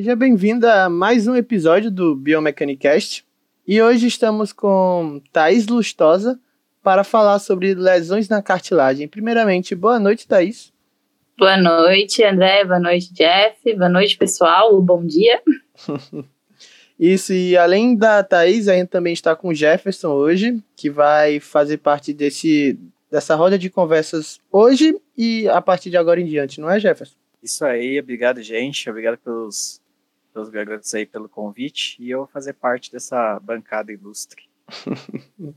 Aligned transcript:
Seja 0.00 0.16
bem-vinda 0.16 0.84
a 0.84 0.88
mais 0.88 1.28
um 1.28 1.36
episódio 1.36 1.90
do 1.90 2.16
Biomecanicast. 2.16 3.22
E 3.68 3.82
hoje 3.82 4.06
estamos 4.06 4.50
com 4.50 5.20
Thaís 5.30 5.66
Lustosa 5.66 6.40
para 6.82 7.04
falar 7.04 7.38
sobre 7.38 7.74
lesões 7.74 8.26
na 8.26 8.40
cartilagem. 8.40 9.06
Primeiramente, 9.06 9.74
boa 9.74 10.00
noite, 10.00 10.26
Thaís. 10.26 10.72
Boa 11.36 11.58
noite, 11.58 12.24
André. 12.24 12.64
Boa 12.64 12.80
noite, 12.80 13.12
Jeff. 13.12 13.76
Boa 13.76 13.90
noite, 13.90 14.16
pessoal. 14.16 14.80
Bom 14.80 15.04
dia. 15.04 15.42
Isso, 16.98 17.34
e 17.34 17.54
além 17.54 17.94
da 17.94 18.24
Thaís, 18.24 18.68
a 18.68 18.76
gente 18.76 18.88
também 18.88 19.12
está 19.12 19.36
com 19.36 19.48
o 19.48 19.54
Jefferson 19.54 20.12
hoje, 20.12 20.62
que 20.74 20.88
vai 20.88 21.40
fazer 21.40 21.76
parte 21.76 22.14
desse, 22.14 22.78
dessa 23.10 23.34
roda 23.34 23.58
de 23.58 23.68
conversas 23.68 24.40
hoje 24.50 24.98
e 25.14 25.46
a 25.46 25.60
partir 25.60 25.90
de 25.90 25.98
agora 25.98 26.18
em 26.18 26.24
diante, 26.24 26.58
não 26.58 26.70
é, 26.70 26.80
Jefferson? 26.80 27.20
Isso 27.42 27.64
aí, 27.66 27.98
obrigado, 27.98 28.42
gente. 28.42 28.88
Obrigado 28.88 29.18
pelos, 29.18 29.79
pelos 30.32 30.48
garotos 30.48 30.92
aí 30.94 31.06
pelo 31.06 31.28
convite. 31.28 31.96
E 32.00 32.10
eu 32.10 32.18
vou 32.18 32.26
fazer 32.26 32.54
parte 32.54 32.90
dessa 32.90 33.38
bancada 33.40 33.92
ilustre. 33.92 34.44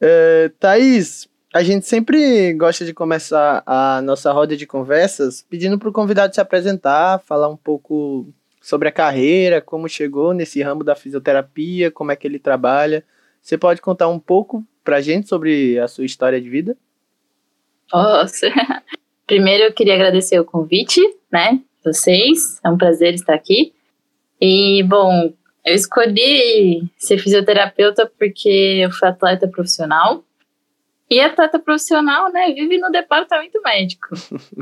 é, 0.00 0.50
Thaís, 0.58 1.28
a 1.52 1.62
gente 1.62 1.86
sempre 1.86 2.52
gosta 2.54 2.84
de 2.84 2.94
começar 2.94 3.62
a 3.66 4.00
nossa 4.02 4.32
roda 4.32 4.56
de 4.56 4.66
conversas 4.66 5.42
pedindo 5.42 5.78
para 5.78 5.88
o 5.88 5.92
convidado 5.92 6.34
se 6.34 6.40
apresentar, 6.40 7.20
falar 7.20 7.48
um 7.48 7.56
pouco 7.56 8.26
sobre 8.60 8.88
a 8.88 8.92
carreira, 8.92 9.60
como 9.60 9.88
chegou 9.88 10.32
nesse 10.32 10.62
ramo 10.62 10.84
da 10.84 10.94
fisioterapia, 10.94 11.90
como 11.90 12.12
é 12.12 12.16
que 12.16 12.26
ele 12.26 12.38
trabalha. 12.38 13.04
Você 13.42 13.58
pode 13.58 13.80
contar 13.80 14.08
um 14.08 14.18
pouco 14.18 14.64
para 14.84 14.96
a 14.96 15.00
gente 15.00 15.28
sobre 15.28 15.78
a 15.78 15.88
sua 15.88 16.04
história 16.04 16.40
de 16.40 16.48
vida? 16.48 16.76
Nossa, 17.92 18.46
Primeiro, 19.26 19.64
eu 19.64 19.72
queria 19.72 19.94
agradecer 19.94 20.38
o 20.38 20.44
convite, 20.44 21.00
né? 21.30 21.60
Vocês, 21.84 22.60
é 22.62 22.68
um 22.68 22.76
prazer 22.76 23.14
estar 23.14 23.34
aqui. 23.34 23.72
E, 24.44 24.82
bom, 24.82 25.32
eu 25.64 25.72
escolhi 25.72 26.82
ser 26.96 27.16
fisioterapeuta 27.18 28.10
porque 28.18 28.80
eu 28.82 28.90
fui 28.90 29.06
atleta 29.06 29.46
profissional. 29.46 30.24
E 31.08 31.20
atleta 31.20 31.60
profissional, 31.60 32.32
né, 32.32 32.52
vive 32.52 32.76
no 32.78 32.90
departamento 32.90 33.62
médico. 33.62 34.08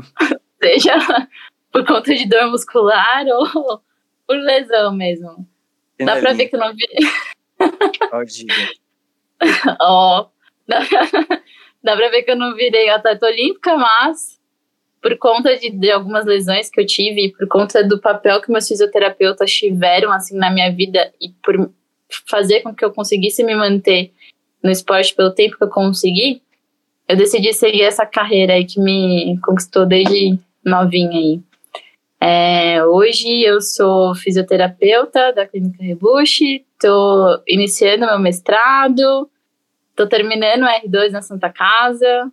Seja 0.61 0.93
por 1.71 1.83
conta 1.83 2.13
de 2.13 2.29
dor 2.29 2.51
muscular 2.51 3.25
ou 3.25 3.81
por 4.27 4.37
lesão 4.37 4.93
mesmo. 4.93 5.47
Dá 5.97 6.19
pra 6.19 6.33
ver 6.33 6.47
que 6.47 6.55
eu 6.55 6.59
não 6.59 6.75
vi. 6.75 6.85
Ó, 9.79 10.21
oh, 10.21 10.29
dá, 10.67 10.79
dá 11.83 11.95
pra 11.95 12.09
ver 12.09 12.21
que 12.21 12.29
eu 12.29 12.35
não 12.35 12.53
virei 12.53 12.87
atleta 12.89 13.25
olímpica, 13.25 13.75
mas 13.77 14.39
por 15.01 15.17
conta 15.17 15.57
de, 15.57 15.71
de, 15.71 15.91
algumas 15.91 16.25
lesões 16.25 16.69
que 16.69 16.79
eu 16.79 16.85
tive 16.85 17.33
por 17.37 17.47
conta 17.47 17.83
do 17.83 17.99
papel 17.99 18.39
que 18.41 18.51
meus 18.51 18.67
fisioterapeutas 18.67 19.51
tiveram 19.51 20.11
assim 20.11 20.37
na 20.37 20.51
minha 20.51 20.71
vida 20.71 21.11
e 21.19 21.29
por 21.43 21.71
fazer 22.29 22.61
com 22.61 22.73
que 22.73 22.85
eu 22.85 22.91
conseguisse 22.91 23.43
me 23.43 23.55
manter 23.55 24.11
no 24.61 24.69
esporte 24.69 25.15
pelo 25.15 25.31
tempo 25.31 25.57
que 25.57 25.63
eu 25.63 25.69
consegui, 25.69 26.41
eu 27.07 27.15
decidi 27.15 27.51
seguir 27.51 27.81
essa 27.81 28.05
carreira 28.05 28.53
aí 28.53 28.65
que 28.65 28.79
me 28.79 29.39
conquistou 29.41 29.85
desde 29.85 30.37
novinha 30.63 31.17
aí. 31.17 31.41
É, 32.23 32.85
hoje 32.85 33.41
eu 33.41 33.59
sou 33.59 34.13
fisioterapeuta 34.13 35.33
da 35.33 35.47
Clínica 35.47 35.83
Rebush, 35.83 36.41
estou 36.73 37.41
iniciando 37.47 38.05
meu 38.05 38.19
mestrado, 38.19 39.27
estou 39.89 40.07
terminando 40.07 40.61
o 40.61 40.87
R2 40.87 41.09
na 41.09 41.23
Santa 41.23 41.49
Casa, 41.49 42.31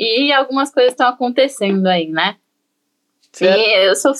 e 0.00 0.32
algumas 0.32 0.72
coisas 0.72 0.92
estão 0.92 1.08
acontecendo 1.08 1.86
aí, 1.86 2.08
né? 2.08 2.38
Certo. 3.30 3.58
E 3.58 3.86
eu 3.86 3.94
sou, 3.94 4.14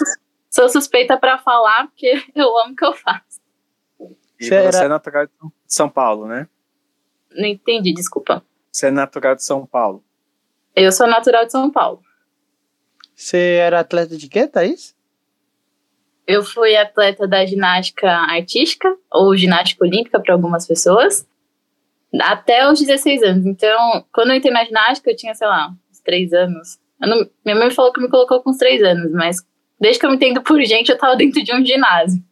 sou 0.51 0.69
suspeita 0.69 1.17
para 1.17 1.39
falar 1.39 1.87
porque 1.87 2.23
eu 2.37 2.59
amo 2.59 2.75
o 2.75 2.77
que 2.77 2.85
eu 2.85 2.93
faço. 2.93 3.41
E 4.39 4.45
Será? 4.45 4.71
você 4.71 4.85
é 4.85 4.89
natural 4.89 5.27
de 5.27 5.33
São 5.67 5.89
Paulo, 5.89 6.27
né? 6.27 6.47
Não 7.31 7.47
entendi, 7.47 7.95
desculpa. 7.95 8.45
Você 8.71 8.89
é 8.89 8.91
natural 8.91 9.35
de 9.35 9.43
São 9.43 9.65
Paulo. 9.65 10.05
Eu 10.77 10.93
sou 10.93 11.07
natural 11.07 11.47
de 11.47 11.53
São 11.53 11.71
Paulo. 11.71 12.03
Você 13.15 13.39
era 13.39 13.81
atleta 13.81 14.17
de 14.17 14.29
quê, 14.29 14.47
Thaís? 14.47 14.95
Eu 16.27 16.43
fui 16.43 16.77
atleta 16.77 17.27
da 17.27 17.45
ginástica 17.45 18.09
artística, 18.09 18.95
ou 19.11 19.37
ginástica 19.37 19.85
olímpica 19.85 20.21
para 20.21 20.35
algumas 20.35 20.67
pessoas 20.67 21.27
até 22.21 22.69
os 22.71 22.81
16 22.81 23.23
anos. 23.23 23.47
Então, 23.47 24.05
quando 24.13 24.31
eu 24.31 24.37
entrei 24.37 24.53
na 24.53 24.65
ginástica, 24.65 25.11
eu 25.11 25.17
tinha, 25.17 25.35
sei 25.35 25.47
lá, 25.47 25.73
uns 25.91 26.01
3 26.01 26.33
anos. 26.33 26.79
Não, 26.99 27.29
minha 27.45 27.57
mãe 27.57 27.71
falou 27.71 27.93
que 27.93 28.01
me 28.01 28.09
colocou 28.09 28.43
com 28.43 28.51
uns 28.51 28.59
3 28.59 28.83
anos, 28.83 29.13
mas 29.13 29.37
desde 29.79 30.01
que 30.01 30.07
eu 30.07 30.11
me 30.11 30.17
entendo 30.17 30.43
por 30.43 30.61
gente, 30.63 30.91
eu 30.91 30.99
tava 30.99 31.17
dentro 31.17 31.43
de 31.43 31.55
um 31.55 31.65
ginásio. 31.65 32.23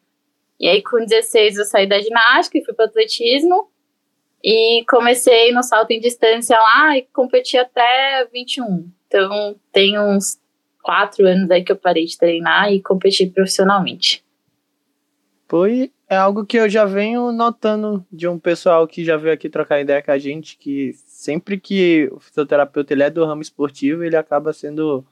E 0.59 0.69
aí, 0.69 0.83
com 0.83 0.99
16, 0.99 1.57
eu 1.59 1.65
saí 1.65 1.87
da 1.87 2.01
ginástica 2.01 2.59
e 2.59 2.65
fui 2.65 2.75
pro 2.75 2.87
atletismo. 2.87 3.71
E 4.43 4.85
comecei 4.89 5.53
no 5.53 5.63
salto 5.65 5.91
em 5.91 6.01
distância 6.01 6.57
lá 6.57 6.97
e 6.97 7.03
competi 7.13 7.59
até 7.59 8.25
21. 8.33 8.89
Então, 9.07 9.57
tem 9.73 9.99
uns 9.99 10.39
4 10.83 11.27
anos 11.27 11.51
aí 11.51 11.65
que 11.65 11.73
eu 11.73 11.77
parei 11.77 12.05
de 12.05 12.17
treinar 12.17 12.73
e 12.73 12.81
competi 12.81 13.27
profissionalmente. 13.27 14.25
Foi 15.49 15.91
é 16.09 16.17
algo 16.17 16.47
que 16.47 16.57
eu 16.57 16.69
já 16.69 16.87
venho 16.87 17.31
notando 17.33 18.05
de 18.11 18.27
um 18.27 18.39
pessoal 18.39 18.89
que 18.89 19.05
já 19.05 19.17
veio 19.17 19.35
aqui 19.35 19.51
trocar 19.51 19.81
ideia 19.81 20.03
com 20.03 20.11
a 20.11 20.19
gente, 20.19 20.57
que 20.57 20.95
sempre 21.07 21.61
que 21.61 22.09
o 22.11 22.19
fisioterapeuta 22.19 22.95
ele 22.95 23.03
é 23.03 23.11
do 23.11 23.25
ramo 23.25 23.43
esportivo, 23.43 24.03
ele 24.03 24.17
acaba 24.17 24.53
sendo. 24.53 25.05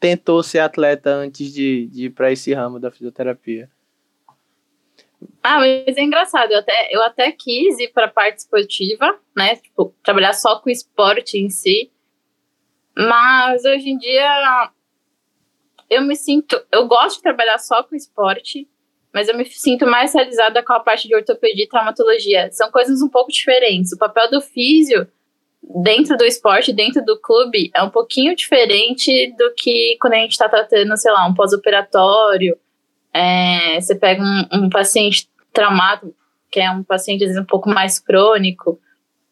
tentou 0.00 0.42
ser 0.42 0.60
atleta 0.60 1.10
antes 1.10 1.52
de, 1.52 1.86
de 1.88 2.06
ir 2.06 2.10
para 2.10 2.32
esse 2.32 2.54
ramo 2.54 2.80
da 2.80 2.90
fisioterapia. 2.90 3.70
Ah, 5.42 5.58
mas 5.58 5.96
é 5.96 6.00
engraçado, 6.00 6.52
eu 6.52 6.58
até, 6.60 6.88
eu 6.90 7.02
até 7.02 7.32
quis 7.32 7.78
ir 7.78 7.88
para 7.92 8.06
a 8.06 8.10
parte 8.10 8.38
esportiva, 8.38 9.18
né? 9.36 9.56
Tipo, 9.56 9.92
trabalhar 10.02 10.32
só 10.32 10.60
com 10.60 10.70
esporte 10.70 11.36
em 11.36 11.50
si. 11.50 11.90
Mas 12.96 13.64
hoje 13.64 13.90
em 13.90 13.98
dia 13.98 14.70
eu 15.90 16.02
me 16.02 16.16
sinto. 16.16 16.60
Eu 16.72 16.86
gosto 16.86 17.16
de 17.16 17.22
trabalhar 17.22 17.58
só 17.58 17.82
com 17.82 17.94
esporte, 17.94 18.68
mas 19.12 19.28
eu 19.28 19.36
me 19.36 19.44
sinto 19.46 19.86
mais 19.86 20.14
realizada 20.14 20.62
com 20.62 20.72
a 20.72 20.80
parte 20.80 21.08
de 21.08 21.14
ortopedia 21.14 21.64
e 21.64 21.68
traumatologia. 21.68 22.50
São 22.52 22.70
coisas 22.70 23.00
um 23.00 23.08
pouco 23.08 23.32
diferentes. 23.32 23.92
O 23.92 23.98
papel 23.98 24.30
do 24.30 24.40
físio 24.40 25.08
dentro 25.82 26.16
do 26.16 26.24
esporte, 26.24 26.72
dentro 26.72 27.04
do 27.04 27.18
clube, 27.18 27.70
é 27.74 27.82
um 27.82 27.90
pouquinho 27.90 28.34
diferente 28.34 29.34
do 29.36 29.52
que 29.54 29.96
quando 30.00 30.14
a 30.14 30.18
gente 30.18 30.32
está 30.32 30.48
tratando, 30.48 30.96
sei 30.96 31.12
lá, 31.12 31.26
um 31.26 31.34
pós-operatório. 31.34 32.56
É, 33.12 33.80
você 33.80 33.94
pega 33.94 34.22
um, 34.22 34.64
um, 34.64 34.70
paciente 34.70 35.28
traumado, 35.52 36.14
que 36.50 36.60
é 36.60 36.70
um 36.70 36.82
paciente 36.82 37.24
às 37.24 37.30
vezes 37.30 37.42
um 37.42 37.46
pouco 37.46 37.68
mais 37.68 37.98
crônico, 37.98 38.80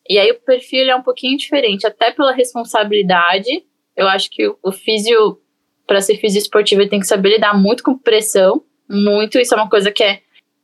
e 0.08 0.18
aí 0.18 0.30
o 0.30 0.40
perfil 0.40 0.88
é 0.88 0.96
um 0.96 1.02
pouquinho 1.02 1.36
diferente, 1.36 1.86
até 1.86 2.10
pela 2.10 2.32
responsabilidade. 2.32 3.64
Eu 3.94 4.08
acho 4.08 4.30
que 4.30 4.46
o, 4.46 4.58
o 4.62 4.72
físio, 4.72 5.40
para 5.86 6.00
ser 6.00 6.16
físio 6.16 6.38
esportivo, 6.38 6.80
ele 6.80 6.90
tem 6.90 7.00
que 7.00 7.06
saber 7.06 7.30
lidar 7.30 7.54
muito 7.54 7.82
com 7.82 7.96
pressão 7.96 8.62
muito, 8.88 9.38
isso 9.38 9.54
é 9.54 9.56
uma 9.56 9.68
coisa 9.68 9.90
que 9.90 10.02
é 10.02 10.20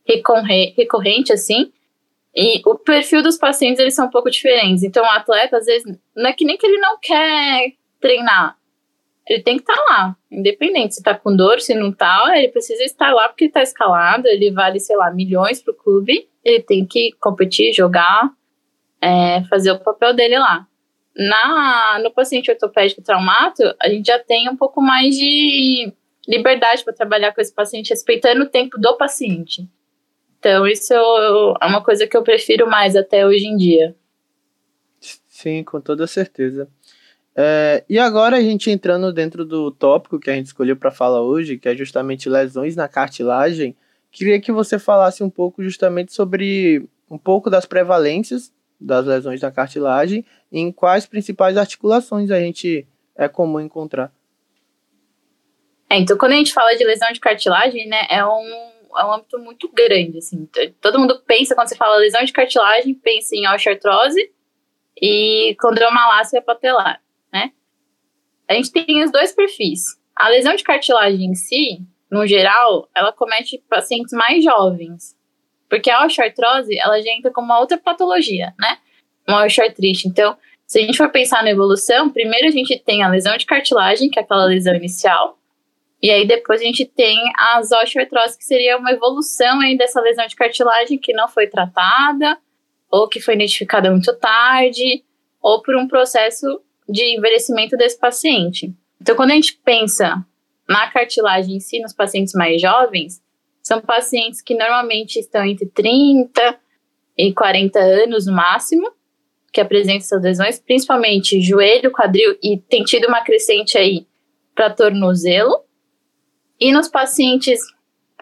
recorrente, 0.07 1.33
assim. 1.33 1.73
E 2.35 2.63
o 2.65 2.77
perfil 2.77 3.23
dos 3.23 3.37
pacientes, 3.37 3.79
eles 3.79 3.95
são 3.95 4.07
um 4.07 4.11
pouco 4.11 4.31
diferentes. 4.31 4.83
Então, 4.83 5.05
o 5.05 5.11
atleta, 5.11 5.59
às 5.59 5.67
vezes, 5.67 5.99
não 6.17 6.31
é 6.31 6.33
que 6.33 6.45
nem 6.45 6.57
que 6.57 6.67
ele 6.67 6.79
não 6.79 6.99
quer 6.99 7.73
treinar. 8.01 8.57
Ele 9.29 9.43
tem 9.43 9.57
que 9.57 9.63
estar 9.63 9.75
tá 9.75 9.85
lá, 9.89 10.17
independente 10.31 10.97
se 10.97 11.03
tá 11.03 11.15
com 11.15 11.35
dor, 11.35 11.61
se 11.61 11.75
não 11.75 11.93
tá, 11.93 12.33
ele 12.37 12.49
precisa 12.49 12.83
estar 12.83 13.15
lá 13.15 13.29
porque 13.29 13.49
tá 13.49 13.63
escalado, 13.63 14.27
ele 14.27 14.51
vale, 14.51 14.81
sei 14.81 14.97
lá, 14.97 15.13
milhões 15.13 15.63
pro 15.63 15.75
clube, 15.75 16.29
ele 16.45 16.61
tem 16.61 16.85
que 16.85 17.13
competir, 17.21 17.73
jogar, 17.73 18.31
é, 19.01 19.45
fazer 19.45 19.71
o 19.71 19.79
papel 19.79 20.13
dele 20.13 20.39
lá. 20.39 20.67
Na, 21.15 22.01
no 22.03 22.11
paciente 22.11 22.51
ortopédico 22.51 23.03
traumato, 23.03 23.63
a 23.81 23.89
gente 23.89 24.07
já 24.07 24.19
tem 24.19 24.49
um 24.49 24.57
pouco 24.57 24.81
mais 24.81 25.15
de 25.15 25.93
liberdade 26.27 26.85
para 26.85 26.93
trabalhar 26.93 27.33
com 27.33 27.41
esse 27.41 27.53
paciente, 27.53 27.91
respeitando 27.91 28.45
o 28.45 28.49
tempo 28.49 28.79
do 28.79 28.97
paciente. 28.97 29.69
Então, 30.39 30.67
isso 30.67 30.93
é 30.93 31.67
uma 31.67 31.83
coisa 31.83 32.07
que 32.07 32.17
eu 32.17 32.23
prefiro 32.23 32.69
mais 32.69 32.97
até 32.97 33.27
hoje 33.27 33.47
em 33.47 33.57
dia. 33.57 33.95
Sim, 35.29 35.63
com 35.63 35.81
toda 35.81 36.07
certeza. 36.07 36.69
É, 37.35 37.85
e 37.89 37.99
agora 37.99 38.37
a 38.37 38.41
gente 38.41 38.71
entrando 38.71 39.13
dentro 39.13 39.45
do 39.45 39.71
tópico 39.71 40.19
que 40.19 40.31
a 40.31 40.35
gente 40.35 40.47
escolheu 40.47 40.77
para 40.77 40.91
falar 40.91 41.23
hoje, 41.23 41.59
que 41.59 41.69
é 41.69 41.75
justamente 41.75 42.29
lesões 42.29 42.77
na 42.77 42.89
cartilagem, 42.89 43.75
queria 44.11 44.41
que 44.41 44.53
você 44.53 44.79
falasse 44.79 45.23
um 45.23 45.31
pouco 45.31 45.63
justamente 45.63 46.13
sobre 46.13 46.87
um 47.11 47.17
pouco 47.17 47.49
das 47.49 47.65
prevalências 47.65 48.53
das 48.83 49.07
lesões 49.07 49.41
na 49.41 49.51
cartilagem 49.51 50.25
e 50.51 50.59
em 50.59 50.73
quais 50.73 51.07
principais 51.07 51.57
articulações 51.57 52.31
a 52.31 52.41
gente 52.41 52.87
é 53.15 53.29
comum 53.29 53.61
encontrar. 53.61 54.13
É, 55.93 55.99
então, 55.99 56.17
quando 56.17 56.33
a 56.33 56.37
gente 56.37 56.55
fala 56.55 56.75
de 56.75 56.83
lesão 56.85 57.13
de 57.13 57.21
cartilagem, 57.21 57.87
né, 57.87 58.07
é 58.09 58.25
um, 58.25 58.49
é 58.97 59.05
um 59.05 59.13
âmbito 59.13 59.39
muito 59.39 59.69
grande, 59.71 60.17
assim. 60.17 60.49
Todo 60.81 60.99
mundo 60.99 61.23
pensa, 61.27 61.55
quando 61.55 61.69
você 61.69 61.77
fala 61.77 61.97
lesão 61.97 62.25
de 62.25 62.33
cartilagem, 62.33 62.95
pensa 62.95 63.37
em 63.37 63.47
osteoartrose 63.47 64.33
e 64.97 65.55
condromalácia 65.61 66.41
patelar, 66.41 66.99
né? 67.31 67.53
A 68.49 68.55
gente 68.55 68.73
tem 68.73 69.05
os 69.05 69.13
dois 69.13 69.33
perfis. 69.33 69.83
A 70.17 70.31
lesão 70.31 70.57
de 70.57 70.65
cartilagem 70.65 71.27
em 71.27 71.35
si, 71.35 71.83
no 72.11 72.27
geral, 72.27 72.89
ela 72.95 73.13
comete 73.13 73.63
pacientes 73.69 74.15
mais 74.15 74.43
jovens. 74.43 75.15
Porque 75.69 75.91
a 75.91 76.07
osteoartrose, 76.07 76.75
ela 76.79 77.03
já 77.03 77.13
entra 77.13 77.31
como 77.31 77.49
uma 77.49 77.61
outra 77.61 77.77
patologia, 77.77 78.55
né? 78.59 78.79
Uma 79.29 79.45
osteoartrite. 79.45 80.09
Então, 80.09 80.39
se 80.67 80.79
a 80.79 80.83
gente 80.87 80.97
for 80.97 81.11
pensar 81.11 81.43
na 81.43 81.51
evolução, 81.51 82.09
primeiro 82.09 82.49
a 82.49 82.51
gente 82.51 82.79
tem 82.79 83.03
a 83.03 83.11
lesão 83.11 83.37
de 83.37 83.45
cartilagem, 83.45 84.09
que 84.09 84.19
é 84.19 84.23
aquela 84.23 84.47
lesão 84.47 84.75
inicial, 84.75 85.39
e 86.03 86.11
aí 86.11 86.27
depois 86.27 86.61
a 86.61 86.65
gente 86.65 86.85
tem 86.85 87.19
as 87.39 87.71
osteoartroses, 87.71 88.37
que 88.37 88.45
seria 88.45 88.77
uma 88.77 88.91
evolução 88.91 89.61
aí 89.61 89.77
dessa 89.77 90.01
lesão 90.01 90.27
de 90.27 90.35
cartilagem 90.35 90.99
que 90.99 91.13
não 91.13 91.29
foi 91.29 91.47
tratada, 91.47 92.39
ou 92.91 93.09
que 93.09 93.21
foi 93.21 93.35
identificada 93.35 93.91
muito 93.91 94.13
tarde, 94.17 95.05
ou 95.41 95.63
por 95.63 95.77
um 95.77 95.87
processo 95.87 96.61
de 96.89 97.17
envelhecimento 97.17 97.77
desse 97.77 97.99
paciente. 97.99 98.75
Então, 99.01 99.17
quando 99.17 99.31
a 99.31 99.35
gente 99.35 99.59
pensa 99.65 100.25
na 100.69 100.91
cartilagem 100.91 101.57
em 101.57 101.61
si, 101.61 101.81
nos 101.81 101.93
pacientes 101.93 102.35
mais 102.35 102.61
jovens, 102.61 103.23
são 103.63 103.81
pacientes 103.81 104.43
que 104.43 104.55
normalmente 104.55 105.19
estão 105.19 105.45
entre 105.45 105.67
30 105.67 106.59
e 107.17 107.33
40 107.33 107.79
anos 107.79 108.27
no 108.27 108.33
máximo, 108.33 108.91
que 109.53 109.61
apresentam 109.61 109.99
essas 109.99 110.23
lesões, 110.23 110.59
principalmente 110.59 111.41
joelho, 111.41 111.93
quadril, 111.93 112.37
e 112.43 112.59
tem 112.59 112.83
tido 112.83 113.07
uma 113.07 113.23
crescente 113.23 113.77
aí 113.77 114.07
para 114.55 114.71
tornozelo. 114.71 115.65
E 116.63 116.71
nos 116.71 116.87
pacientes 116.87 117.59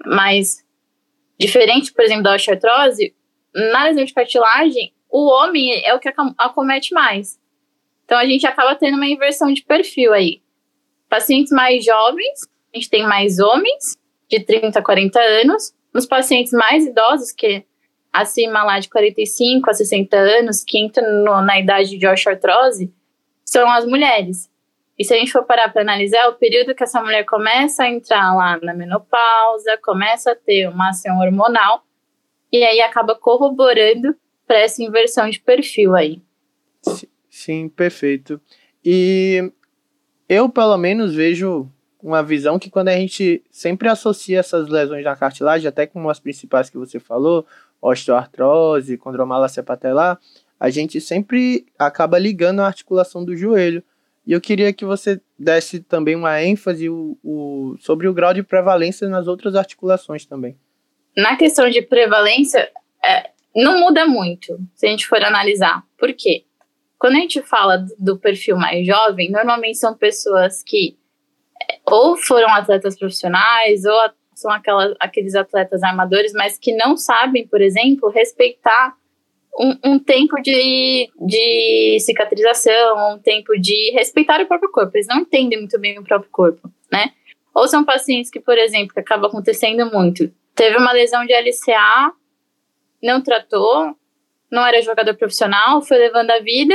mais 0.06 0.64
diferentes, 1.38 1.90
por 1.90 2.02
exemplo, 2.02 2.22
da 2.22 2.34
osteoartrose, 2.34 3.14
na 3.54 3.84
lesão 3.84 4.02
de 4.02 4.14
cartilagem, 4.14 4.94
o 5.10 5.26
homem 5.28 5.84
é 5.84 5.92
o 5.94 6.00
que 6.00 6.10
acomete 6.38 6.94
mais. 6.94 7.38
Então 8.02 8.16
a 8.16 8.25
gente 8.25 8.46
acaba 8.46 8.75
tendo 8.75 8.96
uma 8.96 9.06
inversão 9.06 9.52
de 9.52 9.62
perfil 9.62 10.14
aí. 10.14 10.40
Pacientes 11.06 11.52
mais 11.52 11.84
jovens, 11.84 12.48
a 12.72 12.78
gente 12.78 12.88
tem 12.88 13.02
mais 13.02 13.38
homens 13.38 13.98
de 14.26 14.40
30 14.40 14.78
a 14.78 14.82
40 14.82 15.20
anos. 15.20 15.75
Nos 15.92 16.06
pacientes 16.06 16.54
mais 16.54 16.87
idosos, 16.87 17.32
que 17.32 17.62
acima 18.10 18.64
lá 18.64 18.78
de 18.78 18.88
45 18.88 19.69
a 19.69 19.75
60 19.75 20.16
anos, 20.16 20.64
que 20.64 20.78
entram 20.78 21.25
no, 21.25 21.42
na 21.42 21.60
idade 21.60 21.98
de 21.98 22.06
osteoartrose, 22.06 22.90
são 23.44 23.70
as 23.70 23.84
mulheres. 23.84 24.50
E 25.00 25.05
se 25.05 25.14
a 25.14 25.17
gente 25.17 25.32
for 25.32 25.47
parar 25.47 25.73
para 25.73 25.81
analisar, 25.81 26.29
o 26.29 26.35
período 26.35 26.75
que 26.75 26.85
essa 26.85 27.02
mulher 27.02 27.25
começa 27.25 27.85
a 27.85 27.88
entrar 27.88 28.37
lá 28.37 28.61
na 28.61 28.75
menopausa, 28.75 29.79
começa 29.82 30.32
a 30.32 30.37
ter 30.37 30.69
uma 30.69 30.91
ação 30.91 31.19
hormonal, 31.20 31.82
e 32.52 32.62
aí 32.62 32.82
acaba 32.82 33.14
corroborando 33.14 34.14
para 34.47 34.58
essa 34.58 34.82
inversão 34.82 35.31
de 35.31 35.41
perfil 35.41 35.97
aí. 35.97 36.20
Sim, 37.31 37.70
perfeito. 37.70 38.38
E 38.85 39.50
eu, 40.29 40.50
pelo 40.50 40.76
menos, 40.76 41.14
vejo 41.14 41.67
uma 42.02 42.23
visão 42.23 42.58
que 42.58 42.69
quando 42.69 42.88
a 42.88 42.97
gente 42.97 43.43
sempre 43.50 43.88
associa 43.88 44.41
essas 44.41 44.69
lesões 44.69 45.02
na 45.02 45.17
cartilagem, 45.17 45.67
até 45.67 45.87
com 45.87 46.11
as 46.11 46.20
principais 46.20 46.69
que 46.69 46.76
você 46.76 47.00
falou, 47.00 47.47
osteoartrose, 47.81 48.99
condromalácia 48.99 49.62
patelar, 49.62 50.20
a 50.58 50.69
gente 50.69 51.00
sempre 51.00 51.64
acaba 51.79 52.19
ligando 52.19 52.61
a 52.61 52.67
articulação 52.67 53.25
do 53.25 53.35
joelho. 53.35 53.82
E 54.26 54.32
eu 54.32 54.40
queria 54.40 54.72
que 54.72 54.84
você 54.84 55.20
desse 55.38 55.81
também 55.81 56.14
uma 56.14 56.43
ênfase 56.43 56.88
o, 56.88 57.19
o, 57.22 57.76
sobre 57.81 58.06
o 58.06 58.14
grau 58.14 58.34
de 58.34 58.43
prevalência 58.43 59.08
nas 59.08 59.26
outras 59.26 59.55
articulações 59.55 60.26
também. 60.26 60.56
Na 61.17 61.37
questão 61.37 61.69
de 61.69 61.82
prevalência, 61.82 62.70
é, 63.05 63.31
não 63.55 63.81
muda 63.81 64.06
muito 64.06 64.58
se 64.75 64.87
a 64.87 64.90
gente 64.90 65.06
for 65.06 65.22
analisar. 65.25 65.82
Por 65.99 66.12
quê? 66.12 66.44
Quando 66.99 67.17
a 67.17 67.20
gente 67.20 67.40
fala 67.43 67.84
do 67.99 68.19
perfil 68.19 68.56
mais 68.56 68.87
jovem, 68.87 69.31
normalmente 69.31 69.78
são 69.78 69.96
pessoas 69.96 70.62
que 70.62 70.99
é, 71.70 71.78
ou 71.87 72.16
foram 72.16 72.49
atletas 72.50 72.99
profissionais 72.99 73.84
ou 73.84 73.99
são 74.34 74.50
aquelas, 74.50 74.94
aqueles 75.00 75.34
atletas 75.34 75.82
armadores, 75.82 76.32
mas 76.32 76.58
que 76.58 76.75
não 76.75 76.96
sabem, 76.96 77.46
por 77.46 77.61
exemplo, 77.61 78.11
respeitar 78.11 78.94
um, 79.60 79.76
um, 79.84 79.98
tempo 79.98 80.40
de, 80.40 81.10
de 81.20 81.98
cicatrização, 82.00 83.14
um 83.14 83.18
tempo 83.18 83.52
de 83.60 83.90
respeitar 83.92 84.40
o 84.40 84.46
próprio 84.46 84.70
corpo. 84.72 84.96
Eles 84.96 85.06
não 85.06 85.18
entendem 85.18 85.58
muito 85.58 85.78
bem 85.78 85.98
o 85.98 86.02
próprio 86.02 86.30
corpo, 86.30 86.72
né? 86.90 87.12
Ou 87.54 87.68
são 87.68 87.84
pacientes 87.84 88.30
que, 88.30 88.40
por 88.40 88.56
exemplo, 88.56 88.94
que 88.94 89.00
acaba 89.00 89.26
acontecendo 89.26 89.90
muito, 89.92 90.32
teve 90.54 90.78
uma 90.78 90.92
lesão 90.92 91.26
de 91.26 91.34
LCA, 91.34 92.12
não 93.02 93.22
tratou, 93.22 93.94
não 94.50 94.66
era 94.66 94.80
jogador 94.80 95.14
profissional, 95.14 95.82
foi 95.82 95.98
levando 95.98 96.30
a 96.30 96.38
vida, 96.38 96.74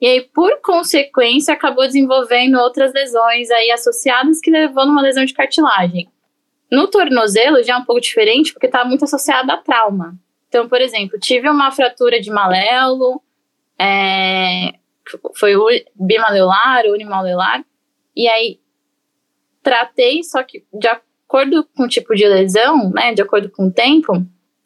e 0.00 0.06
aí, 0.06 0.20
por 0.22 0.60
consequência, 0.60 1.54
acabou 1.54 1.86
desenvolvendo 1.86 2.58
outras 2.58 2.92
lesões 2.92 3.50
aí 3.50 3.70
associadas 3.70 4.40
que 4.40 4.50
levou 4.50 4.84
numa 4.84 5.00
lesão 5.00 5.24
de 5.24 5.32
cartilagem. 5.32 6.08
No 6.70 6.88
tornozelo 6.88 7.62
já 7.62 7.74
é 7.74 7.76
um 7.76 7.84
pouco 7.84 8.00
diferente, 8.00 8.52
porque 8.52 8.66
está 8.66 8.84
muito 8.84 9.04
associado 9.04 9.50
a 9.52 9.56
trauma. 9.56 10.18
Então, 10.48 10.68
por 10.68 10.80
exemplo, 10.80 11.18
tive 11.18 11.48
uma 11.48 11.70
fratura 11.70 12.20
de 12.20 12.30
malelo, 12.30 13.22
é, 13.78 14.74
foi 15.34 15.54
bimaleolar, 15.94 16.84
unimaleolar, 16.86 17.64
e 18.14 18.28
aí 18.28 18.60
tratei, 19.62 20.22
só 20.22 20.42
que 20.42 20.64
de 20.72 20.88
acordo 20.88 21.64
com 21.76 21.84
o 21.84 21.88
tipo 21.88 22.14
de 22.14 22.26
lesão, 22.26 22.90
né, 22.90 23.12
de 23.12 23.22
acordo 23.22 23.50
com 23.50 23.66
o 23.66 23.72
tempo, 23.72 24.12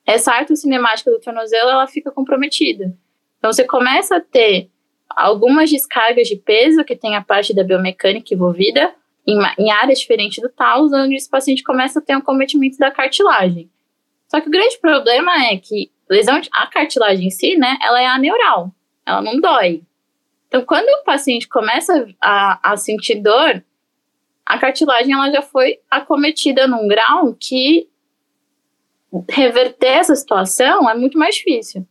essa 0.06 0.32
arte 0.32 0.56
cinemática 0.56 1.10
do 1.10 1.20
tornozelo, 1.20 1.70
ela 1.70 1.86
fica 1.86 2.10
comprometida. 2.10 2.94
Então, 3.38 3.52
você 3.52 3.64
começa 3.64 4.16
a 4.16 4.20
ter 4.20 4.70
algumas 5.08 5.70
descargas 5.70 6.28
de 6.28 6.36
peso, 6.36 6.84
que 6.84 6.94
tem 6.94 7.16
a 7.16 7.22
parte 7.22 7.54
da 7.54 7.64
biomecânica 7.64 8.34
envolvida, 8.34 8.94
em, 9.26 9.38
em 9.58 9.70
áreas 9.70 10.00
diferentes 10.00 10.42
do 10.42 10.48
talos, 10.48 10.92
onde 10.92 11.14
esse 11.14 11.28
paciente 11.28 11.62
começa 11.62 11.98
a 11.98 12.02
ter 12.02 12.16
um 12.16 12.20
cometimento 12.20 12.78
da 12.78 12.90
cartilagem. 12.90 13.70
Só 14.30 14.40
que 14.40 14.48
o 14.48 14.50
grande 14.50 14.78
problema 14.78 15.46
é 15.46 15.56
que 15.56 15.90
lesão 16.08 16.40
de, 16.40 16.48
a 16.52 16.66
cartilagem 16.68 17.26
em 17.26 17.30
si, 17.30 17.56
né, 17.56 17.76
ela 17.82 18.00
é 18.00 18.06
aneural, 18.06 18.72
ela 19.04 19.20
não 19.20 19.40
dói. 19.40 19.82
Então, 20.46 20.64
quando 20.64 20.88
o 20.88 21.04
paciente 21.04 21.48
começa 21.48 22.06
a, 22.20 22.72
a 22.72 22.76
sentir 22.76 23.16
dor, 23.16 23.62
a 24.46 24.58
cartilagem 24.58 25.12
ela 25.12 25.30
já 25.32 25.42
foi 25.42 25.80
acometida 25.90 26.66
num 26.66 26.86
grau 26.86 27.34
que 27.34 27.88
reverter 29.28 29.98
essa 29.98 30.14
situação 30.14 30.88
é 30.88 30.94
muito 30.94 31.18
mais 31.18 31.34
difícil. 31.34 31.86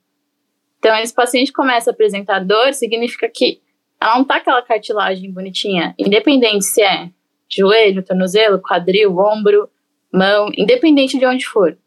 Então, 0.77 0.95
esse 0.97 1.13
paciente 1.13 1.51
começa 1.51 1.89
a 1.89 1.93
apresentar 1.93 2.39
dor, 2.39 2.73
significa 2.73 3.27
que 3.27 3.61
ela 3.99 4.17
não 4.17 4.23
tá 4.23 4.37
aquela 4.37 4.61
cartilagem 4.61 5.29
bonitinha, 5.29 5.93
independente 5.99 6.63
se 6.63 6.81
é 6.81 7.09
joelho, 7.49 8.03
tornozelo, 8.03 8.61
quadril, 8.61 9.17
ombro, 9.17 9.69
mão, 10.11 10.49
independente 10.55 11.19
de 11.19 11.25
onde 11.25 11.45
for. 11.45 11.77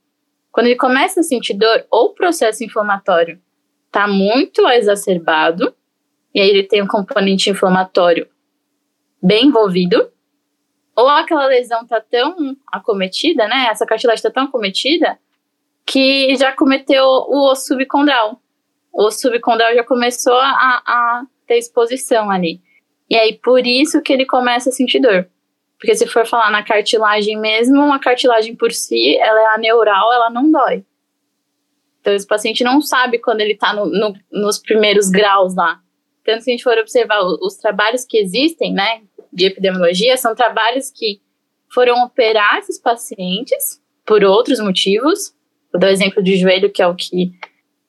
Quando 0.53 0.67
ele 0.67 0.77
começa 0.77 1.21
a 1.21 1.23
sentir 1.23 1.55
dor 1.55 1.87
ou 1.91 2.07
o 2.07 2.15
processo 2.15 2.63
inflamatório 2.63 3.41
está 3.87 4.07
muito 4.07 4.69
exacerbado, 4.69 5.75
e 6.35 6.41
aí 6.41 6.49
ele 6.49 6.63
tem 6.63 6.83
um 6.83 6.87
componente 6.87 7.51
inflamatório 7.51 8.29
bem 9.23 9.47
envolvido, 9.47 10.11
ou 10.95 11.09
aquela 11.09 11.47
lesão 11.47 11.83
está 11.83 12.01
tão 12.01 12.57
acometida, 12.71 13.49
né? 13.49 13.69
Essa 13.71 13.87
cartilagem 13.87 14.19
está 14.19 14.31
tão 14.31 14.45
acometida 14.45 15.19
que 15.87 16.35
já 16.37 16.53
cometeu 16.53 17.05
o 17.05 17.51
osso 17.51 17.69
subcondral. 17.69 18.41
O 18.93 19.07
osso 19.07 19.21
subcondral 19.21 19.75
já 19.75 19.83
começou 19.83 20.35
a, 20.35 20.83
a 20.87 21.27
ter 21.47 21.57
exposição 21.57 22.31
ali. 22.31 22.61
E 23.09 23.17
aí, 23.17 23.39
por 23.43 23.67
isso 23.67 24.03
que 24.03 24.13
ele 24.13 24.27
começa 24.27 24.69
a 24.69 24.73
sentir 24.73 25.01
dor. 25.01 25.29
Porque 25.83 25.97
se 25.97 26.07
for 26.07 26.25
falar 26.25 26.49
na 26.53 26.63
cartilagem 26.63 27.37
mesmo, 27.37 27.83
uma 27.83 27.99
cartilagem 27.99 28.55
por 28.55 28.71
si, 28.71 29.19
ela 29.19 29.41
é 29.41 29.47
aneural, 29.57 30.13
ela 30.13 30.31
não 30.31 30.49
dói. 30.49 30.85
Então, 32.01 32.15
esse 32.15 32.25
paciente 32.25 32.63
não 32.63 32.81
sabe 32.81 33.19
quando 33.19 33.41
ele 33.41 33.55
está 33.55 33.75
no, 33.75 33.87
no, 33.87 34.15
nos 34.31 34.61
primeiros 34.61 35.11
graus 35.11 35.57
lá. 35.57 35.81
Tanto 36.25 36.45
que 36.45 36.51
a 36.51 36.53
gente 36.53 36.63
for 36.63 36.79
observar 36.79 37.25
os, 37.25 37.37
os 37.41 37.57
trabalhos 37.57 38.05
que 38.05 38.17
existem, 38.17 38.73
né, 38.73 39.03
de 39.33 39.47
epidemiologia, 39.47 40.17
são 40.17 40.37
trabalhos 40.37 40.89
que 40.89 41.21
foram 41.75 42.05
operar 42.05 42.59
esses 42.59 42.81
pacientes 42.81 43.83
por 44.07 44.23
outros 44.23 44.61
motivos. 44.61 45.35
Vou 45.73 45.81
dar 45.81 45.89
o 45.89 45.91
exemplo 45.91 46.23
de 46.23 46.37
joelho, 46.37 46.71
que 46.71 46.81
é 46.81 46.87
o 46.87 46.95
que 46.95 47.33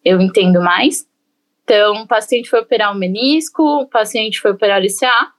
eu 0.03 0.19
entendo 0.19 0.59
mais. 0.63 1.07
Então, 1.63 2.01
o 2.01 2.07
paciente 2.07 2.49
foi 2.49 2.61
operar 2.61 2.91
o 2.91 2.97
menisco, 2.97 3.61
o 3.61 3.87
paciente 3.87 4.41
foi 4.41 4.49
operar 4.49 4.81
o 4.81 4.83
LCA, 4.83 5.31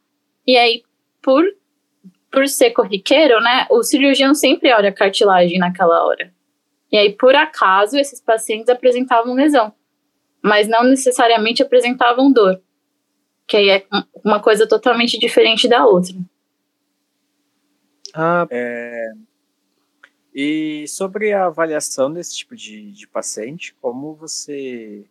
e 0.46 0.56
aí, 0.56 0.84
por 1.20 1.44
por 2.34 2.48
ser 2.48 2.72
corriqueiro, 2.72 3.40
né, 3.40 3.66
o 3.70 3.82
cirurgião 3.82 4.34
sempre 4.34 4.72
olha 4.72 4.88
a 4.88 4.92
cartilagem 4.92 5.58
naquela 5.58 6.04
hora. 6.04 6.34
E 6.90 6.96
aí, 6.96 7.12
por 7.12 7.34
acaso, 7.34 7.96
esses 7.96 8.20
pacientes 8.20 8.68
apresentavam 8.68 9.34
lesão, 9.34 9.72
mas 10.42 10.68
não 10.68 10.82
necessariamente 10.82 11.62
apresentavam 11.62 12.32
dor, 12.32 12.60
que 13.46 13.56
aí 13.56 13.70
é 13.70 13.86
uma 14.24 14.40
coisa 14.40 14.66
totalmente 14.66 15.18
diferente 15.18 15.68
da 15.68 15.86
outra. 15.86 16.14
Ah, 18.12 18.46
é... 18.50 19.12
E 20.34 20.84
sobre 20.88 21.32
a 21.32 21.46
avaliação 21.46 22.12
desse 22.12 22.36
tipo 22.36 22.56
de, 22.56 22.90
de 22.90 23.06
paciente, 23.06 23.72
como 23.80 24.14
você, 24.14 25.06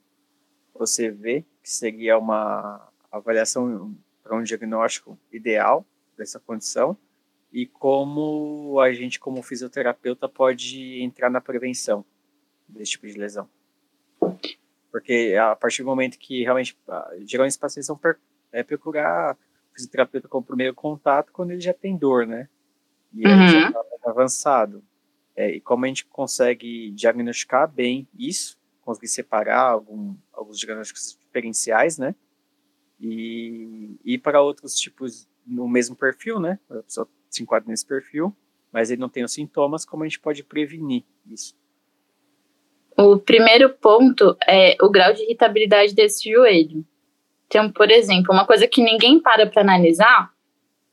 você 0.74 1.10
vê 1.10 1.46
que 1.62 1.70
seria 1.70 2.18
uma 2.18 2.90
avaliação 3.10 3.96
para 4.22 4.36
um 4.36 4.44
diagnóstico 4.44 5.18
ideal 5.32 5.86
dessa 6.18 6.40
condição? 6.40 6.98
E 7.54 7.68
como 7.68 8.80
a 8.80 8.92
gente, 8.92 9.20
como 9.20 9.44
fisioterapeuta, 9.44 10.28
pode 10.28 11.00
entrar 11.04 11.30
na 11.30 11.40
prevenção 11.40 12.04
desse 12.68 12.92
tipo 12.92 13.06
de 13.06 13.14
lesão. 13.14 13.48
Porque 14.92 15.36
a 15.40 15.56
partir 15.56 15.84
do 15.84 15.86
momento 15.86 16.18
que 16.18 16.42
realmente, 16.42 16.76
ah, 16.88 17.12
geralmente 17.20 17.52
os 17.52 17.58
pacientes 17.58 17.88
vão 17.88 18.00
é, 18.52 18.64
procurar 18.64 19.38
fisioterapeuta 19.72 20.28
como 20.28 20.44
primeiro 20.44 20.74
contato 20.74 21.32
quando 21.32 21.52
ele 21.52 21.62
já 21.62 21.74
tem 21.74 21.96
dor, 21.96 22.26
né? 22.26 22.50
E 23.14 23.28
uhum. 23.28 23.48
já 23.48 23.68
está 23.68 24.10
avançado. 24.10 24.84
É, 25.36 25.52
e 25.52 25.62
como 25.62 25.86
a 25.86 25.88
gente 25.88 26.06
consegue 26.06 26.90
diagnosticar 26.92 27.72
bem 27.72 28.08
isso, 28.18 28.58
conseguir 28.82 29.08
separar 29.10 29.62
algum, 29.62 30.16
alguns 30.32 30.58
diagnósticos 30.58 31.20
diferenciais, 31.20 32.00
né? 32.00 32.16
E 33.00 33.96
ir 34.04 34.18
para 34.20 34.42
outros 34.42 34.76
tipos 34.76 35.28
no 35.46 35.68
mesmo 35.68 35.96
perfil, 35.96 36.40
né? 36.40 36.60
A 36.70 36.82
pessoa 36.82 37.08
se 37.36 37.44
enquadra 37.44 37.70
nesse 37.70 37.86
perfil, 37.86 38.36
mas 38.72 38.90
ele 38.90 39.02
não 39.02 39.10
tem 39.10 39.24
os 39.24 39.34
sintomas, 39.34 39.86
como 39.86 40.04
a 40.04 40.08
gente 40.08 40.20
pode 40.20 40.44
prevenir 40.44 41.04
isso? 41.30 41.56
O 42.98 43.18
primeiro 43.18 43.70
ponto 43.70 44.38
é 44.48 44.76
o 44.82 44.90
grau 44.90 45.14
de 45.14 45.24
irritabilidade 45.24 45.96
desse 45.96 46.32
joelho. 46.32 46.86
Então, 47.48 47.72
por 47.72 47.90
exemplo, 47.90 48.34
uma 48.34 48.46
coisa 48.46 48.68
que 48.68 48.84
ninguém 48.84 49.20
para 49.20 49.48
para 49.48 49.62
analisar 49.62 50.32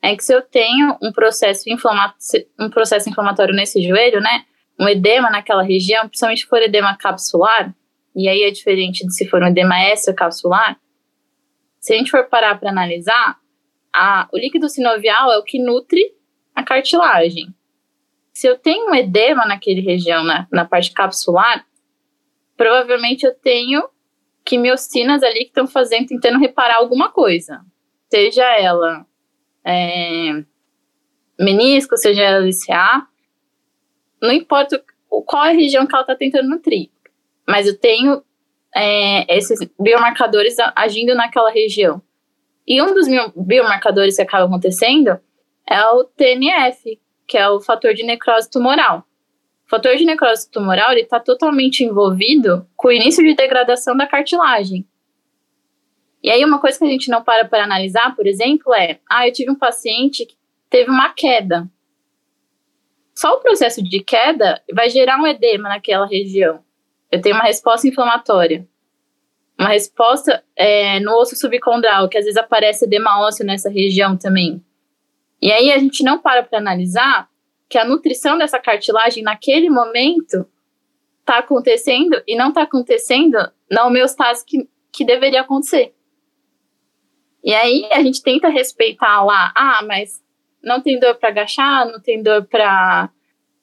é 0.03 0.17
que 0.17 0.25
se 0.25 0.35
eu 0.35 0.41
tenho 0.43 0.97
um 1.03 1.13
processo, 1.13 1.65
um 2.59 2.71
processo 2.71 3.09
inflamatório 3.09 3.55
nesse 3.55 3.83
joelho, 3.87 4.21
né, 4.21 4.45
um 4.79 4.89
edema 4.89 5.31
naquela 5.31 5.63
região, 5.63 6.09
principalmente 6.09 6.43
se 6.43 6.47
for 6.47 6.63
edema 6.63 6.97
capsular, 6.97 7.75
e 8.17 8.29
aí 8.29 8.43
é 8.43 8.51
diferente 8.51 9.07
de 9.07 9.15
se 9.15 9.27
for 9.29 9.43
um 9.43 9.47
edema 9.47 9.79
extracapsular, 9.91 10.81
se 11.79 11.95
a 11.95 11.97
gente 11.97 12.11
for 12.11 12.25
parar 12.29 12.59
para 12.59 12.71
analisar, 12.71 13.39
a, 13.93 14.29
o 14.33 14.39
líquido 14.39 14.69
sinovial 14.69 15.33
é 15.33 15.39
o 15.39 15.43
que 15.43 15.59
nutre 15.59 16.15
a 16.55 16.63
cartilagem. 16.63 17.55
Se 18.33 18.47
eu 18.47 18.57
tenho 18.59 18.91
um 18.91 18.95
edema 18.95 19.45
naquele 19.47 19.81
região, 19.81 20.25
na, 20.25 20.47
na 20.51 20.65
parte 20.65 20.93
capsular, 20.93 21.67
provavelmente 22.57 23.25
eu 23.25 23.35
tenho 23.35 23.89
quimiocinas 24.45 25.23
ali 25.23 25.41
que 25.41 25.51
estão 25.51 25.67
fazendo, 25.67 26.09
tentando 26.09 26.39
reparar 26.39 26.77
alguma 26.77 27.11
coisa. 27.11 27.61
Seja 28.11 28.45
ela 28.59 29.07
é, 29.65 30.43
menisco, 31.39 31.97
seja 31.97 32.23
ela 32.23 32.45
LCA, 32.45 33.07
não 34.21 34.33
importa 34.33 34.83
qual 35.09 35.45
é 35.45 35.51
a 35.51 35.55
região 35.55 35.87
que 35.87 35.95
ela 35.95 36.03
está 36.03 36.15
tentando 36.15 36.49
nutrir, 36.49 36.91
mas 37.47 37.67
eu 37.67 37.79
tenho 37.79 38.23
é, 38.75 39.37
esses 39.37 39.59
biomarcadores 39.79 40.57
agindo 40.75 41.15
naquela 41.15 41.51
região. 41.51 42.03
E 42.67 42.81
um 42.81 42.95
dos 42.95 43.07
biomarcadores 43.35 44.17
que 44.17 44.23
acaba 44.23 44.45
acontecendo 44.45 45.19
é 45.71 45.87
o 45.87 46.03
TNF, 46.03 47.01
que 47.29 47.39
é 47.39 47.49
o 47.49 47.61
fator 47.61 47.95
de 47.95 48.03
necrose 48.03 48.51
tumoral. 48.51 49.07
O 49.65 49.71
fator 49.71 49.95
de 49.95 50.05
necrose 50.05 50.51
tumoral 50.51 50.93
está 50.95 51.21
totalmente 51.21 51.85
envolvido 51.85 52.67
com 52.77 52.89
o 52.89 52.93
início 52.93 53.23
de 53.23 53.37
degradação 53.37 53.97
da 53.97 54.05
cartilagem. 54.05 54.85
E 56.21 56.29
aí 56.29 56.45
uma 56.45 56.59
coisa 56.59 56.77
que 56.77 56.85
a 56.85 56.89
gente 56.89 57.09
não 57.09 57.23
para 57.23 57.45
para 57.45 57.63
analisar, 57.63 58.17
por 58.17 58.27
exemplo, 58.27 58.75
é, 58.75 58.99
ah, 59.09 59.29
eu 59.29 59.33
tive 59.33 59.53
um 59.53 59.55
paciente 59.55 60.27
que 60.27 60.35
teve 60.69 60.91
uma 60.91 61.11
queda. 61.15 61.71
Só 63.15 63.35
o 63.35 63.41
processo 63.41 63.83
de 63.83 64.03
queda 64.03 64.61
vai 64.75 64.91
gerar 64.91 65.21
um 65.21 65.27
edema 65.27 65.69
naquela 65.69 66.07
região. 66.07 66.65
Eu 67.13 67.21
tenho 67.21 67.37
uma 67.37 67.45
resposta 67.45 67.87
inflamatória. 67.87 68.67
Uma 69.59 69.69
resposta 69.69 70.43
é, 70.57 70.99
no 71.01 71.13
osso 71.17 71.37
subcondral, 71.37 72.09
que 72.09 72.19
às 72.19 72.25
vezes 72.25 72.39
aparece 72.39 72.87
edema 72.87 73.21
ósseo 73.21 73.45
nessa 73.47 73.71
região 73.71 74.17
também. 74.17 74.65
E 75.41 75.51
aí 75.51 75.73
a 75.73 75.79
gente 75.79 76.03
não 76.03 76.19
para 76.19 76.43
para 76.43 76.59
analisar 76.59 77.29
que 77.69 77.79
a 77.79 77.85
nutrição 77.85 78.37
dessa 78.37 78.59
cartilagem 78.59 79.23
naquele 79.23 79.71
momento 79.71 80.47
está 81.21 81.39
acontecendo 81.39 82.21
e 82.27 82.37
não 82.37 82.49
está 82.49 82.63
acontecendo 82.63 83.39
na 83.71 83.87
homeostase 83.87 84.45
que, 84.45 84.69
que 84.93 85.05
deveria 85.05 85.43
acontecer. 85.43 85.95
E 87.43 87.55
aí 87.55 87.89
a 87.93 88.03
gente 88.03 88.23
tenta 88.23 88.49
respeitar 88.49 89.23
lá, 89.25 89.53
ah, 89.57 89.83
mas 89.87 90.23
não 90.63 90.81
tem 90.81 90.99
dor 90.99 91.15
para 91.15 91.31
agachar, 91.31 91.87
não 91.87 92.01
tem 92.01 92.23
dor 92.23 92.45
para 92.45 93.09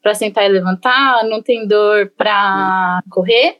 para 0.01 0.13
sentar 0.13 0.45
e 0.45 0.47
levantar, 0.47 1.25
não 1.25 1.41
tem 1.41 1.67
dor 1.67 2.09
para 2.15 3.03
correr. 3.09 3.59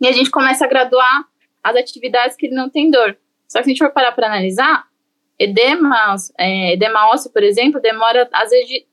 E 0.00 0.08
a 0.08 0.12
gente 0.12 0.30
começa 0.30 0.64
a 0.64 0.68
graduar 0.68 1.26
as 1.62 1.76
atividades 1.76 2.36
que 2.36 2.46
ele 2.46 2.54
não 2.54 2.70
tem 2.70 2.90
dor. 2.90 3.18
Só 3.46 3.58
que 3.58 3.64
se 3.64 3.70
a 3.70 3.74
gente 3.74 3.78
for 3.78 3.92
parar 3.92 4.12
para 4.12 4.28
analisar, 4.28 4.87
Edema, 5.38 6.16
é, 6.36 6.72
edema 6.72 7.08
ósseo, 7.10 7.30
por 7.32 7.42
exemplo, 7.42 7.80
demora 7.80 8.28
às 8.32 8.50
vezes 8.50 8.68
de 8.68 8.86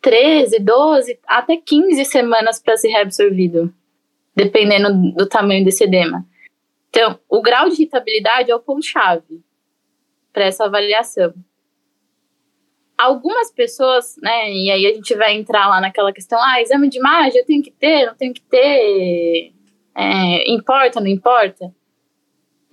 13, 0.00 0.60
12, 0.60 1.18
até 1.26 1.56
15 1.56 2.04
semanas 2.04 2.60
para 2.62 2.76
ser 2.76 2.88
reabsorvido, 2.88 3.72
dependendo 4.36 5.12
do 5.12 5.26
tamanho 5.26 5.64
desse 5.64 5.84
edema. 5.84 6.24
Então, 6.90 7.18
o 7.28 7.42
grau 7.42 7.68
de 7.68 7.74
irritabilidade 7.74 8.50
é 8.50 8.54
o 8.54 8.60
ponto-chave 8.60 9.42
para 10.32 10.44
essa 10.44 10.66
avaliação. 10.66 11.34
Algumas 12.96 13.50
pessoas, 13.50 14.16
né, 14.22 14.52
e 14.52 14.70
aí 14.70 14.86
a 14.86 14.94
gente 14.94 15.14
vai 15.16 15.34
entrar 15.34 15.68
lá 15.68 15.80
naquela 15.80 16.12
questão, 16.12 16.38
ah, 16.40 16.60
exame 16.60 16.88
de 16.88 16.98
imagem 16.98 17.40
eu 17.40 17.46
tenho 17.46 17.62
que 17.62 17.72
ter, 17.72 18.06
não 18.06 18.14
tenho 18.14 18.32
que 18.32 18.42
ter, 18.42 19.52
é, 19.96 20.52
importa, 20.52 21.00
não 21.00 21.08
importa? 21.08 21.74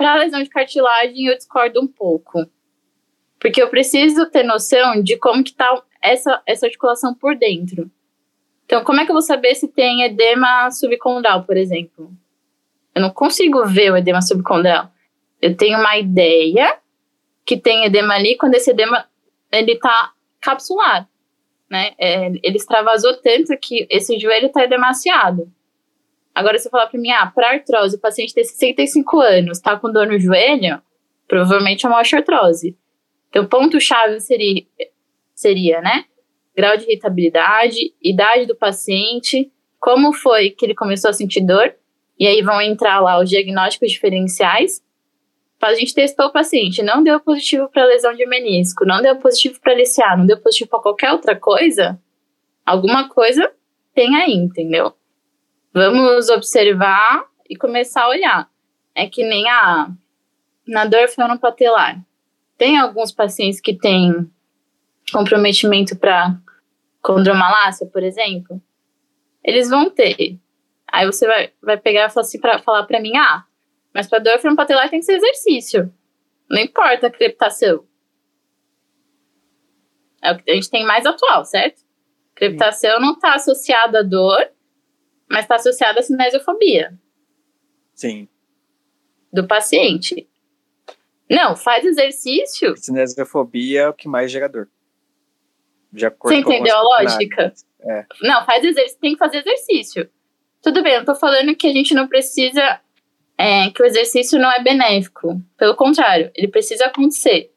Para 0.01 0.15
lesão 0.15 0.41
de 0.41 0.49
cartilagem, 0.49 1.27
eu 1.27 1.37
discordo 1.37 1.79
um 1.79 1.85
pouco. 1.85 2.43
Porque 3.39 3.61
eu 3.61 3.69
preciso 3.69 4.25
ter 4.31 4.41
noção 4.41 4.99
de 5.03 5.15
como 5.15 5.43
que 5.43 5.53
tá 5.53 5.79
essa, 6.01 6.41
essa 6.43 6.65
articulação 6.65 7.13
por 7.13 7.35
dentro. 7.35 7.87
Então, 8.65 8.83
como 8.83 8.99
é 8.99 9.05
que 9.05 9.11
eu 9.11 9.13
vou 9.13 9.21
saber 9.21 9.53
se 9.53 9.67
tem 9.67 10.01
edema 10.01 10.71
subcondral, 10.71 11.43
por 11.43 11.55
exemplo? 11.55 12.11
Eu 12.95 13.01
não 13.03 13.11
consigo 13.11 13.63
ver 13.67 13.91
o 13.91 13.97
edema 13.97 14.23
subcondral. 14.23 14.91
Eu 15.39 15.55
tenho 15.55 15.77
uma 15.77 15.95
ideia 15.95 16.79
que 17.45 17.55
tem 17.55 17.85
edema 17.85 18.15
ali 18.15 18.35
quando 18.37 18.55
esse 18.55 18.71
edema 18.71 19.05
ele 19.51 19.77
tá 19.77 20.13
capsular, 20.41 21.07
né? 21.69 21.91
É, 21.99 22.25
ele 22.41 22.57
extravasou 22.57 23.17
tanto 23.17 23.55
que 23.59 23.85
esse 23.87 24.17
joelho 24.17 24.51
tá 24.51 24.63
edemaciado. 24.63 25.47
Agora, 26.33 26.57
se 26.57 26.67
eu 26.67 26.71
falar 26.71 26.87
para 26.87 26.99
mim, 26.99 27.11
ah, 27.11 27.27
para 27.27 27.51
artrose, 27.51 27.97
o 27.97 27.99
paciente 27.99 28.33
tem 28.33 28.43
65 28.43 29.19
anos, 29.19 29.59
tá 29.59 29.77
com 29.77 29.91
dor 29.91 30.07
no 30.07 30.19
joelho, 30.19 30.81
provavelmente 31.27 31.85
é 31.85 31.89
uma 31.89 31.99
osteoartrose. 31.99 32.77
Então, 33.29 33.45
ponto-chave 33.45 34.19
seria, 34.19 34.63
seria, 35.33 35.81
né? 35.81 36.05
Grau 36.55 36.75
de 36.77 36.83
irritabilidade, 36.83 37.93
idade 38.01 38.45
do 38.45 38.55
paciente, 38.55 39.51
como 39.79 40.13
foi 40.13 40.51
que 40.51 40.65
ele 40.65 40.75
começou 40.75 41.09
a 41.09 41.13
sentir 41.13 41.41
dor, 41.41 41.73
e 42.19 42.27
aí 42.27 42.41
vão 42.41 42.61
entrar 42.61 42.99
lá 42.99 43.19
os 43.19 43.29
diagnósticos 43.29 43.91
diferenciais. 43.91 44.81
A 45.61 45.73
gente 45.73 45.93
testou 45.93 46.27
o 46.27 46.31
paciente, 46.31 46.83
não 46.83 47.03
deu 47.03 47.19
positivo 47.19 47.69
para 47.69 47.85
lesão 47.85 48.13
de 48.13 48.25
menisco, 48.25 48.85
não 48.85 49.01
deu 49.01 49.15
positivo 49.17 49.59
para 49.61 49.73
LCA, 49.73 50.17
não 50.17 50.25
deu 50.25 50.39
positivo 50.39 50.69
para 50.69 50.81
qualquer 50.81 51.11
outra 51.11 51.35
coisa, 51.35 51.99
alguma 52.65 53.09
coisa 53.09 53.51
tem 53.93 54.15
aí, 54.15 54.33
entendeu? 54.33 54.93
Vamos 55.73 56.29
observar 56.29 57.25
e 57.49 57.55
começar 57.55 58.03
a 58.03 58.09
olhar. 58.09 58.49
É 58.93 59.07
que 59.07 59.23
nem 59.23 59.49
a 59.49 59.89
na 60.67 60.85
dor 60.85 61.07
feonopatelar. 61.07 62.01
Tem 62.57 62.77
alguns 62.77 63.11
pacientes 63.11 63.59
que 63.59 63.73
têm 63.73 64.29
comprometimento 65.11 65.97
para 65.97 66.37
condromalácia, 67.01 67.87
por 67.87 68.03
exemplo. 68.03 68.61
Eles 69.43 69.69
vão 69.69 69.89
ter. 69.89 70.37
Aí 70.87 71.05
você 71.05 71.25
vai, 71.25 71.51
vai 71.61 71.77
pegar 71.77 72.05
e 72.05 72.09
falar 72.09 72.25
assim 72.25 72.39
para 72.39 72.59
falar 72.59 72.83
para 72.83 72.99
mim, 72.99 73.15
ah, 73.17 73.45
mas 73.93 74.07
para 74.07 74.19
dor 74.19 74.39
femoropatelar 74.39 74.89
tem 74.89 74.99
que 74.99 75.05
ser 75.05 75.15
exercício. 75.15 75.91
Não 76.49 76.59
importa 76.59 77.07
a 77.07 77.11
crepitação. 77.11 77.85
É 80.21 80.33
o 80.33 80.37
que 80.37 80.51
a 80.51 80.53
gente 80.53 80.69
tem 80.69 80.85
mais 80.85 81.05
atual, 81.05 81.45
certo? 81.45 81.81
Crepitação 82.35 82.99
não 82.99 83.13
está 83.13 83.35
associada 83.35 83.99
à 83.99 84.03
dor, 84.03 84.51
mas 85.31 85.45
está 85.45 85.55
associada 85.55 85.99
à 85.99 86.03
cinesiofobia. 86.03 86.93
Sim. 87.93 88.27
Do 89.31 89.47
paciente. 89.47 90.27
Não, 91.29 91.55
faz 91.55 91.85
exercício. 91.85 92.75
Cinesiofobia 92.75 93.81
é 93.81 93.89
o 93.89 93.93
que 93.93 94.07
mais 94.07 94.29
gera 94.29 94.49
dor. 94.49 94.67
Você 95.93 96.35
entendeu 96.35 96.75
a 96.75 96.81
lógica? 96.81 97.53
É. 97.81 98.05
Não, 98.21 98.45
faz 98.45 98.63
exercício, 98.63 98.99
tem 98.99 99.13
que 99.13 99.19
fazer 99.19 99.39
exercício. 99.39 100.09
Tudo 100.61 100.83
bem, 100.83 100.93
eu 100.93 101.05
tô 101.05 101.15
falando 101.15 101.55
que 101.55 101.67
a 101.67 101.73
gente 101.73 101.93
não 101.93 102.07
precisa. 102.07 102.79
É, 103.37 103.71
que 103.71 103.81
o 103.81 103.85
exercício 103.85 104.39
não 104.39 104.51
é 104.51 104.61
benéfico. 104.61 105.41
Pelo 105.57 105.75
contrário, 105.75 106.29
ele 106.35 106.47
precisa 106.47 106.85
acontecer. 106.85 107.51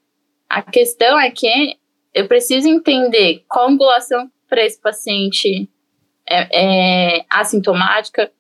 A 0.49 0.63
questão 0.63 1.19
é 1.19 1.31
que 1.31 1.79
eu 2.15 2.27
preciso 2.27 2.69
entender 2.69 3.45
qual 3.49 3.69
angulação 3.69 4.31
para 4.49 4.65
esse 4.65 4.81
paciente 4.81 5.69
é, 6.29 7.19
é 7.19 7.25
assintomática, 7.31 8.31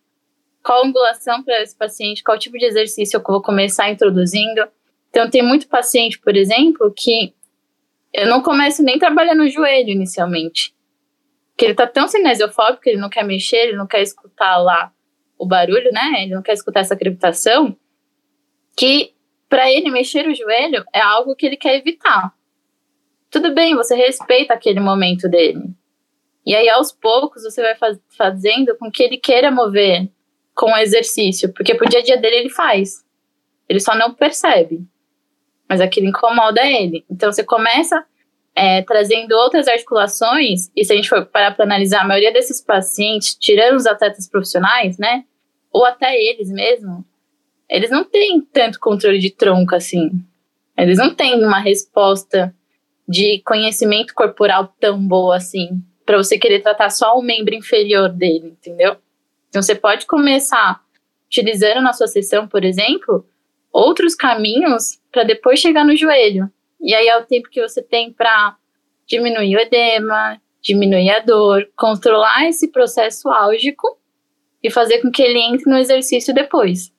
qual 0.62 0.86
angulação 0.86 1.42
para 1.42 1.62
esse 1.62 1.76
paciente, 1.76 2.24
qual 2.24 2.38
tipo 2.38 2.56
de 2.58 2.64
exercício 2.64 3.18
eu 3.18 3.22
vou 3.22 3.42
começar 3.42 3.90
introduzindo. 3.90 4.66
Então, 5.10 5.28
tem 5.28 5.42
muito 5.42 5.68
paciente, 5.68 6.18
por 6.18 6.34
exemplo, 6.34 6.92
que 6.96 7.34
eu 8.12 8.26
não 8.26 8.42
começo 8.42 8.82
nem 8.82 8.98
trabalhando 8.98 9.42
o 9.42 9.48
joelho 9.48 9.90
inicialmente. 9.90 10.74
Porque 11.50 11.66
ele 11.66 11.74
tá 11.74 11.86
tão 11.86 12.08
cinesiofóbico, 12.08 12.88
ele 12.88 12.98
não 13.00 13.10
quer 13.10 13.24
mexer, 13.24 13.68
ele 13.68 13.76
não 13.76 13.86
quer 13.86 14.02
escutar 14.02 14.56
lá 14.56 14.92
o 15.38 15.46
barulho, 15.46 15.90
né? 15.92 16.22
Ele 16.22 16.34
não 16.34 16.42
quer 16.42 16.54
escutar 16.54 16.80
essa 16.80 16.96
crepitação, 16.96 17.76
que 18.76 19.12
para 19.48 19.70
ele 19.70 19.90
mexer 19.90 20.26
o 20.26 20.34
joelho 20.34 20.84
é 20.92 21.00
algo 21.00 21.36
que 21.36 21.46
ele 21.46 21.56
quer 21.56 21.76
evitar. 21.76 22.32
Tudo 23.30 23.54
bem, 23.54 23.74
você 23.74 23.94
respeita 23.94 24.54
aquele 24.54 24.80
momento 24.80 25.28
dele. 25.28 25.62
E 26.46 26.54
aí, 26.54 26.68
aos 26.68 26.92
poucos, 26.92 27.42
você 27.42 27.62
vai 27.62 27.74
faz, 27.74 27.98
fazendo 28.16 28.76
com 28.76 28.90
que 28.90 29.02
ele 29.02 29.16
queira 29.16 29.50
mover 29.50 30.08
com 30.54 30.72
o 30.72 30.76
exercício, 30.76 31.52
porque 31.52 31.74
pro 31.74 31.88
dia 31.88 32.00
a 32.00 32.02
dia 32.02 32.16
dele 32.16 32.36
ele 32.36 32.50
faz. 32.50 33.04
Ele 33.68 33.80
só 33.80 33.94
não 33.94 34.14
percebe. 34.14 34.86
Mas 35.68 35.80
aquilo 35.80 36.08
incomoda 36.08 36.64
ele. 36.66 37.04
Então, 37.10 37.32
você 37.32 37.42
começa 37.42 38.04
é, 38.54 38.82
trazendo 38.82 39.32
outras 39.32 39.66
articulações, 39.66 40.70
e 40.76 40.84
se 40.84 40.92
a 40.92 40.96
gente 40.96 41.08
for 41.08 41.26
parar 41.26 41.54
para 41.54 41.64
analisar, 41.64 42.02
a 42.02 42.06
maioria 42.06 42.32
desses 42.32 42.60
pacientes, 42.60 43.34
tirando 43.34 43.76
os 43.76 43.86
atletas 43.86 44.28
profissionais, 44.28 44.96
né, 44.96 45.24
ou 45.72 45.84
até 45.84 46.16
eles 46.16 46.50
mesmo, 46.50 47.04
eles 47.68 47.90
não 47.90 48.04
têm 48.04 48.40
tanto 48.40 48.78
controle 48.78 49.18
de 49.18 49.30
tronco 49.30 49.74
assim. 49.74 50.10
Eles 50.76 50.98
não 50.98 51.14
têm 51.14 51.44
uma 51.44 51.58
resposta 51.58 52.54
de 53.08 53.42
conhecimento 53.44 54.14
corporal 54.14 54.72
tão 54.78 55.04
boa 55.04 55.36
assim, 55.36 55.82
para 56.04 56.16
você 56.16 56.38
querer 56.38 56.60
tratar 56.60 56.90
só 56.90 57.18
o 57.18 57.22
membro 57.22 57.54
inferior 57.54 58.10
dele, 58.10 58.48
entendeu? 58.48 58.96
Então 59.48 59.62
você 59.62 59.74
pode 59.74 60.06
começar 60.06 60.82
utilizando 61.26 61.80
na 61.80 61.92
sua 61.92 62.06
sessão, 62.06 62.46
por 62.46 62.64
exemplo, 62.64 63.26
outros 63.72 64.14
caminhos 64.14 65.00
para 65.10 65.24
depois 65.24 65.58
chegar 65.58 65.84
no 65.84 65.96
joelho. 65.96 66.50
E 66.80 66.94
aí 66.94 67.08
é 67.08 67.16
o 67.16 67.24
tempo 67.24 67.48
que 67.48 67.60
você 67.60 67.82
tem 67.82 68.12
para 68.12 68.56
diminuir 69.06 69.56
o 69.56 69.60
edema, 69.60 70.40
diminuir 70.60 71.10
a 71.10 71.20
dor, 71.20 71.68
controlar 71.76 72.48
esse 72.48 72.68
processo 72.68 73.28
álgico 73.28 73.98
e 74.62 74.70
fazer 74.70 75.00
com 75.00 75.10
que 75.10 75.22
ele 75.22 75.38
entre 75.38 75.70
no 75.70 75.78
exercício 75.78 76.34
depois. 76.34 76.92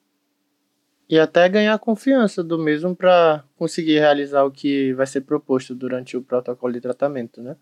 E 1.09 1.19
até 1.19 1.47
ganhar 1.47 1.77
confiança 1.77 2.43
do 2.43 2.57
mesmo 2.57 2.95
para 2.95 3.43
conseguir 3.57 3.99
realizar 3.99 4.43
o 4.43 4.51
que 4.51 4.93
vai 4.93 5.05
ser 5.05 5.21
proposto 5.21 5.75
durante 5.75 6.17
o 6.17 6.21
protocolo 6.21 6.73
de 6.73 6.81
tratamento, 6.81 7.41
né? 7.41 7.55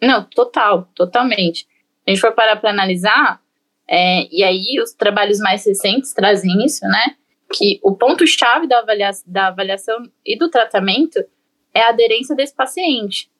Não, 0.00 0.24
total, 0.24 0.88
totalmente. 0.94 1.66
A 2.06 2.10
gente 2.10 2.20
for 2.20 2.32
parar 2.32 2.56
para 2.56 2.70
analisar, 2.70 3.40
é, 3.88 4.26
e 4.30 4.42
aí 4.42 4.80
os 4.82 4.92
trabalhos 4.92 5.38
mais 5.38 5.64
recentes 5.64 6.12
trazem 6.12 6.64
isso, 6.64 6.86
né? 6.86 7.16
Que 7.52 7.80
o 7.82 7.94
ponto-chave 7.94 8.66
da, 8.66 8.78
avalia 8.78 9.10
da 9.26 9.48
avaliação 9.48 10.02
e 10.24 10.36
do 10.36 10.50
tratamento 10.50 11.24
é 11.72 11.82
a 11.82 11.88
aderência 11.88 12.34
desse 12.34 12.54
paciente. 12.54 13.30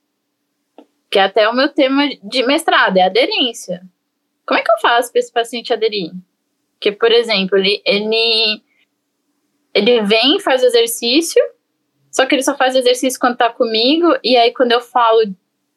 Que 1.10 1.18
é 1.18 1.22
até 1.22 1.48
o 1.48 1.54
meu 1.54 1.68
tema 1.68 2.08
de 2.22 2.44
mestrado, 2.44 2.96
é 2.96 3.02
aderência. 3.02 3.82
Como 4.46 4.58
é 4.58 4.62
que 4.62 4.70
eu 4.70 4.78
faço 4.80 5.10
para 5.10 5.18
esse 5.18 5.32
paciente 5.32 5.72
aderir? 5.72 6.12
Porque, 6.72 6.92
por 6.92 7.10
exemplo, 7.10 7.58
ele, 7.58 7.82
ele, 7.84 8.62
ele 9.74 10.02
vem, 10.02 10.38
faz 10.40 10.62
exercício, 10.62 11.42
só 12.10 12.26
que 12.26 12.34
ele 12.34 12.42
só 12.42 12.56
faz 12.56 12.76
exercício 12.76 13.18
quando 13.18 13.36
tá 13.36 13.50
comigo, 13.50 14.16
e 14.22 14.36
aí 14.36 14.52
quando 14.52 14.72
eu 14.72 14.80
falo 14.80 15.22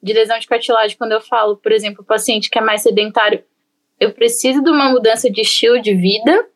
de 0.02 0.12
lesão 0.12 0.38
de 0.38 0.46
cartilagem, 0.46 0.96
quando 0.96 1.12
eu 1.12 1.20
falo, 1.20 1.56
por 1.56 1.72
exemplo, 1.72 2.02
o 2.02 2.06
paciente 2.06 2.48
que 2.48 2.58
é 2.58 2.62
mais 2.62 2.82
sedentário, 2.82 3.44
eu 3.98 4.12
preciso 4.12 4.62
de 4.62 4.70
uma 4.70 4.88
mudança 4.90 5.30
de 5.30 5.42
estilo 5.42 5.80
de 5.80 5.94
vida, 5.94 6.48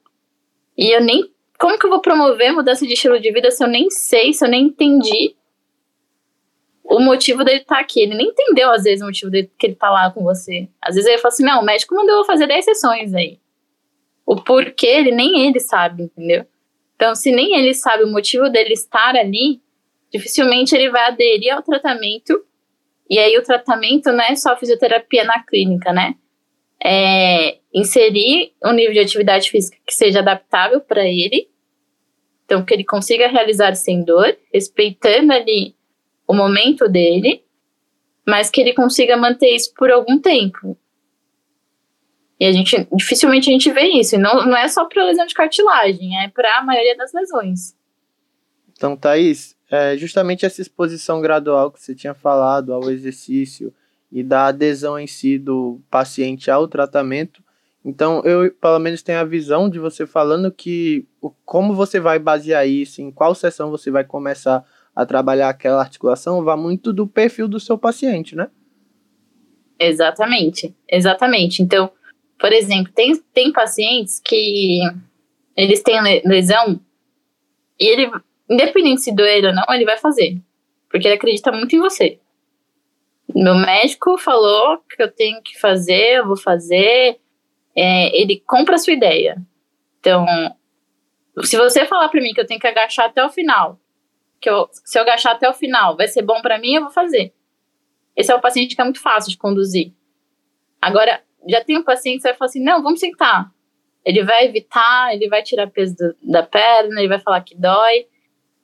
e 0.76 0.94
eu 0.94 1.00
nem. 1.00 1.30
Como 1.58 1.78
que 1.78 1.86
eu 1.86 1.90
vou 1.90 2.00
promover 2.00 2.52
mudança 2.52 2.86
de 2.86 2.94
estilo 2.94 3.20
de 3.20 3.30
vida 3.30 3.50
se 3.50 3.62
eu 3.62 3.68
nem 3.68 3.88
sei, 3.90 4.32
se 4.32 4.44
eu 4.44 4.48
nem 4.48 4.64
entendi 4.64 5.36
o 6.82 7.00
motivo 7.00 7.44
dele 7.44 7.60
estar 7.60 7.76
tá 7.76 7.80
aqui? 7.80 8.00
Ele 8.00 8.14
nem 8.14 8.28
entendeu, 8.28 8.70
às 8.70 8.82
vezes, 8.82 9.02
o 9.02 9.06
motivo 9.06 9.30
dele 9.30 9.50
que 9.58 9.66
ele 9.66 9.74
tá 9.74 9.90
lá 9.90 10.10
com 10.10 10.22
você. 10.22 10.68
Às 10.80 10.94
vezes 10.94 11.08
ele 11.08 11.18
fala 11.18 11.32
assim: 11.32 11.44
não, 11.44 11.60
o 11.60 11.64
médico 11.64 11.94
mandou 11.94 12.16
eu 12.16 12.24
fazer 12.24 12.46
10 12.46 12.64
sessões 12.64 13.14
aí. 13.14 13.38
O 14.26 14.36
porquê, 14.36 14.86
ele 14.86 15.12
nem 15.12 15.46
ele 15.46 15.60
sabe, 15.60 16.04
entendeu? 16.04 16.46
Então, 16.96 17.14
se 17.14 17.30
nem 17.30 17.56
ele 17.56 17.74
sabe 17.74 18.04
o 18.04 18.10
motivo 18.10 18.48
dele 18.48 18.72
estar 18.72 19.14
ali, 19.14 19.60
dificilmente 20.10 20.74
ele 20.74 20.90
vai 20.90 21.08
aderir 21.08 21.54
ao 21.54 21.62
tratamento. 21.62 22.44
E 23.08 23.18
aí, 23.18 23.36
o 23.36 23.42
tratamento 23.42 24.10
não 24.12 24.24
é 24.24 24.34
só 24.34 24.56
fisioterapia 24.56 25.24
na 25.24 25.42
clínica, 25.44 25.92
né? 25.92 26.14
É 26.82 27.58
inserir 27.72 28.52
um 28.64 28.72
nível 28.72 28.92
de 28.92 29.00
atividade 29.00 29.50
física 29.50 29.76
que 29.86 29.94
seja 29.94 30.20
adaptável 30.20 30.80
para 30.80 31.04
ele, 31.04 31.48
então 32.44 32.64
que 32.64 32.72
ele 32.72 32.84
consiga 32.84 33.26
realizar 33.26 33.74
sem 33.74 34.04
dor, 34.04 34.36
respeitando 34.52 35.32
ali 35.32 35.74
o 36.26 36.34
momento 36.34 36.88
dele, 36.88 37.44
mas 38.26 38.50
que 38.50 38.60
ele 38.60 38.72
consiga 38.72 39.16
manter 39.16 39.54
isso 39.54 39.72
por 39.74 39.90
algum 39.90 40.18
tempo. 40.20 40.78
E 42.38 42.46
a 42.46 42.52
gente 42.52 42.86
dificilmente 42.92 43.48
a 43.48 43.52
gente 43.52 43.70
vê 43.70 43.88
isso. 43.88 44.16
E 44.16 44.18
não, 44.18 44.46
não 44.46 44.56
é 44.56 44.68
só 44.68 44.84
para 44.84 45.04
lesão 45.04 45.26
de 45.26 45.34
cartilagem, 45.34 46.22
é 46.22 46.28
para 46.28 46.58
a 46.58 46.62
maioria 46.62 46.96
das 46.96 47.12
lesões. 47.12 47.74
Então, 48.72 48.96
Thaís, 48.96 49.56
é 49.74 49.96
justamente 49.96 50.46
essa 50.46 50.60
exposição 50.60 51.20
gradual 51.20 51.70
que 51.70 51.80
você 51.80 51.94
tinha 51.94 52.14
falado 52.14 52.72
ao 52.72 52.90
exercício 52.90 53.72
e 54.10 54.22
da 54.22 54.46
adesão 54.46 54.98
em 54.98 55.06
si 55.06 55.38
do 55.38 55.80
paciente 55.90 56.50
ao 56.50 56.68
tratamento. 56.68 57.42
Então, 57.84 58.22
eu 58.24 58.50
pelo 58.52 58.78
menos 58.78 59.02
tenho 59.02 59.18
a 59.18 59.24
visão 59.24 59.68
de 59.68 59.78
você 59.78 60.06
falando 60.06 60.50
que 60.50 61.06
o, 61.20 61.30
como 61.44 61.74
você 61.74 62.00
vai 62.00 62.18
basear 62.18 62.66
isso, 62.66 63.02
em 63.02 63.10
qual 63.10 63.34
sessão 63.34 63.70
você 63.70 63.90
vai 63.90 64.04
começar 64.04 64.64
a 64.94 65.04
trabalhar 65.04 65.48
aquela 65.48 65.80
articulação, 65.80 66.44
vai 66.44 66.56
muito 66.56 66.92
do 66.92 67.06
perfil 67.06 67.48
do 67.48 67.58
seu 67.58 67.76
paciente, 67.76 68.36
né? 68.36 68.48
Exatamente, 69.78 70.74
exatamente. 70.88 71.62
Então, 71.62 71.90
por 72.38 72.52
exemplo, 72.52 72.92
tem, 72.92 73.16
tem 73.32 73.52
pacientes 73.52 74.20
que 74.24 74.80
eles 75.56 75.82
têm 75.82 76.00
lesão 76.24 76.80
e 77.78 77.86
ele, 77.86 78.10
independente 78.48 79.02
se 79.02 79.14
doer 79.14 79.44
ou 79.44 79.54
não, 79.54 79.64
ele 79.70 79.84
vai 79.84 79.98
fazer. 79.98 80.40
Porque 80.88 81.06
ele 81.06 81.14
acredita 81.14 81.50
muito 81.52 81.74
em 81.74 81.80
você. 81.80 82.20
Meu 83.34 83.54
médico 83.54 84.18
falou 84.18 84.78
que 84.78 85.02
eu 85.02 85.10
tenho 85.10 85.42
que 85.42 85.58
fazer, 85.58 86.18
eu 86.18 86.26
vou 86.26 86.36
fazer. 86.36 87.18
É, 87.74 88.16
ele 88.16 88.40
compra 88.46 88.76
a 88.76 88.78
sua 88.78 88.92
ideia. 88.92 89.36
Então, 89.98 90.26
se 91.42 91.56
você 91.56 91.86
falar 91.86 92.08
para 92.08 92.20
mim 92.20 92.32
que 92.32 92.40
eu 92.40 92.46
tenho 92.46 92.60
que 92.60 92.66
agachar 92.66 93.06
até 93.06 93.24
o 93.24 93.30
final, 93.30 93.80
que 94.40 94.48
eu, 94.48 94.68
se 94.72 94.98
eu 94.98 95.02
agachar 95.02 95.32
até 95.32 95.48
o 95.48 95.54
final 95.54 95.96
vai 95.96 96.06
ser 96.06 96.22
bom 96.22 96.40
para 96.42 96.58
mim, 96.58 96.74
eu 96.74 96.82
vou 96.82 96.90
fazer. 96.90 97.32
Esse 98.14 98.30
é 98.30 98.34
o 98.34 98.40
paciente 98.40 98.76
que 98.76 98.80
é 98.80 98.84
muito 98.84 99.00
fácil 99.00 99.30
de 99.30 99.38
conduzir. 99.38 99.92
Agora, 100.80 101.22
já 101.48 101.64
tem 101.64 101.78
um 101.78 101.82
paciente 101.82 102.18
que 102.18 102.28
vai 102.28 102.34
falar 102.34 102.48
assim: 102.48 102.62
não, 102.62 102.82
vamos 102.82 103.00
sentar. 103.00 103.50
Ele 104.04 104.22
vai 104.22 104.44
evitar, 104.44 105.14
ele 105.14 105.28
vai 105.28 105.42
tirar 105.42 105.70
peso 105.70 105.96
do, 105.96 106.16
da 106.22 106.42
perna, 106.42 107.00
ele 107.00 107.08
vai 107.08 107.18
falar 107.18 107.40
que 107.40 107.56
dói. 107.56 108.06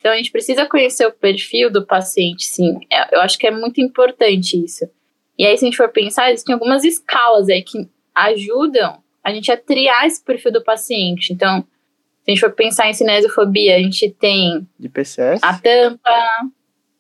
Então 0.00 0.10
a 0.10 0.16
gente 0.16 0.32
precisa 0.32 0.66
conhecer 0.66 1.06
o 1.06 1.12
perfil 1.12 1.70
do 1.70 1.86
paciente, 1.86 2.46
sim. 2.46 2.80
É, 2.90 3.14
eu 3.14 3.20
acho 3.20 3.38
que 3.38 3.46
é 3.46 3.50
muito 3.50 3.80
importante 3.80 4.62
isso. 4.62 4.88
E 5.38 5.46
aí, 5.46 5.56
se 5.56 5.64
a 5.64 5.68
gente 5.68 5.76
for 5.76 5.88
pensar, 5.90 6.30
existem 6.30 6.54
algumas 6.54 6.84
escalas 6.84 7.48
aí 7.48 7.62
que 7.62 7.88
ajudam 8.14 9.02
a 9.22 9.32
gente 9.32 9.52
a 9.52 9.56
triar 9.56 10.06
esse 10.06 10.22
perfil 10.22 10.52
do 10.52 10.64
paciente. 10.64 11.32
Então, 11.32 11.64
se 12.22 12.30
a 12.30 12.30
gente 12.30 12.40
for 12.40 12.52
pensar 12.52 12.88
em 12.88 12.94
cinesiofobia, 12.94 13.76
a 13.76 13.78
gente 13.78 14.10
tem 14.10 14.66
a 15.42 15.58
tampa, 15.58 16.10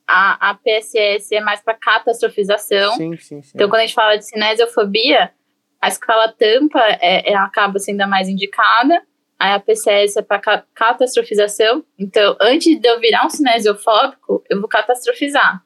a, 0.06 0.50
a 0.50 0.54
PSS 0.54 1.34
é 1.34 1.40
mais 1.40 1.60
para 1.62 1.74
catastrofização. 1.74 2.96
Sim, 2.96 3.16
sim, 3.16 3.42
sim. 3.42 3.52
Então, 3.54 3.68
quando 3.68 3.80
a 3.80 3.86
gente 3.86 3.94
fala 3.94 4.16
de 4.16 4.26
cinesiofobia, 4.26 5.32
a 5.80 5.88
escala 5.88 6.32
tampa 6.32 6.80
é, 7.00 7.32
é, 7.32 7.36
acaba 7.36 7.78
sendo 7.78 8.02
a 8.02 8.06
mais 8.06 8.28
indicada. 8.28 9.02
Aí 9.40 9.52
a 9.52 9.60
PCS 9.60 10.18
é 10.18 10.22
para 10.22 10.62
catastrofização. 10.74 11.84
Então, 11.98 12.36
antes 12.40 12.78
de 12.78 12.86
eu 12.86 13.00
virar 13.00 13.24
um 13.24 13.30
cinesiofóbico, 13.30 14.44
eu 14.50 14.60
vou 14.60 14.68
catastrofizar. 14.68 15.64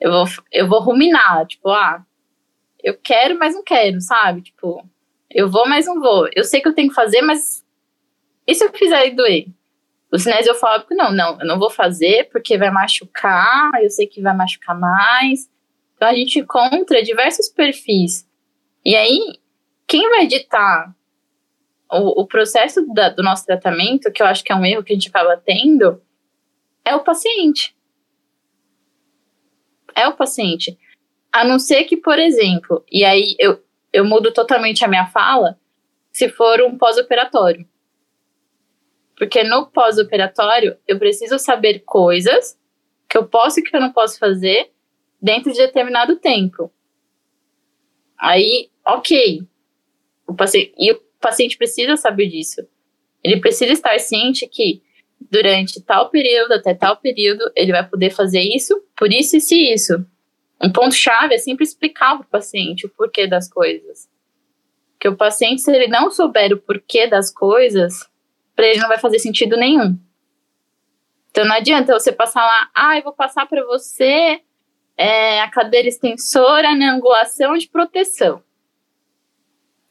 Eu 0.00 0.12
vou, 0.12 0.24
eu 0.52 0.68
vou 0.68 0.80
ruminar, 0.80 1.46
tipo, 1.46 1.68
ah, 1.70 2.04
eu 2.82 2.96
quero, 2.96 3.36
mas 3.38 3.54
não 3.54 3.64
quero, 3.64 4.00
sabe? 4.00 4.42
Tipo, 4.42 4.88
eu 5.30 5.50
vou, 5.50 5.68
mas 5.68 5.86
não 5.86 6.00
vou. 6.00 6.28
Eu 6.34 6.44
sei 6.44 6.60
que 6.60 6.68
eu 6.68 6.74
tenho 6.74 6.90
que 6.90 6.94
fazer, 6.94 7.22
mas 7.22 7.64
e 8.46 8.54
se 8.54 8.64
eu 8.64 8.72
fizer 8.72 9.10
doer? 9.10 9.46
O 10.12 10.18
cinesiofóbico, 10.18 10.94
não, 10.94 11.10
não, 11.10 11.40
eu 11.40 11.46
não 11.46 11.58
vou 11.58 11.70
fazer 11.70 12.28
porque 12.30 12.56
vai 12.56 12.70
machucar, 12.70 13.72
eu 13.82 13.90
sei 13.90 14.06
que 14.06 14.22
vai 14.22 14.36
machucar 14.36 14.78
mais. 14.78 15.50
Então 15.96 16.08
a 16.08 16.14
gente 16.14 16.38
encontra 16.38 17.02
diversos 17.02 17.48
perfis 17.48 18.26
e 18.86 18.94
aí, 18.94 19.40
quem 19.84 20.08
vai 20.08 20.28
ditar 20.28 20.94
o, 21.90 22.22
o 22.22 22.26
processo 22.26 22.86
da, 22.92 23.08
do 23.08 23.22
nosso 23.22 23.46
tratamento, 23.46 24.10
que 24.10 24.22
eu 24.22 24.26
acho 24.26 24.42
que 24.42 24.52
é 24.52 24.56
um 24.56 24.64
erro 24.64 24.82
que 24.82 24.92
a 24.92 24.96
gente 24.96 25.08
acaba 25.08 25.36
tendo, 25.36 26.00
é 26.84 26.94
o 26.94 27.02
paciente. 27.02 27.76
É 29.94 30.06
o 30.08 30.16
paciente. 30.16 30.78
A 31.32 31.44
não 31.44 31.58
ser 31.58 31.84
que, 31.84 31.96
por 31.96 32.18
exemplo, 32.18 32.84
e 32.90 33.04
aí 33.04 33.34
eu, 33.38 33.62
eu 33.92 34.04
mudo 34.04 34.32
totalmente 34.32 34.84
a 34.84 34.88
minha 34.88 35.06
fala, 35.06 35.58
se 36.12 36.28
for 36.28 36.60
um 36.62 36.76
pós-operatório. 36.76 37.66
Porque 39.16 39.42
no 39.44 39.66
pós-operatório 39.66 40.76
eu 40.86 40.98
preciso 40.98 41.38
saber 41.38 41.80
coisas 41.80 42.58
que 43.08 43.16
eu 43.16 43.26
posso 43.26 43.60
e 43.60 43.62
que 43.62 43.74
eu 43.74 43.80
não 43.80 43.92
posso 43.92 44.18
fazer 44.18 44.70
dentro 45.20 45.52
de 45.52 45.58
determinado 45.58 46.16
tempo. 46.16 46.70
Aí, 48.18 48.70
ok. 48.86 49.46
O 50.26 50.34
paciente, 50.34 50.74
e 50.78 51.00
paciente 51.26 51.58
precisa 51.58 51.96
saber 51.96 52.28
disso. 52.28 52.62
Ele 53.22 53.40
precisa 53.40 53.72
estar 53.72 53.98
ciente 53.98 54.46
que 54.46 54.80
durante 55.20 55.82
tal 55.82 56.08
período 56.08 56.52
até 56.52 56.72
tal 56.72 56.96
período 56.98 57.50
ele 57.56 57.72
vai 57.72 57.84
poder 57.84 58.10
fazer 58.10 58.42
isso, 58.42 58.80
por 58.96 59.12
isso 59.12 59.36
e 59.36 59.40
se 59.40 59.72
isso. 59.72 60.06
Um 60.62 60.70
ponto-chave 60.70 61.34
é 61.34 61.38
sempre 61.38 61.64
explicar 61.64 62.16
para 62.16 62.24
o 62.24 62.30
paciente 62.30 62.86
o 62.86 62.88
porquê 62.90 63.26
das 63.26 63.50
coisas. 63.50 64.08
Que 65.00 65.08
o 65.08 65.16
paciente, 65.16 65.62
se 65.62 65.70
ele 65.74 65.88
não 65.88 66.12
souber 66.12 66.52
o 66.52 66.58
porquê 66.58 67.08
das 67.08 67.32
coisas, 67.32 68.08
para 68.54 68.66
ele 68.66 68.80
não 68.80 68.88
vai 68.88 68.98
fazer 68.98 69.18
sentido 69.18 69.56
nenhum. 69.56 69.98
Então 71.30 71.44
não 71.44 71.56
adianta 71.56 71.92
você 71.92 72.12
passar 72.12 72.46
lá, 72.46 72.70
ah, 72.72 72.96
eu 72.96 73.02
vou 73.02 73.12
passar 73.12 73.46
para 73.46 73.64
você 73.64 74.40
é, 74.96 75.40
a 75.42 75.50
cadeira 75.50 75.88
extensora 75.88 76.74
na 76.76 76.94
angulação 76.94 77.58
de 77.58 77.68
proteção. 77.68 78.45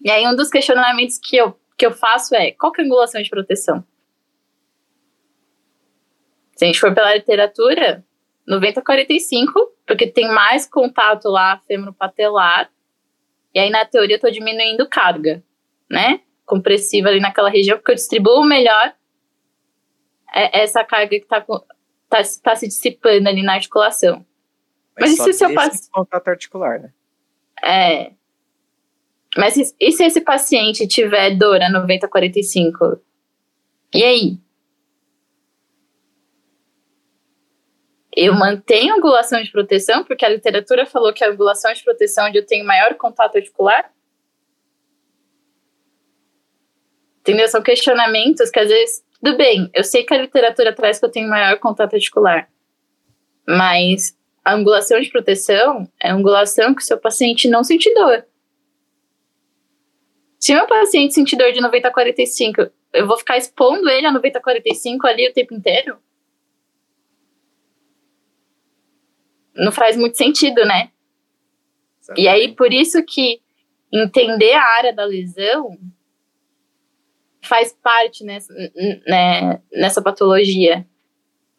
E 0.05 0.11
aí 0.11 0.23
um 0.27 0.35
dos 0.35 0.51
questionamentos 0.51 1.17
que 1.17 1.35
eu, 1.35 1.59
que 1.75 1.83
eu 1.83 1.91
faço 1.91 2.35
é, 2.35 2.51
qual 2.51 2.71
que 2.71 2.79
é 2.79 2.83
a 2.83 2.85
angulação 2.85 3.19
de 3.19 3.27
proteção? 3.27 3.83
Se 6.55 6.63
a 6.63 6.67
gente 6.67 6.79
for 6.79 6.93
pela 6.93 7.15
literatura, 7.15 8.05
90-45, 8.47 9.51
porque 9.87 10.05
tem 10.05 10.27
mais 10.27 10.67
contato 10.67 11.27
lá 11.27 11.59
femoropatelar, 11.67 12.71
e 13.51 13.59
aí 13.59 13.71
na 13.71 13.83
teoria 13.83 14.17
eu 14.17 14.21
tô 14.21 14.29
diminuindo 14.29 14.87
carga, 14.87 15.43
né? 15.89 16.21
Compressiva 16.45 17.09
ali 17.09 17.19
naquela 17.19 17.49
região, 17.49 17.75
porque 17.75 17.91
eu 17.91 17.95
distribuo 17.95 18.45
melhor 18.45 18.93
essa 20.31 20.83
carga 20.83 21.19
que 21.19 21.25
tá, 21.25 21.41
tá, 21.41 22.21
tá 22.43 22.55
se 22.55 22.67
dissipando 22.67 23.27
ali 23.27 23.41
na 23.41 23.55
articulação. 23.55 24.23
Mas, 24.99 25.17
Mas 25.17 25.27
e 25.29 25.33
se 25.33 25.43
eu 25.43 25.53
passo. 25.55 25.89
contato 25.91 26.27
articular, 26.27 26.79
né? 26.79 26.93
É. 27.63 28.11
Mas 29.37 29.57
e, 29.57 29.75
e 29.79 29.91
se 29.91 30.05
esse 30.05 30.21
paciente 30.21 30.87
tiver 30.87 31.31
dor 31.31 31.61
a 31.61 31.69
90-45? 31.69 32.99
E 33.93 34.03
aí? 34.03 34.37
Eu 38.15 38.33
mantenho 38.33 38.95
angulação 38.95 39.43
de 39.43 39.51
proteção, 39.51 40.05
porque 40.05 40.25
a 40.25 40.29
literatura 40.29 40.85
falou 40.85 41.11
que 41.11 41.23
a 41.23 41.29
angulação 41.29 41.73
de 41.73 41.83
proteção 41.83 42.25
é 42.25 42.29
onde 42.29 42.37
eu 42.37 42.45
tenho 42.45 42.65
maior 42.65 42.95
contato 42.95 43.35
articular. 43.35 43.91
Entendeu? 47.19 47.47
São 47.49 47.61
questionamentos 47.61 48.49
que 48.49 48.59
às 48.59 48.69
vezes, 48.69 49.03
tudo 49.21 49.35
bem, 49.35 49.69
eu 49.73 49.83
sei 49.83 50.03
que 50.03 50.13
a 50.13 50.21
literatura 50.21 50.73
traz 50.73 50.97
que 50.97 51.05
eu 51.05 51.11
tenho 51.11 51.27
maior 51.27 51.59
contato 51.59 51.95
articular, 51.95 52.47
mas 53.45 54.15
a 54.45 54.53
angulação 54.53 55.01
de 55.01 55.09
proteção 55.09 55.89
é 56.01 56.09
a 56.09 56.13
angulação 56.13 56.73
que 56.73 56.83
o 56.83 56.85
seu 56.85 56.97
paciente 56.97 57.49
não 57.49 57.63
sente 57.63 57.93
dor. 57.95 58.25
Se 60.45 60.53
meu 60.53 60.67
paciente 60.67 61.13
sentir 61.13 61.37
dor 61.37 61.51
de 61.51 61.59
90 61.59 61.87
a 61.87 61.91
45, 61.91 62.69
eu 62.93 63.07
vou 63.07 63.17
ficar 63.17 63.37
expondo 63.37 63.89
ele 63.89 64.05
a 64.05 64.11
90 64.11 64.37
a 64.37 64.41
45 64.41 65.07
ali 65.07 65.27
o 65.27 65.33
tempo 65.33 65.53
inteiro? 65.55 65.97
não 69.55 69.71
faz 69.71 69.95
muito 69.95 70.17
sentido, 70.17 70.63
né? 70.65 70.91
Exatamente. 72.01 72.23
E 72.23 72.27
aí, 72.27 72.53
por 72.53 72.73
isso 72.73 73.03
que 73.03 73.41
entender 73.91 74.53
a 74.53 74.63
área 74.77 74.93
da 74.93 75.05
lesão 75.05 75.77
faz 77.41 77.73
parte 77.81 78.23
nessa, 78.23 78.53
né, 79.07 79.61
nessa 79.71 80.01
patologia. 80.01 80.85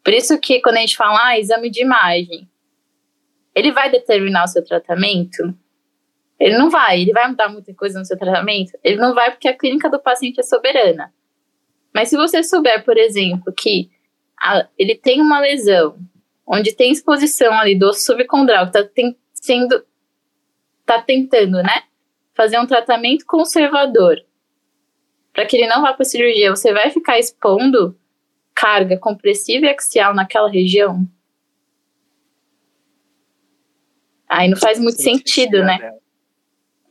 Por 0.03 0.13
isso 0.13 0.39
que 0.39 0.61
quando 0.61 0.77
a 0.77 0.81
gente 0.81 0.95
fala 0.95 1.27
ah, 1.27 1.39
exame 1.39 1.69
de 1.69 1.81
imagem, 1.81 2.47
ele 3.55 3.71
vai 3.71 3.89
determinar 3.89 4.43
o 4.43 4.47
seu 4.47 4.63
tratamento? 4.63 5.57
Ele 6.39 6.57
não 6.57 6.69
vai. 6.69 7.01
Ele 7.01 7.11
vai 7.11 7.27
mudar 7.27 7.49
muita 7.49 7.73
coisa 7.73 7.99
no 7.99 8.05
seu 8.05 8.17
tratamento? 8.17 8.77
Ele 8.83 8.97
não 8.97 9.13
vai 9.13 9.31
porque 9.31 9.47
a 9.47 9.57
clínica 9.57 9.89
do 9.89 9.99
paciente 9.99 10.39
é 10.39 10.43
soberana. 10.43 11.13
Mas 11.93 12.09
se 12.09 12.17
você 12.17 12.43
souber, 12.43 12.83
por 12.83 12.97
exemplo, 12.97 13.51
que 13.53 13.89
a, 14.39 14.67
ele 14.77 14.95
tem 14.95 15.19
uma 15.19 15.39
lesão 15.39 15.97
onde 16.45 16.73
tem 16.73 16.91
exposição 16.91 17.53
ali 17.53 17.77
do 17.77 17.93
subcondral, 17.93 18.69
que 18.69 18.77
está 18.77 19.15
sendo, 19.33 19.85
tá 20.85 21.01
tentando, 21.01 21.61
né, 21.61 21.83
fazer 22.33 22.59
um 22.59 22.67
tratamento 22.67 23.25
conservador, 23.25 24.23
para 25.33 25.45
que 25.45 25.57
ele 25.57 25.67
não 25.67 25.81
vá 25.81 25.93
para 25.93 26.05
cirurgia, 26.05 26.49
você 26.49 26.71
vai 26.71 26.89
ficar 26.89 27.19
expondo 27.19 27.99
carga 28.55 28.97
compressiva 28.97 29.65
e 29.65 29.69
axial 29.69 30.13
naquela 30.13 30.49
região? 30.49 31.07
Aí 34.27 34.49
não 34.49 34.57
faz 34.57 34.79
muito 34.79 35.01
sentido, 35.01 35.63
né? 35.63 35.97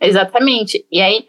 Exatamente. 0.01 0.87
E 0.91 1.01
aí, 1.01 1.27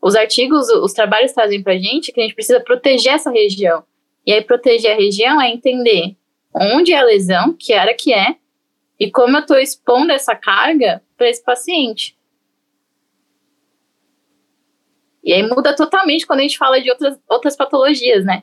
os 0.00 0.14
artigos, 0.14 0.68
os 0.68 0.92
trabalhos 0.92 1.32
trazem 1.32 1.62
pra 1.62 1.76
gente 1.76 2.12
que 2.12 2.20
a 2.20 2.22
gente 2.22 2.34
precisa 2.34 2.60
proteger 2.60 3.14
essa 3.14 3.30
região. 3.30 3.84
E 4.26 4.32
aí, 4.32 4.42
proteger 4.42 4.92
a 4.92 4.96
região 4.96 5.40
é 5.40 5.50
entender 5.50 6.16
onde 6.54 6.92
é 6.92 6.98
a 6.98 7.04
lesão, 7.04 7.54
que 7.58 7.72
era 7.72 7.94
que 7.94 8.12
é, 8.12 8.36
e 8.98 9.10
como 9.10 9.36
eu 9.36 9.40
estou 9.40 9.58
expondo 9.58 10.12
essa 10.12 10.34
carga 10.34 11.02
para 11.16 11.28
esse 11.28 11.42
paciente. 11.42 12.18
E 15.22 15.32
aí 15.32 15.42
muda 15.42 15.74
totalmente 15.76 16.26
quando 16.26 16.40
a 16.40 16.42
gente 16.42 16.58
fala 16.58 16.80
de 16.80 16.90
outras, 16.90 17.18
outras 17.28 17.56
patologias, 17.56 18.24
né? 18.24 18.42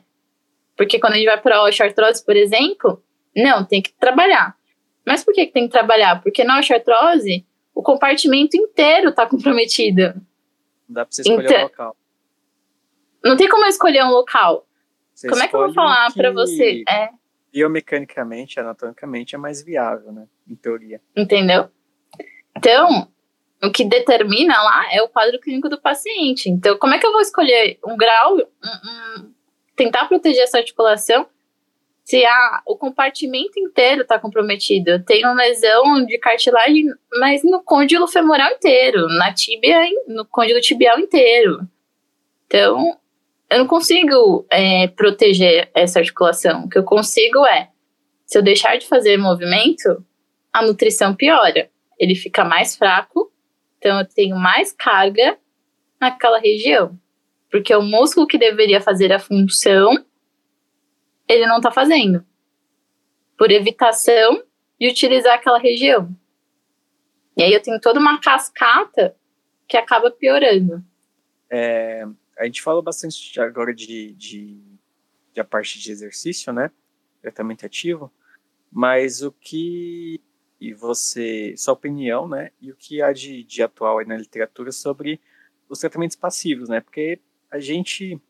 Porque 0.76 0.98
quando 0.98 1.14
a 1.14 1.16
gente 1.16 1.26
vai 1.26 1.40
para 1.40 1.56
a 1.56 1.64
osteoartrose, 1.64 2.24
por 2.24 2.36
exemplo, 2.36 3.02
não, 3.36 3.64
tem 3.64 3.82
que 3.82 3.92
trabalhar. 3.94 4.56
Mas 5.04 5.24
por 5.24 5.34
que, 5.34 5.46
que 5.46 5.52
tem 5.52 5.66
que 5.66 5.72
trabalhar? 5.72 6.22
Porque 6.22 6.44
na 6.44 6.58
osteoartrose, 6.58 7.44
o 7.78 7.82
compartimento 7.82 8.56
inteiro 8.56 9.10
está 9.10 9.24
comprometido. 9.24 10.12
Não 10.88 10.94
dá 10.94 11.06
para 11.06 11.12
você 11.12 11.22
escolher 11.22 11.44
então, 11.44 11.58
um 11.58 11.62
local. 11.62 11.96
Não 13.22 13.36
tem 13.36 13.48
como 13.48 13.64
eu 13.64 13.68
escolher 13.68 14.02
um 14.02 14.10
local. 14.10 14.66
Você 15.14 15.28
como 15.28 15.40
é 15.40 15.46
que 15.46 15.54
eu 15.54 15.60
vou 15.60 15.72
falar 15.72 16.12
para 16.12 16.32
você? 16.32 16.82
É 16.90 17.10
biomecanicamente, 17.52 18.58
anatomicamente, 18.58 19.36
é 19.36 19.38
mais 19.38 19.62
viável, 19.62 20.12
né? 20.12 20.26
Em 20.48 20.56
teoria. 20.56 21.00
Entendeu? 21.16 21.68
Então, 22.56 23.08
o 23.62 23.70
que 23.70 23.84
determina 23.84 24.60
lá 24.60 24.92
é 24.92 25.00
o 25.00 25.08
quadro 25.08 25.38
clínico 25.38 25.68
do 25.68 25.80
paciente. 25.80 26.50
Então, 26.50 26.76
como 26.78 26.94
é 26.94 26.98
que 26.98 27.06
eu 27.06 27.12
vou 27.12 27.20
escolher 27.20 27.78
um 27.86 27.96
grau, 27.96 28.38
um, 28.38 29.20
um, 29.20 29.32
tentar 29.76 30.08
proteger 30.08 30.42
essa 30.42 30.58
articulação 30.58 31.28
se 32.08 32.24
a, 32.24 32.62
o 32.64 32.74
compartimento 32.74 33.60
inteiro 33.60 34.00
está 34.00 34.18
comprometido? 34.18 34.92
Eu 34.92 35.04
tenho 35.04 35.30
lesão 35.34 36.06
de 36.06 36.16
cartilagem, 36.16 36.86
mas 37.18 37.44
no 37.44 37.62
côndilo 37.62 38.08
femoral 38.08 38.50
inteiro, 38.52 39.06
na 39.08 39.30
tíbia, 39.34 39.78
no 40.06 40.24
côndilo 40.24 40.58
tibial 40.58 40.98
inteiro. 40.98 41.68
Então, 42.46 42.96
eu 43.50 43.58
não 43.58 43.66
consigo 43.66 44.46
é, 44.48 44.88
proteger 44.88 45.68
essa 45.74 45.98
articulação. 45.98 46.64
O 46.64 46.68
que 46.70 46.78
eu 46.78 46.82
consigo 46.82 47.44
é, 47.44 47.68
se 48.24 48.38
eu 48.38 48.42
deixar 48.42 48.78
de 48.78 48.86
fazer 48.86 49.18
movimento, 49.18 50.02
a 50.50 50.62
nutrição 50.62 51.14
piora. 51.14 51.68
Ele 51.98 52.14
fica 52.14 52.42
mais 52.42 52.74
fraco, 52.74 53.30
então 53.76 53.98
eu 53.98 54.06
tenho 54.06 54.34
mais 54.34 54.72
carga 54.72 55.36
naquela 56.00 56.38
região. 56.38 56.98
Porque 57.50 57.76
o 57.76 57.82
músculo 57.82 58.26
que 58.26 58.38
deveria 58.38 58.80
fazer 58.80 59.12
a 59.12 59.18
função, 59.18 59.92
ele 61.28 61.46
não 61.46 61.56
está 61.56 61.70
fazendo. 61.70 62.24
Por 63.36 63.50
evitação 63.50 64.42
de 64.80 64.88
utilizar 64.88 65.34
aquela 65.34 65.58
região. 65.58 66.14
E 67.36 67.42
aí 67.42 67.52
eu 67.52 67.62
tenho 67.62 67.80
toda 67.80 68.00
uma 68.00 68.20
cascata 68.20 69.14
que 69.66 69.76
acaba 69.76 70.10
piorando. 70.10 70.84
É, 71.50 72.04
a 72.36 72.44
gente 72.44 72.62
falou 72.62 72.82
bastante 72.82 73.38
agora 73.40 73.74
de, 73.74 74.12
de, 74.14 74.60
de 75.32 75.40
a 75.40 75.44
parte 75.44 75.78
de 75.78 75.90
exercício, 75.90 76.52
né? 76.52 76.70
Tratamento 77.20 77.64
ativo. 77.64 78.12
Mas 78.70 79.22
o 79.22 79.30
que 79.32 80.20
e 80.60 80.72
você, 80.72 81.54
sua 81.56 81.74
opinião, 81.74 82.28
né? 82.28 82.50
E 82.60 82.72
o 82.72 82.76
que 82.76 83.00
há 83.00 83.12
de, 83.12 83.44
de 83.44 83.62
atual 83.62 83.98
aí 83.98 84.06
na 84.06 84.16
literatura 84.16 84.72
sobre 84.72 85.20
os 85.68 85.78
tratamentos 85.78 86.16
passivos, 86.16 86.68
né? 86.68 86.80
Porque 86.80 87.20
a 87.50 87.60
gente 87.60 88.20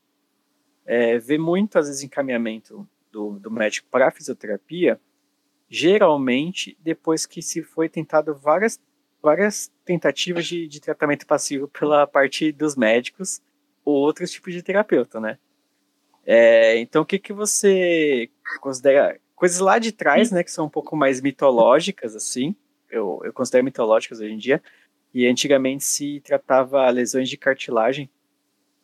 é, 0.89 1.19
vê 1.19 1.37
muito, 1.37 1.77
às 1.77 1.85
vezes, 1.85 2.01
encaminhamento 2.01 2.89
do, 3.11 3.33
do 3.33 3.51
médico 3.51 3.87
para 3.91 4.09
fisioterapia, 4.09 4.99
geralmente 5.69 6.75
depois 6.81 7.27
que 7.27 7.43
se 7.43 7.61
foi 7.61 7.87
tentado 7.87 8.33
várias, 8.33 8.81
várias 9.21 9.71
tentativas 9.85 10.47
de, 10.47 10.67
de 10.67 10.81
tratamento 10.81 11.27
passivo 11.27 11.67
pela 11.67 12.07
parte 12.07 12.51
dos 12.51 12.75
médicos, 12.75 13.39
outros 13.85 14.31
tipos 14.31 14.51
de 14.51 14.63
terapeuta, 14.63 15.19
né? 15.19 15.37
É, 16.25 16.79
então, 16.79 17.03
o 17.03 17.05
que, 17.05 17.19
que 17.19 17.33
você 17.33 18.27
considera 18.59 19.19
coisas 19.35 19.59
lá 19.59 19.77
de 19.77 19.91
trás, 19.91 20.31
né, 20.31 20.43
que 20.43 20.51
são 20.51 20.65
um 20.65 20.69
pouco 20.69 20.95
mais 20.95 21.21
mitológicas, 21.21 22.15
assim, 22.15 22.55
eu, 22.89 23.21
eu 23.23 23.31
considero 23.31 23.63
mitológicas 23.63 24.19
hoje 24.21 24.33
em 24.33 24.37
dia, 24.37 24.59
e 25.13 25.27
antigamente 25.27 25.83
se 25.83 26.19
tratava 26.21 26.89
lesões 26.89 27.29
de 27.29 27.37
cartilagem 27.37 28.09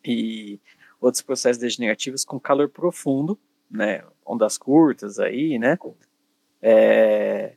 e 0.03 0.59
outros 1.05 1.21
processos 1.21 1.59
degenerativos 1.59 2.25
com 2.25 2.39
calor 2.39 2.69
profundo, 2.69 3.37
né, 3.69 4.03
ondas 4.25 4.57
curtas 4.57 5.19
aí, 5.19 5.59
né, 5.59 5.77
É, 6.61 7.53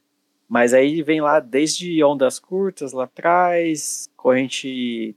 mas 0.49 0.73
aí 0.73 1.03
vem 1.03 1.21
lá 1.21 1.41
desde 1.41 2.03
ondas 2.03 2.39
curtas 2.39 2.93
lá 2.93 3.05
atrás, 3.05 4.11
corrente. 4.17 5.15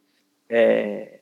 É, 0.50 1.22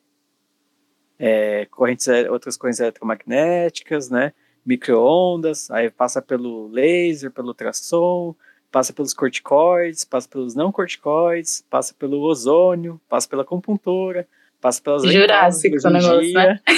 é, 1.19 1.65
correntes, 1.65 2.07
outras 2.29 2.55
correntes 2.57 2.79
eletromagnéticas, 2.79 4.09
né? 4.09 4.33
Microondas, 4.65 5.69
aí 5.69 5.89
passa 5.89 6.21
pelo 6.21 6.67
laser, 6.69 7.31
pelo 7.31 7.49
ultrassom, 7.49 8.35
passa 8.71 8.93
pelos 8.93 9.13
corticoides, 9.13 10.03
passa 10.05 10.27
pelos 10.29 10.55
não 10.55 10.71
corticoides, 10.71 11.63
passa 11.69 11.93
pelo 11.93 12.21
ozônio, 12.21 12.99
passa 13.09 13.27
pela 13.27 13.41
acupuntura, 13.43 14.27
passa 14.59 14.81
pelas 14.81 15.03
Jurássico 15.03 15.75
o 15.87 15.89
negócio, 15.89 16.33
né? 16.33 16.59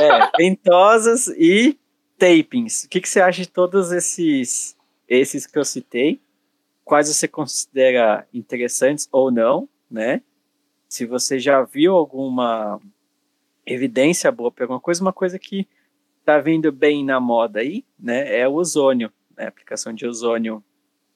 É, 0.00 0.30
ventosas 0.38 1.28
e 1.28 1.78
tapings. 2.18 2.84
O 2.84 2.88
que, 2.88 3.00
que 3.00 3.08
você 3.08 3.20
acha 3.20 3.42
de 3.42 3.48
todos 3.48 3.92
esses, 3.92 4.76
esses 5.08 5.46
que 5.46 5.58
eu 5.58 5.64
citei? 5.64 6.20
Quais 6.84 7.08
você 7.08 7.28
considera 7.28 8.26
interessantes 8.32 9.08
ou 9.12 9.30
não, 9.30 9.68
né? 9.90 10.22
Se 10.88 11.06
você 11.06 11.38
já 11.38 11.62
viu 11.62 11.94
alguma 11.94 12.80
evidência 13.64 14.30
boa 14.32 14.50
para 14.50 14.64
alguma 14.64 14.80
coisa, 14.80 15.02
uma 15.02 15.12
coisa 15.12 15.38
que 15.38 15.68
está 16.20 16.38
vindo 16.38 16.72
bem 16.72 17.04
na 17.04 17.20
moda 17.20 17.60
aí, 17.60 17.84
né, 17.98 18.38
é 18.38 18.46
o 18.46 18.54
ozônio, 18.54 19.12
né, 19.36 19.44
a 19.44 19.48
aplicação 19.48 19.92
de 19.92 20.06
ozônio 20.06 20.62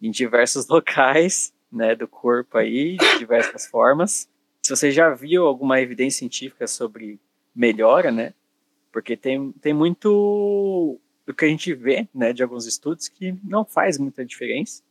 em 0.01 0.11
diversos 0.11 0.67
locais, 0.69 1.53
né, 1.71 1.95
do 1.95 2.07
corpo 2.07 2.59
aí, 2.59 2.97
de 2.97 3.19
diversas 3.19 3.67
formas. 3.67 4.29
Se 4.65 4.75
você 4.75 4.91
já 4.91 5.11
viu 5.11 5.45
alguma 5.45 5.79
evidência 5.79 6.21
científica 6.21 6.67
sobre 6.67 7.21
melhora, 7.55 8.11
né, 8.11 8.33
porque 8.91 9.15
tem, 9.15 9.53
tem 9.61 9.75
muito 9.75 10.99
do 11.27 11.35
que 11.35 11.45
a 11.45 11.49
gente 11.49 11.75
vê, 11.75 12.09
né, 12.15 12.33
de 12.33 12.43
alguns 12.43 12.65
estudos 12.65 13.07
que 13.07 13.37
não 13.45 13.63
faz 13.63 13.99
muita 13.99 14.25
diferença, 14.25 14.83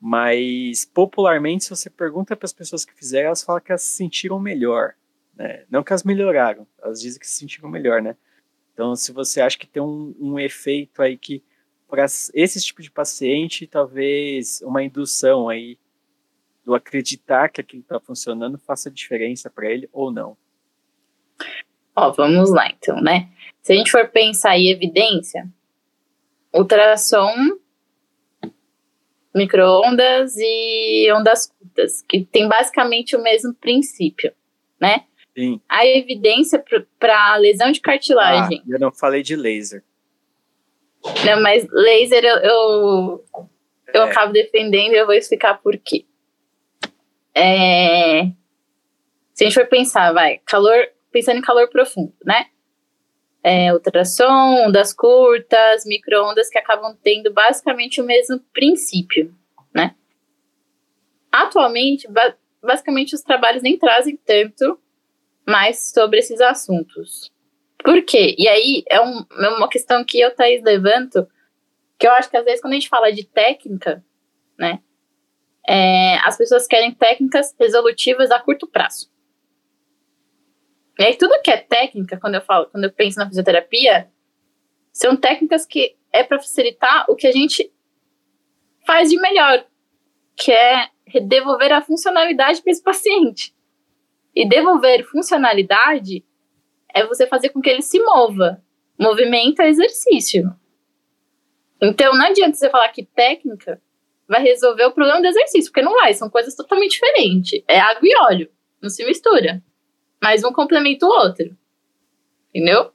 mas 0.00 0.84
popularmente, 0.84 1.64
se 1.64 1.70
você 1.70 1.90
pergunta 1.90 2.36
para 2.36 2.46
as 2.46 2.52
pessoas 2.52 2.84
que 2.84 2.94
fizeram, 2.94 3.26
elas 3.26 3.42
falam 3.42 3.60
que 3.60 3.72
elas 3.72 3.82
se 3.82 3.96
sentiram 3.96 4.38
melhor, 4.38 4.94
né? 5.34 5.64
Não 5.68 5.82
que 5.82 5.92
elas 5.92 6.04
melhoraram, 6.04 6.64
elas 6.80 7.00
dizem 7.00 7.18
que 7.18 7.26
se 7.26 7.34
sentiram 7.34 7.68
melhor, 7.68 8.00
né? 8.00 8.16
Então, 8.72 8.94
se 8.94 9.10
você 9.10 9.40
acha 9.40 9.58
que 9.58 9.66
tem 9.66 9.82
um, 9.82 10.14
um 10.20 10.38
efeito 10.38 11.02
aí 11.02 11.18
que 11.18 11.42
para 11.88 12.04
esse 12.04 12.60
tipo 12.60 12.82
de 12.82 12.90
paciente, 12.92 13.66
talvez 13.66 14.62
uma 14.62 14.84
indução 14.84 15.48
aí 15.48 15.76
do 16.68 16.74
acreditar 16.74 17.48
que 17.48 17.62
aquilo 17.62 17.80
está 17.80 17.98
funcionando 17.98 18.58
faça 18.58 18.90
diferença 18.90 19.48
para 19.48 19.70
ele 19.70 19.88
ou 19.90 20.12
não. 20.12 20.36
Ó, 21.96 22.10
vamos 22.10 22.50
lá 22.50 22.68
então, 22.68 23.00
né? 23.00 23.30
Se 23.62 23.72
a 23.72 23.74
gente 23.76 23.90
for 23.90 24.06
pensar 24.08 24.58
em 24.58 24.70
evidência, 24.70 25.48
ultrassom, 26.52 27.32
microondas 29.34 30.36
e 30.36 31.10
ondas 31.14 31.46
curtas, 31.46 32.02
que 32.02 32.26
tem 32.26 32.46
basicamente 32.46 33.16
o 33.16 33.22
mesmo 33.22 33.54
princípio, 33.54 34.30
né? 34.78 35.06
Sim. 35.34 35.62
A 35.70 35.86
evidência 35.86 36.62
para 36.98 37.36
lesão 37.36 37.72
de 37.72 37.80
cartilagem. 37.80 38.62
Ah, 38.62 38.68
eu 38.68 38.78
não 38.78 38.92
falei 38.92 39.22
de 39.22 39.34
laser. 39.34 39.82
Não, 41.24 41.40
mas 41.40 41.66
laser 41.70 42.24
eu, 42.24 42.36
eu, 42.36 43.24
eu 43.94 44.02
é. 44.02 44.10
acabo 44.10 44.34
defendendo 44.34 44.92
e 44.92 44.98
eu 44.98 45.06
vou 45.06 45.14
explicar 45.14 45.62
por 45.62 45.74
quê. 45.78 46.04
É, 47.34 48.24
se 49.34 49.44
a 49.44 49.48
gente 49.48 49.54
for 49.54 49.66
pensar, 49.66 50.12
vai, 50.12 50.38
calor, 50.38 50.88
pensando 51.12 51.38
em 51.38 51.42
calor 51.42 51.68
profundo, 51.68 52.12
né? 52.24 52.46
É, 53.42 53.72
ultrassom, 53.72 54.66
ondas 54.66 54.92
curtas, 54.92 55.84
microondas 55.86 56.48
que 56.48 56.58
acabam 56.58 56.96
tendo 57.02 57.32
basicamente 57.32 58.00
o 58.00 58.04
mesmo 58.04 58.40
princípio, 58.52 59.32
né? 59.72 59.94
Atualmente, 61.30 62.10
ba 62.10 62.34
basicamente 62.60 63.14
os 63.14 63.22
trabalhos 63.22 63.62
nem 63.62 63.78
trazem 63.78 64.16
tanto 64.16 64.80
mais 65.46 65.92
sobre 65.92 66.18
esses 66.18 66.40
assuntos. 66.40 67.32
Por 67.84 68.02
quê? 68.02 68.34
E 68.36 68.48
aí 68.48 68.82
é, 68.90 69.00
um, 69.00 69.24
é 69.40 69.48
uma 69.50 69.68
questão 69.68 70.04
que 70.04 70.20
eu, 70.20 70.34
Thaís, 70.34 70.62
levanto, 70.62 71.26
que 71.96 72.06
eu 72.06 72.10
acho 72.12 72.28
que 72.28 72.36
às 72.36 72.44
vezes 72.44 72.60
quando 72.60 72.72
a 72.72 72.76
gente 72.76 72.88
fala 72.88 73.12
de 73.12 73.24
técnica, 73.24 74.04
né, 74.58 74.80
é, 75.70 76.16
as 76.26 76.34
pessoas 76.38 76.66
querem 76.66 76.94
técnicas 76.94 77.54
resolutivas 77.60 78.30
a 78.30 78.40
curto 78.40 78.66
prazo. 78.66 79.10
E 80.98 81.04
aí 81.04 81.14
tudo 81.14 81.42
que 81.42 81.50
é 81.50 81.58
técnica, 81.58 82.18
quando 82.18 82.36
eu 82.36 82.40
falo, 82.40 82.70
quando 82.70 82.84
eu 82.84 82.92
penso 82.92 83.18
na 83.18 83.28
fisioterapia, 83.28 84.10
são 84.90 85.14
técnicas 85.14 85.66
que 85.66 85.94
é 86.10 86.24
para 86.24 86.38
facilitar 86.38 87.04
o 87.10 87.14
que 87.14 87.26
a 87.26 87.32
gente 87.32 87.70
faz 88.86 89.10
de 89.10 89.20
melhor, 89.20 89.66
que 90.34 90.50
é 90.50 90.88
devolver 91.26 91.70
a 91.70 91.82
funcionalidade 91.82 92.62
para 92.62 92.72
esse 92.72 92.82
paciente. 92.82 93.54
E 94.34 94.48
devolver 94.48 95.04
funcionalidade 95.04 96.24
é 96.94 97.04
você 97.04 97.26
fazer 97.26 97.50
com 97.50 97.60
que 97.60 97.68
ele 97.68 97.82
se 97.82 98.02
mova. 98.02 98.64
Movimento 98.98 99.60
é 99.60 99.68
exercício. 99.68 100.50
Então 101.80 102.14
não 102.14 102.24
adianta 102.24 102.56
você 102.56 102.70
falar 102.70 102.88
que 102.88 103.04
técnica 103.04 103.80
vai 104.28 104.42
resolver 104.42 104.84
o 104.84 104.92
problema 104.92 105.20
do 105.20 105.26
exercício, 105.26 105.72
porque 105.72 105.84
não 105.84 105.94
vai, 105.94 106.12
são 106.12 106.28
coisas 106.28 106.54
totalmente 106.54 106.92
diferentes. 106.92 107.62
É 107.66 107.80
água 107.80 108.00
e 108.02 108.16
óleo, 108.24 108.50
não 108.80 108.90
se 108.90 109.04
mistura. 109.04 109.62
Mas 110.22 110.44
um 110.44 110.52
complementa 110.52 111.06
o 111.06 111.08
outro. 111.08 111.56
Entendeu? 112.54 112.92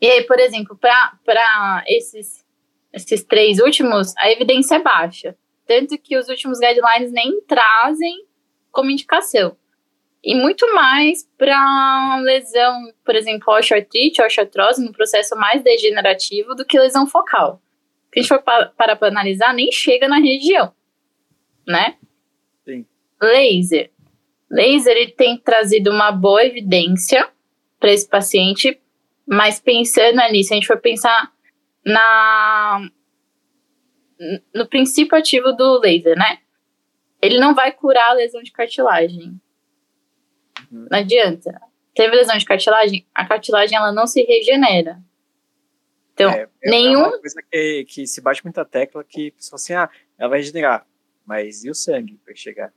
E 0.00 0.06
aí, 0.06 0.22
por 0.24 0.40
exemplo, 0.40 0.78
para 0.78 1.84
esses, 1.86 2.44
esses 2.92 3.22
três 3.22 3.58
últimos, 3.58 4.16
a 4.16 4.30
evidência 4.30 4.76
é 4.76 4.82
baixa. 4.82 5.36
Tanto 5.66 5.98
que 5.98 6.16
os 6.16 6.28
últimos 6.28 6.58
guidelines 6.58 7.12
nem 7.12 7.42
trazem 7.42 8.26
como 8.72 8.90
indicação. 8.90 9.56
E 10.22 10.34
muito 10.34 10.72
mais 10.74 11.28
para 11.36 12.18
lesão, 12.22 12.92
por 13.04 13.14
exemplo, 13.14 13.52
osteoartrite, 13.54 14.22
osteoartrose, 14.22 14.84
no 14.84 14.92
processo 14.92 15.34
mais 15.36 15.62
degenerativo 15.62 16.54
do 16.54 16.64
que 16.64 16.78
lesão 16.78 17.06
focal. 17.06 17.60
A 18.14 18.18
gente 18.18 18.28
for 18.28 18.42
para 18.42 18.96
para 18.96 19.08
analisar, 19.08 19.54
nem 19.54 19.70
chega 19.70 20.08
na 20.08 20.18
região, 20.18 20.72
né? 21.66 21.96
Sim. 22.64 22.84
Laser. 23.22 23.90
Laser 24.50 24.96
ele 24.96 25.12
tem 25.12 25.38
trazido 25.38 25.90
uma 25.90 26.10
boa 26.10 26.44
evidência 26.44 27.28
para 27.78 27.92
esse 27.92 28.08
paciente, 28.08 28.80
mas 29.26 29.60
pensando 29.60 30.20
ali, 30.20 30.42
se 30.42 30.52
a 30.52 30.56
gente 30.56 30.66
for 30.66 30.80
pensar 30.80 31.32
na 31.84 32.88
no 34.54 34.66
princípio 34.66 35.16
ativo 35.16 35.52
do 35.52 35.78
laser, 35.78 36.16
né? 36.16 36.38
Ele 37.22 37.38
não 37.38 37.54
vai 37.54 37.72
curar 37.72 38.10
a 38.10 38.14
lesão 38.14 38.42
de 38.42 38.52
cartilagem. 38.52 39.40
Não 40.70 40.98
adianta. 40.98 41.60
Teve 41.94 42.16
lesão 42.16 42.36
de 42.36 42.44
cartilagem, 42.44 43.06
a 43.14 43.24
cartilagem 43.24 43.76
ela 43.76 43.92
não 43.92 44.06
se 44.06 44.22
regenera. 44.22 45.00
Então, 46.20 46.30
é, 46.32 46.48
é 46.62 46.70
nenhum. 46.70 47.00
É 47.00 47.08
uma 47.08 47.20
coisa 47.20 47.42
que, 47.50 47.84
que 47.86 48.06
se 48.06 48.20
bate 48.20 48.44
muita 48.44 48.64
tecla 48.64 49.02
que 49.02 49.28
a 49.28 49.32
pessoa 49.32 49.56
assim, 49.56 49.72
ah, 49.72 49.88
ela 50.18 50.28
vai 50.28 50.38
regenerar. 50.38 50.86
Mas 51.24 51.64
e 51.64 51.70
o 51.70 51.74
sangue 51.74 52.18
para 52.24 52.34
chegar? 52.34 52.72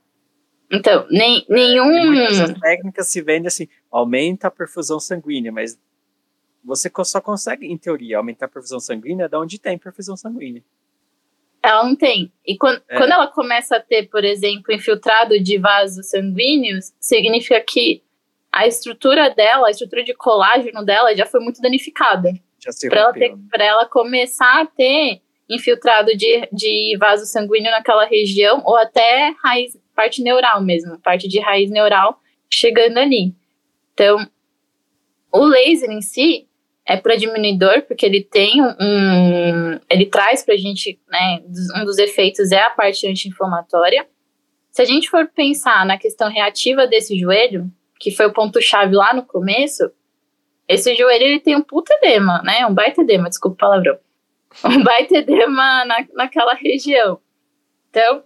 Então, 0.70 1.06
nem, 1.10 1.44
nenhum. 1.48 2.14
Essas 2.22 2.58
técnicas 2.58 3.08
se 3.08 3.20
vendem 3.20 3.48
assim, 3.48 3.68
aumenta 3.90 4.48
a 4.48 4.50
perfusão 4.50 4.98
sanguínea, 4.98 5.52
mas 5.52 5.78
você 6.64 6.90
só 7.04 7.20
consegue, 7.20 7.66
em 7.66 7.76
teoria, 7.76 8.16
aumentar 8.16 8.46
a 8.46 8.48
perfusão 8.48 8.80
sanguínea 8.80 9.28
de 9.28 9.36
onde 9.36 9.58
tem 9.58 9.76
perfusão 9.76 10.16
sanguínea. 10.16 10.62
Ela 11.62 11.84
não 11.84 11.96
tem. 11.96 12.32
E 12.46 12.56
quando, 12.56 12.82
é. 12.88 12.96
quando 12.96 13.12
ela 13.12 13.26
começa 13.26 13.76
a 13.76 13.80
ter, 13.80 14.08
por 14.08 14.24
exemplo, 14.24 14.72
infiltrado 14.72 15.38
de 15.42 15.58
vasos 15.58 16.10
sanguíneos, 16.10 16.92
significa 17.00 17.60
que 17.60 18.02
a 18.52 18.66
estrutura 18.66 19.30
dela, 19.30 19.66
a 19.66 19.70
estrutura 19.70 20.04
de 20.04 20.14
colágeno 20.14 20.84
dela 20.84 21.14
já 21.16 21.26
foi 21.26 21.40
muito 21.40 21.60
danificada. 21.60 22.32
Para 22.90 23.00
ela, 23.00 23.12
ter, 23.12 23.36
ela 23.60 23.86
começar 23.86 24.62
a 24.62 24.66
ter 24.66 25.20
infiltrado 25.48 26.16
de, 26.16 26.48
de 26.52 26.96
vaso 26.98 27.26
sanguíneo 27.26 27.70
naquela 27.70 28.06
região, 28.06 28.62
ou 28.64 28.76
até 28.76 29.34
raiz, 29.42 29.78
parte 29.94 30.22
neural 30.22 30.62
mesmo, 30.62 30.98
parte 31.00 31.28
de 31.28 31.38
raiz 31.38 31.70
neural 31.70 32.18
chegando 32.50 32.98
ali. 32.98 33.34
Então, 33.92 34.26
o 35.32 35.44
laser 35.44 35.90
em 35.90 36.00
si, 36.00 36.48
é 36.86 36.96
para 36.96 37.16
diminuidor, 37.16 37.82
porque 37.82 38.04
ele 38.04 38.22
tem 38.22 38.62
um. 38.62 39.80
Ele 39.88 40.06
traz 40.06 40.44
para 40.44 40.54
a 40.54 40.58
gente, 40.58 41.00
né? 41.08 41.40
Um 41.76 41.84
dos 41.84 41.98
efeitos 41.98 42.52
é 42.52 42.60
a 42.60 42.70
parte 42.70 43.08
anti-inflamatória. 43.08 44.06
Se 44.70 44.82
a 44.82 44.84
gente 44.84 45.08
for 45.08 45.26
pensar 45.28 45.86
na 45.86 45.96
questão 45.96 46.30
reativa 46.30 46.86
desse 46.86 47.18
joelho, 47.18 47.70
que 47.98 48.10
foi 48.10 48.26
o 48.26 48.32
ponto-chave 48.32 48.94
lá 48.94 49.14
no 49.14 49.24
começo, 49.24 49.90
esse 50.68 50.94
joelho 50.94 51.24
ele 51.24 51.40
tem 51.40 51.56
um 51.56 51.62
puta 51.62 51.94
edema, 51.94 52.42
né? 52.42 52.66
Um 52.66 52.74
baita 52.74 53.02
edema, 53.02 53.28
desculpa 53.28 53.54
o 53.54 53.58
palavrão. 53.58 53.98
Um 54.64 54.84
baita 54.84 55.16
edema 55.16 55.84
na, 55.84 56.06
naquela 56.12 56.54
região. 56.54 57.18
Então, 57.90 58.22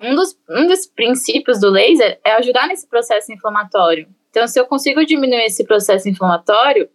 um 0.00 0.14
dos, 0.14 0.36
um 0.48 0.66
dos 0.66 0.86
princípios 0.86 1.60
do 1.60 1.70
laser 1.70 2.18
é 2.24 2.32
ajudar 2.32 2.66
nesse 2.66 2.88
processo 2.88 3.32
inflamatório. 3.32 4.08
Então, 4.30 4.46
se 4.48 4.58
eu 4.58 4.66
consigo 4.66 5.04
diminuir 5.04 5.44
esse 5.44 5.62
processo 5.64 6.08
inflamatório, 6.08 6.88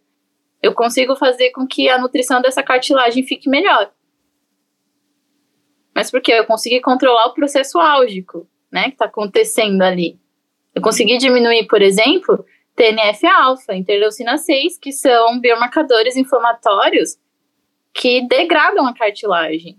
eu 0.60 0.74
consigo 0.74 1.14
fazer 1.14 1.50
com 1.50 1.66
que 1.66 1.88
a 1.88 1.98
nutrição 1.98 2.42
dessa 2.42 2.62
cartilagem 2.62 3.24
fique 3.24 3.48
melhor. 3.48 3.92
Mas 5.94 6.10
porque 6.10 6.32
eu 6.32 6.44
consegui 6.44 6.80
controlar 6.80 7.26
o 7.26 7.34
processo 7.34 7.78
álgico, 7.78 8.48
né, 8.70 8.84
que 8.84 8.90
está 8.90 9.06
acontecendo 9.06 9.82
ali. 9.82 10.18
Eu 10.74 10.82
consegui 10.82 11.16
diminuir, 11.16 11.66
por 11.66 11.80
exemplo, 11.80 12.44
TNF-alfa, 12.78 13.74
interleucina 13.74 14.38
6, 14.38 14.78
que 14.78 14.92
são 14.92 15.40
biomarcadores 15.40 16.16
inflamatórios 16.16 17.18
que 17.92 18.26
degradam 18.28 18.86
a 18.86 18.94
cartilagem. 18.94 19.76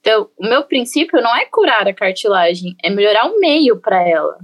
Então, 0.00 0.28
o 0.36 0.42
meu 0.44 0.64
princípio 0.64 1.22
não 1.22 1.34
é 1.36 1.44
curar 1.44 1.86
a 1.86 1.94
cartilagem, 1.94 2.74
é 2.82 2.90
melhorar 2.90 3.26
o 3.26 3.38
meio 3.38 3.80
para 3.80 4.02
ela, 4.02 4.40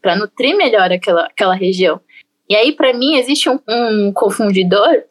para 0.00 0.16
nutrir 0.16 0.56
melhor 0.56 0.90
aquela, 0.90 1.26
aquela 1.26 1.54
região. 1.54 2.00
E 2.48 2.56
aí, 2.56 2.72
para 2.72 2.94
mim, 2.94 3.16
existe 3.16 3.50
um, 3.50 3.58
um, 3.68 4.10
confundidor 4.10 5.04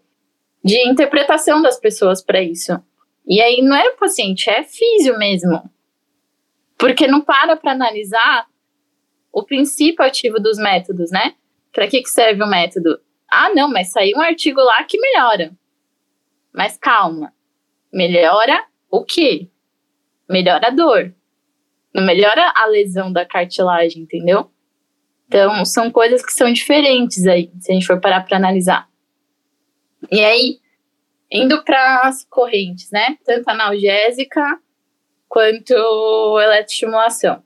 de 0.64 0.90
interpretação 0.90 1.62
das 1.62 1.80
pessoas 1.80 2.24
para 2.24 2.42
isso. 2.42 2.72
E 3.28 3.40
aí, 3.40 3.62
não 3.62 3.76
é 3.76 3.88
o 3.90 3.98
paciente, 3.98 4.50
é 4.50 4.64
físio 4.64 5.16
mesmo. 5.20 5.62
Porque 6.76 7.06
não 7.06 7.22
para 7.22 7.56
para 7.56 7.74
analisar 7.74 8.48
o 9.32 9.44
princípio 9.44 10.04
ativo 10.04 10.40
dos 10.40 10.58
métodos, 10.58 11.12
né? 11.12 11.36
Para 11.72 11.88
que, 11.88 12.02
que 12.02 12.10
serve 12.10 12.44
o 12.44 12.48
método? 12.48 13.00
Ah, 13.30 13.54
não, 13.54 13.70
mas 13.70 13.92
saiu 13.92 14.18
um 14.18 14.22
artigo 14.22 14.60
lá 14.60 14.84
que 14.84 15.00
melhora. 15.00 15.52
Mas 16.54 16.78
calma. 16.78 17.34
Melhora 17.92 18.66
o 18.90 19.04
quê? 19.04 19.50
Melhora 20.30 20.68
a 20.68 20.72
dor. 20.72 21.14
Não 21.94 22.06
melhora 22.06 22.54
a 22.56 22.66
lesão 22.66 23.12
da 23.12 23.26
cartilagem, 23.26 24.04
entendeu? 24.04 24.52
Então, 25.28 25.64
são 25.64 25.90
coisas 25.90 26.26
que 26.26 26.34
são 26.34 26.52
diferentes 26.52 27.26
aí, 27.26 27.50
se 27.60 27.72
a 27.72 27.74
gente 27.74 27.88
for 27.88 28.02
parar 28.02 28.26
para 28.26 28.36
analisar. 28.36 28.90
E 30.12 30.20
aí, 30.24 30.60
indo 31.32 31.64
para 31.64 32.02
as 32.02 32.26
correntes, 32.26 32.92
né? 32.92 33.18
Tanto 33.24 33.48
analgésica 33.50 34.60
quanto 35.30 35.74
eletroestimulação. 36.42 37.42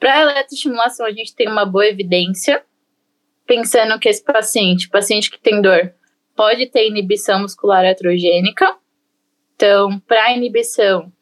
Para 0.00 0.22
eletroestimulação, 0.22 1.06
a 1.06 1.12
gente 1.12 1.32
tem 1.34 1.48
uma 1.48 1.64
boa 1.64 1.86
evidência, 1.86 2.64
pensando 3.52 3.98
que 3.98 4.08
esse 4.08 4.24
paciente, 4.24 4.88
paciente 4.88 5.30
que 5.30 5.38
tem 5.38 5.60
dor, 5.60 5.92
pode 6.34 6.70
ter 6.70 6.88
inibição 6.88 7.42
muscular 7.42 7.84
heterogênica. 7.84 8.78
Então, 9.54 10.00
para 10.00 10.32
inibição, 10.32 11.12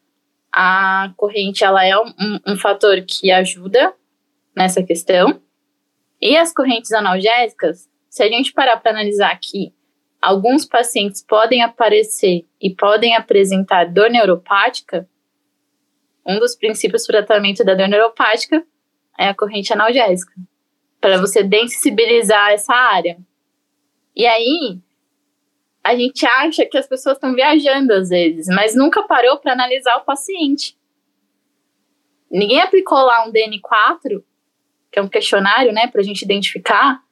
a 0.52 1.12
corrente 1.16 1.64
ela 1.64 1.84
é 1.84 1.98
um, 1.98 2.12
um, 2.46 2.56
fator 2.56 3.02
que 3.02 3.32
ajuda 3.32 3.92
nessa 4.56 4.80
questão. 4.80 5.42
E 6.22 6.36
as 6.36 6.54
correntes 6.54 6.92
analgésicas, 6.92 7.90
se 8.08 8.22
a 8.22 8.28
gente 8.28 8.52
parar 8.52 8.76
para 8.76 8.92
analisar 8.92 9.32
aqui, 9.32 9.74
alguns 10.22 10.64
pacientes 10.64 11.20
podem 11.20 11.62
aparecer 11.62 12.46
e 12.60 12.72
podem 12.72 13.16
apresentar 13.16 13.86
dor 13.86 14.08
neuropática. 14.08 15.08
Um 16.24 16.38
dos 16.38 16.54
princípios 16.54 17.04
para 17.08 17.26
tratamento 17.26 17.64
da 17.64 17.74
dor 17.74 17.88
neuropática 17.88 18.64
é 19.18 19.26
a 19.26 19.34
corrente 19.34 19.72
analgésica, 19.72 20.32
para 21.00 21.18
você 21.18 21.42
densibilizar 21.42 22.52
essa 22.52 22.74
área. 22.74 23.18
E 24.14 24.26
aí, 24.26 24.78
a 25.82 25.94
gente 25.94 26.26
acha 26.26 26.66
que 26.66 26.76
as 26.76 26.86
pessoas 26.86 27.16
estão 27.16 27.34
viajando 27.34 27.92
às 27.92 28.10
vezes, 28.10 28.46
mas 28.48 28.74
nunca 28.74 29.02
parou 29.04 29.38
para 29.38 29.52
analisar 29.52 29.96
o 29.96 30.04
paciente. 30.04 30.76
Ninguém 32.30 32.60
aplicou 32.60 32.98
lá 32.98 33.26
um 33.26 33.32
DN4, 33.32 34.22
que 34.92 34.98
é 34.98 35.02
um 35.02 35.08
questionário, 35.08 35.72
né, 35.72 35.86
para 35.86 36.00
a 36.00 36.04
gente 36.04 36.22
identificar 36.22 37.02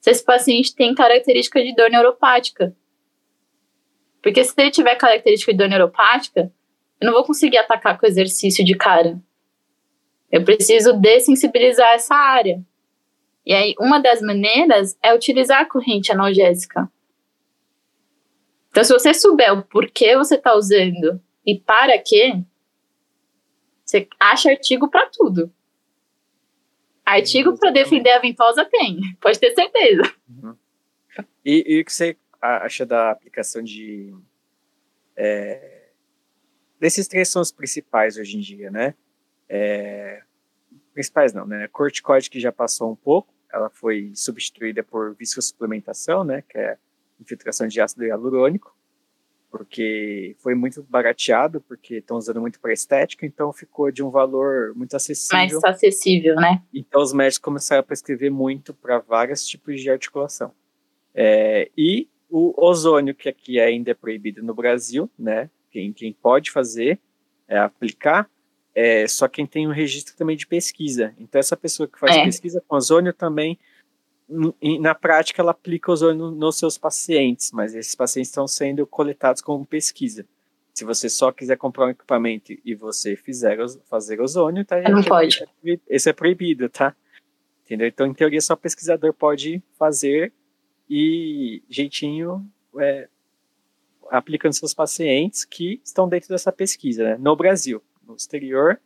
se 0.00 0.10
esse 0.10 0.24
paciente 0.24 0.74
tem 0.74 0.94
característica 0.94 1.62
de 1.62 1.74
dor 1.74 1.90
neuropática. 1.90 2.74
Porque 4.22 4.42
se 4.42 4.54
ele 4.56 4.70
tiver 4.70 4.96
característica 4.96 5.52
de 5.52 5.58
dor 5.58 5.68
neuropática, 5.68 6.52
eu 7.00 7.06
não 7.06 7.12
vou 7.12 7.24
conseguir 7.24 7.58
atacar 7.58 7.98
com 7.98 8.06
exercício 8.06 8.64
de 8.64 8.74
cara. 8.74 9.20
Eu 10.32 10.42
preciso 10.44 10.92
dessensibilizar 10.94 11.92
essa 11.92 12.14
área. 12.14 12.62
E 13.44 13.52
aí, 13.52 13.74
uma 13.78 13.98
das 13.98 14.22
maneiras 14.22 14.96
é 15.02 15.14
utilizar 15.14 15.60
a 15.60 15.66
corrente 15.68 16.10
analgésica. 16.10 16.90
Então, 18.70 18.82
se 18.82 18.92
você 18.92 19.12
souber 19.12 19.52
o 19.52 19.62
porquê 19.62 20.16
você 20.16 20.36
está 20.36 20.54
usando 20.54 21.20
e 21.46 21.58
para 21.58 21.98
quê, 21.98 22.42
você 23.84 24.08
acha 24.18 24.50
artigo 24.50 24.88
para 24.88 25.08
tudo. 25.10 25.52
Artigo 27.04 27.56
para 27.58 27.70
defender 27.70 28.10
a 28.10 28.18
ventosa 28.18 28.64
tem, 28.64 28.98
pode 29.20 29.38
ter 29.38 29.52
certeza. 29.52 30.02
Uhum. 30.28 30.56
E, 31.44 31.64
e, 31.66 31.80
o 31.80 31.84
que 31.84 31.92
você 31.92 32.16
acha 32.40 32.86
da 32.86 33.10
aplicação 33.10 33.62
de. 33.62 34.14
É, 35.14 35.88
desses 36.80 37.06
três 37.06 37.28
são 37.28 37.42
os 37.42 37.52
principais 37.52 38.16
hoje 38.16 38.38
em 38.38 38.40
dia, 38.40 38.70
né? 38.70 38.94
É, 39.48 40.22
principais 40.94 41.34
não, 41.34 41.46
né? 41.46 41.68
Corticoide 41.68 42.30
que 42.30 42.40
já 42.40 42.50
passou 42.50 42.90
um 42.90 42.96
pouco, 42.96 43.33
ela 43.54 43.70
foi 43.70 44.10
substituída 44.14 44.82
por 44.82 45.14
viscosuplementação, 45.14 46.24
né? 46.24 46.42
Que 46.48 46.58
é 46.58 46.76
infiltração 47.20 47.68
de 47.68 47.80
ácido 47.80 48.04
hialurônico, 48.04 48.76
porque 49.48 50.34
foi 50.40 50.54
muito 50.56 50.82
barateado, 50.82 51.60
porque 51.60 51.96
estão 51.96 52.16
usando 52.16 52.40
muito 52.40 52.58
para 52.58 52.72
estética, 52.72 53.24
então 53.24 53.52
ficou 53.52 53.92
de 53.92 54.02
um 54.02 54.10
valor 54.10 54.74
muito 54.74 54.96
acessível. 54.96 55.38
Mais 55.38 55.64
acessível, 55.64 56.34
né? 56.34 56.60
Então 56.74 57.00
os 57.00 57.12
médicos 57.12 57.38
começaram 57.38 57.80
a 57.80 57.84
prescrever 57.84 58.32
muito 58.32 58.74
para 58.74 58.98
vários 58.98 59.46
tipos 59.46 59.80
de 59.80 59.88
articulação. 59.88 60.50
É, 61.14 61.70
e 61.78 62.08
o 62.28 62.52
ozônio, 62.60 63.14
que 63.14 63.28
aqui 63.28 63.60
ainda 63.60 63.92
é 63.92 63.94
proibido 63.94 64.42
no 64.42 64.52
Brasil, 64.52 65.08
né? 65.16 65.48
Quem, 65.70 65.92
quem 65.92 66.12
pode 66.12 66.50
fazer 66.50 66.98
é 67.46 67.56
aplicar, 67.56 68.28
é 68.74 69.06
só 69.06 69.28
quem 69.28 69.46
tem 69.46 69.68
um 69.68 69.72
registro 69.72 70.16
também 70.16 70.36
de 70.36 70.46
pesquisa. 70.46 71.14
Então 71.18 71.38
essa 71.38 71.56
pessoa 71.56 71.88
que 71.88 71.98
faz 71.98 72.16
é. 72.16 72.24
pesquisa 72.24 72.62
com 72.66 72.76
ozônio 72.76 73.12
também 73.12 73.58
na 74.80 74.94
prática 74.94 75.42
ela 75.42 75.50
aplica 75.50 75.92
ozônio 75.92 76.30
nos 76.30 76.58
seus 76.58 76.78
pacientes, 76.78 77.52
mas 77.52 77.74
esses 77.74 77.94
pacientes 77.94 78.30
estão 78.30 78.48
sendo 78.48 78.86
coletados 78.86 79.42
como 79.42 79.66
pesquisa. 79.66 80.26
Se 80.72 80.84
você 80.84 81.08
só 81.08 81.30
quiser 81.30 81.56
comprar 81.56 81.86
um 81.86 81.90
equipamento 81.90 82.52
e 82.64 82.74
você 82.74 83.14
fizer 83.14 83.58
fazer 83.88 84.20
ozônio, 84.20 84.64
tá? 84.64 84.80
Não 84.88 85.04
pode. 85.04 85.44
Esse 85.88 86.10
é 86.10 86.12
proibido, 86.12 86.68
tá? 86.68 86.96
Entendeu? 87.64 87.86
Então, 87.86 88.06
em 88.06 88.14
teoria, 88.14 88.40
só 88.40 88.56
pesquisador 88.56 89.14
pode 89.14 89.62
fazer 89.78 90.32
e 90.90 91.62
jeitinho 91.68 92.44
é, 92.78 93.08
aplicando 94.10 94.52
seus 94.52 94.74
pacientes 94.74 95.44
que 95.44 95.80
estão 95.84 96.08
dentro 96.08 96.28
dessa 96.28 96.50
pesquisa, 96.50 97.04
né? 97.04 97.16
No 97.18 97.36
Brasil, 97.36 97.80
no 98.06 98.16
exterior 98.16 98.80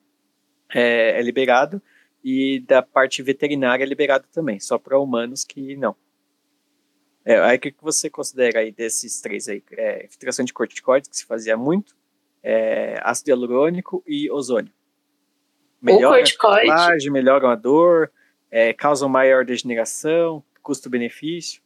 é, 0.74 1.18
é 1.18 1.22
liberado, 1.22 1.82
e 2.22 2.60
da 2.60 2.82
parte 2.82 3.22
veterinária 3.22 3.84
é 3.84 3.86
liberado 3.86 4.26
também, 4.32 4.58
só 4.60 4.78
para 4.78 4.98
humanos 4.98 5.44
que 5.44 5.76
não. 5.76 5.96
É, 7.24 7.38
aí 7.40 7.58
o 7.58 7.60
que 7.60 7.74
você 7.80 8.08
considera 8.08 8.60
aí 8.60 8.72
desses 8.72 9.20
três 9.20 9.48
aí? 9.48 9.62
É, 9.72 10.06
infiltração 10.06 10.44
de 10.44 10.52
corticoides, 10.52 11.08
que 11.08 11.16
se 11.16 11.26
fazia 11.26 11.56
muito, 11.56 11.96
é, 12.42 12.98
ácido 13.02 13.30
hialurônico 13.30 14.02
e 14.06 14.30
ozônio. 14.30 14.72
Melhora 15.80 16.22
a 16.22 17.10
melhoram 17.10 17.50
a 17.50 17.54
dor, 17.54 18.10
é, 18.50 18.72
causam 18.72 19.08
maior 19.08 19.44
degeneração, 19.44 20.42
custo-benefício. 20.62 21.62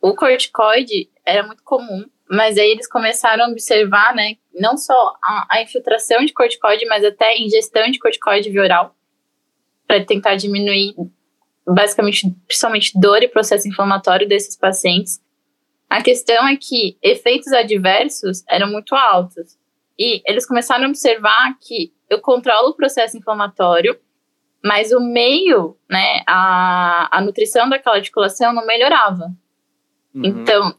O 0.00 0.14
corticoide 0.14 1.10
era 1.24 1.46
muito 1.46 1.62
comum, 1.62 2.08
mas 2.28 2.58
aí 2.58 2.70
eles 2.70 2.88
começaram 2.88 3.44
a 3.44 3.48
observar, 3.48 4.14
né, 4.14 4.36
não 4.54 4.76
só 4.76 5.14
a, 5.22 5.46
a 5.50 5.62
infiltração 5.62 6.24
de 6.24 6.32
corticoide, 6.32 6.86
mas 6.86 7.04
até 7.04 7.30
a 7.30 7.38
ingestão 7.38 7.90
de 7.90 7.98
corticoide 7.98 8.50
via 8.50 8.62
oral 8.62 8.96
para 9.86 10.04
tentar 10.04 10.34
diminuir 10.34 10.94
basicamente, 11.66 12.30
principalmente 12.46 12.98
dor 12.98 13.22
e 13.22 13.28
processo 13.28 13.66
inflamatório 13.66 14.28
desses 14.28 14.56
pacientes. 14.56 15.20
A 15.90 16.02
questão 16.02 16.46
é 16.46 16.56
que 16.56 16.96
efeitos 17.02 17.52
adversos 17.52 18.44
eram 18.48 18.68
muito 18.68 18.94
altos. 18.94 19.56
E 19.98 20.22
eles 20.26 20.46
começaram 20.46 20.84
a 20.84 20.88
observar 20.88 21.56
que 21.60 21.92
eu 22.08 22.20
controlo 22.20 22.70
o 22.70 22.76
processo 22.76 23.16
inflamatório, 23.16 23.98
mas 24.62 24.92
o 24.92 25.00
meio, 25.00 25.76
né, 25.88 26.22
a, 26.26 27.18
a 27.18 27.20
nutrição 27.20 27.68
daquela 27.68 27.96
articulação 27.96 28.52
não 28.52 28.66
melhorava. 28.66 29.32
Uhum. 30.14 30.24
Então, 30.24 30.76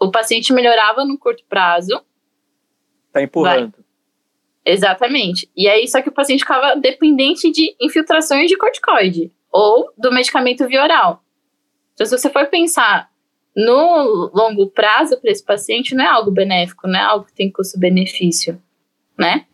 o 0.00 0.10
paciente 0.10 0.52
melhorava 0.52 1.04
no 1.04 1.18
curto 1.18 1.44
prazo. 1.48 2.02
Tá 3.12 3.22
empurrando. 3.22 3.72
Vai, 3.72 3.84
Exatamente. 4.64 5.50
E 5.56 5.68
aí, 5.68 5.86
só 5.88 6.02
que 6.02 6.08
o 6.08 6.12
paciente 6.12 6.40
ficava 6.40 6.76
dependente 6.76 7.50
de 7.50 7.74
infiltrações 7.80 8.48
de 8.48 8.56
corticoide 8.56 9.32
ou 9.50 9.92
do 9.96 10.12
medicamento 10.12 10.66
via 10.66 10.82
oral. 10.82 11.24
Então, 11.94 12.06
se 12.06 12.16
você 12.16 12.30
for 12.30 12.46
pensar 12.46 13.10
no 13.56 14.30
longo 14.32 14.68
prazo 14.68 15.20
para 15.20 15.30
esse 15.30 15.44
paciente, 15.44 15.94
não 15.94 16.04
é 16.04 16.08
algo 16.08 16.30
benéfico, 16.30 16.86
não 16.86 16.98
é 16.98 17.02
algo 17.02 17.26
que 17.26 17.34
tem 17.34 17.50
custo-benefício, 17.50 18.62
né? 19.18 19.46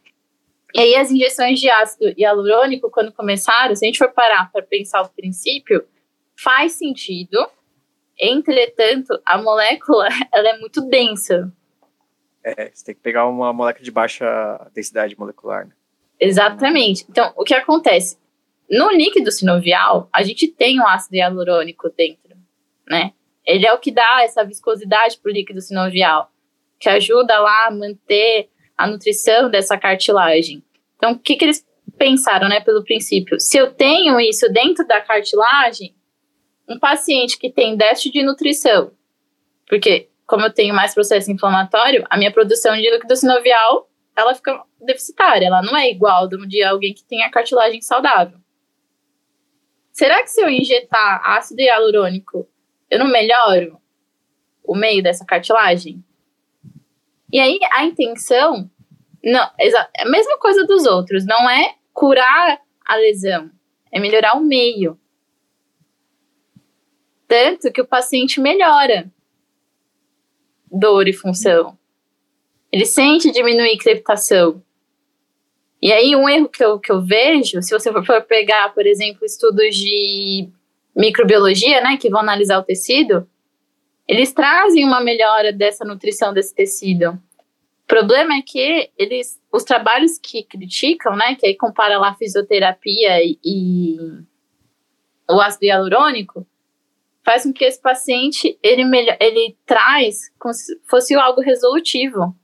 E 0.75 0.81
aí, 0.81 0.95
as 0.97 1.11
injeções 1.11 1.59
de 1.59 1.71
ácido 1.71 2.13
hialurônico, 2.19 2.91
quando 2.91 3.11
começaram, 3.11 3.75
se 3.75 3.85
a 3.85 3.89
gente 3.89 3.99
for 3.99 4.13
parar 4.13 4.51
para 4.53 4.63
pensar 4.63 5.03
o 5.03 5.09
princípio, 5.09 5.85
faz 6.39 6.73
sentido. 6.73 7.49
Entretanto, 8.19 9.21
a 9.25 9.39
molécula 9.39 10.09
ela 10.33 10.49
é 10.51 10.59
muito 10.59 10.81
densa. 10.83 11.53
É, 12.43 12.71
você 12.73 12.85
tem 12.85 12.95
que 12.95 13.01
pegar 13.01 13.27
uma 13.27 13.53
molécula 13.53 13.85
de 13.85 13.91
baixa 13.91 14.71
densidade 14.73 15.19
molecular. 15.19 15.67
Né? 15.67 15.73
Exatamente. 16.19 17.05
Então, 17.09 17.33
o 17.37 17.45
que 17.45 17.55
acontece? 17.55 18.19
No 18.71 18.91
líquido 18.91 19.31
sinovial, 19.31 20.09
a 20.13 20.23
gente 20.23 20.49
tem 20.49 20.81
um 20.81 20.87
ácido 20.87 21.17
hialurônico 21.17 21.89
dentro, 21.91 22.37
né? 22.89 23.13
Ele 23.45 23.65
é 23.65 23.73
o 23.73 23.79
que 23.79 23.93
dá 23.93 24.23
essa 24.23 24.45
viscosidade 24.45 25.19
para 25.19 25.31
o 25.31 25.33
líquido 25.33 25.61
sinovial, 25.61 26.33
que 26.81 26.89
ajuda 26.89 27.39
lá 27.39 27.67
a 27.67 27.71
manter 27.71 28.51
a 28.77 28.89
nutrição 28.89 29.49
dessa 29.49 29.79
cartilagem. 29.79 30.65
Então, 30.97 31.13
o 31.13 31.19
que, 31.19 31.37
que 31.37 31.45
eles 31.45 31.65
pensaram, 31.97 32.49
né, 32.49 32.61
pelo 32.61 32.85
princípio? 32.85 33.41
Se 33.41 33.57
eu 33.57 33.73
tenho 33.73 34.19
isso 34.21 34.53
dentro 34.53 34.87
da 34.87 35.01
cartilagem, 35.01 35.95
um 36.69 36.79
paciente 36.79 37.39
que 37.39 37.51
tem 37.51 37.77
déficit 37.77 38.13
de 38.13 38.25
nutrição, 38.25 38.93
porque 39.69 40.09
como 40.27 40.45
eu 40.45 40.53
tenho 40.53 40.75
mais 40.75 40.93
processo 40.93 41.31
inflamatório, 41.31 42.05
a 42.11 42.19
minha 42.19 42.33
produção 42.33 42.75
de 42.75 42.91
líquido 42.91 43.15
sinovial, 43.15 43.89
ela 44.17 44.35
fica 44.35 44.65
deficitária, 44.81 45.47
ela 45.47 45.63
não 45.63 45.77
é 45.77 45.91
igual 45.91 46.27
de 46.29 46.63
alguém 46.65 46.93
que 46.93 47.05
tem 47.05 47.23
a 47.23 47.31
cartilagem 47.31 47.81
saudável. 47.81 48.39
Será 49.93 50.23
que 50.23 50.31
se 50.31 50.43
eu 50.43 50.51
injetar 50.51 51.23
ácido 51.25 51.61
hialurônico, 51.61 52.49
eu 52.91 52.99
não 52.99 53.07
melhoro 53.07 53.81
o 54.65 54.75
meio 54.75 55.03
dessa 55.03 55.25
cartilagem? 55.25 56.05
E 57.33 57.39
aí 57.39 57.59
a 57.73 57.85
intenção 57.85 58.71
não, 59.23 59.51
é 59.59 59.69
a 60.03 60.09
mesma 60.09 60.39
coisa 60.39 60.65
dos 60.67 60.87
outros, 60.87 61.25
não 61.25 61.49
é 61.49 61.75
curar 61.93 62.61
a 62.87 62.97
lesão, 62.97 63.51
é 63.91 63.99
melhorar 63.99 64.37
o 64.37 64.41
meio. 64.41 64.99
Tanto 67.27 67.73
que 67.73 67.81
o 67.81 67.87
paciente 67.87 68.41
melhora 68.41 69.11
dor 70.71 71.09
e 71.09 71.13
função. 71.13 71.77
Ele 72.71 72.85
sente 72.85 73.31
diminuir 73.31 73.79
crepitação. 73.79 74.63
E 75.81 75.93
aí, 75.93 76.17
um 76.17 76.29
erro 76.29 76.49
que 76.49 76.65
eu, 76.65 76.79
que 76.79 76.91
eu 76.91 77.01
vejo, 77.01 77.63
se 77.63 77.73
você 77.73 77.93
for 77.93 78.23
pegar, 78.23 78.73
por 78.75 78.87
exemplo, 78.87 79.25
estudos 79.25 79.77
de 79.77 80.49
microbiologia, 80.95 81.81
né, 81.81 81.97
que 81.97 82.09
vão 82.09 82.21
analisar 82.21 82.59
o 82.59 82.65
tecido, 82.65 83.29
eles 84.09 84.33
trazem 84.33 84.85
uma 84.85 85.01
melhora 85.01 85.53
dessa 85.53 85.85
nutrição 85.85 86.33
desse 86.33 86.55
tecido. 86.55 87.11
O 87.11 87.87
problema 87.87 88.35
é 88.37 88.43
que 88.43 88.91
eles, 88.97 89.41
os 89.53 89.63
trabalhos 89.63 90.19
que 90.19 90.43
criticam, 90.43 91.15
né, 91.15 91.35
que 91.35 91.47
aí 91.47 91.55
compara 91.55 91.99
lá 91.99 92.15
fisioterapia 92.15 93.23
e, 93.23 93.39
e 93.45 93.97
o 95.31 95.41
ácido 95.41 95.67
hialurônico, 95.67 96.47
faz 97.27 97.43
com 97.43 97.53
que 97.53 97.65
esse 97.65 97.83
paciente 97.83 98.57
ele, 98.63 98.83
ele 99.19 99.59
traz 99.67 100.31
como 100.39 100.55
se 100.55 100.81
fosse 100.89 101.13
algo 101.17 101.41
resolutivo. 101.41 102.37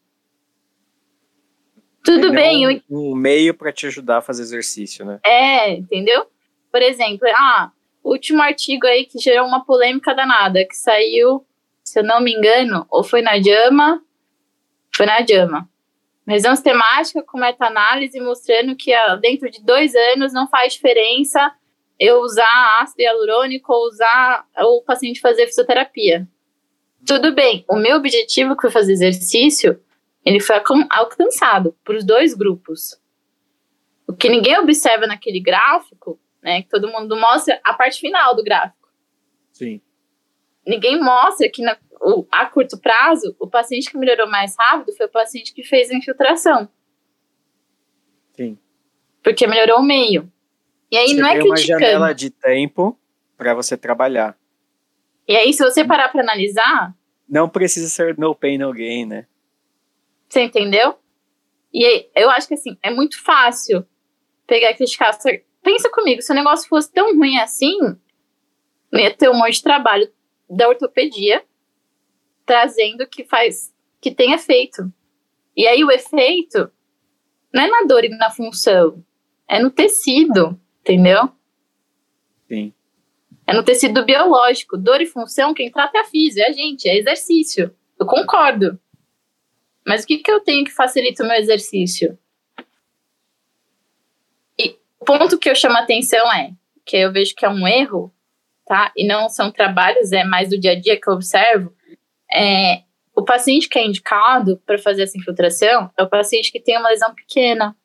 Tudo 2.05 2.26
ele 2.26 2.35
bem. 2.35 2.64
É 2.64 2.83
um, 2.91 3.12
um 3.12 3.14
meio 3.14 3.55
para 3.55 3.72
te 3.72 3.87
ajudar 3.87 4.18
a 4.18 4.22
fazer 4.22 4.43
exercício, 4.43 5.05
né? 5.05 5.20
É, 5.24 5.72
entendeu? 5.74 6.26
Por 6.72 6.83
exemplo, 6.83 7.28
ah, 7.37 7.70
último 8.03 8.43
artigo 8.43 8.85
aí 8.89 9.07
que 9.07 9.20
gerou 9.20 9.47
uma 9.47 9.64
polêmica 9.64 10.12
danada, 10.12 10.66
que 10.66 10.76
saiu, 10.76 11.47
se 11.85 12.01
eu 12.01 12.03
não 12.03 12.20
me 12.20 12.35
engano, 12.35 12.85
ou 12.91 13.05
foi 13.05 13.22
na 13.22 13.41
JAMA, 13.41 14.03
foi 14.93 15.07
na 15.07 15.24
JAMA. 15.24 15.70
Revisão 16.26 16.57
sistemática 16.57 17.22
com 17.22 17.39
meta-análise 17.39 18.18
mostrando 18.20 18.74
que 18.74 18.93
ah, 18.93 19.14
dentro 19.14 19.49
de 19.49 19.62
dois 19.62 19.95
anos 19.95 20.33
não 20.33 20.49
faz 20.49 20.72
diferença 20.72 21.53
eu 22.05 22.18
usar 22.18 22.80
ácido 22.80 23.00
hialurônico 23.00 23.72
ou 23.72 23.86
usar 23.86 24.44
o 24.59 24.82
paciente 24.82 25.20
fazer 25.20 25.46
fisioterapia. 25.46 26.28
Tudo 27.07 27.32
bem, 27.32 27.64
o 27.68 27.76
meu 27.76 27.96
objetivo 27.96 28.57
que 28.57 28.62
foi 28.62 28.72
fazer 28.72 28.92
exercício, 28.92 29.80
ele 30.24 30.40
foi 30.40 30.61
alcançado 30.90 31.76
por 31.84 31.94
os 31.94 32.05
dois 32.05 32.34
grupos. 32.34 33.00
O 34.05 34.12
que 34.12 34.28
ninguém 34.28 34.59
observa 34.59 35.07
naquele 35.07 35.38
gráfico, 35.38 36.18
né, 36.42 36.62
que 36.62 36.68
todo 36.68 36.90
mundo 36.90 37.16
mostra 37.16 37.61
a 37.62 37.72
parte 37.72 38.00
final 38.00 38.34
do 38.34 38.42
gráfico. 38.42 38.88
Sim. 39.53 39.80
Ninguém 40.66 41.00
mostra 41.00 41.48
que 41.48 41.62
na, 41.62 41.78
o, 42.00 42.26
a 42.32 42.46
curto 42.46 42.80
prazo, 42.80 43.36
o 43.38 43.46
paciente 43.46 43.88
que 43.88 43.96
melhorou 43.96 44.28
mais 44.28 44.57
rápido 44.59 44.92
foi 44.96 45.07
o 45.07 45.11
paciente 45.11 45.55
que 45.55 45.62
fez 45.62 45.88
a 45.88 45.94
infiltração. 45.94 46.68
Sim. 48.32 48.59
Porque 49.22 49.46
melhorou 49.46 49.78
o 49.78 49.84
meio. 49.84 50.28
E 50.93 50.97
aí 50.99 51.09
você 51.09 51.14
não 51.14 51.26
é 51.26 51.38
criticando. 51.38 51.51
uma 51.51 51.57
janela 51.59 52.14
de 52.14 52.28
tempo 52.28 52.99
para 53.38 53.55
você 53.55 53.78
trabalhar. 53.78 54.36
E 55.26 55.34
aí, 55.34 55.51
se 55.55 55.64
você 55.64 55.82
parar 55.82 56.11
para 56.11 56.20
analisar. 56.20 56.95
Não 57.26 57.49
precisa 57.49 57.88
ser 57.88 58.18
no 58.18 58.34
pain, 58.34 58.59
no 58.59 58.70
gain, 58.72 59.07
né? 59.07 59.26
Você 60.28 60.43
entendeu? 60.43 60.99
E 61.72 61.82
aí, 61.82 62.11
eu 62.14 62.28
acho 62.28 62.47
que 62.47 62.55
assim, 62.55 62.76
é 62.82 62.90
muito 62.90 63.22
fácil 63.24 63.86
pegar 64.47 64.70
e 64.70 64.74
criticar. 64.74 65.16
Pensa 65.62 65.90
comigo, 65.90 66.20
se 66.20 66.30
o 66.30 66.34
negócio 66.34 66.68
fosse 66.68 66.93
tão 66.93 67.16
ruim 67.16 67.38
assim, 67.38 67.78
ia 68.93 69.14
ter 69.14 69.30
um 69.30 69.38
monte 69.38 69.55
de 69.55 69.62
trabalho 69.62 70.12
da 70.51 70.68
ortopedia 70.68 71.43
trazendo 72.45 73.07
que 73.07 73.24
faz 73.24 73.72
que 73.99 74.14
tem 74.14 74.32
efeito. 74.32 74.93
E 75.57 75.66
aí 75.66 75.82
o 75.82 75.90
efeito 75.90 76.70
não 77.55 77.62
é 77.62 77.68
na 77.68 77.82
dor 77.84 78.05
e 78.05 78.11
na 78.11 78.30
função, 78.30 79.03
é 79.49 79.59
no 79.62 79.70
tecido. 79.70 80.61
Entendeu? 80.83 81.30
Sim. 82.49 82.72
É 83.47 83.55
no 83.55 83.64
tecido 83.64 84.05
biológico. 84.05 84.76
Dor 84.76 85.01
e 85.01 85.07
função, 85.07 85.55
quem 85.55 85.70
trata 85.70 85.99
é 85.99 86.01
a 86.03 86.05
física, 86.05 86.47
é 86.47 86.51
a 86.51 86.53
gente, 86.53 86.89
é 86.89 86.97
exercício. 86.97 87.74
Eu 87.99 88.07
concordo. 88.07 88.78
Mas 89.87 90.05
o 90.05 90.07
que, 90.07 90.18
que 90.18 90.30
eu 90.30 90.41
tenho 90.41 90.64
que 90.64 90.70
facilita 90.70 91.22
o 91.22 91.26
meu 91.26 91.37
exercício? 91.37 92.18
E 94.59 94.76
o 94.99 95.05
ponto 95.05 95.39
que 95.39 95.49
eu 95.49 95.55
chamo 95.55 95.76
a 95.76 95.80
atenção 95.80 96.33
é 96.33 96.53
que 96.85 96.97
eu 96.97 97.12
vejo 97.12 97.35
que 97.35 97.45
é 97.45 97.49
um 97.49 97.66
erro, 97.66 98.12
tá? 98.66 98.93
E 98.97 99.07
não 99.07 99.28
são 99.28 99.51
trabalhos, 99.51 100.12
é 100.12 100.24
mais 100.24 100.51
do 100.51 100.59
dia 100.59 100.72
a 100.72 100.80
dia 100.80 101.01
que 101.01 101.09
eu 101.09 101.14
observo. 101.14 101.74
É, 102.33 102.83
o 103.14 103.22
paciente 103.22 103.68
que 103.68 103.78
é 103.78 103.85
indicado 103.85 104.61
para 104.64 104.78
fazer 104.78 105.03
essa 105.03 105.18
infiltração 105.18 105.91
é 105.97 106.03
o 106.03 106.09
paciente 106.09 106.51
que 106.51 106.61
tem 106.61 106.78
uma 106.78 106.89
lesão 106.89 107.14
pequena, 107.14 107.76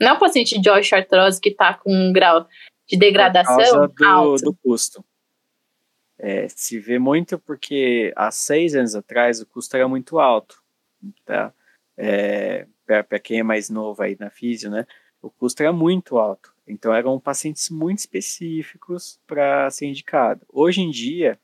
não 0.00 0.10
é 0.10 0.12
o 0.12 0.18
paciente 0.18 0.60
de 0.60 0.70
osteoartrose 0.70 1.40
que 1.40 1.50
está 1.50 1.74
com 1.74 1.92
um 1.92 2.12
grau 2.12 2.46
de 2.86 2.98
degradação 2.98 3.86
do, 3.86 4.04
alto. 4.04 4.44
do 4.44 4.54
custo. 4.54 5.04
É, 6.18 6.48
se 6.48 6.78
vê 6.78 6.98
muito 6.98 7.38
porque 7.38 8.12
há 8.16 8.30
seis 8.30 8.74
anos 8.74 8.94
atrás 8.94 9.40
o 9.40 9.46
custo 9.46 9.76
era 9.76 9.86
muito 9.86 10.18
alto. 10.18 10.60
Tá? 11.24 11.52
É, 11.96 12.66
Para 12.86 13.18
quem 13.18 13.40
é 13.40 13.42
mais 13.42 13.68
novo 13.68 14.02
aí 14.02 14.16
na 14.18 14.30
físio, 14.30 14.70
né? 14.70 14.86
O 15.20 15.30
custo 15.30 15.62
era 15.62 15.72
muito 15.72 16.18
alto. 16.18 16.52
Então 16.66 16.94
eram 16.94 17.18
pacientes 17.18 17.70
muito 17.70 17.98
específicos 17.98 19.20
para 19.26 19.70
ser 19.70 19.86
indicado. 19.86 20.44
Hoje 20.48 20.80
em 20.80 20.90
dia 20.90 21.38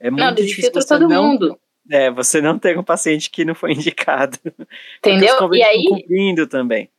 é 0.00 0.10
muito 0.10 0.24
não, 0.24 0.34
difícil 0.34 0.72
você 0.72 0.88
todo 0.88 1.08
não, 1.08 1.22
mundo. 1.24 1.58
É, 1.90 2.10
você 2.10 2.40
não 2.40 2.58
ter 2.58 2.78
um 2.78 2.84
paciente 2.84 3.30
que 3.30 3.44
não 3.44 3.54
foi 3.54 3.72
indicado. 3.74 4.38
Entendeu? 4.98 5.54
E 5.54 5.62
aí 5.62 5.84
cumprindo 5.88 6.46
também. 6.46 6.90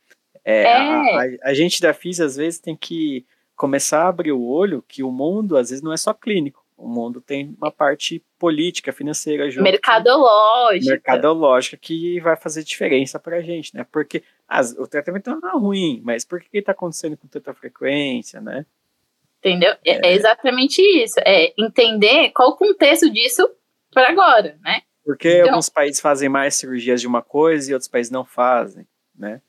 É, 0.44 0.62
é. 0.62 0.76
A, 0.76 1.00
a, 1.00 1.50
a, 1.50 1.54
gente 1.54 1.80
da 1.80 1.92
FIS, 1.92 2.20
às 2.20 2.36
vezes, 2.36 2.58
tem 2.58 2.76
que 2.76 3.26
começar 3.56 4.04
a 4.04 4.08
abrir 4.08 4.32
o 4.32 4.42
olho 4.42 4.84
que 4.86 5.02
o 5.02 5.10
mundo, 5.10 5.56
às 5.56 5.70
vezes, 5.70 5.82
não 5.82 5.92
é 5.92 5.96
só 5.96 6.14
clínico. 6.14 6.64
O 6.76 6.88
mundo 6.88 7.20
tem 7.20 7.54
uma 7.58 7.70
parte 7.70 8.24
política, 8.38 8.90
financeira 8.90 9.50
junto. 9.50 9.64
Mercadológica. 9.64 10.92
Mercadológica 10.92 11.76
que 11.76 12.18
vai 12.20 12.36
fazer 12.36 12.64
diferença 12.64 13.18
pra 13.18 13.42
gente, 13.42 13.76
né? 13.76 13.86
Porque 13.92 14.22
as, 14.48 14.72
o 14.72 14.86
tratamento 14.86 15.30
não 15.30 15.50
é 15.50 15.52
ruim, 15.52 16.00
mas 16.02 16.24
por 16.24 16.40
que 16.40 16.56
está 16.56 16.72
acontecendo 16.72 17.18
com 17.18 17.28
tanta 17.28 17.52
frequência, 17.52 18.40
né? 18.40 18.64
Entendeu? 19.40 19.74
É, 19.84 20.08
é 20.08 20.14
exatamente 20.14 20.80
isso. 20.80 21.20
É 21.20 21.52
entender 21.58 22.30
qual 22.30 22.50
o 22.50 22.56
contexto 22.56 23.10
disso 23.10 23.46
para 23.92 24.08
agora, 24.08 24.58
né? 24.62 24.80
Porque 25.04 25.28
então, 25.28 25.50
alguns 25.50 25.68
países 25.68 26.00
fazem 26.00 26.28
mais 26.28 26.54
cirurgias 26.54 27.00
de 27.00 27.06
uma 27.06 27.20
coisa 27.22 27.70
e 27.70 27.74
outros 27.74 27.88
países 27.88 28.10
não 28.10 28.24
fazem, 28.24 28.86
né? 29.14 29.42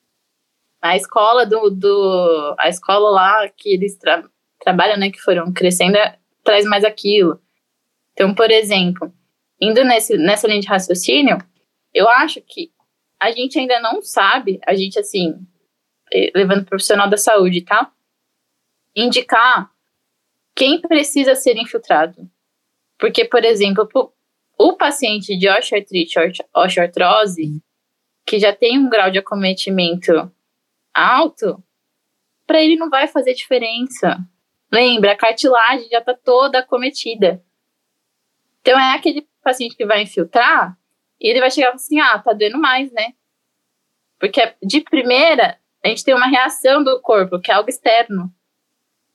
A 0.81 0.95
escola 0.95 1.45
do, 1.45 1.69
do 1.69 2.55
a 2.57 2.67
escola 2.67 3.09
lá 3.11 3.49
que 3.49 3.69
eles 3.73 3.95
tra 3.97 4.23
trabalham, 4.59 4.97
né, 4.97 5.09
que 5.09 5.19
foram 5.19 5.51
crescendo, 5.51 5.97
é, 5.97 6.17
traz 6.43 6.65
mais 6.65 6.83
aquilo. 6.83 7.41
Então, 8.13 8.33
por 8.33 8.51
exemplo, 8.51 9.11
indo 9.59 9.83
nesse, 9.83 10.17
nessa 10.17 10.47
linha 10.47 10.61
de 10.61 10.67
raciocínio, 10.67 11.37
eu 11.93 12.07
acho 12.07 12.41
que 12.41 12.71
a 13.19 13.31
gente 13.31 13.57
ainda 13.57 13.79
não 13.79 14.01
sabe, 14.01 14.59
a 14.65 14.75
gente 14.75 14.99
assim, 14.99 15.35
eh, 16.13 16.31
levando 16.35 16.65
profissional 16.65 17.09
da 17.09 17.17
saúde, 17.17 17.61
tá? 17.61 17.91
Indicar 18.95 19.71
quem 20.55 20.81
precisa 20.81 21.35
ser 21.35 21.55
infiltrado. 21.57 22.29
Porque, 22.99 23.25
por 23.25 23.43
exemplo, 23.43 23.87
o 24.57 24.73
paciente 24.73 25.37
de 25.37 25.49
osteoartrite, 25.49 26.19
osteoartrose, 26.55 27.61
que 28.25 28.39
já 28.39 28.53
tem 28.53 28.77
um 28.77 28.89
grau 28.89 29.09
de 29.09 29.19
acometimento 29.19 30.31
alto, 30.93 31.63
para 32.45 32.61
ele 32.61 32.75
não 32.75 32.89
vai 32.89 33.07
fazer 33.07 33.33
diferença. 33.33 34.17
Lembra, 34.71 35.11
a 35.11 35.17
cartilagem 35.17 35.89
já 35.89 35.99
está 35.99 36.13
toda 36.13 36.59
acometida. 36.59 37.43
Então 38.61 38.79
é 38.79 38.95
aquele 38.95 39.27
paciente 39.43 39.75
que 39.75 39.85
vai 39.85 40.03
infiltrar, 40.03 40.77
e 41.19 41.29
ele 41.29 41.39
vai 41.39 41.51
chegar 41.51 41.71
e 41.71 41.75
assim: 41.75 41.99
ah, 41.99 42.17
tá 42.19 42.33
doendo 42.33 42.57
mais, 42.57 42.91
né? 42.91 43.13
Porque 44.19 44.53
de 44.61 44.81
primeira, 44.81 45.57
a 45.83 45.87
gente 45.87 46.03
tem 46.03 46.13
uma 46.13 46.27
reação 46.27 46.83
do 46.83 46.99
corpo, 47.01 47.39
que 47.39 47.51
é 47.51 47.55
algo 47.55 47.69
externo. 47.69 48.31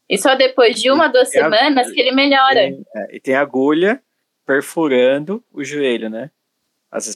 E 0.08 0.16
só 0.16 0.34
depois 0.34 0.80
de 0.80 0.90
uma, 0.90 1.08
duas 1.08 1.30
semanas 1.30 1.90
que 1.90 2.00
ele 2.00 2.12
melhora. 2.12 2.60
é, 2.60 3.16
e 3.16 3.20
tem 3.20 3.34
agulha 3.34 4.00
perfurando 4.44 5.44
o 5.52 5.64
joelho, 5.64 6.08
né? 6.08 6.30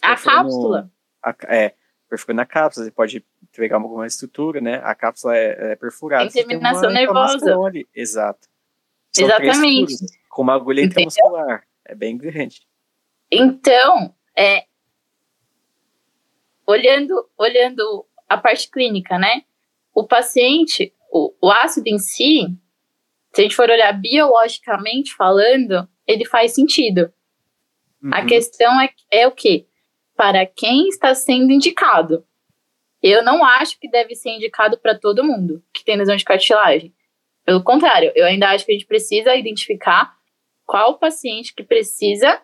A 0.02 0.16
cápsula. 0.16 0.90
A, 1.22 1.34
é, 1.48 1.74
perfurando 2.10 2.42
a 2.42 2.46
cápsula, 2.46 2.84
você 2.84 2.90
pode 2.90 3.24
pegar 3.52 3.76
alguma 3.76 4.06
estrutura, 4.06 4.60
né? 4.60 4.80
A 4.82 4.94
cápsula 4.94 5.36
é, 5.36 5.72
é 5.72 5.76
perfurada. 5.76 6.24
Tem 6.24 6.44
terminação 6.44 6.90
nervosa. 6.90 7.56
Ali. 7.64 7.88
Exato. 7.94 8.48
São 9.12 9.24
Exatamente. 9.24 9.94
com 10.28 10.42
uma 10.42 10.54
agulha 10.54 10.82
intramuscular. 10.82 11.64
É 11.84 11.94
bem 11.94 12.18
grande. 12.18 12.62
Então, 13.30 14.12
é, 14.36 14.64
olhando, 16.66 17.28
olhando 17.38 18.04
a 18.28 18.36
parte 18.36 18.68
clínica, 18.68 19.18
né? 19.18 19.42
O 19.94 20.06
paciente, 20.06 20.92
o, 21.12 21.32
o 21.40 21.50
ácido 21.50 21.88
em 21.88 21.98
si, 21.98 22.46
se 23.32 23.40
a 23.40 23.42
gente 23.42 23.56
for 23.56 23.70
olhar 23.70 23.92
biologicamente 23.92 25.14
falando, 25.14 25.88
ele 26.06 26.24
faz 26.24 26.54
sentido. 26.54 27.12
Uhum. 28.02 28.10
A 28.12 28.24
questão 28.24 28.80
é, 28.80 28.90
é 29.10 29.26
o 29.26 29.32
quê? 29.32 29.66
Para 30.20 30.44
quem 30.44 30.86
está 30.88 31.14
sendo 31.14 31.50
indicado. 31.50 32.26
Eu 33.02 33.24
não 33.24 33.42
acho 33.42 33.80
que 33.80 33.88
deve 33.88 34.14
ser 34.14 34.28
indicado 34.28 34.76
para 34.76 34.94
todo 34.94 35.24
mundo 35.24 35.64
que 35.72 35.82
tem 35.82 35.96
lesão 35.96 36.14
de 36.14 36.26
cartilagem. 36.26 36.94
Pelo 37.42 37.64
contrário, 37.64 38.12
eu 38.14 38.26
ainda 38.26 38.50
acho 38.50 38.66
que 38.66 38.70
a 38.70 38.74
gente 38.74 38.86
precisa 38.86 39.34
identificar 39.34 40.14
qual 40.66 40.98
paciente 40.98 41.54
que 41.54 41.62
precisa 41.62 42.38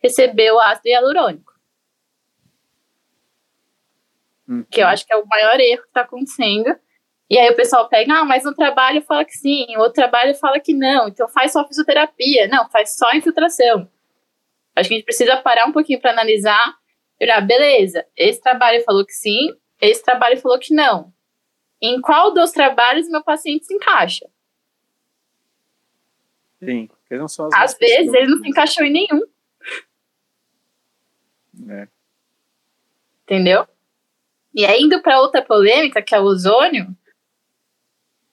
receber 0.00 0.52
o 0.52 0.60
ácido 0.60 0.88
hialurônico. 0.88 1.52
Uhum. 4.46 4.64
Que 4.70 4.80
eu 4.80 4.86
acho 4.86 5.04
que 5.04 5.12
é 5.12 5.16
o 5.16 5.26
maior 5.26 5.58
erro 5.58 5.82
que 5.82 5.88
está 5.88 6.02
acontecendo. 6.02 6.78
E 7.28 7.36
aí 7.36 7.50
o 7.50 7.56
pessoal 7.56 7.88
pega, 7.88 8.20
ah, 8.20 8.24
mas 8.24 8.44
no 8.44 8.54
trabalho 8.54 9.02
fala 9.02 9.24
que 9.24 9.36
sim, 9.36 9.66
o 9.76 9.80
outro 9.80 9.94
trabalho 9.94 10.32
fala 10.36 10.60
que 10.60 10.72
não, 10.72 11.08
então 11.08 11.28
faz 11.28 11.50
só 11.50 11.66
fisioterapia. 11.66 12.46
Não, 12.46 12.70
faz 12.70 12.96
só 12.96 13.12
infiltração. 13.14 13.90
Acho 14.76 14.88
que 14.88 14.94
a 14.94 14.98
gente 14.98 15.04
precisa 15.04 15.36
parar 15.38 15.66
um 15.66 15.72
pouquinho 15.72 16.00
para 16.00 16.12
analisar. 16.12 16.85
Olhar, 17.20 17.40
beleza, 17.40 18.06
esse 18.16 18.40
trabalho 18.40 18.82
falou 18.84 19.04
que 19.04 19.12
sim, 19.12 19.54
esse 19.80 20.02
trabalho 20.02 20.38
falou 20.38 20.58
que 20.58 20.74
não. 20.74 21.12
Em 21.80 22.00
qual 22.00 22.32
dos 22.32 22.50
trabalhos 22.52 23.08
meu 23.08 23.22
paciente 23.22 23.66
se 23.66 23.74
encaixa? 23.74 24.26
Sim, 26.62 26.86
porque 26.86 27.16
não 27.16 27.28
são 27.28 27.46
as 27.46 27.54
Às 27.54 27.78
vezes 27.78 28.12
ele 28.12 28.28
não 28.28 28.38
se 28.38 28.48
encaixou 28.48 28.84
em 28.84 28.92
nenhum. 28.92 29.22
É. 31.70 31.88
Entendeu? 33.24 33.66
E 34.54 34.64
aí, 34.64 34.80
indo 34.82 35.02
para 35.02 35.20
outra 35.20 35.42
polêmica, 35.42 36.00
que 36.00 36.14
é 36.14 36.20
o 36.20 36.24
ozônio, 36.24 36.96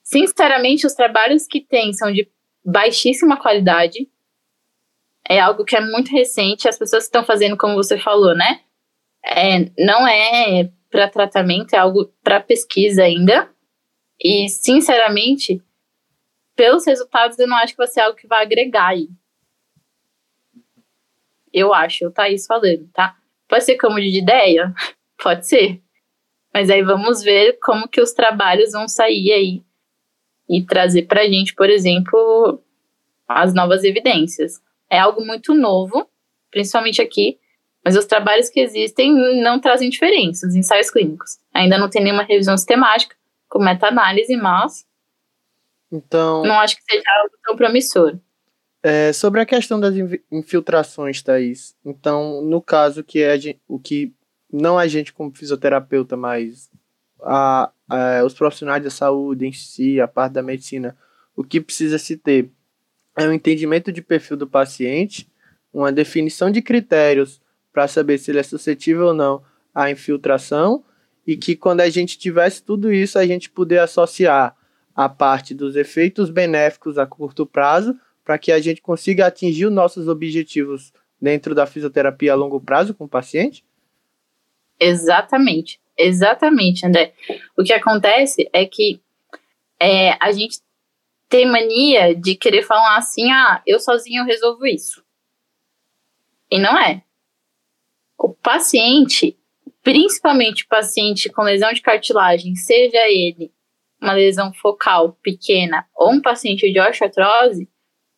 sinceramente, 0.01 0.85
os 0.85 0.93
trabalhos 0.93 1.45
que 1.47 1.59
tem 1.59 1.91
são 1.93 2.11
de 2.11 2.29
baixíssima 2.63 3.37
qualidade. 3.37 4.09
É 5.27 5.39
algo 5.39 5.65
que 5.65 5.75
é 5.75 5.81
muito 5.81 6.11
recente. 6.11 6.67
As 6.67 6.77
pessoas 6.77 7.05
estão 7.05 7.25
fazendo, 7.25 7.57
como 7.57 7.75
você 7.75 7.97
falou, 7.97 8.35
né? 8.35 8.61
É, 9.25 9.71
não 9.77 10.07
é 10.07 10.69
para 10.89 11.09
tratamento, 11.09 11.73
é 11.73 11.77
algo 11.77 12.13
para 12.23 12.39
pesquisa 12.39 13.03
ainda. 13.03 13.49
E, 14.21 14.47
sinceramente, 14.49 15.61
pelos 16.55 16.85
resultados, 16.85 17.37
eu 17.39 17.47
não 17.47 17.57
acho 17.57 17.73
que 17.73 17.77
vai 17.77 17.87
ser 17.87 18.01
algo 18.01 18.17
que 18.17 18.27
vai 18.27 18.43
agregar 18.43 18.89
aí. 18.89 19.09
Eu 21.51 21.73
acho, 21.73 22.09
tá 22.11 22.29
isso 22.29 22.47
falando, 22.47 22.89
tá? 22.93 23.15
Pode 23.47 23.63
ser 23.63 23.77
como 23.77 23.99
de 23.99 24.17
ideia? 24.17 24.73
Pode 25.21 25.47
ser. 25.47 25.81
Mas 26.53 26.69
aí 26.69 26.83
vamos 26.83 27.21
ver 27.23 27.57
como 27.61 27.87
que 27.87 28.01
os 28.01 28.11
trabalhos 28.11 28.71
vão 28.71 28.87
sair 28.87 29.31
aí 29.31 29.63
e 30.49 30.63
trazer 30.63 31.03
para 31.03 31.21
a 31.21 31.27
gente, 31.27 31.53
por 31.55 31.69
exemplo, 31.69 32.61
as 33.27 33.53
novas 33.53 33.83
evidências. 33.83 34.61
É 34.89 34.99
algo 34.99 35.25
muito 35.25 35.53
novo, 35.53 36.07
principalmente 36.51 37.01
aqui, 37.01 37.39
mas 37.83 37.95
os 37.97 38.05
trabalhos 38.05 38.49
que 38.49 38.59
existem 38.59 39.13
não 39.41 39.59
trazem 39.59 39.89
diferenças, 39.89 40.51
os 40.51 40.55
ensaios 40.55 40.89
clínicos. 40.89 41.37
Ainda 41.53 41.77
não 41.77 41.89
tem 41.89 42.03
nenhuma 42.03 42.23
revisão 42.23 42.57
sistemática 42.57 43.15
com 43.49 43.59
meta-análise, 43.59 44.35
mas 44.35 44.85
então, 45.91 46.43
não 46.43 46.59
acho 46.59 46.75
que 46.75 46.83
seja 46.83 47.03
algo 47.21 47.35
tão 47.43 47.55
promissor. 47.55 48.17
É, 48.81 49.13
sobre 49.13 49.39
a 49.39 49.45
questão 49.45 49.79
das 49.79 49.93
infiltrações, 50.31 51.21
Thaís. 51.21 51.75
Então, 51.85 52.41
no 52.41 52.61
caso 52.61 53.03
que 53.03 53.21
é 53.21 53.35
o 53.67 53.77
que 53.79 54.11
não 54.51 54.77
a 54.77 54.87
gente 54.87 55.13
como 55.13 55.31
fisioterapeuta, 55.31 56.17
mas 56.17 56.69
a, 57.21 57.71
a, 57.87 58.23
os 58.25 58.33
profissionais 58.33 58.83
da 58.83 58.89
saúde 58.89 59.45
em 59.45 59.53
si, 59.53 60.01
a 60.01 60.07
parte 60.07 60.33
da 60.33 60.41
medicina, 60.41 60.97
o 61.35 61.43
que 61.43 61.61
precisa 61.61 61.97
se 61.97 62.17
ter 62.17 62.49
é 63.15 63.27
um 63.27 63.31
entendimento 63.31 63.91
de 63.91 64.01
perfil 64.01 64.35
do 64.35 64.47
paciente, 64.47 65.31
uma 65.71 65.91
definição 65.91 66.49
de 66.49 66.61
critérios 66.61 67.39
para 67.73 67.87
saber 67.87 68.19
se 68.19 68.31
ele 68.31 68.39
é 68.39 68.43
suscetível 68.43 69.07
ou 69.07 69.13
não 69.13 69.43
à 69.73 69.89
infiltração 69.89 70.83
e 71.25 71.35
que 71.35 71.55
quando 71.55 71.81
a 71.81 71.89
gente 71.89 72.17
tivesse 72.17 72.63
tudo 72.63 72.93
isso, 72.93 73.17
a 73.17 73.25
gente 73.25 73.49
poder 73.49 73.79
associar 73.79 74.55
a 74.95 75.09
parte 75.09 75.55
dos 75.55 75.75
efeitos 75.75 76.29
benéficos 76.29 76.97
a 76.97 77.05
curto 77.05 77.45
prazo 77.45 77.97
para 78.23 78.37
que 78.37 78.51
a 78.51 78.59
gente 78.59 78.81
consiga 78.81 79.25
atingir 79.25 79.65
os 79.65 79.73
nossos 79.73 80.07
objetivos 80.07 80.93
dentro 81.19 81.55
da 81.55 81.65
fisioterapia 81.65 82.33
a 82.33 82.35
longo 82.35 82.61
prazo 82.61 82.93
com 82.93 83.05
o 83.05 83.09
paciente? 83.09 83.65
Exatamente, 84.79 85.79
exatamente, 85.97 86.85
André. 86.85 87.13
O 87.57 87.63
que 87.63 87.73
acontece 87.73 88.47
é 88.53 88.65
que 88.65 89.01
é, 89.79 90.11
a 90.21 90.31
gente 90.31 90.59
tem 91.27 91.49
mania 91.49 92.13
de 92.13 92.35
querer 92.35 92.63
falar 92.63 92.97
assim, 92.97 93.31
ah, 93.31 93.61
eu 93.65 93.79
sozinho 93.79 94.25
resolvo 94.25 94.65
isso. 94.65 95.03
E 96.51 96.59
não 96.59 96.77
é. 96.77 97.03
O 98.17 98.29
paciente, 98.33 99.37
principalmente 99.81 100.63
o 100.63 100.67
paciente 100.67 101.29
com 101.29 101.41
lesão 101.43 101.73
de 101.73 101.81
cartilagem, 101.81 102.55
seja 102.55 103.07
ele 103.07 103.51
uma 104.01 104.13
lesão 104.13 104.53
focal 104.53 105.13
pequena 105.21 105.87
ou 105.95 106.11
um 106.11 106.21
paciente 106.21 106.71
de 106.71 106.79
osteoartrose, 106.79 107.69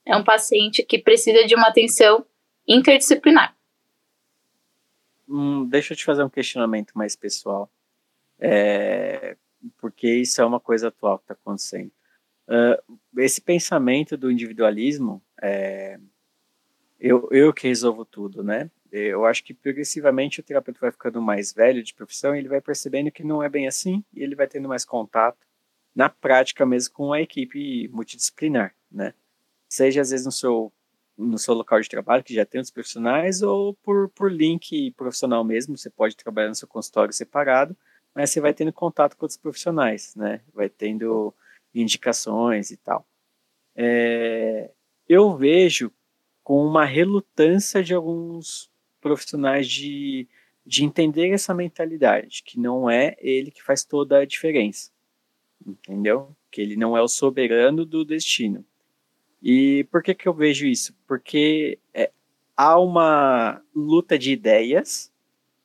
é 0.06 0.16
um 0.16 0.24
paciente 0.24 0.84
que 0.84 1.00
precisa 1.00 1.46
de 1.46 1.56
uma 1.56 1.68
atenção 1.68 2.26
interdisciplinar. 2.68 3.56
Hum, 5.28 5.66
deixa 5.66 5.94
eu 5.94 5.98
te 5.98 6.06
fazer 6.06 6.24
um 6.24 6.30
questionamento 6.30 6.94
mais 6.94 7.16
pessoal. 7.16 7.70
É, 8.40 9.38
porque 9.78 10.08
isso 10.08 10.42
é 10.42 10.46
uma 10.46 10.60
coisa 10.60 10.90
atual 10.90 11.18
que 11.18 11.24
está 11.26 11.34
acontecendo. 11.34 11.92
Uh, 12.48 13.00
esse 13.18 13.42
pensamento 13.42 14.16
do 14.16 14.32
individualismo, 14.32 15.22
é, 15.42 16.00
eu, 17.00 17.28
eu 17.32 17.52
que 17.54 17.68
resolvo 17.68 18.06
tudo, 18.06 18.44
né? 18.44 18.70
Eu 18.98 19.26
acho 19.26 19.44
que 19.44 19.54
progressivamente 19.54 20.40
o 20.40 20.44
terapeuta 20.44 20.80
vai 20.80 20.92
ficando 20.92 21.22
mais 21.22 21.52
velho 21.52 21.84
de 21.84 21.94
profissão 21.94 22.36
e 22.36 22.40
ele 22.40 22.48
vai 22.48 22.62
percebendo 22.62 23.12
que 23.12 23.24
não 23.24 23.44
é 23.44 23.50
bem 23.50 23.68
assim 23.68 24.04
e 24.14 24.24
ele 24.24 24.36
vai 24.36 24.48
tendo 24.48 24.70
mais 24.70 24.86
contato 24.86 25.46
na 25.94 26.10
prática 26.10 26.66
mesmo 26.66 26.94
com 26.94 27.14
a 27.14 27.22
equipe 27.22 27.88
multidisciplinar, 27.90 28.74
né? 28.92 29.14
Seja 29.70 30.02
às 30.02 30.12
vezes 30.12 30.26
no 30.26 30.32
seu 30.32 30.72
no 31.18 31.38
seu 31.38 31.54
local 31.54 31.80
de 31.80 31.90
trabalho, 31.90 32.24
que 32.24 32.34
já 32.34 32.46
tem 32.46 32.60
os 32.60 32.70
profissionais, 32.70 33.42
ou 33.42 33.74
por, 33.76 34.10
por 34.10 34.30
link 34.32 34.92
profissional 34.92 35.46
mesmo, 35.46 35.78
você 35.78 35.90
pode 35.90 36.16
trabalhar 36.16 36.50
no 36.50 36.56
seu 36.56 36.68
consultório 36.68 37.14
separado, 37.14 37.76
mas 38.14 38.30
você 38.30 38.42
vai 38.42 38.54
tendo 38.54 38.74
contato 38.74 39.16
com 39.16 39.26
outros 39.26 39.38
profissionais, 39.38 40.14
né? 40.16 40.42
Vai 40.54 40.70
tendo 40.70 41.34
indicações 41.74 42.72
e 42.72 42.78
tal. 42.78 43.06
É, 43.76 44.72
eu 45.08 45.36
vejo 45.38 45.92
com 46.44 46.66
uma 46.66 46.86
relutância 46.86 47.84
de 47.84 47.94
alguns 47.94 48.70
profissionais 49.06 49.68
de, 49.68 50.28
de 50.66 50.84
entender 50.84 51.30
essa 51.30 51.54
mentalidade, 51.54 52.42
que 52.44 52.60
não 52.60 52.90
é 52.90 53.16
ele 53.20 53.52
que 53.52 53.62
faz 53.62 53.84
toda 53.84 54.18
a 54.18 54.26
diferença, 54.26 54.90
entendeu? 55.64 56.36
Que 56.50 56.60
ele 56.60 56.76
não 56.76 56.98
é 56.98 57.04
o 57.04 57.08
soberano 57.08 57.86
do 57.86 58.04
destino. 58.04 58.66
E 59.44 59.84
por 59.92 60.02
que, 60.02 60.16
que 60.16 60.28
eu 60.28 60.34
vejo 60.34 60.66
isso? 60.66 60.92
Porque 61.08 61.78
é, 61.94 62.10
há 62.58 62.80
uma 62.80 63.62
luta 63.76 64.18
de 64.18 64.32
ideias 64.32 65.12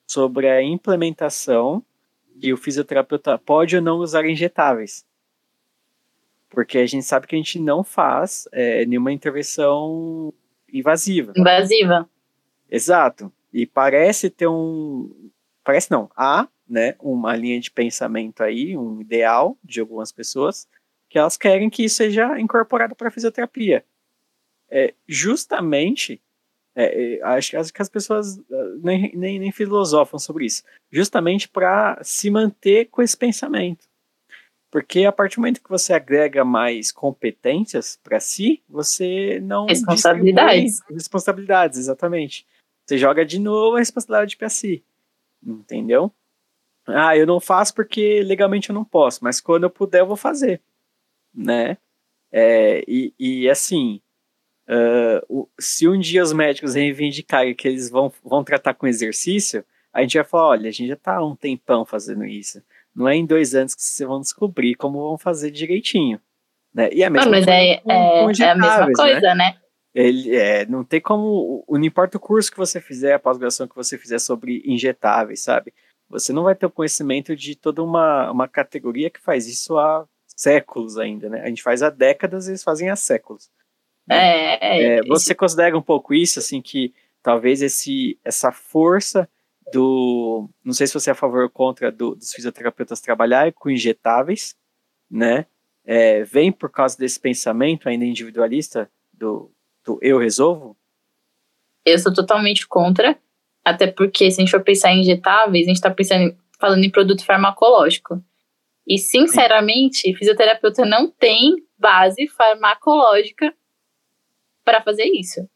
sobre 0.07 0.47
a 0.47 0.63
implementação 0.63 1.83
e 2.43 2.53
o 2.53 2.59
fisioterapeuta 2.59 3.39
pode 3.39 3.75
ou 3.75 3.81
não 3.81 4.01
usar 4.01 4.29
injetáveis. 4.29 5.07
Porque 6.51 6.77
a 6.77 6.87
gente 6.87 7.07
sabe 7.07 7.27
que 7.27 7.35
a 7.35 7.39
gente 7.39 7.59
não 7.59 7.83
faz 7.83 8.47
é, 8.53 8.85
nenhuma 8.85 9.13
intervenção 9.13 10.31
invasiva. 10.71 11.33
Invasiva. 11.35 12.07
Exato. 12.71 13.33
E 13.53 13.67
parece 13.67 14.31
ter 14.31 14.47
um. 14.47 15.31
Parece 15.65 15.91
não. 15.91 16.11
Há 16.17 16.49
né, 16.69 16.95
uma 17.01 17.35
linha 17.35 17.59
de 17.59 17.71
pensamento 17.71 18.43
aí, 18.43 18.77
um 18.77 19.01
ideal 19.01 19.59
de 19.63 19.81
algumas 19.81 20.13
pessoas, 20.13 20.69
que 21.09 21.19
elas 21.19 21.37
querem 21.37 21.69
que 21.69 21.85
isso 21.85 21.97
seja 21.97 22.39
incorporado 22.39 22.95
para 22.95 23.09
a 23.09 23.11
fisioterapia. 23.11 23.85
É, 24.71 24.95
justamente 25.09 26.23
É, 26.77 27.17
é 27.17 27.23
acho, 27.25 27.59
acho, 27.59 27.73
que 27.73 27.83
as 27.83 27.89
pessoas 27.89 28.39
ah, 28.39 28.75
nem, 28.81 29.11
nem, 29.17 29.41
nem 29.41 29.51
filosofam 29.51 30.19
sobre 30.21 30.47
isso. 30.47 30.63
Justamente 30.91 31.49
para 31.49 31.99
se 32.05 32.31
manter 32.31 32.87
com 32.87 33.03
esse 33.03 33.17
pensamento. 33.17 33.91
Porque 34.71 35.05
a 35.05 35.11
partir 35.11 35.35
do 35.35 35.41
momento 35.41 35.63
que 35.63 35.69
você 35.69 35.93
agrega 35.93 36.45
mais 36.45 36.93
competências 36.93 37.99
para 38.01 38.21
si, 38.21 38.63
você 38.69 39.41
não. 39.43 39.67
Responsabilidades. 39.67 40.81
Responsabilidades, 40.89 41.79
exatamente. 41.81 42.47
Você 42.91 42.99
joga 42.99 43.25
de 43.25 43.39
novo 43.39 43.77
a 43.77 43.79
responsabilidade 43.79 44.37
para 44.37 44.49
si. 44.49 44.83
Entendeu? 45.47 46.13
Ah, 46.85 47.17
eu 47.17 47.25
não 47.25 47.39
faço 47.39 47.73
porque 47.73 48.21
legalmente 48.21 48.71
eu 48.71 48.75
não 48.75 48.85
posso, 48.85 49.23
mas 49.23 49.41
quando 49.41 49.63
eu 49.63 49.71
puder 49.71 50.01
eu 50.01 50.09
vou 50.09 50.17
fazer. 50.17 50.61
Né? 51.33 51.79
É, 52.33 52.83
e, 52.89 53.15
e 53.17 53.49
assim, 53.49 54.01
uh, 54.69 55.25
o, 55.29 55.49
se 55.57 55.87
um 55.87 56.01
dia 56.01 56.21
os 56.21 56.33
médicos 56.33 56.75
reivindicarem 56.75 57.55
que 57.55 57.69
eles 57.69 57.89
vão, 57.89 58.13
vão 58.25 58.43
tratar 58.43 58.75
com 58.75 58.89
exercício, 58.89 59.65
a 59.93 60.03
gente 60.03 60.19
vai 60.19 60.25
falar: 60.25 60.49
olha, 60.49 60.69
a 60.69 60.73
gente 60.73 60.89
já 60.89 60.95
está 60.95 61.15
há 61.15 61.25
um 61.25 61.37
tempão 61.37 61.85
fazendo 61.85 62.25
isso. 62.25 62.61
Não 62.93 63.09
é 63.09 63.15
em 63.15 63.25
dois 63.25 63.55
anos 63.55 63.73
que 63.73 63.83
vocês 63.83 64.09
vão 64.09 64.21
descobrir 64.21 64.75
como 64.75 64.99
vão 64.99 65.17
fazer 65.17 65.53
direitinho. 65.53 66.21
Né? 66.75 66.89
E 66.93 67.05
a 67.05 67.11
mesma 67.11 67.31
não, 67.31 67.39
mas 67.39 67.47
é, 67.47 67.77
com, 67.77 67.93
é, 67.93 68.25
é, 68.41 68.51
a 68.51 68.55
mesma 68.57 68.87
né? 68.87 68.93
coisa, 68.97 69.21
né? 69.21 69.35
né? 69.37 69.60
Ele, 69.95 70.35
é, 70.37 70.65
não 70.67 70.85
tem 70.85 71.01
como. 71.01 71.65
Não 71.69 71.85
importa 71.85 72.17
o 72.17 72.21
curso 72.21 72.51
que 72.51 72.57
você 72.57 72.81
fizer, 72.81 73.15
a 73.15 73.19
pós-graduação 73.19 73.67
que 73.67 73.75
você 73.75 73.99
fizer 73.99 74.19
sobre 74.19 74.63
injetáveis, 74.65 75.41
sabe? 75.41 75.73
Você 76.09 76.33
não 76.33 76.45
vai 76.45 76.55
ter 76.55 76.67
o 76.67 76.71
conhecimento 76.71 77.35
de 77.35 77.57
toda 77.57 77.83
uma, 77.83 78.31
uma 78.31 78.49
categoria 78.49 79.11
que 79.11 79.21
faz 79.21 79.47
isso 79.47 79.79
há 79.79 80.07
séculos 80.27 80.97
ainda, 80.97 81.29
né? 81.29 81.43
A 81.43 81.49
gente 81.49 81.63
faz 81.63 81.83
há 81.83 81.91
décadas 81.91 82.47
e 82.47 82.51
eles 82.51 82.63
fazem 82.63 82.89
há 82.89 82.97
séculos. 82.97 83.51
É, 84.09 84.97
é, 84.97 85.03
você 85.03 85.35
considera 85.35 85.77
um 85.77 85.83
pouco 85.83 86.15
isso, 86.15 86.39
assim, 86.39 86.61
que 86.61 86.93
talvez 87.23 87.63
esse, 87.63 88.19
essa 88.25 88.51
força 88.51 89.29
do. 89.73 90.49
Não 90.65 90.73
sei 90.73 90.87
se 90.87 90.95
você 90.95 91.11
é 91.11 91.13
a 91.13 91.17
favor 91.17 91.45
ou 91.45 91.51
contra 91.51 91.93
do, 91.93 92.15
dos 92.15 92.33
fisioterapeutas 92.33 93.01
trabalhar 93.01 93.53
com 93.53 93.71
injetáveis, 93.71 94.57
né? 95.11 95.47
É, 95.85 96.23
vem 96.25 96.53
por 96.53 96.71
causa 96.71 96.97
desse 96.97 97.19
pensamento 97.19 97.89
ainda 97.89 98.05
individualista 98.05 98.91
do, 99.13 99.51
do 99.85 99.99
eu 100.03 100.19
resolvo? 100.19 100.77
Eu 101.85 101.99
sou 101.99 102.13
totalmente 102.13 102.67
contra, 102.67 103.19
até 103.65 103.87
porque 103.87 104.31
se 104.31 104.41
a 104.41 104.45
gente 104.45 104.51
for 104.51 104.63
pensar 104.63 104.93
em 104.93 105.01
injetáveis, 105.01 105.67
a 105.67 105.69
gente 105.69 105.77
está 105.77 105.91
pensando 105.91 106.37
falando 106.61 106.85
em 106.85 106.91
produto 106.91 107.25
farmacológico. 107.25 108.23
E, 108.87 108.99
sinceramente, 108.99 110.01
Sim. 110.01 110.15
fisioterapeuta 110.15 110.85
não 110.85 111.11
tem 111.11 111.57
base 111.79 112.29
farmacológica 112.29 113.55
para 114.65 114.83
fazer 114.83 115.05
isso. 115.05 115.49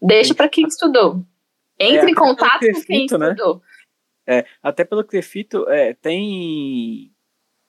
Deixa 0.00 0.34
para 0.34 0.48
quem 0.48 0.66
estudou. 0.66 1.24
Entre 1.78 2.08
é, 2.08 2.10
em 2.10 2.14
contato 2.14 2.60
com 2.60 2.82
quem 2.82 3.06
né? 3.18 3.30
estudou. 3.30 3.62
É, 4.26 4.46
até 4.62 4.84
pelo 4.84 5.04
Crefito, 5.04 5.68
é, 5.68 5.94
tem 5.94 7.12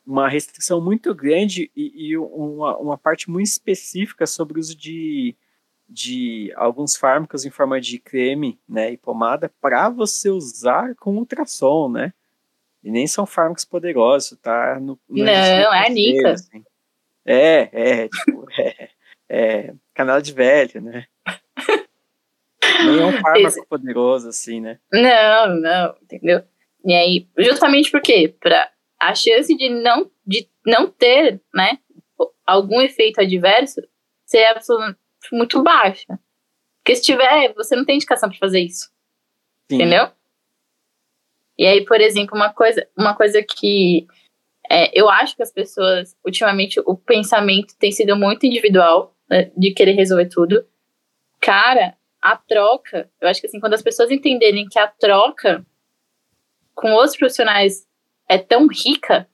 uma 0.05 0.27
restrição 0.27 0.81
muito 0.81 1.15
grande 1.15 1.71
e, 1.75 2.09
e 2.09 2.17
uma, 2.17 2.77
uma, 2.77 2.97
parte 2.97 3.29
muito 3.29 3.47
específica 3.47 4.27
sobre 4.27 4.57
o 4.57 4.59
uso 4.59 4.75
de, 4.75 5.35
de 5.87 6.51
alguns 6.55 6.95
fármacos 6.95 7.45
em 7.45 7.49
forma 7.49 7.79
de 7.79 7.99
creme 7.99 8.59
né, 8.67 8.91
e 8.91 8.97
pomada 8.97 9.51
para 9.61 9.89
você 9.89 10.29
usar 10.29 10.95
com 10.95 11.17
ultrassom, 11.17 11.89
né? 11.89 12.13
E 12.83 12.91
nem 12.91 13.07
são 13.07 13.25
fármacos 13.25 13.63
poderosos, 13.63 14.37
tá? 14.41 14.79
No, 14.79 14.99
no 15.07 15.23
não, 15.23 15.73
é 15.73 15.89
Nica. 15.89 16.31
Assim. 16.31 16.63
É, 17.25 17.69
é, 17.71 18.09
tipo, 18.09 18.45
é, 18.59 18.89
é 19.29 19.73
canal 19.93 20.21
de 20.21 20.33
velho, 20.33 20.81
né? 20.81 21.05
Nem 22.85 22.99
é 22.99 23.05
um 23.05 23.13
fármaco 23.13 23.47
Esse... 23.47 23.65
poderoso, 23.65 24.29
assim, 24.29 24.59
né? 24.59 24.79
Não, 24.91 25.55
não, 25.55 25.95
entendeu? 26.01 26.43
E 26.83 26.93
aí, 26.93 27.27
justamente 27.37 27.91
porque 27.91 28.35
para 28.39 28.69
a 28.99 29.15
chance 29.15 29.55
de 29.55 29.69
não, 29.69 30.09
de 30.25 30.47
não 30.65 30.89
ter, 30.89 31.39
né, 31.53 31.77
algum 32.45 32.81
efeito 32.81 33.21
adverso 33.21 33.81
ser 34.25 34.45
absolutamente 34.45 35.02
muito 35.31 35.61
baixa. 35.63 36.19
Porque 36.83 36.95
se 36.95 37.03
tiver, 37.03 37.53
você 37.53 37.75
não 37.75 37.85
tem 37.85 37.95
indicação 37.95 38.29
para 38.29 38.37
fazer 38.37 38.59
isso. 38.59 38.91
Sim. 39.69 39.75
Entendeu? 39.75 40.11
E 41.57 41.65
aí, 41.65 41.85
por 41.85 42.01
exemplo, 42.01 42.35
uma 42.35 42.51
coisa, 42.51 42.87
uma 42.97 43.15
coisa 43.15 43.41
que 43.43 44.07
é, 44.69 44.91
eu 44.99 45.09
acho 45.09 45.35
que 45.35 45.43
as 45.43 45.51
pessoas, 45.51 46.15
ultimamente, 46.25 46.79
o 46.85 46.95
pensamento 46.95 47.75
tem 47.77 47.91
sido 47.91 48.15
muito 48.15 48.45
individual, 48.45 49.15
né, 49.29 49.51
de 49.55 49.71
querer 49.71 49.93
resolver 49.93 50.27
tudo. 50.27 50.65
Cara, 51.39 51.95
a 52.21 52.35
troca, 52.35 53.09
eu 53.21 53.27
acho 53.27 53.39
que 53.39 53.47
assim, 53.47 53.59
quando 53.59 53.73
as 53.73 53.81
pessoas 53.81 54.09
entenderem 54.09 54.67
que 54.67 54.79
a 54.79 54.87
troca 54.87 55.65
com 56.73 56.91
outros 56.93 57.15
profissionais 57.15 57.87
é 58.27 58.37
tão 58.37 58.67
rica, 58.67 59.27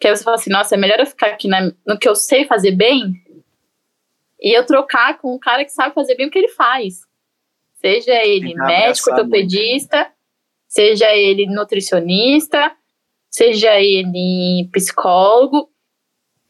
que 0.00 0.08
aí 0.08 0.16
você 0.16 0.24
fala 0.24 0.36
assim, 0.36 0.50
nossa, 0.50 0.74
é 0.74 0.78
melhor 0.78 0.98
eu 0.98 1.06
ficar 1.06 1.28
aqui 1.28 1.46
na, 1.46 1.72
no 1.86 1.98
que 1.98 2.08
eu 2.08 2.14
sei 2.14 2.46
fazer 2.46 2.72
bem 2.72 3.12
e 4.40 4.56
eu 4.56 4.64
trocar 4.64 5.18
com 5.18 5.34
um 5.34 5.38
cara 5.38 5.64
que 5.64 5.72
sabe 5.72 5.94
fazer 5.94 6.14
bem 6.14 6.26
o 6.26 6.30
que 6.30 6.38
ele 6.38 6.48
faz. 6.48 7.02
Seja 7.74 8.14
ele 8.24 8.54
médico, 8.54 9.10
ortopedista, 9.10 9.96
muito. 9.96 10.12
seja 10.68 11.14
ele 11.14 11.46
nutricionista, 11.46 12.76
seja 13.30 13.80
ele 13.80 14.68
psicólogo. 14.72 15.70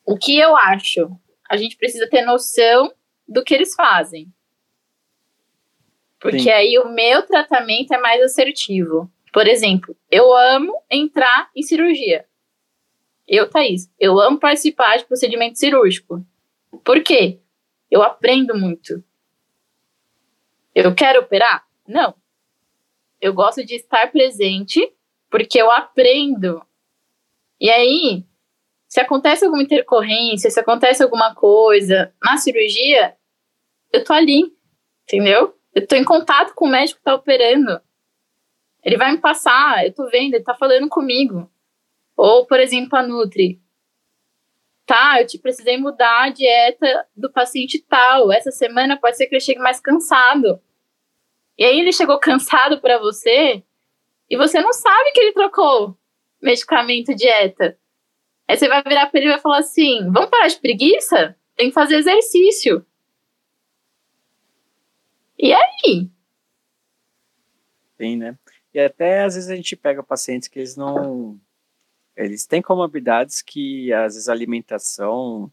O 0.05 0.16
que 0.16 0.38
eu 0.38 0.57
acho? 0.57 1.11
A 1.49 1.57
gente 1.57 1.76
precisa 1.76 2.09
ter 2.09 2.22
noção 2.22 2.93
do 3.28 3.45
que 3.45 3.55
eles 3.55 3.74
fazem. 3.74 4.32
Porque 6.18 6.41
Sim. 6.41 6.51
aí 6.51 6.78
o 6.78 6.88
meu 6.88 7.22
tratamento 7.22 7.95
é 7.95 7.99
mais 7.99 8.20
assertivo. 8.22 9.11
Por 9.32 9.47
exemplo, 9.47 9.97
eu 10.11 10.34
amo 10.34 10.74
entrar 10.91 11.49
em 11.57 11.62
cirurgia. 11.62 12.26
Eu, 13.26 13.49
Thaís, 13.49 13.88
eu 13.99 14.18
amo 14.20 14.38
participar 14.38 14.99
de 14.99 15.05
procedimento 15.05 15.59
cirúrgico. 15.59 16.24
Por 16.84 17.03
quê? 17.03 17.38
Eu 17.91 18.03
aprendo 18.03 18.57
muito. 18.57 19.03
Eu 20.74 20.95
quero 20.95 21.20
operar? 21.20 21.66
Não. 21.86 22.14
Eu 23.20 23.34
gosto 23.34 23.64
de 23.64 23.74
estar 23.74 24.11
presente 24.12 24.95
porque 25.28 25.61
eu 25.61 25.70
aprendo. 25.70 26.64
E 27.61 27.68
aí, 27.68 28.24
se 28.88 29.01
acontece 29.01 29.45
alguma 29.45 29.62
intercorrência, 29.62 30.51
se 30.51 30.59
acontece 30.59 31.03
alguma 31.03 31.34
coisa 31.34 32.12
na 32.22 32.36
cirurgia, 32.36 33.16
eu 33.93 34.03
tô 34.05 34.12
ali, 34.12 34.57
entendeu? 35.05 35.57
Eu 35.74 35.86
tô 35.86 35.95
em 35.95 36.05
contato 36.05 36.55
com 36.55 36.66
o 36.66 36.70
médico 36.70 36.99
que 36.99 37.05
tá 37.05 37.14
operando. 37.14 37.80
Ele 38.82 38.97
vai 38.97 39.12
me 39.12 39.18
passar, 39.18 39.84
eu 39.84 39.93
tô 39.93 40.09
vendo, 40.09 40.34
ele 40.34 40.45
tá 40.45 40.55
falando 40.55 40.88
comigo. 40.88 41.51
Ou, 42.16 42.47
por 42.47 42.59
exemplo, 42.59 42.99
a 42.99 43.03
Nutri. 43.03 43.61
Tá, 44.91 45.20
eu 45.20 45.26
te 45.28 45.38
precisei 45.38 45.76
mudar 45.76 46.24
a 46.24 46.30
dieta 46.30 47.07
do 47.16 47.30
paciente 47.30 47.80
tal. 47.88 48.32
Essa 48.32 48.51
semana 48.51 48.99
pode 48.99 49.16
ser 49.16 49.28
que 49.28 49.36
ele 49.36 49.41
chegue 49.41 49.61
mais 49.61 49.78
cansado. 49.78 50.61
E 51.57 51.62
aí 51.64 51.78
ele 51.78 51.93
chegou 51.93 52.18
cansado 52.18 52.80
para 52.80 52.99
você 52.99 53.62
e 54.28 54.36
você 54.36 54.61
não 54.61 54.72
sabe 54.72 55.12
que 55.12 55.20
ele 55.20 55.32
trocou 55.32 55.97
medicamento, 56.43 57.14
dieta. 57.14 57.78
Aí 58.49 58.57
você 58.57 58.66
vai 58.66 58.82
virar 58.82 59.07
para 59.07 59.20
ele 59.20 59.28
e 59.28 59.32
vai 59.32 59.38
falar 59.38 59.59
assim: 59.59 60.11
vamos 60.11 60.28
parar 60.28 60.49
de 60.49 60.59
preguiça? 60.59 61.36
Tem 61.55 61.68
que 61.68 61.74
fazer 61.74 61.95
exercício. 61.95 62.84
E 65.38 65.53
aí? 65.53 66.11
Sim, 67.97 68.16
né? 68.16 68.36
E 68.74 68.80
até 68.80 69.22
às 69.22 69.36
vezes 69.36 69.51
a 69.51 69.55
gente 69.55 69.76
pega 69.76 70.03
pacientes 70.03 70.49
que 70.49 70.59
eles 70.59 70.76
não. 70.76 71.38
Eles 72.16 72.46
têm 72.46 72.61
comorbidades 72.61 73.42
que 73.42 73.92
às 73.92 74.14
vezes 74.14 74.28
a 74.28 74.32
alimentação 74.32 75.50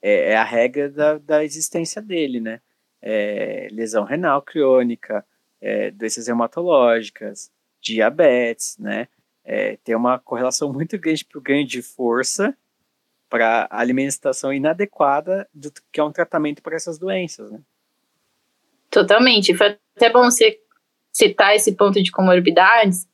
é, 0.00 0.30
é 0.30 0.36
a 0.36 0.44
regra 0.44 0.90
da, 0.90 1.18
da 1.18 1.44
existência 1.44 2.02
dele, 2.02 2.40
né? 2.40 2.60
É, 3.00 3.68
lesão 3.70 4.04
renal 4.04 4.42
crônica, 4.42 5.24
é, 5.60 5.90
doenças 5.90 6.28
hematológicas, 6.28 7.50
diabetes, 7.80 8.76
né? 8.78 9.08
É, 9.44 9.76
tem 9.84 9.94
uma 9.94 10.18
correlação 10.18 10.70
muito 10.74 10.98
grande 10.98 11.24
para 11.24 11.38
o 11.38 11.42
ganho 11.42 11.66
de 11.66 11.82
força 11.82 12.56
para 13.28 13.66
alimentação 13.70 14.52
inadequada 14.52 15.48
do 15.54 15.72
que 15.90 15.98
é 15.98 16.04
um 16.04 16.12
tratamento 16.12 16.62
para 16.62 16.76
essas 16.76 16.98
doenças, 16.98 17.50
né? 17.50 17.60
Totalmente. 18.90 19.54
Foi 19.56 19.78
até 19.96 20.10
bom 20.10 20.24
você 20.24 20.60
citar 21.10 21.56
esse 21.56 21.72
ponto 21.72 22.02
de 22.02 22.10
comorbidades, 22.10 23.08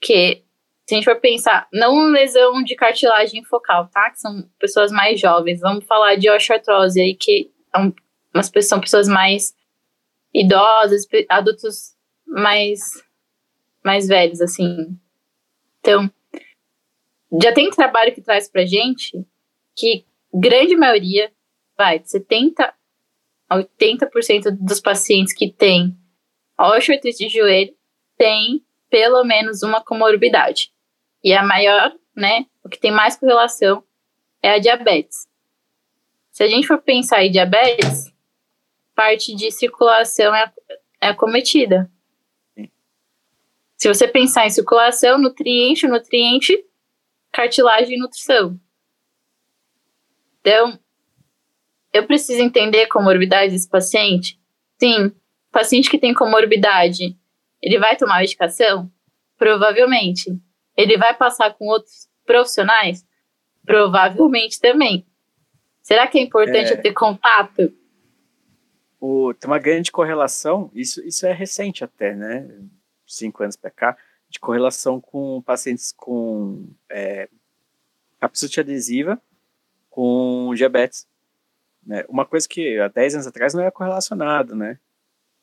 que 0.00 0.42
se 0.90 0.94
a 0.94 0.96
gente 0.96 1.04
for 1.04 1.20
pensar, 1.20 1.68
não 1.72 2.10
lesão 2.10 2.64
de 2.64 2.74
cartilagem 2.74 3.44
focal, 3.44 3.88
tá? 3.92 4.10
Que 4.10 4.18
são 4.18 4.42
pessoas 4.58 4.90
mais 4.90 5.20
jovens. 5.20 5.60
Vamos 5.60 5.84
falar 5.84 6.16
de 6.16 6.28
osteoartrose 6.28 7.00
aí, 7.00 7.14
que 7.14 7.48
pessoas, 8.34 8.66
são 8.66 8.80
pessoas 8.80 9.06
mais 9.06 9.54
idosas, 10.34 11.06
adultos 11.28 11.94
mais, 12.26 12.80
mais 13.84 14.08
velhos, 14.08 14.40
assim. 14.40 14.98
Então, 15.78 16.10
já 17.40 17.52
tem 17.52 17.70
trabalho 17.70 18.12
que 18.12 18.20
traz 18.20 18.50
pra 18.50 18.66
gente 18.66 19.24
que 19.76 20.04
grande 20.34 20.74
maioria, 20.74 21.30
vai, 21.78 22.02
70 22.04 22.74
80% 23.48 24.56
dos 24.60 24.80
pacientes 24.80 25.32
que 25.32 25.52
têm 25.52 25.96
osteoartrite 26.58 27.28
de 27.28 27.28
joelho 27.28 27.74
têm 28.18 28.64
pelo 28.90 29.22
menos 29.22 29.62
uma 29.62 29.80
comorbidade. 29.80 30.72
E 31.22 31.32
a 31.34 31.42
maior, 31.42 31.92
né, 32.16 32.46
o 32.64 32.68
que 32.68 32.78
tem 32.78 32.90
mais 32.90 33.16
correlação 33.16 33.84
é 34.42 34.52
a 34.52 34.58
diabetes. 34.58 35.28
Se 36.30 36.42
a 36.42 36.48
gente 36.48 36.66
for 36.66 36.78
pensar 36.78 37.24
em 37.24 37.30
diabetes, 37.30 38.12
parte 38.94 39.34
de 39.34 39.50
circulação 39.50 40.34
é, 40.34 40.52
é 41.00 41.08
acometida. 41.08 41.90
Se 43.76 43.88
você 43.88 44.06
pensar 44.06 44.46
em 44.46 44.50
circulação, 44.50 45.18
nutriente, 45.18 45.88
nutriente, 45.88 46.64
cartilagem 47.32 47.96
e 47.96 47.98
nutrição. 47.98 48.60
Então, 50.40 50.78
eu 51.92 52.06
preciso 52.06 52.42
entender 52.42 52.86
comorbidade 52.86 53.52
desse 53.52 53.68
paciente? 53.68 54.38
Sim. 54.78 55.12
Paciente 55.50 55.90
que 55.90 55.98
tem 55.98 56.14
comorbidade, 56.14 57.16
ele 57.60 57.78
vai 57.78 57.96
tomar 57.96 58.20
medicação? 58.20 58.90
Provavelmente. 59.36 60.38
Ele 60.80 60.96
vai 60.96 61.14
passar 61.14 61.52
com 61.54 61.66
outros 61.66 62.08
profissionais? 62.24 63.06
Provavelmente 63.64 64.60
também. 64.60 65.06
Será 65.82 66.06
que 66.06 66.18
é 66.18 66.22
importante 66.22 66.72
é... 66.72 66.76
ter 66.76 66.92
contato? 66.92 67.72
O, 69.00 69.32
tem 69.34 69.50
uma 69.50 69.58
grande 69.58 69.90
correlação, 69.90 70.70
isso, 70.74 71.02
isso 71.06 71.26
é 71.26 71.32
recente 71.32 71.82
até, 71.82 72.14
né? 72.14 72.48
Cinco 73.06 73.42
anos 73.42 73.56
para 73.56 73.70
cá, 73.70 73.96
de 74.28 74.38
correlação 74.38 75.00
com 75.00 75.42
pacientes 75.42 75.92
com 75.92 76.68
é, 76.88 77.28
capsute 78.20 78.60
adesiva 78.60 79.20
com 79.88 80.52
diabetes. 80.54 81.06
Né? 81.84 82.04
Uma 82.08 82.24
coisa 82.24 82.48
que 82.48 82.78
há 82.78 82.88
10 82.88 83.14
anos 83.16 83.26
atrás 83.26 83.52
não 83.52 83.62
era 83.62 83.72
correlacionado, 83.72 84.54
né? 84.54 84.78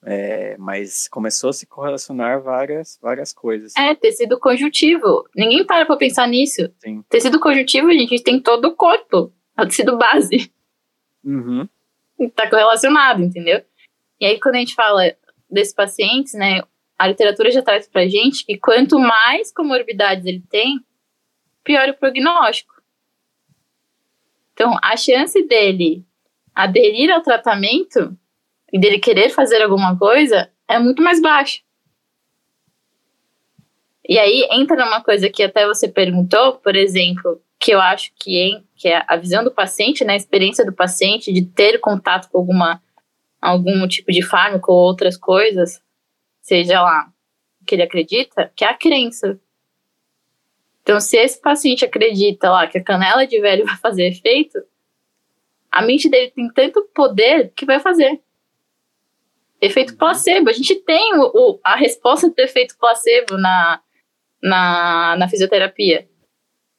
É, 0.09 0.55
mas 0.57 1.09
começou 1.09 1.49
a 1.49 1.53
se 1.53 1.67
correlacionar 1.67 2.41
várias, 2.41 2.97
várias 3.01 3.33
coisas. 3.33 3.75
É, 3.75 3.93
tecido 3.93 4.39
conjuntivo. 4.39 5.27
Ninguém 5.35 5.65
para 5.65 5.85
pra 5.85 5.97
pensar 5.97 6.25
nisso. 6.29 6.71
Sim. 6.79 7.03
Tecido 7.09 7.41
conjuntivo, 7.41 7.89
a 7.89 7.93
gente 7.93 8.23
tem 8.23 8.39
todo 8.39 8.69
o 8.69 8.75
corpo. 8.75 9.33
É 9.57 9.63
o 9.63 9.67
tecido 9.67 9.97
base. 9.97 10.49
Uhum. 11.25 11.67
Tá 12.33 12.49
correlacionado, 12.49 13.21
entendeu? 13.21 13.61
E 14.17 14.25
aí, 14.25 14.39
quando 14.39 14.55
a 14.55 14.59
gente 14.59 14.75
fala 14.75 15.13
desses 15.51 15.73
pacientes, 15.73 16.33
né, 16.33 16.61
a 16.97 17.05
literatura 17.05 17.51
já 17.51 17.61
traz 17.61 17.85
pra 17.85 18.07
gente 18.07 18.45
que 18.45 18.57
quanto 18.57 18.97
mais 18.97 19.51
comorbidades 19.51 20.25
ele 20.25 20.41
tem, 20.49 20.79
pior 21.65 21.89
o 21.89 21.93
prognóstico. 21.93 22.81
Então, 24.53 24.79
a 24.81 24.95
chance 24.95 25.45
dele 25.45 26.05
aderir 26.55 27.11
ao 27.11 27.21
tratamento 27.21 28.17
e 28.71 28.79
dele 28.79 28.99
querer 28.99 29.29
fazer 29.29 29.61
alguma 29.61 29.97
coisa 29.97 30.51
é 30.67 30.77
muito 30.79 31.01
mais 31.01 31.21
baixa. 31.21 31.61
E 34.07 34.17
aí 34.17 34.47
entra 34.51 34.77
numa 34.77 35.01
coisa 35.01 35.29
que 35.29 35.43
até 35.43 35.67
você 35.67 35.87
perguntou, 35.87 36.53
por 36.53 36.75
exemplo, 36.75 37.41
que 37.59 37.71
eu 37.71 37.81
acho 37.81 38.11
que, 38.15 38.37
é, 38.39 38.61
que 38.75 38.87
é 38.87 39.03
a 39.07 39.17
visão 39.17 39.43
do 39.43 39.51
paciente, 39.51 40.05
né, 40.05 40.13
a 40.13 40.17
experiência 40.17 40.65
do 40.65 40.73
paciente 40.73 41.33
de 41.33 41.45
ter 41.45 41.79
contato 41.79 42.29
com 42.29 42.37
alguma 42.37 42.81
algum 43.39 43.87
tipo 43.87 44.11
de 44.11 44.23
fármaco 44.23 44.71
ou 44.71 44.79
outras 44.79 45.15
coisas, 45.15 45.81
seja 46.41 46.81
lá 46.81 47.11
que 47.65 47.75
ele 47.75 47.83
acredita, 47.83 48.51
que 48.55 48.65
é 48.65 48.69
a 48.69 48.73
crença. 48.73 49.39
Então, 50.81 50.99
se 50.99 51.17
esse 51.17 51.39
paciente 51.39 51.85
acredita 51.85 52.49
lá 52.49 52.65
que 52.65 52.77
a 52.77 52.83
canela 52.83 53.27
de 53.27 53.39
velho 53.39 53.63
vai 53.67 53.77
fazer 53.77 54.07
efeito, 54.07 54.57
a 55.71 55.81
mente 55.81 56.09
dele 56.09 56.31
tem 56.31 56.49
tanto 56.49 56.89
poder 56.95 57.51
que 57.55 57.65
vai 57.65 57.79
fazer. 57.79 58.21
Efeito 59.61 59.97
placebo. 59.97 60.49
A 60.49 60.53
gente 60.53 60.75
tem 60.75 61.15
o, 61.15 61.31
o, 61.33 61.59
a 61.63 61.75
resposta 61.75 62.29
do 62.29 62.39
efeito 62.39 62.77
placebo 62.77 63.37
na, 63.37 63.81
na, 64.41 65.15
na 65.17 65.27
fisioterapia. 65.27 66.07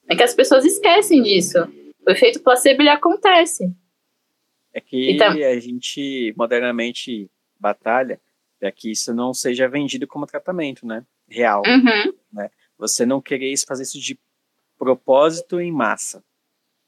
É 0.08 0.16
que 0.16 0.22
as 0.22 0.34
pessoas 0.34 0.64
esquecem 0.64 1.22
disso. 1.22 1.58
O 2.06 2.10
efeito 2.10 2.40
placebo 2.40 2.82
ele 2.82 2.88
acontece. 2.88 3.70
É 4.72 4.80
que 4.80 5.10
então, 5.10 5.32
a 5.32 5.58
gente 5.58 6.32
modernamente 6.36 7.30
batalha 7.58 8.20
para 8.58 8.72
que 8.72 8.90
isso 8.90 9.14
não 9.14 9.32
seja 9.32 9.68
vendido 9.68 10.06
como 10.06 10.26
tratamento, 10.26 10.86
né? 10.86 11.04
Real. 11.28 11.62
Uhum. 11.66 12.12
Né? 12.32 12.50
Você 12.78 13.04
não 13.04 13.20
querer 13.20 13.54
fazer 13.66 13.82
isso 13.82 14.00
de 14.00 14.18
propósito 14.78 15.60
em 15.60 15.72
massa, 15.72 16.24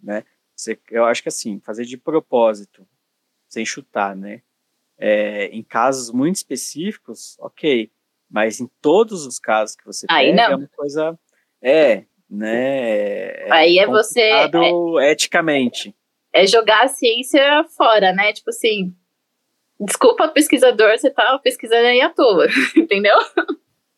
né? 0.02 0.24
Você, 0.54 0.78
eu 0.90 1.04
acho 1.04 1.22
que 1.22 1.28
assim, 1.28 1.58
fazer 1.60 1.84
de 1.84 1.96
propósito, 1.96 2.86
sem 3.48 3.64
chutar, 3.64 4.14
né? 4.14 4.42
É, 5.02 5.46
em 5.46 5.62
casos 5.62 6.12
muito 6.12 6.36
específicos, 6.36 7.36
ok. 7.40 7.90
Mas 8.30 8.60
em 8.60 8.70
todos 8.82 9.26
os 9.26 9.38
casos 9.38 9.74
que 9.74 9.84
você 9.84 10.06
Aí 10.10 10.30
pega, 10.30 10.36
não. 10.36 10.52
é 10.52 10.56
uma 10.56 10.68
coisa. 10.76 11.18
É, 11.62 12.04
né? 12.28 13.46
É 13.46 13.48
Aí 13.50 13.78
é 13.78 13.86
você. 13.86 14.20
É, 14.20 15.10
eticamente. 15.10 15.94
É 16.32 16.46
jogar 16.46 16.84
a 16.84 16.88
ciência 16.88 17.64
fora, 17.76 18.12
né? 18.12 18.32
Tipo 18.32 18.50
assim. 18.50 18.94
Desculpa, 19.80 20.28
pesquisador, 20.28 20.90
você 20.90 21.10
tá 21.10 21.38
pesquisando 21.42 21.86
aí 21.86 22.02
à 22.02 22.10
toa, 22.10 22.46
entendeu? 22.76 23.16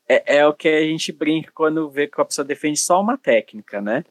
É, 0.09 0.37
é 0.37 0.47
o 0.47 0.55
que 0.55 0.69
a 0.69 0.83
gente 0.83 1.11
brinca 1.11 1.51
quando 1.53 1.91
vê 1.91 2.07
que 2.07 2.21
a 2.21 2.25
pessoa 2.25 2.45
defende 2.45 2.79
só 2.79 3.01
uma 3.01 3.19
técnica, 3.19 3.81
né? 3.81 4.05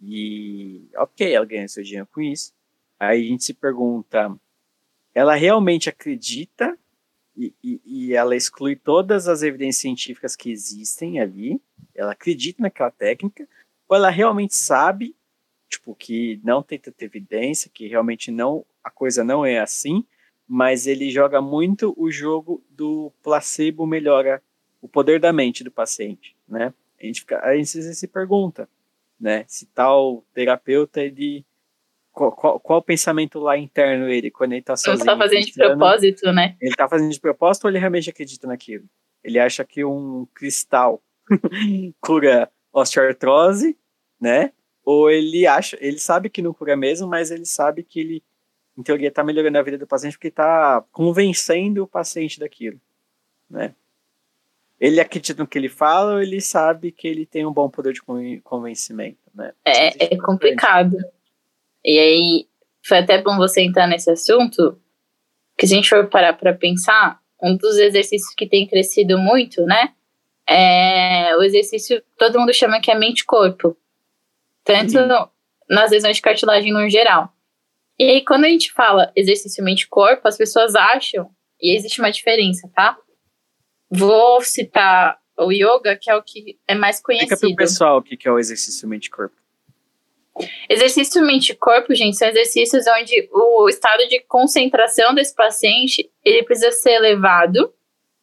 E, 0.00 0.90
ok, 0.96 1.34
ela 1.34 1.46
ganha 1.46 1.66
seu 1.68 1.82
dinheiro 1.82 2.06
com 2.12 2.20
isso. 2.20 2.52
Aí 3.00 3.24
a 3.24 3.28
gente 3.28 3.44
se 3.44 3.54
pergunta, 3.54 4.30
ela 5.16 5.34
realmente 5.34 5.88
acredita 5.88 6.78
e, 7.34 7.54
e, 7.64 7.80
e, 7.86 8.14
ela 8.14 8.36
exclui 8.36 8.76
todas 8.76 9.26
as 9.26 9.42
evidências 9.42 9.80
científicas 9.80 10.36
que 10.36 10.50
existem 10.50 11.18
ali, 11.18 11.58
ela 11.94 12.12
acredita 12.12 12.62
naquela 12.62 12.90
técnica, 12.90 13.48
ou 13.88 13.96
ela 13.96 14.10
realmente 14.10 14.54
sabe, 14.54 15.16
tipo, 15.70 15.94
que 15.94 16.38
não 16.44 16.62
tem 16.62 16.78
tanta 16.78 17.02
evidência, 17.02 17.70
que 17.72 17.88
realmente 17.88 18.30
não, 18.30 18.62
a 18.84 18.90
coisa 18.90 19.24
não 19.24 19.44
é 19.44 19.58
assim, 19.58 20.04
mas 20.46 20.86
ele 20.86 21.10
joga 21.10 21.40
muito 21.40 21.94
o 21.96 22.10
jogo 22.10 22.62
do 22.68 23.10
placebo 23.22 23.86
melhora 23.86 24.42
o 24.82 24.88
poder 24.88 25.18
da 25.18 25.32
mente 25.32 25.64
do 25.64 25.70
paciente, 25.70 26.36
né? 26.46 26.74
A 27.00 27.06
gente, 27.06 27.20
fica, 27.20 27.40
a 27.42 27.56
gente 27.56 27.68
se 27.68 28.06
pergunta, 28.06 28.68
né? 29.18 29.46
Se 29.48 29.64
tal 29.64 30.22
terapeuta, 30.34 31.00
ele. 31.00 31.42
Qual, 32.16 32.32
qual, 32.32 32.58
qual 32.58 32.78
o 32.78 32.82
pensamento 32.82 33.38
lá 33.38 33.58
interno 33.58 34.08
ele, 34.08 34.30
quando 34.30 34.54
ele 34.54 34.62
tá 34.62 34.74
sozinho? 34.74 35.02
Ele 35.02 35.04
tá 35.04 35.18
fazendo 35.18 35.44
de 35.44 35.52
propósito, 35.52 36.32
né? 36.32 36.56
Ele 36.58 36.74
tá 36.74 36.88
fazendo 36.88 37.12
de 37.12 37.20
propósito 37.20 37.64
ou 37.64 37.70
ele 37.70 37.78
realmente 37.78 38.08
acredita 38.08 38.46
naquilo? 38.46 38.84
Ele 39.22 39.38
acha 39.38 39.62
que 39.66 39.84
um 39.84 40.26
cristal 40.34 41.02
cura 42.00 42.50
osteoartrose, 42.72 43.76
né? 44.18 44.50
Ou 44.82 45.10
ele 45.10 45.46
acha, 45.46 45.76
ele 45.78 45.98
sabe 45.98 46.30
que 46.30 46.40
não 46.40 46.54
cura 46.54 46.74
mesmo, 46.74 47.06
mas 47.06 47.30
ele 47.30 47.44
sabe 47.44 47.82
que 47.82 48.00
ele, 48.00 48.24
em 48.78 48.82
teoria, 48.82 49.10
tá 49.10 49.22
melhorando 49.22 49.58
a 49.58 49.62
vida 49.62 49.76
do 49.76 49.86
paciente 49.86 50.14
porque 50.14 50.30
tá 50.30 50.82
convencendo 50.90 51.82
o 51.82 51.86
paciente 51.86 52.40
daquilo, 52.40 52.80
né? 53.50 53.74
ele 54.78 55.00
acredita 55.00 55.42
no 55.42 55.48
que 55.48 55.58
ele 55.58 55.70
fala 55.70 56.14
ou 56.14 56.22
ele 56.22 56.40
sabe 56.40 56.92
que 56.92 57.08
ele 57.08 57.24
tem 57.24 57.46
um 57.46 57.52
bom 57.52 57.68
poder 57.68 57.94
de 57.94 58.02
convencimento, 58.42 59.18
né? 59.34 59.52
É, 59.64 60.14
é 60.14 60.16
complicado. 60.18 60.98
E 61.86 62.00
aí, 62.00 62.48
foi 62.84 62.98
até 62.98 63.22
bom 63.22 63.36
você 63.36 63.62
entrar 63.62 63.86
nesse 63.86 64.10
assunto, 64.10 64.76
que 65.56 65.68
se 65.68 65.72
a 65.72 65.76
gente 65.76 65.88
for 65.88 66.08
parar 66.08 66.32
para 66.32 66.52
pensar, 66.52 67.20
um 67.40 67.56
dos 67.56 67.76
exercícios 67.78 68.34
que 68.34 68.48
tem 68.48 68.66
crescido 68.66 69.16
muito, 69.16 69.62
né? 69.62 69.94
É 70.48 71.36
o 71.36 71.42
exercício, 71.44 72.02
todo 72.18 72.40
mundo 72.40 72.52
chama 72.52 72.80
que 72.80 72.90
é 72.90 72.94
mente-corpo. 72.98 73.76
Tanto 74.64 75.06
no, 75.06 75.30
nas 75.70 75.92
lesões 75.92 76.16
de 76.16 76.22
cartilagem 76.22 76.72
no 76.72 76.90
geral. 76.90 77.32
E 77.96 78.02
aí, 78.02 78.24
quando 78.24 78.46
a 78.46 78.48
gente 78.48 78.72
fala 78.72 79.12
exercício 79.14 79.62
mente-corpo, 79.62 80.26
as 80.26 80.36
pessoas 80.36 80.74
acham, 80.74 81.30
e 81.60 81.76
existe 81.76 82.00
uma 82.00 82.10
diferença, 82.10 82.68
tá? 82.74 82.98
Vou 83.88 84.40
citar 84.40 85.18
o 85.38 85.52
yoga, 85.52 85.96
que 85.96 86.10
é 86.10 86.16
o 86.16 86.22
que 86.22 86.58
é 86.66 86.74
mais 86.74 87.00
conhecido. 87.00 87.34
Explica 87.34 87.54
para 87.54 87.64
o 87.64 87.68
pessoal 87.68 87.98
o 87.98 88.02
que 88.02 88.26
é 88.26 88.32
o 88.32 88.40
exercício 88.40 88.88
mente-corpo. 88.88 89.45
Exercício 90.68 91.24
mente-corpo, 91.24 91.94
gente, 91.94 92.16
são 92.16 92.28
exercícios 92.28 92.84
onde 92.98 93.28
o 93.32 93.68
estado 93.68 94.06
de 94.08 94.20
concentração 94.28 95.14
desse 95.14 95.34
paciente, 95.34 96.10
ele 96.24 96.42
precisa 96.42 96.70
ser 96.72 96.92
elevado, 96.92 97.72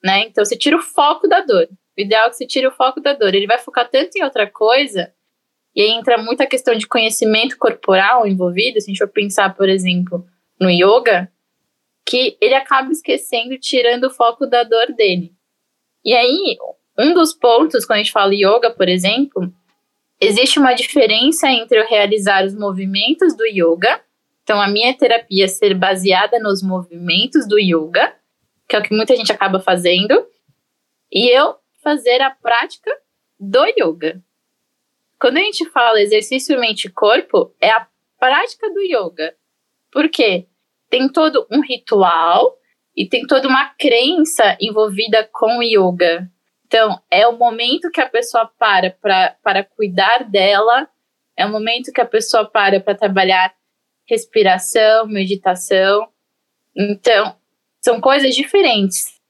né? 0.04 0.26
Então, 0.28 0.46
você 0.46 0.56
tira 0.56 0.78
o 0.78 0.82
foco 0.82 1.28
da 1.28 1.42
dor. 1.42 1.68
O 1.98 2.02
ideal 2.02 2.28
é 2.28 2.30
que 2.30 2.36
você 2.36 2.46
tire 2.46 2.68
o 2.68 2.72
foco 2.72 3.00
da 3.00 3.14
dor. 3.14 3.34
Ele 3.34 3.48
vai 3.48 3.58
focar 3.58 3.90
tanto 3.90 4.16
em 4.16 4.24
outra 4.24 4.50
coisa, 4.50 5.14
e 5.76 5.82
aí 5.82 5.90
entra 5.90 6.18
muita 6.18 6.46
questão 6.46 6.76
de 6.76 6.88
conhecimento 6.88 7.58
corporal 7.58 8.28
envolvido. 8.28 8.80
Se 8.80 8.86
a 8.86 8.94
gente 8.94 9.00
for 9.00 9.08
pensar, 9.08 9.56
por 9.56 9.68
exemplo, 9.68 10.26
no 10.60 10.70
yoga, 10.70 11.32
que 12.06 12.38
ele 12.40 12.54
acaba 12.54 12.92
esquecendo, 12.92 13.58
tirando 13.58 14.06
o 14.06 14.10
foco 14.12 14.46
da 14.46 14.64
dor 14.64 14.94
dele. 14.94 15.34
E 16.06 16.14
aí, 16.14 16.58
um 17.00 17.14
dos 17.14 17.34
pontos, 17.34 17.86
quando 17.86 18.00
a 18.00 18.04
gente 18.04 18.12
fala 18.12 18.36
yoga, 18.36 18.70
por 18.70 18.88
exemplo, 18.88 19.52
existe 20.28 20.60
uma 20.60 20.74
diferença 20.74 21.50
entre 21.50 21.80
eu 21.80 21.88
realizar 21.88 22.46
os 22.46 22.56
movimentos 22.56 23.36
do 23.36 23.46
yoga 23.46 24.02
Então, 24.44 24.62
a 24.62 24.68
minha 24.68 24.94
terapia 24.94 25.48
ser 25.48 25.74
baseada 25.74 26.38
nos 26.40 26.62
movimentos 26.62 27.48
do 27.48 27.58
yoga, 27.58 28.14
que 28.68 28.76
é 28.76 28.80
o 28.80 28.84
que 28.84 28.94
muita 28.94 29.16
gente 29.16 29.32
acaba 29.32 29.60
fazendo, 29.60 30.26
e 31.12 31.30
eu 31.30 31.56
fazer 31.82 32.22
a 32.22 32.32
prática 32.32 32.92
do 33.40 33.66
yoga. 33.66 34.22
Quando 35.20 35.38
a 35.38 35.42
gente 35.42 35.70
fala 35.70 36.02
exercício 36.02 36.60
mente-corpo, 36.60 37.54
é 37.62 37.70
a 37.70 37.88
prática 38.20 38.70
do 38.74 38.82
yoga. 38.82 39.36
Por 39.92 40.10
quê? 40.10 40.48
Tem 40.90 41.08
todo 41.08 41.48
um 41.50 41.62
ritual 41.62 42.58
e 42.96 43.08
tem 43.08 43.26
toda 43.26 43.48
uma 43.48 43.70
crença 43.70 44.58
envolvida 44.60 45.28
com 45.32 45.60
o 45.60 45.64
yoga. 45.64 46.30
Então, 46.74 47.00
é 47.12 47.28
o 47.28 47.38
momento 47.38 47.92
que 47.92 48.02
a 48.02 48.10
pessoa 48.10 48.52
para 48.58 48.90
para 49.44 49.64
cuidar 49.64 50.24
dela, 50.24 50.90
é 51.38 51.46
o 51.46 51.52
momento 51.52 51.94
que 51.94 52.02
a 52.02 52.06
pessoa 52.06 52.50
para 52.50 52.80
para 52.80 52.96
trabalhar 52.96 53.54
respiração, 54.10 55.06
meditação. 55.06 56.10
Então, 56.76 57.38
são 57.80 58.02
coisas 58.02 58.34
diferentes. 58.34 59.22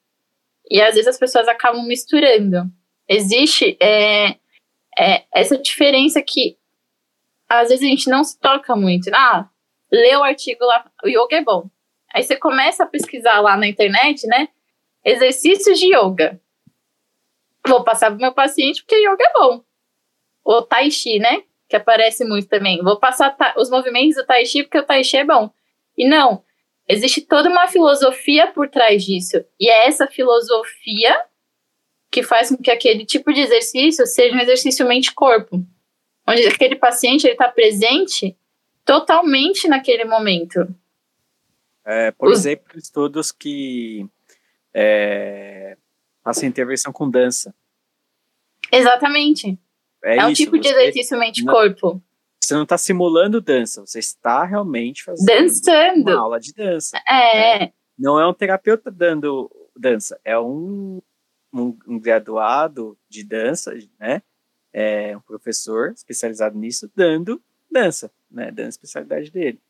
E 0.71 0.81
às 0.81 0.95
vezes 0.95 1.05
as 1.05 1.19
pessoas 1.19 1.49
acabam 1.49 1.85
misturando. 1.85 2.71
Existe 3.09 3.75
é, 3.81 4.37
é, 4.97 5.25
essa 5.33 5.57
diferença 5.57 6.21
que 6.21 6.57
às 7.49 7.67
vezes 7.67 7.83
a 7.83 7.89
gente 7.89 8.09
não 8.09 8.23
se 8.23 8.39
toca 8.39 8.73
muito. 8.73 9.11
Ah, 9.13 9.49
lê 9.91 10.15
o 10.15 10.23
artigo 10.23 10.63
lá, 10.63 10.89
o 11.03 11.09
yoga 11.09 11.35
é 11.35 11.43
bom. 11.43 11.69
Aí 12.13 12.23
você 12.23 12.37
começa 12.37 12.85
a 12.85 12.87
pesquisar 12.87 13.41
lá 13.41 13.57
na 13.57 13.67
internet, 13.67 14.25
né? 14.27 14.47
Exercícios 15.03 15.77
de 15.77 15.87
yoga. 15.93 16.39
Vou 17.67 17.83
passar 17.83 18.11
pro 18.11 18.19
meu 18.19 18.33
paciente 18.33 18.81
porque 18.81 18.95
yoga 18.95 19.23
é 19.23 19.33
bom. 19.33 19.63
O 20.43 20.61
tai 20.61 20.91
chi, 20.91 21.19
né? 21.19 21.43
Que 21.67 21.75
aparece 21.75 22.25
muito 22.25 22.47
também. 22.47 22.81
Vou 22.83 22.99
passar 22.99 23.35
os 23.57 23.69
movimentos 23.69 24.15
do 24.15 24.25
tai 24.25 24.45
chi 24.45 24.63
porque 24.63 24.79
o 24.79 24.83
tai 24.83 25.03
chi 25.03 25.17
é 25.17 25.25
bom. 25.25 25.49
E 25.97 26.07
não, 26.07 26.43
existe 26.87 27.21
toda 27.21 27.49
uma 27.49 27.67
filosofia 27.67 28.51
por 28.51 28.69
trás 28.69 29.03
disso. 29.05 29.43
E 29.59 29.69
é 29.69 29.87
essa 29.87 30.07
filosofia 30.07 31.25
que 32.11 32.21
faz 32.21 32.49
com 32.49 32.57
que 32.57 32.69
aquele 32.69 33.05
tipo 33.05 33.33
de 33.33 33.41
exercício 33.41 34.05
seja 34.05 34.35
um 34.35 34.39
exercício 34.39 34.87
mente-corpo. 34.87 35.65
Onde 36.27 36.45
aquele 36.47 36.75
paciente 36.75 37.27
está 37.27 37.49
presente 37.49 38.37
totalmente 38.85 39.67
naquele 39.67 40.05
momento. 40.05 40.67
É, 41.85 42.11
por 42.11 42.29
Os... 42.29 42.39
exemplo, 42.39 42.77
estudos 42.77 43.31
que 43.31 44.05
é, 44.73 45.77
fazem 46.23 46.49
intervenção 46.49 46.91
com 46.93 47.09
dança. 47.09 47.53
Exatamente. 48.71 49.59
É, 50.03 50.17
é 50.17 50.25
um 50.25 50.33
tipo 50.33 50.57
de 50.57 50.67
exercício 50.67 51.17
mente-corpo. 51.17 52.01
Você 52.41 52.53
não 52.55 52.63
está 52.63 52.77
simulando 52.77 53.39
dança, 53.39 53.81
você 53.81 53.99
está 53.99 54.43
realmente 54.43 55.03
fazendo 55.03 55.25
Dançando. 55.25 56.11
uma 56.11 56.19
aula 56.19 56.39
de 56.39 56.53
dança. 56.53 57.01
É. 57.07 57.63
é. 57.63 57.73
Não 57.97 58.19
é 58.19 58.27
um 58.27 58.33
terapeuta 58.33 58.91
dando 58.91 59.49
dança, 59.77 60.19
é 60.25 60.37
um, 60.37 61.01
um, 61.53 61.77
um 61.87 61.99
graduado 61.99 62.97
de 63.07 63.23
dança, 63.23 63.73
né? 63.99 64.21
É 64.73 65.15
um 65.15 65.21
professor 65.21 65.91
especializado 65.91 66.57
nisso 66.57 66.91
dando 66.95 67.41
dança, 67.71 68.11
né? 68.29 68.51
Dando 68.51 68.65
a 68.65 68.69
especialidade 68.69 69.31
dele. 69.31 69.61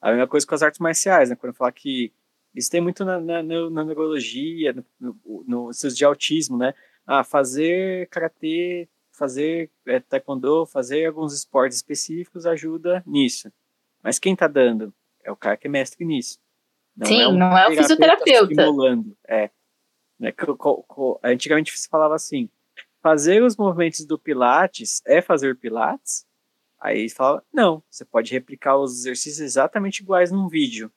A 0.00 0.10
mesma 0.10 0.28
coisa 0.28 0.46
com 0.46 0.54
as 0.54 0.62
artes 0.62 0.78
marciais, 0.78 1.30
né? 1.30 1.36
Quando 1.36 1.52
eu 1.52 1.56
falar 1.56 1.72
que 1.72 2.12
isso 2.54 2.70
tem 2.70 2.80
muito 2.80 3.04
na, 3.04 3.20
na, 3.20 3.42
na 3.42 3.84
neurologia, 3.84 4.72
no, 4.72 4.84
no, 5.24 5.44
no 5.46 5.70
de 5.70 6.04
autismo, 6.04 6.58
né? 6.58 6.74
Ah, 7.06 7.24
fazer 7.24 8.08
karatê 8.08 8.88
fazer 9.20 9.70
é, 9.86 10.00
taekwondo, 10.00 10.64
fazer 10.64 11.04
alguns 11.04 11.34
esportes 11.34 11.76
específicos 11.76 12.46
ajuda 12.46 13.04
nisso. 13.06 13.52
Mas 14.02 14.18
quem 14.18 14.32
está 14.32 14.48
dando 14.48 14.94
é 15.22 15.30
o 15.30 15.36
cara 15.36 15.58
que 15.58 15.66
é 15.66 15.70
mestre 15.70 16.06
nisso. 16.06 16.38
Não 16.96 17.06
Sim, 17.06 17.20
é 17.20 17.28
um 17.28 17.36
não 17.36 17.56
é 17.56 17.68
o 17.68 17.76
fisioterapeuta. 17.76 18.50
Estimulando, 18.50 19.14
é. 19.28 19.50
Né, 20.18 20.32
antigamente 21.22 21.78
se 21.78 21.88
falava 21.88 22.14
assim, 22.14 22.48
fazer 23.02 23.42
os 23.42 23.56
movimentos 23.56 24.06
do 24.06 24.18
Pilates 24.18 25.02
é 25.06 25.20
fazer 25.20 25.54
Pilates? 25.56 26.26
Aí 26.80 27.10
fala, 27.10 27.42
não, 27.52 27.82
você 27.90 28.06
pode 28.06 28.32
replicar 28.32 28.78
os 28.78 29.00
exercícios 29.00 29.40
exatamente 29.40 30.00
iguais 30.00 30.32
num 30.32 30.48
vídeo. 30.48 30.90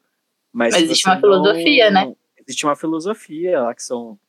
Mas, 0.53 0.73
mas 0.73 0.83
existe 0.83 1.07
uma 1.07 1.15
não, 1.15 1.21
filosofia, 1.21 1.91
né? 1.91 2.15
Existe 2.37 2.65
uma 2.65 2.75
filosofia 2.75 3.61
lá 3.61 3.73
que 3.73 3.81
são 3.81 4.19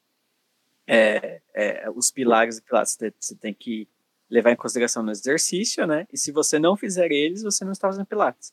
é, 0.87 1.41
é, 1.55 1.91
os 1.95 2.11
pilares 2.11 2.57
do 2.57 2.63
Pilates 2.63 2.97
você 3.21 3.35
tem 3.35 3.53
que 3.53 3.87
levar 4.29 4.51
em 4.51 4.57
consideração 4.57 5.03
no 5.03 5.11
exercício, 5.11 5.87
né? 5.87 6.07
E 6.13 6.17
se 6.17 6.33
você 6.33 6.59
não 6.59 6.77
fizer 6.77 7.13
eles, 7.13 7.43
você 7.43 7.65
não 7.65 7.73
está 7.73 7.89
fazendo 7.89 8.07
Pilates. 8.07 8.53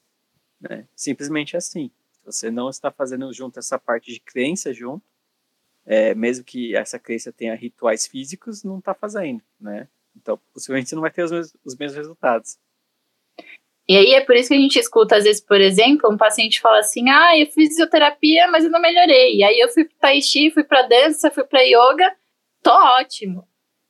Né? 0.60 0.86
Simplesmente 0.96 1.56
assim. 1.58 1.90
Você 2.24 2.52
não 2.52 2.70
está 2.70 2.92
fazendo 2.92 3.32
junto 3.34 3.58
essa 3.58 3.80
parte 3.80 4.14
de 4.14 4.20
crença 4.20 4.72
junto, 4.74 5.04
é, 5.86 6.14
mesmo 6.14 6.46
que 6.46 6.76
essa 6.76 7.00
crença 7.00 7.32
tenha 7.32 7.56
rituais 7.56 8.06
físicos, 8.06 8.64
não 8.64 8.78
está 8.78 8.94
fazendo, 8.94 9.42
né? 9.60 9.88
Então, 10.16 10.40
possivelmente 10.54 10.90
você 10.90 10.96
não 10.96 11.02
vai 11.02 11.10
ter 11.10 11.24
os 11.24 11.32
mesmos, 11.32 11.56
os 11.66 11.76
mesmos 11.76 11.98
resultados. 11.98 12.60
E 13.92 13.98
aí 13.98 14.14
é 14.14 14.22
por 14.22 14.38
isso 14.38 14.48
que 14.48 14.56
a 14.56 14.58
gente 14.58 14.80
escuta, 14.80 15.18
às 15.18 15.26
vezes, 15.26 15.42
por 15.42 15.60
exemplo, 15.60 16.10
um 16.10 16.16
paciente 16.16 16.62
fala 16.62 16.80
assim: 16.80 17.10
ah, 17.10 17.38
eu 17.38 17.46
fiz 17.48 17.72
fisioterapia, 17.72 18.48
mas 18.48 18.64
eu 18.64 18.72
não 18.72 18.80
melhorei. 18.80 19.36
E 19.36 19.44
aí 19.44 19.60
eu 19.60 19.68
fui 19.68 19.84
para 19.84 19.98
tai 20.00 20.22
chi, 20.22 20.50
fui 20.50 20.64
para 20.64 20.84
dança, 20.84 21.30
fui 21.30 21.44
para 21.44 21.60
yoga, 21.60 22.16
tô 22.64 22.72
ótimo. 22.72 23.46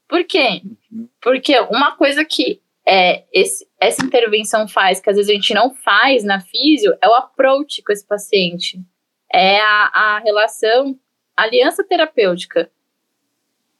Por 0.08 0.24
quê? 0.24 0.64
Uhum. 0.91 1.08
Porque 1.22 1.60
uma 1.70 1.95
coisa 1.95 2.26
que 2.26 2.60
é, 2.84 3.26
esse, 3.32 3.70
essa 3.80 4.04
intervenção 4.04 4.68
faz, 4.68 4.99
que 4.99 5.08
às 5.08 5.18
vezes 5.18 5.30
a 5.30 5.36
gente 5.36 5.54
não 5.54 5.72
faz 5.72 6.24
na 6.24 6.41
físio, 6.41 6.97
é 6.99 7.08
o 7.08 7.14
approach 7.14 7.84
com 7.84 7.93
esse 7.93 8.08
paciente. 8.08 8.82
É 9.32 9.62
a, 9.62 9.91
a 9.93 10.20
relação, 10.20 10.99
a 11.38 11.43
aliança 11.43 11.84
terapêutica. 11.84 12.72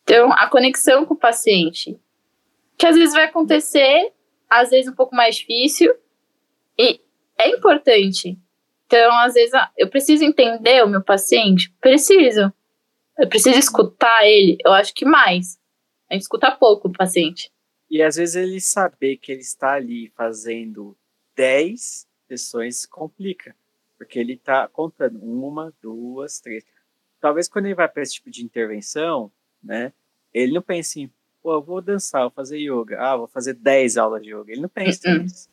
Então, 0.04 0.32
a 0.34 0.48
conexão 0.48 1.04
com 1.04 1.16
o 1.16 1.20
paciente. 1.20 2.00
Que 2.78 2.86
às 2.86 2.96
vezes 2.96 3.16
vai 3.16 3.24
acontecer, 3.24 4.14
às 4.48 4.70
vezes 4.70 4.92
um 4.92 4.96
pouco 4.96 5.16
mais 5.16 5.38
difícil, 5.38 5.92
e 6.78 7.02
é 7.38 7.50
importante. 7.50 8.38
Então, 8.86 9.18
às 9.20 9.34
vezes, 9.34 9.54
eu 9.78 9.90
preciso 9.90 10.24
entender 10.24 10.84
o 10.84 10.88
meu 10.88 11.02
paciente? 11.02 11.74
Preciso. 11.80 12.54
Eu 13.18 13.28
preciso 13.28 13.58
escutar 13.58 14.26
ele, 14.26 14.58
eu 14.66 14.72
acho 14.72 14.94
que 14.94 15.06
mais. 15.06 15.60
A 16.10 16.14
gente 16.14 16.24
escuta 16.24 16.52
pouco 16.52 16.88
o 16.88 16.92
paciente. 16.92 17.52
E 17.90 18.02
às 18.02 18.16
vezes 18.16 18.36
ele 18.36 18.60
saber 18.60 19.18
que 19.18 19.32
ele 19.32 19.42
está 19.42 19.74
ali 19.74 20.10
fazendo 20.16 20.98
10 21.36 22.08
sessões 22.28 22.86
complica. 22.86 23.56
Porque 23.98 24.18
ele 24.18 24.34
está 24.34 24.68
contando 24.68 25.20
uma, 25.22 25.74
duas, 25.82 26.40
três. 26.40 26.66
Talvez 27.20 27.48
quando 27.48 27.66
ele 27.66 27.76
vai 27.76 27.88
para 27.88 28.02
esse 28.02 28.16
tipo 28.16 28.32
de 28.32 28.44
intervenção, 28.44 29.32
né? 29.62 29.94
Ele 30.34 30.54
não 30.54 30.62
pense 30.62 31.02
assim, 31.02 31.14
pô, 31.44 31.54
eu 31.54 31.62
vou 31.62 31.82
dançar, 31.82 32.22
vou 32.22 32.32
fazer 32.32 32.58
yoga. 32.58 33.00
Ah, 33.00 33.16
vou 33.16 33.28
fazer 33.28 33.54
10 33.54 33.98
aulas 33.98 34.24
de 34.24 34.34
yoga. 34.34 34.52
Ele 34.52 34.62
não 34.62 34.70
pensa 34.70 35.08
uh 35.08 35.14
-uh. 35.14 35.22
nisso. 35.22 35.51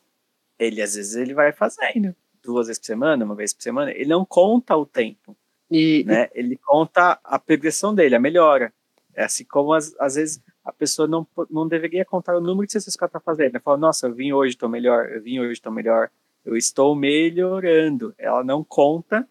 Ele, 0.59 0.83
às 0.83 0.95
vezes, 0.95 1.15
ele 1.15 1.35
vai 1.35 1.53
fazendo 1.53 2.15
duas 2.43 2.67
vezes 2.67 2.81
por 2.81 2.87
semana, 2.87 3.25
uma 3.25 3.35
vez 3.35 3.53
por 3.53 3.63
semana. 3.63 3.91
Ele 3.91 4.07
não 4.07 4.25
conta 4.25 4.77
o 4.77 4.87
tempo. 4.87 5.37
E, 5.71 6.03
né? 6.07 6.29
Ele 6.35 6.57
conta 6.57 7.19
a 7.23 7.39
progressão 7.39 7.95
dele, 7.95 8.15
a 8.15 8.21
melhora. 8.21 8.73
É 9.15 9.25
assim 9.25 9.45
como 9.45 9.73
às, 9.73 9.95
às 9.99 10.15
vezes 10.15 10.43
a 10.65 10.73
pessoa 10.73 11.07
não, 11.07 11.27
não 11.51 11.67
deveria 11.67 12.05
contar 12.05 12.37
o 12.37 12.41
número 12.41 12.67
de 12.67 12.73
sessões 12.73 12.97
que 12.97 13.03
ela 13.03 13.09
está 13.09 13.21
fazendo. 13.21 13.55
Ela 13.55 13.61
fala, 13.61 13.77
nossa, 13.77 14.07
eu 14.07 14.15
vim 14.15 14.33
hoje, 14.33 14.55
estou 14.55 14.69
melhor, 14.69 15.11
eu 15.11 15.23
vim 15.23 15.39
hoje, 15.41 15.53
estou 15.53 15.73
melhor, 15.73 16.11
eu 16.45 16.57
estou 16.57 16.95
melhorando. 16.95 18.15
Ela 18.17 18.43
não 18.43 18.65
conta 18.65 19.29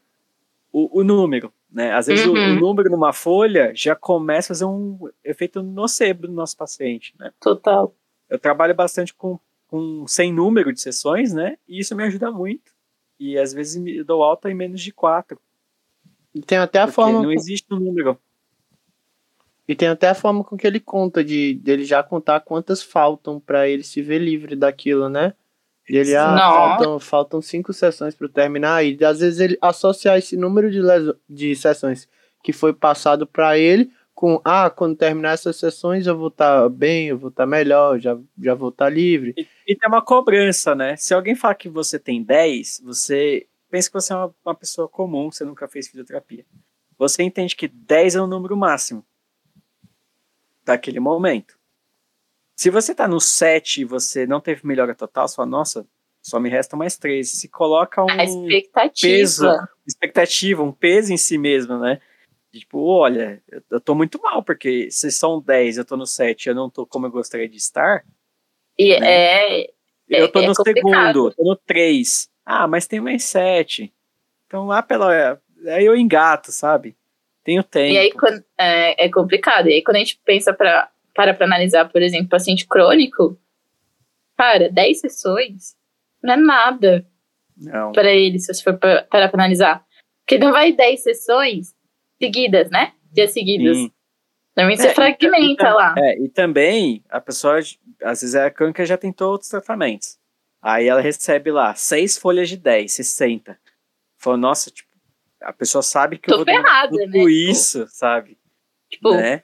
o, 0.71 0.99
o 0.99 1.03
número. 1.03 1.51
Né? 1.71 1.93
Às 1.93 2.07
vezes 2.07 2.25
uhum. 2.25 2.33
o, 2.33 2.35
o, 2.35 2.39
uhum. 2.39 2.59
número 2.59 2.89
numa 2.89 3.13
folha 3.13 3.71
já 3.75 3.95
começa 3.95 4.47
a 4.47 4.55
fazer 4.55 4.65
um 4.65 5.09
efeito 5.23 5.61
nocebo 5.63 6.27
no 6.27 6.33
nosso 6.33 6.55
paciente. 6.55 7.13
Né? 7.19 7.31
Total. 7.39 7.93
Eu 8.29 8.37
trabalho 8.37 8.75
bastante 8.75 9.13
com, 9.13 9.39
com 9.67 10.07
sem 10.07 10.33
número 10.33 10.73
de 10.73 10.81
sessões, 10.81 11.33
né? 11.33 11.57
E 11.67 11.79
isso 11.79 11.95
me 11.95 12.03
ajuda 12.03 12.31
muito. 12.31 12.71
E 13.19 13.37
às 13.37 13.53
vezes 13.53 13.75
me 13.81 14.03
dou 14.03 14.23
alta 14.23 14.49
em 14.49 14.53
menos 14.53 14.81
de 14.81 14.91
quatro. 14.91 15.39
Tem 16.45 16.57
até 16.57 16.79
a 16.79 16.87
forma. 16.87 17.21
Não 17.21 17.31
existe 17.31 17.65
um 17.73 17.79
número. 17.79 18.17
E 19.67 19.75
tem 19.75 19.89
até 19.89 20.07
a 20.07 20.15
forma 20.15 20.43
com 20.43 20.55
que 20.55 20.65
ele 20.65 20.79
conta, 20.79 21.23
de 21.23 21.55
dele 21.55 21.83
já 21.83 22.01
contar 22.01 22.39
quantas 22.39 22.81
faltam 22.81 23.39
para 23.39 23.67
ele 23.67 23.83
se 23.83 24.01
ver 24.01 24.19
livre 24.19 24.55
daquilo, 24.55 25.09
né? 25.09 25.33
E 25.89 25.97
ele, 25.97 26.15
ah, 26.15 26.37
faltam, 26.37 26.99
faltam 26.99 27.41
cinco 27.41 27.73
sessões 27.73 28.13
para 28.13 28.27
terminar, 28.27 28.85
e 28.85 28.97
às 29.05 29.19
vezes 29.19 29.39
ele 29.39 29.57
associar 29.61 30.17
esse 30.17 30.35
número 30.35 30.69
de, 30.69 30.81
de 31.29 31.55
sessões 31.55 32.09
que 32.43 32.51
foi 32.51 32.73
passado 32.73 33.25
para 33.25 33.57
ele 33.57 33.89
com, 34.17 34.41
ah, 34.43 34.67
quando 34.67 34.97
terminar 34.97 35.33
essas 35.33 35.57
sessões 35.57 36.07
eu 36.07 36.17
vou 36.17 36.29
estar 36.29 36.63
tá 36.63 36.69
bem, 36.69 37.09
eu 37.09 37.19
vou 37.19 37.29
estar 37.29 37.43
tá 37.43 37.47
melhor, 37.47 37.99
já, 37.99 38.17
já 38.41 38.55
vou 38.55 38.69
estar 38.69 38.85
tá 38.85 38.89
livre. 38.89 39.35
E, 39.37 39.47
e, 39.67 39.75
tem 39.75 39.87
uma 39.87 40.01
cobrança, 40.01 40.73
né? 40.73 40.97
Se 40.97 41.13
alguém 41.13 41.35
falar 41.35 41.53
que 41.53 41.69
você 41.69 41.99
tem 41.99 42.23
10, 42.23 42.81
você 42.83 43.45
pensa 43.69 43.87
que 43.87 43.93
você 43.93 44.13
é 44.13 44.15
uma, 44.15 44.35
uma 44.43 44.55
pessoa 44.55 44.89
comum, 44.89 45.31
você 45.31 45.45
nunca 45.45 45.67
fez 45.67 45.87
fisioterapia. 45.87 46.43
Você 46.97 47.21
entende 47.21 47.55
que 47.55 47.67
10 47.67 48.15
é 48.15 48.21
o 48.21 48.25
número 48.25 48.57
máximo 48.57 49.05
daquele 50.65 50.99
momento. 50.99 51.55
Se 52.55 52.71
você 52.71 52.95
tá 52.95 53.07
no 53.07 53.21
7 53.21 53.81
e 53.81 53.85
você 53.85 54.25
não 54.25 54.41
teve 54.41 54.65
melhora 54.65 54.95
total, 54.95 55.29
fala, 55.29 55.47
nossa, 55.47 55.87
só 56.23 56.39
me 56.39 56.49
restam 56.49 56.79
mais 56.79 56.97
três. 56.97 57.33
Se 57.33 57.47
coloca 57.47 58.03
um 58.03 58.09
A 58.09 58.23
expectativa. 58.23 59.13
peso, 59.13 59.47
expectativa, 59.85 60.63
um 60.63 60.71
peso 60.71 61.13
em 61.13 61.17
si 61.17 61.37
mesmo, 61.37 61.77
né? 61.77 62.01
Tipo, 62.51 62.79
olha, 62.85 63.41
eu, 63.49 63.61
eu 63.71 63.79
tô 63.81 63.93
muito 63.93 64.21
mal, 64.21 64.41
porque 64.41 64.89
se 64.89 65.11
são 65.11 65.41
10, 65.41 65.77
eu 65.77 65.85
tô 65.85 65.95
no 65.97 66.05
7, 66.07 66.49
eu 66.49 66.55
não 66.55 66.69
tô 66.69 66.85
como 66.85 67.05
eu 67.05 67.11
gostaria 67.11 67.47
de 67.47 67.57
estar. 67.57 68.03
E 68.77 68.99
né? 68.99 69.61
é, 69.63 69.69
Eu 70.09 70.31
tô 70.31 70.39
é 70.41 70.47
no 70.47 70.53
complicado. 70.55 70.83
segundo, 70.85 71.31
tô 71.35 71.43
no 71.43 71.55
3. 71.55 72.29
Ah, 72.45 72.67
mas 72.67 72.87
tem 72.87 72.99
mais 73.01 73.23
7. 73.23 73.93
Então 74.45 74.65
lá 74.65 74.81
pela. 74.81 75.39
Aí 75.67 75.85
eu 75.85 75.95
engato, 75.95 76.51
sabe? 76.51 76.95
Tenho 77.43 77.63
tempo. 77.63 77.93
E 77.93 77.97
aí, 77.97 78.11
é, 78.57 79.05
é 79.05 79.09
complicado. 79.11 79.67
E 79.69 79.73
aí, 79.73 79.81
quando 79.83 79.97
a 79.97 79.99
gente 79.99 80.19
pensa 80.23 80.53
pra, 80.53 80.89
para 81.13 81.33
para 81.33 81.45
analisar, 81.45 81.89
por 81.91 82.01
exemplo, 82.01 82.29
paciente 82.29 82.65
crônico, 82.67 83.37
cara, 84.37 84.69
10 84.69 84.99
sessões 85.01 85.75
não 86.23 86.33
é 86.33 86.37
nada 86.37 87.05
Não. 87.57 87.91
para 87.91 88.11
ele, 88.11 88.39
se 88.39 88.53
você 88.53 88.63
for 88.63 88.77
pa- 88.77 89.05
parar 89.09 89.29
pra 89.29 89.39
analisar. 89.41 89.85
Porque 90.25 90.37
não 90.37 90.51
vai 90.51 90.71
10 90.73 91.03
sessões 91.03 91.73
seguidas, 92.21 92.69
né? 92.69 92.93
Dias 93.11 93.31
seguidos. 93.31 93.77
Sim. 93.77 93.91
Normalmente 94.55 94.79
É, 94.81 94.83
você 94.85 94.91
e- 94.91 94.95
fragmenta 94.95 95.67
e- 95.67 95.73
lá. 95.73 95.95
É, 95.97 96.19
e 96.19 96.29
também 96.29 97.03
a 97.09 97.21
pessoa, 97.21 97.59
às 97.59 98.21
vezes 98.21 98.35
a 98.35 98.49
crônica 98.49 98.85
já 98.85 98.97
tentou 98.97 99.31
outros 99.31 99.49
tratamentos. 99.49 100.17
Aí 100.61 100.87
ela 100.87 100.99
recebe 101.01 101.51
lá 101.51 101.75
seis 101.75 102.17
folhas 102.17 102.49
de 102.49 102.57
10, 102.57 102.91
60. 102.91 103.57
Falou, 104.17 104.37
nossa, 104.39 104.71
tipo, 104.71 104.89
a 105.41 105.53
pessoa 105.53 105.83
sabe 105.83 106.17
que 106.17 106.27
Tô 106.27 106.33
eu 106.33 106.37
vou 106.37 106.45
ferrada, 106.45 106.89
tudo 106.89 106.99
né? 107.05 107.05
Tipo, 107.11 107.29
isso, 107.29 107.85
sabe? 107.89 108.37
Tipo, 108.89 109.09
o 109.09 109.15
né? 109.17 109.43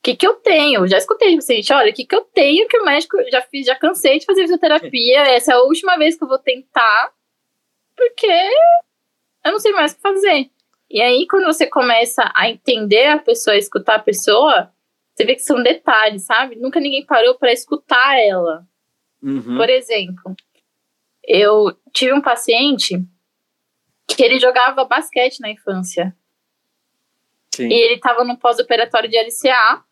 que 0.00 0.14
que 0.14 0.26
eu 0.26 0.34
tenho? 0.34 0.86
Já 0.86 0.98
escutei 0.98 1.30
do 1.32 1.36
paciente, 1.38 1.72
olha, 1.72 1.90
o 1.90 1.94
que 1.94 2.04
que 2.06 2.14
eu 2.14 2.20
tenho 2.20 2.68
que 2.68 2.78
o 2.78 2.84
médico 2.84 3.16
já 3.30 3.42
fiz, 3.42 3.66
já 3.66 3.74
cansei 3.74 4.18
de 4.20 4.26
fazer 4.26 4.42
fisioterapia, 4.42 5.22
essa 5.34 5.50
é 5.52 5.54
a 5.56 5.62
última 5.62 5.96
vez 5.96 6.16
que 6.16 6.22
eu 6.22 6.28
vou 6.28 6.38
tentar, 6.38 7.12
porque 7.96 8.26
eu 9.44 9.50
não 9.52 9.58
sei 9.58 9.72
mais 9.72 9.92
o 9.92 9.96
que 9.96 10.02
fazer. 10.02 10.50
E 10.90 11.00
aí, 11.00 11.26
quando 11.28 11.44
você 11.44 11.66
começa 11.66 12.30
a 12.34 12.48
entender 12.48 13.06
a 13.06 13.18
pessoa, 13.18 13.54
a 13.54 13.58
escutar 13.58 13.96
a 13.96 14.02
pessoa, 14.02 14.72
você 15.14 15.24
vê 15.24 15.34
que 15.34 15.42
são 15.42 15.62
detalhes, 15.62 16.24
sabe? 16.24 16.56
Nunca 16.56 16.80
ninguém 16.80 17.04
parou 17.04 17.36
para 17.36 17.52
escutar 17.52 18.18
ela. 18.18 18.66
Uhum. 19.22 19.56
Por 19.56 19.70
exemplo, 19.70 20.36
eu 21.26 21.76
tive 21.92 22.12
um 22.12 22.20
paciente 22.20 23.02
que 24.06 24.22
ele 24.22 24.38
jogava 24.38 24.84
basquete 24.84 25.40
na 25.40 25.50
infância. 25.50 26.14
Sim. 27.54 27.68
E 27.68 27.72
ele 27.72 27.94
estava 27.94 28.24
no 28.24 28.36
pós-operatório 28.36 29.08
de 29.08 29.16
LCA 29.16 29.84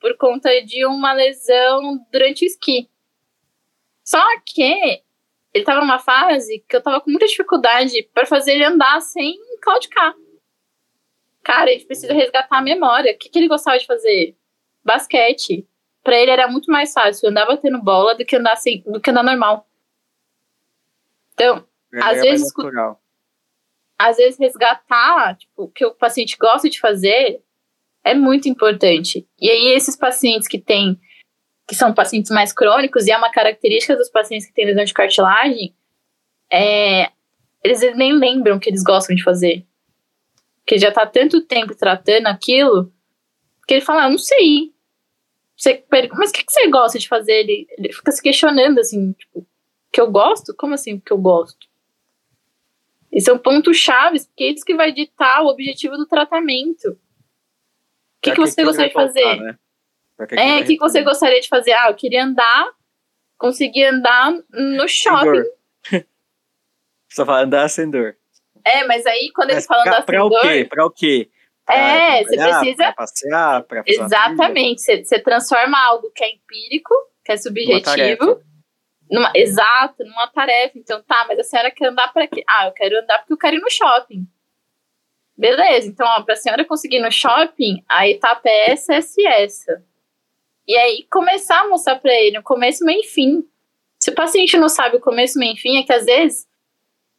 por 0.00 0.16
conta 0.16 0.50
de 0.62 0.86
uma 0.86 1.12
lesão 1.12 2.06
durante 2.10 2.44
o 2.44 2.46
esqui. 2.46 2.88
Só 4.04 4.22
que 4.46 4.62
ele 4.62 5.02
estava 5.62 5.80
numa 5.80 5.98
fase 5.98 6.64
que 6.68 6.76
eu 6.76 6.78
estava 6.78 7.00
com 7.00 7.10
muita 7.10 7.26
dificuldade 7.26 8.02
para 8.12 8.26
fazer 8.26 8.52
ele 8.52 8.64
andar 8.64 9.00
sem 9.00 9.36
claudicar. 9.64 10.14
Cara, 11.42 11.70
a 11.70 11.72
gente 11.72 11.86
precisa 11.86 12.12
resgatar 12.12 12.58
a 12.58 12.62
memória. 12.62 13.12
O 13.12 13.18
que, 13.18 13.28
que 13.28 13.38
ele 13.38 13.48
gostava 13.48 13.78
de 13.78 13.86
fazer? 13.86 14.36
Basquete. 14.84 15.66
Para 16.02 16.18
ele 16.18 16.30
era 16.30 16.48
muito 16.48 16.70
mais 16.70 16.92
fácil 16.92 17.28
andar 17.28 17.46
batendo 17.46 17.82
bola 17.82 18.14
do 18.14 18.24
que 18.24 18.36
andar, 18.36 18.56
sem, 18.56 18.82
do 18.82 19.00
que 19.00 19.10
andar 19.10 19.22
normal. 19.22 19.66
Então, 21.32 21.66
Ele 21.92 22.02
às 22.02 22.18
é 22.18 22.20
vezes, 22.20 22.52
às 23.98 24.16
vezes 24.16 24.38
resgatar 24.38 25.36
tipo, 25.36 25.64
o 25.64 25.68
que 25.68 25.84
o 25.84 25.94
paciente 25.94 26.36
gosta 26.38 26.68
de 26.68 26.78
fazer 26.78 27.42
é 28.04 28.14
muito 28.14 28.48
importante. 28.48 29.26
E 29.40 29.50
aí 29.50 29.68
esses 29.74 29.96
pacientes 29.96 30.46
que 30.46 30.58
têm 30.58 31.00
que 31.66 31.74
são 31.74 31.94
pacientes 31.94 32.30
mais 32.30 32.52
crônicos 32.52 33.06
e 33.06 33.10
é 33.10 33.16
uma 33.16 33.30
característica 33.30 33.96
dos 33.96 34.10
pacientes 34.10 34.46
que 34.46 34.52
têm 34.52 34.66
lesão 34.66 34.84
de 34.84 34.92
cartilagem, 34.92 35.74
é, 36.52 37.10
eles 37.64 37.80
nem 37.96 38.12
lembram 38.12 38.58
que 38.58 38.68
eles 38.68 38.84
gostam 38.84 39.16
de 39.16 39.22
fazer. 39.24 39.66
Porque 40.58 40.78
já 40.78 40.92
tá 40.92 41.06
tanto 41.06 41.40
tempo 41.40 41.74
tratando 41.74 42.26
aquilo 42.26 42.92
que 43.66 43.74
ele 43.74 43.80
fala, 43.80 44.04
ah, 44.04 44.10
não 44.10 44.18
sei. 44.18 44.72
Você 45.56 45.74
pergunta, 45.74 46.18
mas 46.18 46.30
o 46.30 46.32
que, 46.34 46.44
que 46.44 46.52
você 46.52 46.68
gosta 46.68 46.98
de 46.98 47.08
fazer? 47.08 47.32
Ele, 47.32 47.66
ele 47.70 47.92
fica 47.92 48.12
se 48.12 48.22
questionando 48.22 48.78
assim, 48.78 49.12
tipo, 49.12 49.46
que 49.90 50.00
eu 50.00 50.10
gosto? 50.10 50.54
Como 50.54 50.74
assim 50.74 51.00
que 51.00 51.12
eu 51.12 51.18
gosto? 51.18 51.66
E 53.10 53.20
são 53.20 53.38
pontos 53.38 53.76
chaves, 53.76 54.26
porque 54.26 54.44
é 54.44 54.48
isso 54.48 54.64
que 54.64 54.74
vai 54.74 54.92
ditar 54.92 55.42
o 55.42 55.46
objetivo 55.46 55.96
do 55.96 56.06
tratamento. 56.06 56.90
O 56.90 56.98
que, 58.20 58.30
Pra 58.30 58.34
que 58.34 58.40
você 58.40 58.64
gostaria 58.64 58.88
de 58.88 58.94
fazer? 58.94 59.22
voltar, 59.22 59.42
né? 59.42 59.58
Que 60.28 60.34
É, 60.34 60.60
o 60.60 60.66
que, 60.66 60.74
que 60.74 60.80
você 60.80 61.02
gostaria 61.02 61.40
de 61.40 61.48
fazer? 61.48 61.72
Ah, 61.72 61.88
eu 61.90 61.94
queria 61.94 62.24
andar, 62.24 62.70
conseguir 63.38 63.84
andar 63.84 64.32
no 64.50 64.88
shopping. 64.88 65.44
Só 67.14 67.24
fala 67.24 67.42
andar 67.42 67.68
sem 67.68 67.88
dor. 67.90 68.16
É, 68.64 68.84
mas 68.84 69.06
aí 69.06 69.30
quando 69.34 69.52
Mas 69.52 69.66
fala 69.66 69.82
pra, 69.82 69.92
andar 69.92 70.02
pra 70.06 70.16
sem 70.18 70.26
o 70.26 70.28
dor, 70.28 70.40
quê? 70.42 70.64
Pra 70.64 70.86
o 70.86 70.90
quê? 70.90 71.30
Pra 71.64 71.74
É, 71.76 72.24
você 72.24 72.36
precisa- 72.36 72.84
Pra 72.84 72.92
passear, 72.92 73.62
pra 73.64 73.84
fazer 73.84 74.02
exatamente, 74.02 74.80
você, 74.82 75.04
você 75.04 75.18
transforma 75.18 75.78
algo 75.86 76.10
que 76.14 76.24
é 76.24 76.30
empírico, 76.32 76.94
que 77.24 77.32
é 77.32 77.36
subjetivo, 77.36 78.42
numa, 79.10 79.30
exato, 79.34 80.04
numa 80.04 80.26
tarefa. 80.28 80.78
Então, 80.78 81.02
tá, 81.02 81.24
mas 81.28 81.38
a 81.38 81.44
senhora 81.44 81.70
quer 81.70 81.86
andar 81.88 82.12
para 82.12 82.26
quê? 82.26 82.42
Ah, 82.48 82.66
eu 82.66 82.72
quero 82.72 82.98
andar 82.98 83.18
porque 83.20 83.32
eu 83.32 83.38
quero 83.38 83.56
ir 83.56 83.60
no 83.60 83.70
shopping. 83.70 84.26
Beleza, 85.36 85.88
então, 85.88 86.06
ó, 86.06 86.22
pra 86.22 86.36
senhora 86.36 86.64
conseguir 86.64 86.96
ir 86.98 87.02
no 87.02 87.10
shopping, 87.10 87.82
a 87.88 88.08
etapa 88.08 88.42
é 88.48 88.70
essa, 88.70 88.94
essa 88.94 89.20
e 89.20 89.26
essa. 89.26 89.82
E 90.66 90.76
aí, 90.76 91.06
começar 91.10 91.60
a 91.60 91.68
mostrar 91.68 91.96
pra 91.98 92.12
ele 92.14 92.38
o 92.38 92.42
começo, 92.42 92.84
meio 92.84 93.00
e 93.00 93.04
fim. 93.06 93.44
Se 93.98 94.10
o 94.10 94.14
paciente 94.14 94.56
não 94.56 94.68
sabe 94.68 94.96
o 94.96 95.00
começo, 95.00 95.38
meio 95.38 95.54
e 95.54 95.58
fim, 95.58 95.78
é 95.78 95.82
que 95.82 95.92
às 95.92 96.04
vezes, 96.06 96.46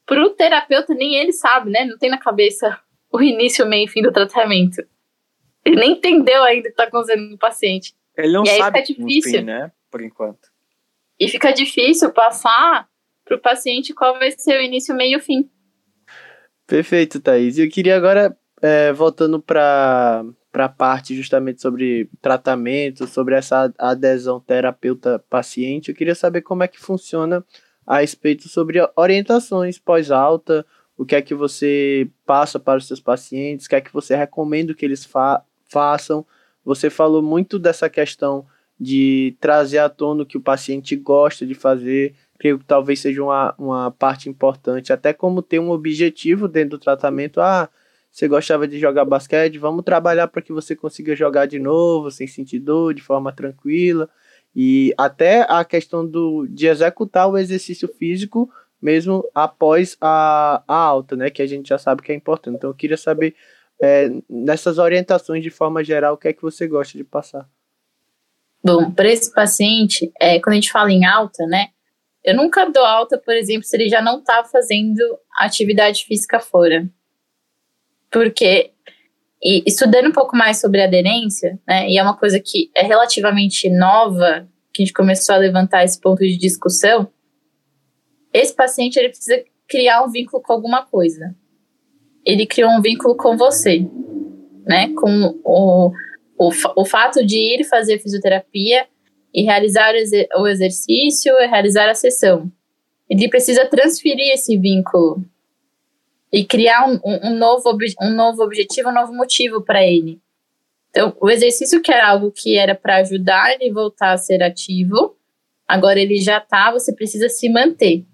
pro 0.05 0.29
terapeuta, 0.31 0.93
nem 0.93 1.15
ele 1.15 1.31
sabe, 1.31 1.69
né? 1.69 1.85
Não 1.85 1.97
tem 1.97 2.09
na 2.09 2.17
cabeça 2.17 2.79
o 3.11 3.21
início, 3.21 3.65
meio 3.65 3.85
e 3.85 3.87
fim 3.89 4.01
do 4.01 4.11
tratamento. 4.11 4.83
Ele 5.63 5.75
nem 5.77 5.91
entendeu 5.93 6.43
ainda 6.43 6.67
o 6.67 6.71
que 6.71 6.77
tá 6.77 6.83
acontecendo 6.83 7.29
no 7.29 7.37
paciente. 7.37 7.95
Ele 8.17 8.33
não 8.33 8.43
E 8.45 8.49
aí 8.49 8.57
sabe 8.59 8.85
fica 8.85 9.01
o 9.01 9.05
difícil. 9.07 9.39
fim, 9.39 9.45
né? 9.45 9.71
Por 9.89 10.01
enquanto. 10.01 10.49
E 11.19 11.27
fica 11.27 11.51
difícil 11.51 12.11
passar 12.11 12.87
pro 13.23 13.39
paciente 13.39 13.93
qual 13.93 14.19
vai 14.19 14.31
ser 14.31 14.59
o 14.59 14.63
início, 14.63 14.93
meio 14.95 15.13
e 15.13 15.15
o 15.17 15.21
fim. 15.21 15.49
Perfeito, 16.67 17.19
Thaís. 17.19 17.57
E 17.57 17.63
eu 17.65 17.69
queria 17.69 17.95
agora, 17.95 18.37
é, 18.61 18.91
voltando 18.93 19.39
para 19.41 20.23
a 20.53 20.69
parte 20.69 21.15
justamente 21.15 21.61
sobre 21.61 22.09
tratamento, 22.21 23.07
sobre 23.07 23.35
essa 23.35 23.73
adesão 23.77 24.39
terapeuta-paciente, 24.39 25.89
eu 25.89 25.95
queria 25.95 26.15
saber 26.15 26.41
como 26.41 26.63
é 26.63 26.67
que 26.67 26.79
funciona 26.79 27.43
a 27.85 27.99
respeito 27.99 28.49
sobre 28.49 28.79
orientações 28.95 29.77
pós-alta, 29.77 30.65
o 30.97 31.05
que 31.05 31.15
é 31.15 31.21
que 31.21 31.35
você 31.35 32.09
passa 32.25 32.59
para 32.59 32.77
os 32.77 32.87
seus 32.87 32.99
pacientes, 32.99 33.65
o 33.65 33.69
que 33.69 33.75
é 33.75 33.81
que 33.81 33.93
você 33.93 34.15
recomenda 34.15 34.73
que 34.73 34.85
eles 34.85 35.05
fa 35.05 35.43
façam. 35.67 36.25
Você 36.63 36.89
falou 36.89 37.21
muito 37.21 37.59
dessa 37.59 37.89
questão 37.89 38.45
de 38.79 39.35
trazer 39.39 39.79
à 39.79 39.89
tona 39.89 40.23
o 40.23 40.25
que 40.25 40.37
o 40.37 40.41
paciente 40.41 40.95
gosta 40.95 41.45
de 41.45 41.53
fazer, 41.53 42.13
creio 42.37 42.59
que 42.59 42.65
talvez 42.65 42.99
seja 42.99 43.23
uma, 43.23 43.53
uma 43.57 43.91
parte 43.91 44.29
importante, 44.29 44.93
até 44.93 45.13
como 45.13 45.41
ter 45.41 45.59
um 45.59 45.71
objetivo 45.71 46.47
dentro 46.47 46.77
do 46.77 46.79
tratamento. 46.79 47.41
Ah, 47.41 47.69
você 48.11 48.27
gostava 48.27 48.67
de 48.67 48.79
jogar 48.79 49.05
basquete, 49.05 49.57
vamos 49.57 49.83
trabalhar 49.83 50.27
para 50.27 50.41
que 50.41 50.53
você 50.53 50.75
consiga 50.75 51.15
jogar 51.15 51.45
de 51.45 51.59
novo, 51.59 52.09
sem 52.11 52.27
sentir 52.27 52.59
dor, 52.59 52.93
de 52.93 53.01
forma 53.01 53.31
tranquila. 53.31 54.09
E 54.55 54.93
até 54.97 55.45
a 55.49 55.65
questão 55.65 56.07
do, 56.07 56.47
de 56.47 56.67
executar 56.67 57.29
o 57.29 57.37
exercício 57.37 57.87
físico 57.87 58.49
mesmo 58.81 59.27
após 59.33 59.97
a, 59.99 60.63
a 60.67 60.75
alta, 60.75 61.15
né? 61.15 61.29
Que 61.29 61.41
a 61.41 61.47
gente 61.47 61.69
já 61.69 61.77
sabe 61.77 62.01
que 62.01 62.11
é 62.11 62.15
importante. 62.15 62.57
Então 62.57 62.69
eu 62.69 62.75
queria 62.75 62.97
saber, 62.97 63.35
é, 63.81 64.09
nessas 64.29 64.77
orientações 64.77 65.41
de 65.41 65.49
forma 65.49 65.83
geral, 65.83 66.13
o 66.13 66.17
que 66.17 66.27
é 66.27 66.33
que 66.33 66.41
você 66.41 66.67
gosta 66.67 66.97
de 66.97 67.03
passar. 67.03 67.49
Bom, 68.63 68.91
para 68.91 69.09
esse 69.09 69.33
paciente, 69.33 70.11
é, 70.19 70.39
quando 70.39 70.53
a 70.53 70.55
gente 70.55 70.71
fala 70.71 70.91
em 70.91 71.05
alta, 71.05 71.45
né? 71.47 71.69
Eu 72.23 72.35
nunca 72.35 72.69
dou 72.69 72.83
alta, 72.83 73.17
por 73.17 73.33
exemplo, 73.35 73.63
se 73.63 73.75
ele 73.75 73.89
já 73.89 74.01
não 74.01 74.19
está 74.19 74.43
fazendo 74.43 74.99
atividade 75.37 76.05
física 76.05 76.39
fora. 76.39 76.87
Porque, 78.09 78.71
e, 79.45 79.63
estudando 79.67 80.07
um 80.07 80.11
pouco 80.11 80.35
mais 80.35 80.59
sobre 80.59 80.81
aderência, 80.81 81.59
né? 81.67 81.87
E 81.87 81.97
é 81.97 82.03
uma 82.03 82.17
coisa 82.17 82.39
que 82.39 82.71
é 82.75 82.81
relativamente 82.81 83.69
nova, 83.69 84.47
que 84.73 84.81
a 84.81 84.85
gente 84.85 84.93
começou 84.93 85.35
a 85.35 85.37
levantar 85.37 85.83
esse 85.83 86.01
ponto 86.01 86.19
de 86.19 86.37
discussão. 86.37 87.07
Esse 88.33 88.55
paciente, 88.55 88.97
ele 88.97 89.09
precisa 89.09 89.43
criar 89.67 90.03
um 90.03 90.11
vínculo 90.11 90.41
com 90.41 90.51
alguma 90.51 90.85
coisa. 90.85 91.35
Ele 92.25 92.45
criou 92.45 92.71
um 92.71 92.81
vínculo 92.81 93.15
com 93.15 93.37
você, 93.37 93.87
né? 94.65 94.91
Com 94.95 95.39
o 95.43 95.93
o, 96.37 96.49
o 96.75 96.85
fato 96.85 97.25
de 97.25 97.37
ir 97.37 97.63
fazer 97.65 97.99
fisioterapia 97.99 98.85
e 99.33 99.43
realizar 99.43 99.93
o, 99.93 99.97
exer 99.97 100.27
o 100.37 100.47
exercício 100.47 101.33
e 101.39 101.47
realizar 101.47 101.89
a 101.89 101.95
sessão. 101.95 102.51
Ele 103.09 103.29
precisa 103.29 103.65
transferir 103.65 104.33
esse 104.33 104.57
vínculo 104.57 105.23
e 106.35 106.43
criar 106.43 106.85
um, 106.85 106.99
um, 107.05 107.33
novo, 107.37 107.77
um 108.01 108.09
novo 108.09 108.43
objetivo, 108.43 108.89
um 108.89 108.93
novo 108.93 109.13
motivo 109.13 109.61
para 109.61 109.81
ele. 109.81 110.19
Então, 110.89 111.15
o 111.21 111.29
exercício 111.29 111.81
que 111.81 111.89
era 111.89 112.09
algo 112.09 112.29
que 112.29 112.57
era 112.57 112.75
para 112.75 112.97
ajudar 112.97 113.53
ele 113.53 113.71
voltar 113.71 114.11
a 114.11 114.17
ser 114.17 114.43
ativo, 114.43 115.15
agora 115.65 115.97
ele 115.97 116.17
já 116.17 116.39
está, 116.39 116.73
você 116.73 116.93
precisa 116.93 117.29
se 117.29 117.47
manter. 117.47 118.05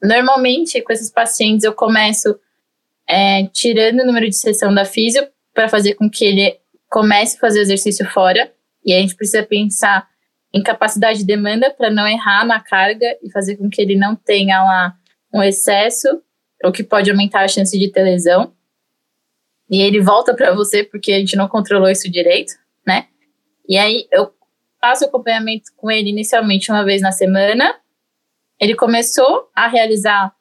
normalmente, 0.00 0.80
com 0.82 0.92
esses 0.92 1.10
pacientes, 1.10 1.64
eu 1.64 1.72
começo 1.72 2.38
é, 3.08 3.48
tirando 3.48 4.02
o 4.02 4.06
número 4.06 4.28
de 4.28 4.36
sessão 4.36 4.72
da 4.72 4.84
físio 4.84 5.26
para 5.52 5.68
fazer 5.68 5.94
com 5.94 6.08
que 6.08 6.24
ele 6.24 6.60
comece 6.88 7.36
a 7.38 7.40
fazer 7.40 7.62
exercício 7.62 8.08
fora. 8.08 8.52
E 8.86 8.94
a 8.94 9.00
gente 9.00 9.16
precisa 9.16 9.42
pensar 9.42 10.08
em 10.54 10.62
capacidade 10.62 11.18
de 11.18 11.26
demanda 11.26 11.74
para 11.76 11.90
não 11.90 12.06
errar 12.06 12.46
na 12.46 12.60
carga 12.60 13.18
e 13.20 13.32
fazer 13.32 13.56
com 13.56 13.68
que 13.68 13.82
ele 13.82 13.96
não 13.96 14.14
tenha 14.14 14.62
lá 14.62 14.94
um 15.34 15.42
excesso, 15.42 16.22
o 16.64 16.72
que 16.72 16.82
pode 16.82 17.10
aumentar 17.10 17.42
a 17.42 17.48
chance 17.48 17.78
de 17.78 17.90
ter 17.90 18.02
lesão. 18.02 18.52
E 19.70 19.82
ele 19.82 20.00
volta 20.00 20.34
para 20.34 20.54
você 20.54 20.82
porque 20.82 21.12
a 21.12 21.18
gente 21.18 21.36
não 21.36 21.48
controlou 21.48 21.88
isso 21.88 22.10
direito, 22.10 22.54
né? 22.86 23.06
E 23.68 23.76
aí 23.76 24.08
eu 24.10 24.32
faço 24.80 25.04
acompanhamento 25.04 25.70
com 25.76 25.90
ele 25.90 26.10
inicialmente 26.10 26.70
uma 26.70 26.84
vez 26.84 27.02
na 27.02 27.12
semana. 27.12 27.74
Ele 28.60 28.74
começou 28.74 29.48
a 29.54 29.68
realizar 29.68 30.32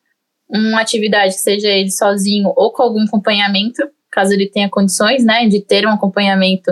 uma 0.50 0.82
atividade, 0.82 1.34
seja 1.36 1.68
ele 1.68 1.92
sozinho 1.92 2.54
ou 2.56 2.72
com 2.72 2.82
algum 2.82 3.04
acompanhamento, 3.04 3.84
caso 4.10 4.34
ele 4.34 4.50
tenha 4.50 4.70
condições, 4.70 5.24
né, 5.24 5.46
de 5.48 5.62
ter 5.62 5.86
um 5.86 5.92
acompanhamento 5.92 6.72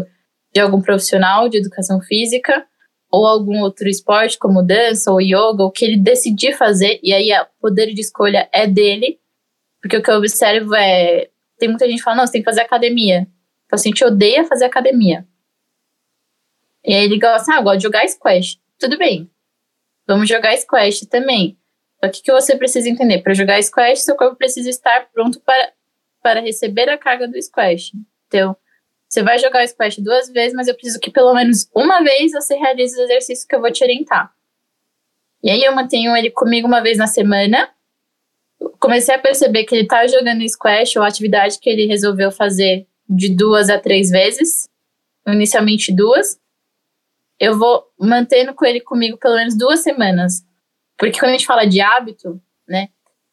de 0.54 0.62
algum 0.62 0.82
profissional 0.82 1.50
de 1.50 1.58
educação 1.58 2.00
física 2.02 2.66
ou 3.12 3.28
algum 3.28 3.60
outro 3.60 3.88
esporte, 3.88 4.40
como 4.40 4.64
dança 4.64 5.12
ou 5.12 5.22
yoga, 5.22 5.64
o 5.64 5.72
que 5.72 5.86
ele 5.86 5.98
decidir 5.98 6.54
fazer, 6.58 7.00
e 7.04 7.14
aí 7.14 7.32
o 7.32 7.46
poder 7.62 7.94
de 7.94 8.02
escolha 8.02 8.50
é 8.52 8.66
dele, 8.66 9.20
porque 9.86 9.98
o 9.98 10.02
que 10.02 10.10
eu 10.10 10.16
observo 10.16 10.74
é, 10.74 11.30
tem 11.60 11.70
muita 11.70 11.86
gente 11.86 12.00
que 12.00 12.04
fala, 12.04 12.18
não, 12.18 12.26
você 12.26 12.32
tem 12.32 12.42
que 12.42 12.50
fazer 12.50 12.62
academia. 12.62 13.28
O 13.68 13.70
paciente 13.70 14.04
odeia 14.04 14.44
fazer 14.44 14.66
academia. 14.66 15.28
E 16.84 16.92
aí 16.92 17.04
ele 17.04 17.20
gosta, 17.20 17.54
ah, 17.54 17.58
eu 17.58 17.64
gosto 17.64 17.78
de 17.78 17.84
jogar 17.84 18.08
squash. 18.08 18.60
Tudo 18.80 18.98
bem, 18.98 19.30
vamos 20.08 20.28
jogar 20.28 20.58
squash 20.58 21.02
também. 21.02 21.56
Só 22.04 22.10
que 22.10 22.20
o 22.20 22.24
que 22.24 22.32
você 22.32 22.58
precisa 22.58 22.90
entender? 22.90 23.22
Para 23.22 23.36
jogar 23.36 23.62
squash, 23.62 24.00
seu 24.00 24.16
corpo 24.16 24.36
precisa 24.36 24.72
estar 24.72 25.08
pronto 25.14 25.40
para, 25.42 25.72
para 26.20 26.40
receber 26.40 26.90
a 26.90 26.98
carga 26.98 27.28
do 27.28 27.40
squash. 27.40 27.92
Então, 28.26 28.58
você 29.08 29.22
vai 29.22 29.38
jogar 29.38 29.68
squash 29.68 30.00
duas 30.00 30.32
vezes, 30.32 30.56
mas 30.56 30.68
eu 30.68 30.74
preciso 30.74 31.00
que 31.00 31.12
pelo 31.12 31.32
menos 31.36 31.70
uma 31.76 32.02
vez 32.02 32.32
você 32.32 32.56
realize 32.56 32.96
os 32.96 33.04
exercícios 33.04 33.46
que 33.46 33.56
eu 33.56 33.62
vou 33.62 33.72
te 33.72 33.84
orientar. 33.84 34.34
E 35.44 35.52
aí 35.52 35.64
eu 35.64 35.76
mantenho 35.76 36.18
ele 36.18 36.32
comigo 36.32 36.68
uma 36.68 36.82
vez 36.82 36.98
na 36.98 37.06
semana. 37.06 37.70
Comecei 38.86 39.16
a 39.16 39.20
perceber 39.20 39.64
que 39.64 39.74
ele 39.74 39.82
está 39.82 40.06
jogando 40.06 40.48
squash 40.48 40.96
ou 40.96 41.02
atividade 41.02 41.58
que 41.60 41.68
ele 41.68 41.88
resolveu 41.88 42.32
fazer 42.32 42.86
de 43.10 43.36
duas 43.36 43.68
a 43.68 43.80
três 43.80 44.12
vezes, 44.12 44.70
inicialmente 45.28 45.92
duas. 45.92 46.40
Eu 47.40 47.58
vou 47.58 47.84
mantendo 48.00 48.54
com 48.54 48.64
ele 48.64 48.80
comigo 48.80 49.18
pelo 49.18 49.38
menos 49.38 49.58
duas 49.58 49.80
semanas. 49.80 50.46
Porque 51.00 51.18
quando 51.18 51.30
a 51.30 51.32
gente 51.32 51.48
fala 51.48 51.66
de 51.66 51.82
hábito, 51.82 52.40
né, 52.68 52.90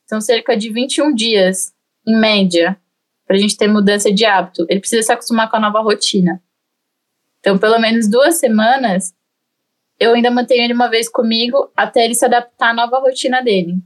são 0.07 0.22
cerca 0.22 0.57
de 0.57 0.70
21 0.72 1.14
dias, 1.14 1.74
em 2.07 2.18
média, 2.18 2.80
para 3.26 3.36
a 3.36 3.38
gente 3.38 3.55
ter 3.55 3.68
mudança 3.68 4.11
de 4.11 4.24
hábito. 4.24 4.64
Ele 4.70 4.80
precisa 4.80 5.03
se 5.03 5.12
acostumar 5.12 5.50
com 5.50 5.59
a 5.59 5.61
nova 5.61 5.82
rotina. 5.82 6.42
Então, 7.40 7.59
pelo 7.59 7.78
menos 7.78 8.09
duas 8.09 8.36
semanas, 8.36 9.14
eu 10.00 10.14
ainda 10.14 10.30
mantenho 10.30 10.64
ele 10.64 10.72
uma 10.72 10.88
vez 10.88 11.11
comigo 11.11 11.70
até 11.76 12.07
ele 12.07 12.14
se 12.14 12.24
adaptar 12.24 12.70
à 12.70 12.74
nova 12.74 13.00
rotina 13.00 13.42
dele. 13.42 13.82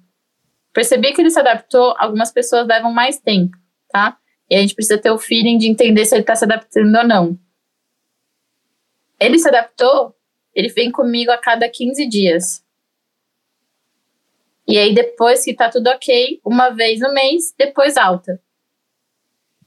Percebi 0.77 1.15
que 1.15 1.23
ele 1.23 1.31
se 1.31 1.41
adaptou, 1.41 1.95
algumas 1.97 2.31
pessoas 2.31 2.67
levam 2.67 2.93
mais 2.93 3.19
tempo, 3.19 3.57
tá? 3.89 4.19
E 4.51 4.55
a 4.55 4.61
gente 4.61 4.75
precisa 4.75 4.99
ter 4.99 5.11
o 5.11 5.17
feeling 5.17 5.57
de 5.57 5.67
entender 5.67 6.05
se 6.05 6.15
ele 6.15 6.21
está 6.21 6.37
se 6.37 6.45
adaptando 6.45 6.95
ou 6.95 7.09
não. 7.09 7.39
Ele 9.19 9.39
se 9.39 9.49
adaptou, 9.49 10.15
ele 10.55 10.69
vem 10.69 10.93
comigo 10.93 11.31
a 11.31 11.39
cada 11.39 11.67
15 11.67 12.07
dias. 12.07 12.63
E 14.69 14.77
aí, 14.77 14.95
depois 14.95 15.43
que 15.43 15.55
tá 15.55 15.71
tudo 15.71 15.89
ok, 15.89 16.43
uma 16.45 16.69
vez 16.69 17.01
no 17.01 17.11
mês, 17.15 17.55
depois 17.57 17.97
alta. 17.97 18.39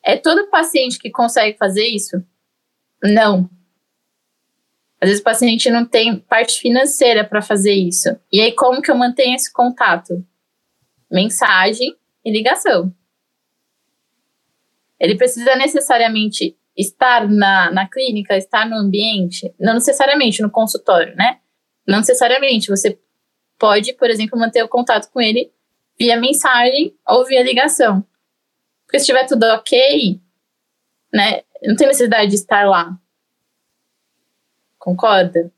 É 0.03 0.15
todo 0.15 0.51
paciente 0.51 0.99
que 0.99 1.09
consegue 1.09 1.57
fazer 1.57 1.87
isso? 1.87 2.23
Não. 3.03 3.49
Às 5.01 5.09
vezes 5.09 5.21
o 5.21 5.23
paciente 5.23 5.71
não 5.71 5.85
tem 5.85 6.19
parte 6.19 6.59
financeira 6.59 7.23
para 7.23 7.41
fazer 7.41 7.73
isso. 7.73 8.15
E 8.31 8.39
aí, 8.39 8.51
como 8.51 8.79
que 8.79 8.91
eu 8.91 8.95
mantenho 8.95 9.35
esse 9.35 9.51
contato? 9.51 10.23
Mensagem 11.09 11.95
e 12.23 12.31
ligação. 12.31 12.93
Ele 14.99 15.15
precisa 15.15 15.55
necessariamente 15.55 16.57
estar 16.75 17.27
na, 17.27 17.71
na 17.71 17.89
clínica, 17.89 18.37
estar 18.37 18.67
no 18.67 18.75
ambiente, 18.75 19.53
não 19.59 19.73
necessariamente 19.73 20.41
no 20.41 20.49
consultório, 20.49 21.15
né? 21.15 21.39
Não 21.87 21.99
necessariamente. 21.99 22.69
Você 22.69 22.99
pode, 23.57 23.93
por 23.93 24.09
exemplo, 24.09 24.39
manter 24.39 24.63
o 24.63 24.69
contato 24.69 25.11
com 25.11 25.19
ele 25.19 25.51
via 25.99 26.17
mensagem 26.17 26.95
ou 27.07 27.25
via 27.25 27.43
ligação. 27.43 28.05
Porque 28.85 28.99
se 28.99 29.03
estiver 29.03 29.25
tudo 29.25 29.43
ok, 29.43 30.19
né, 31.13 31.43
não 31.61 31.75
tem 31.75 31.87
necessidade 31.87 32.29
de 32.29 32.35
estar 32.35 32.67
lá. 32.67 32.97
Concorda? 34.77 35.51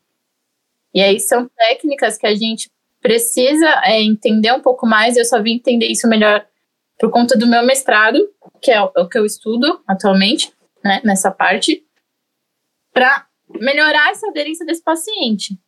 E 0.93 1.01
aí 1.01 1.19
são 1.19 1.47
técnicas 1.49 2.17
que 2.17 2.27
a 2.27 2.33
gente 2.33 2.69
precisa 3.01 3.67
é, 3.83 4.01
entender 4.01 4.53
um 4.53 4.61
pouco 4.61 4.85
mais. 4.85 5.17
Eu 5.17 5.25
só 5.25 5.41
vim 5.41 5.55
entender 5.55 5.87
isso 5.87 6.07
melhor 6.07 6.45
por 6.99 7.09
conta 7.09 7.37
do 7.37 7.47
meu 7.47 7.65
mestrado, 7.65 8.19
que 8.61 8.71
é 8.71 8.81
o, 8.81 8.91
é 8.95 9.07
que 9.09 9.17
eu 9.17 9.25
estudo 9.25 9.81
atualmente, 9.87 10.53
né, 10.83 11.01
nessa 11.03 11.31
parte, 11.31 11.83
para 12.93 13.27
melhorar 13.59 14.11
essa 14.11 14.27
aderência 14.27 14.65
desse 14.65 14.83
paciente. 14.83 15.59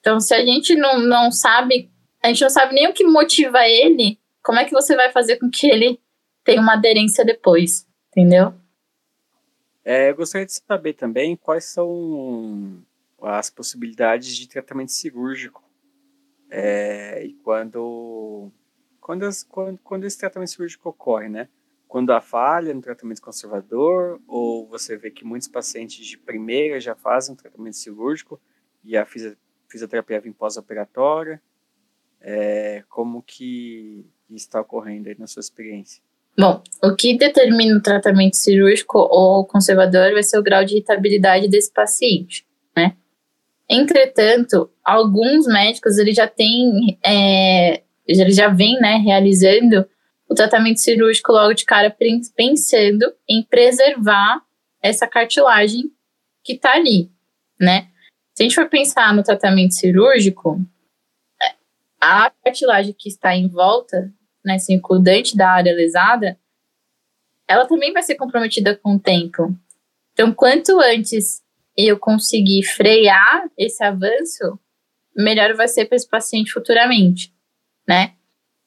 Então, 0.00 0.20
se 0.20 0.34
a 0.34 0.44
gente 0.44 0.74
não, 0.74 0.98
não 0.98 1.30
sabe, 1.30 1.90
a 2.22 2.28
gente 2.28 2.42
não 2.42 2.50
sabe 2.50 2.74
nem 2.74 2.88
o 2.88 2.92
que 2.92 3.04
motiva 3.04 3.66
ele, 3.66 4.18
como 4.42 4.58
é 4.58 4.64
que 4.64 4.72
você 4.72 4.94
vai 4.94 5.10
fazer 5.12 5.36
com 5.36 5.50
que 5.50 5.68
ele 5.68 6.00
tenha 6.44 6.60
uma 6.60 6.74
aderência 6.74 7.24
depois, 7.24 7.86
entendeu? 8.10 8.54
É, 9.84 10.10
eu 10.10 10.16
gostaria 10.16 10.46
de 10.46 10.52
saber 10.52 10.94
também 10.94 11.36
quais 11.36 11.64
são 11.66 12.82
as 13.22 13.50
possibilidades 13.50 14.36
de 14.36 14.48
tratamento 14.48 14.92
cirúrgico 14.92 15.65
é, 16.58 17.22
e 17.22 17.34
quando, 17.34 18.50
quando, 18.98 19.24
as, 19.24 19.42
quando, 19.42 19.78
quando 19.84 20.04
esse 20.04 20.18
tratamento 20.18 20.48
cirúrgico 20.48 20.88
ocorre, 20.88 21.28
né? 21.28 21.50
Quando 21.86 22.14
há 22.14 22.20
falha 22.22 22.72
no 22.72 22.80
tratamento 22.80 23.20
conservador, 23.20 24.18
ou 24.26 24.66
você 24.66 24.96
vê 24.96 25.10
que 25.10 25.22
muitos 25.22 25.48
pacientes 25.48 26.06
de 26.06 26.16
primeira 26.16 26.80
já 26.80 26.94
fazem 26.94 27.34
um 27.34 27.36
tratamento 27.36 27.76
cirúrgico 27.76 28.40
e 28.82 28.96
a 28.96 29.04
fisioterapia 29.68 30.18
vem 30.18 30.32
pós-operatória? 30.32 31.42
É, 32.22 32.82
como 32.88 33.22
que 33.22 34.06
está 34.30 34.62
ocorrendo 34.62 35.10
aí 35.10 35.16
na 35.18 35.26
sua 35.26 35.40
experiência? 35.40 36.02
Bom, 36.38 36.62
o 36.82 36.96
que 36.96 37.18
determina 37.18 37.76
o 37.76 37.82
tratamento 37.82 38.36
cirúrgico 38.36 38.96
ou 38.98 39.44
conservador 39.46 40.12
vai 40.12 40.22
ser 40.22 40.38
o 40.38 40.42
grau 40.42 40.64
de 40.64 40.76
irritabilidade 40.76 41.48
desse 41.48 41.70
paciente, 41.70 42.46
né? 42.74 42.96
Entretanto, 43.68 44.70
alguns 44.84 45.46
médicos 45.46 45.98
ele 45.98 46.12
já 46.12 46.28
têm, 46.28 46.98
é, 47.04 47.82
ele 48.06 48.32
já 48.32 48.48
vem, 48.48 48.78
né, 48.80 48.96
realizando 48.96 49.86
o 50.28 50.34
tratamento 50.34 50.80
cirúrgico 50.80 51.32
logo 51.32 51.54
de 51.54 51.64
cara, 51.64 51.94
pensando 52.36 53.12
em 53.28 53.42
preservar 53.42 54.42
essa 54.82 55.06
cartilagem 55.06 55.84
que 56.44 56.54
está 56.54 56.74
ali, 56.74 57.10
né? 57.60 57.88
Se 58.34 58.42
a 58.42 58.44
gente 58.44 58.54
for 58.54 58.68
pensar 58.68 59.14
no 59.14 59.22
tratamento 59.22 59.74
cirúrgico, 59.74 60.60
a 62.00 62.30
cartilagem 62.44 62.94
que 62.96 63.08
está 63.08 63.34
em 63.34 63.48
volta, 63.48 64.12
né, 64.44 64.58
circundante 64.58 65.36
da 65.36 65.50
área 65.50 65.72
lesada, 65.72 66.38
ela 67.48 67.66
também 67.66 67.92
vai 67.92 68.02
ser 68.02 68.16
comprometida 68.16 68.76
com 68.76 68.96
o 68.96 69.00
tempo. 69.00 69.56
Então, 70.12 70.32
quanto 70.32 70.80
antes 70.80 71.42
eu 71.76 71.98
conseguir 71.98 72.62
frear 72.62 73.48
esse 73.58 73.84
avanço, 73.84 74.58
melhor 75.14 75.54
vai 75.54 75.68
ser 75.68 75.84
para 75.86 75.96
esse 75.96 76.08
paciente 76.08 76.52
futuramente, 76.52 77.32
né? 77.86 78.12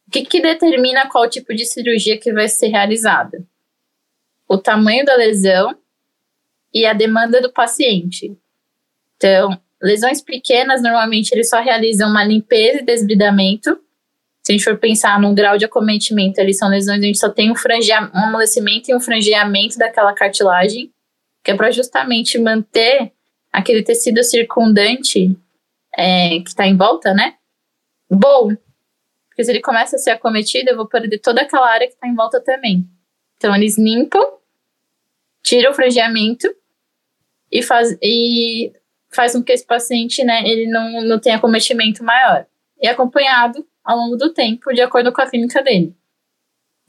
O 0.07 0.11
que, 0.11 0.25
que 0.25 0.41
determina 0.41 1.07
qual 1.07 1.29
tipo 1.29 1.53
de 1.53 1.65
cirurgia 1.65 2.17
que 2.17 2.33
vai 2.33 2.47
ser 2.47 2.67
realizada? 2.67 3.45
O 4.47 4.57
tamanho 4.57 5.05
da 5.05 5.15
lesão 5.15 5.77
e 6.73 6.85
a 6.85 6.93
demanda 6.93 7.41
do 7.41 7.51
paciente. 7.51 8.35
Então, 9.15 9.59
lesões 9.81 10.21
pequenas, 10.21 10.81
normalmente 10.81 11.31
eles 11.31 11.49
só 11.49 11.61
realizam 11.61 12.09
uma 12.09 12.23
limpeza 12.23 12.79
e 12.79 12.85
desbridamento. 12.85 13.79
Se 14.43 14.51
a 14.51 14.53
gente 14.53 14.63
for 14.63 14.77
pensar 14.77 15.19
no 15.19 15.33
grau 15.33 15.57
de 15.57 15.65
acometimento, 15.65 16.39
eles 16.39 16.57
são 16.57 16.69
lesões 16.69 16.99
onde 16.99 17.17
só 17.17 17.29
tem 17.29 17.51
um, 17.51 17.53
um 17.53 18.23
amolecimento 18.25 18.89
e 18.89 18.95
um 18.95 18.99
frangeamento 18.99 19.77
daquela 19.77 20.13
cartilagem, 20.13 20.91
que 21.43 21.51
é 21.51 21.55
para 21.55 21.71
justamente 21.71 22.37
manter 22.37 23.11
aquele 23.51 23.83
tecido 23.83 24.23
circundante 24.23 25.35
é, 25.95 26.39
que 26.39 26.49
está 26.49 26.67
em 26.67 26.77
volta, 26.77 27.13
né? 27.13 27.35
Bom, 28.09 28.55
porque 29.27 29.43
se 29.43 29.51
ele 29.51 29.61
começa 29.61 29.95
a 29.95 29.99
ser 29.99 30.11
acometido, 30.11 30.69
eu 30.69 30.75
vou 30.75 30.87
perder 30.87 31.19
toda 31.19 31.41
aquela 31.41 31.69
área 31.69 31.87
que 31.87 31.93
está 31.93 32.07
em 32.07 32.15
volta 32.15 32.41
também. 32.41 32.85
Então, 33.37 33.55
eles 33.55 33.77
limpam, 33.77 34.21
tiram 35.41 35.71
o 35.71 35.73
frangeamento 35.73 36.47
e, 37.51 37.63
faz, 37.63 37.97
e 38.01 38.73
faz 39.09 39.33
com 39.33 39.41
que 39.41 39.53
esse 39.53 39.65
paciente, 39.65 40.23
né, 40.23 40.43
ele 40.45 40.69
não, 40.69 41.01
não 41.03 41.19
tenha 41.19 41.39
cometimento 41.39 42.03
maior. 42.03 42.45
E 42.81 42.87
acompanhado 42.87 43.65
ao 43.83 43.97
longo 43.97 44.15
do 44.15 44.33
tempo, 44.33 44.73
de 44.73 44.81
acordo 44.81 45.11
com 45.11 45.21
a 45.21 45.29
clínica 45.29 45.63
dele. 45.63 45.95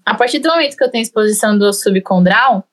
A 0.04 0.14
partir 0.14 0.38
do 0.38 0.48
momento 0.48 0.76
que 0.76 0.82
eu 0.82 0.90
tenho 0.90 1.02
exposição 1.02 1.56
do 1.56 1.72
subcondral, 1.72 2.66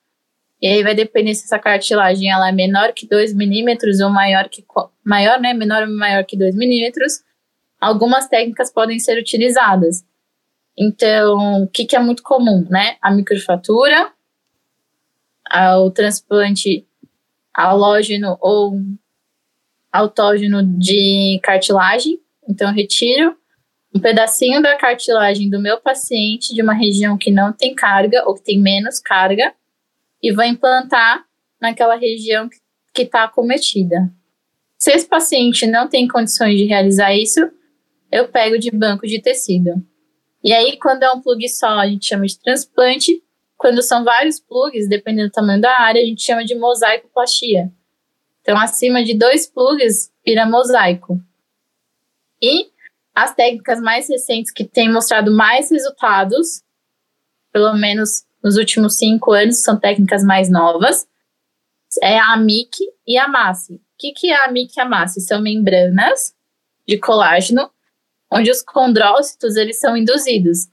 e 0.60 0.66
aí 0.66 0.82
vai 0.82 0.94
depender 0.94 1.34
se 1.34 1.44
essa 1.44 1.58
cartilagem 1.58 2.30
ela 2.30 2.48
é 2.48 2.52
menor 2.52 2.92
que 2.92 3.06
2 3.06 3.32
milímetros 3.32 4.00
ou 4.00 4.10
maior 4.10 4.48
que 4.48 4.64
maior, 5.04 5.40
né, 5.40 5.54
menor 5.54 5.84
ou 5.84 5.94
maior 5.94 6.24
que 6.24 6.36
2 6.36 6.56
milímetros, 6.56 7.22
algumas 7.80 8.26
técnicas 8.26 8.72
podem 8.72 8.98
ser 8.98 9.18
utilizadas. 9.18 10.04
Então, 10.76 11.62
o 11.62 11.68
que, 11.68 11.84
que 11.84 11.96
é 11.96 11.98
muito 11.98 12.22
comum, 12.22 12.66
né? 12.70 12.96
A 13.02 13.10
microfatura, 13.10 14.12
o 15.80 15.90
transplante 15.90 16.86
halógeno 17.52 18.36
ou 18.40 18.80
autógeno 19.92 20.62
de 20.62 21.40
cartilagem. 21.42 22.20
Então, 22.48 22.72
retiro 22.72 23.36
um 23.94 23.98
pedacinho 24.00 24.62
da 24.62 24.76
cartilagem 24.76 25.48
do 25.48 25.60
meu 25.60 25.80
paciente 25.80 26.54
de 26.54 26.62
uma 26.62 26.74
região 26.74 27.16
que 27.16 27.30
não 27.30 27.52
tem 27.52 27.74
carga 27.74 28.22
ou 28.26 28.34
que 28.34 28.42
tem 28.42 28.60
menos 28.60 29.00
carga 29.00 29.52
e 30.22 30.32
vou 30.32 30.44
implantar 30.44 31.24
naquela 31.60 31.96
região 31.96 32.48
que 32.94 33.02
está 33.02 33.24
acometida. 33.24 34.12
Se 34.78 34.92
esse 34.92 35.08
paciente 35.08 35.66
não 35.66 35.88
tem 35.88 36.06
condições 36.06 36.56
de 36.56 36.64
realizar 36.64 37.14
isso, 37.14 37.40
eu 38.10 38.28
pego 38.28 38.58
de 38.58 38.70
banco 38.70 39.06
de 39.06 39.20
tecido. 39.20 39.84
E 40.42 40.52
aí, 40.52 40.78
quando 40.78 41.02
é 41.02 41.12
um 41.12 41.20
plug 41.20 41.48
só, 41.48 41.78
a 41.78 41.86
gente 41.86 42.06
chama 42.06 42.26
de 42.26 42.38
transplante. 42.38 43.22
Quando 43.56 43.82
são 43.82 44.04
vários 44.04 44.38
plugs, 44.38 44.88
dependendo 44.88 45.28
do 45.28 45.32
tamanho 45.32 45.60
da 45.60 45.80
área, 45.80 46.00
a 46.00 46.04
gente 46.04 46.22
chama 46.22 46.44
de 46.44 46.54
mosaicoplastia. 46.54 47.72
Então, 48.40 48.56
acima 48.56 49.04
de 49.04 49.18
dois 49.18 49.46
plugs, 49.46 50.12
vira 50.24 50.46
mosaico. 50.46 51.20
E 52.40 52.70
as 53.14 53.34
técnicas 53.34 53.80
mais 53.80 54.08
recentes 54.08 54.52
que 54.52 54.64
têm 54.64 54.90
mostrado 54.90 55.32
mais 55.32 55.70
resultados, 55.72 56.62
pelo 57.52 57.74
menos 57.74 58.24
nos 58.42 58.56
últimos 58.56 58.96
cinco 58.96 59.32
anos, 59.32 59.62
são 59.62 59.78
técnicas 59.78 60.22
mais 60.22 60.50
novas, 60.50 61.06
é 62.02 62.18
a 62.18 62.32
AMIC 62.32 62.78
e 63.06 63.16
a 63.18 63.28
MASSE. 63.28 63.74
O 63.74 63.80
que, 63.98 64.12
que 64.12 64.30
é 64.30 64.34
a 64.34 64.44
AMIC 64.46 64.76
e 64.76 64.80
a 64.80 64.84
MASSE? 64.84 65.20
São 65.20 65.40
membranas 65.40 66.34
de 66.86 66.98
colágeno, 66.98 67.70
onde 68.30 68.50
os 68.50 68.62
condrócitos 68.62 69.56
eles 69.56 69.80
são 69.80 69.96
induzidos. 69.96 70.68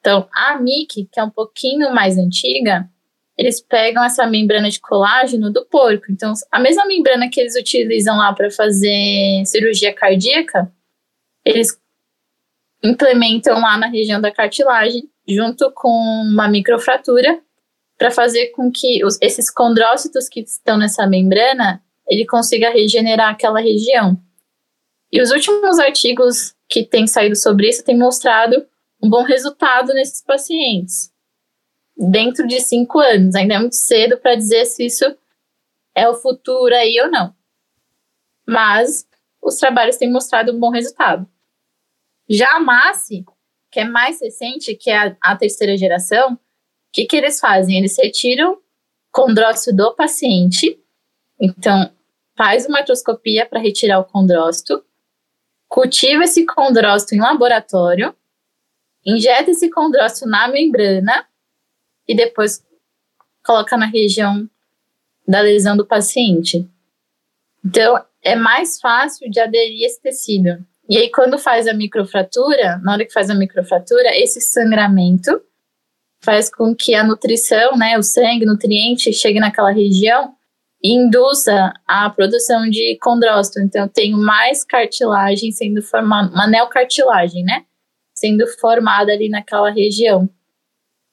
Então, 0.00 0.28
a 0.34 0.54
AMIC, 0.54 1.08
que 1.12 1.20
é 1.20 1.24
um 1.24 1.30
pouquinho 1.30 1.92
mais 1.92 2.16
antiga, 2.16 2.88
eles 3.36 3.60
pegam 3.60 4.04
essa 4.04 4.26
membrana 4.26 4.70
de 4.70 4.80
colágeno 4.80 5.50
do 5.50 5.64
porco. 5.64 6.06
Então, 6.10 6.32
a 6.50 6.60
mesma 6.60 6.86
membrana 6.86 7.28
que 7.28 7.40
eles 7.40 7.56
utilizam 7.56 8.16
lá 8.16 8.32
para 8.32 8.50
fazer 8.50 9.42
cirurgia 9.46 9.94
cardíaca, 9.94 10.70
eles 11.44 11.78
implementam 12.82 13.60
lá 13.60 13.76
na 13.76 13.86
região 13.86 14.20
da 14.20 14.30
cartilagem, 14.30 15.08
junto 15.30 15.70
com 15.72 15.88
uma 15.88 16.48
microfratura, 16.48 17.40
para 17.96 18.10
fazer 18.10 18.48
com 18.48 18.70
que 18.72 19.04
os, 19.04 19.18
esses 19.20 19.50
condrócitos 19.50 20.28
que 20.28 20.40
estão 20.40 20.78
nessa 20.78 21.06
membrana, 21.06 21.82
ele 22.08 22.24
consiga 22.24 22.70
regenerar 22.70 23.30
aquela 23.30 23.60
região. 23.60 24.18
E 25.12 25.20
os 25.20 25.30
últimos 25.30 25.78
artigos 25.78 26.54
que 26.68 26.84
têm 26.84 27.06
saído 27.06 27.36
sobre 27.36 27.68
isso 27.68 27.84
têm 27.84 27.98
mostrado 27.98 28.66
um 29.02 29.10
bom 29.10 29.22
resultado 29.22 29.92
nesses 29.92 30.22
pacientes 30.22 31.12
dentro 31.96 32.46
de 32.46 32.60
cinco 32.60 32.98
anos. 32.98 33.34
Ainda 33.34 33.54
é 33.54 33.58
muito 33.58 33.76
cedo 33.76 34.16
para 34.16 34.34
dizer 34.34 34.64
se 34.64 34.86
isso 34.86 35.04
é 35.94 36.08
o 36.08 36.14
futuro 36.14 36.74
aí 36.74 36.98
ou 37.02 37.10
não. 37.10 37.34
Mas 38.46 39.06
os 39.42 39.56
trabalhos 39.56 39.96
têm 39.96 40.10
mostrado 40.10 40.52
um 40.52 40.58
bom 40.58 40.70
resultado. 40.70 41.28
Já 42.28 42.56
a 42.56 42.60
MASSE, 42.60 43.24
que 43.70 43.80
é 43.80 43.84
mais 43.84 44.20
recente, 44.20 44.74
que 44.74 44.90
é 44.90 44.98
a, 44.98 45.16
a 45.20 45.36
terceira 45.36 45.76
geração, 45.76 46.34
o 46.34 46.38
que, 46.92 47.04
que 47.04 47.16
eles 47.16 47.38
fazem? 47.38 47.78
Eles 47.78 47.96
retiram 47.96 48.58
condrócito 49.12 49.74
do 49.74 49.94
paciente, 49.94 50.78
então 51.40 51.92
faz 52.36 52.66
uma 52.66 52.78
artroscopia 52.78 53.46
para 53.46 53.60
retirar 53.60 54.00
o 54.00 54.04
condrócito, 54.04 54.84
cultiva 55.68 56.24
esse 56.24 56.44
condrócito 56.46 57.14
em 57.14 57.20
laboratório, 57.20 58.14
injeta 59.04 59.50
esse 59.50 59.70
condrócito 59.70 60.28
na 60.28 60.48
membrana 60.48 61.26
e 62.06 62.14
depois 62.14 62.64
coloca 63.44 63.76
na 63.76 63.86
região 63.86 64.48
da 65.26 65.40
lesão 65.40 65.76
do 65.76 65.86
paciente. 65.86 66.68
Então, 67.64 68.04
é 68.22 68.34
mais 68.34 68.80
fácil 68.80 69.30
de 69.30 69.38
aderir 69.38 69.84
esse 69.84 70.00
tecido. 70.00 70.64
E 70.90 70.98
aí, 70.98 71.08
quando 71.08 71.38
faz 71.38 71.68
a 71.68 71.72
microfratura, 71.72 72.78
na 72.78 72.94
hora 72.94 73.06
que 73.06 73.12
faz 73.12 73.30
a 73.30 73.34
microfratura, 73.34 74.08
esse 74.18 74.40
sangramento 74.40 75.40
faz 76.20 76.52
com 76.52 76.74
que 76.74 76.96
a 76.96 77.04
nutrição, 77.04 77.76
né, 77.76 77.96
o 77.96 78.02
sangue, 78.02 78.44
nutriente, 78.44 79.12
chegue 79.12 79.38
naquela 79.38 79.70
região 79.70 80.34
e 80.82 80.92
induza 80.92 81.72
a 81.86 82.10
produção 82.10 82.68
de 82.68 82.98
condrócito. 83.00 83.60
Então, 83.60 83.82
eu 83.82 83.88
tenho 83.88 84.18
mais 84.18 84.64
cartilagem 84.64 85.52
sendo 85.52 85.80
formada, 85.80 86.34
uma 86.34 86.48
neocartilagem, 86.48 87.44
né, 87.44 87.64
sendo 88.12 88.44
formada 88.58 89.12
ali 89.12 89.28
naquela 89.28 89.70
região. 89.70 90.28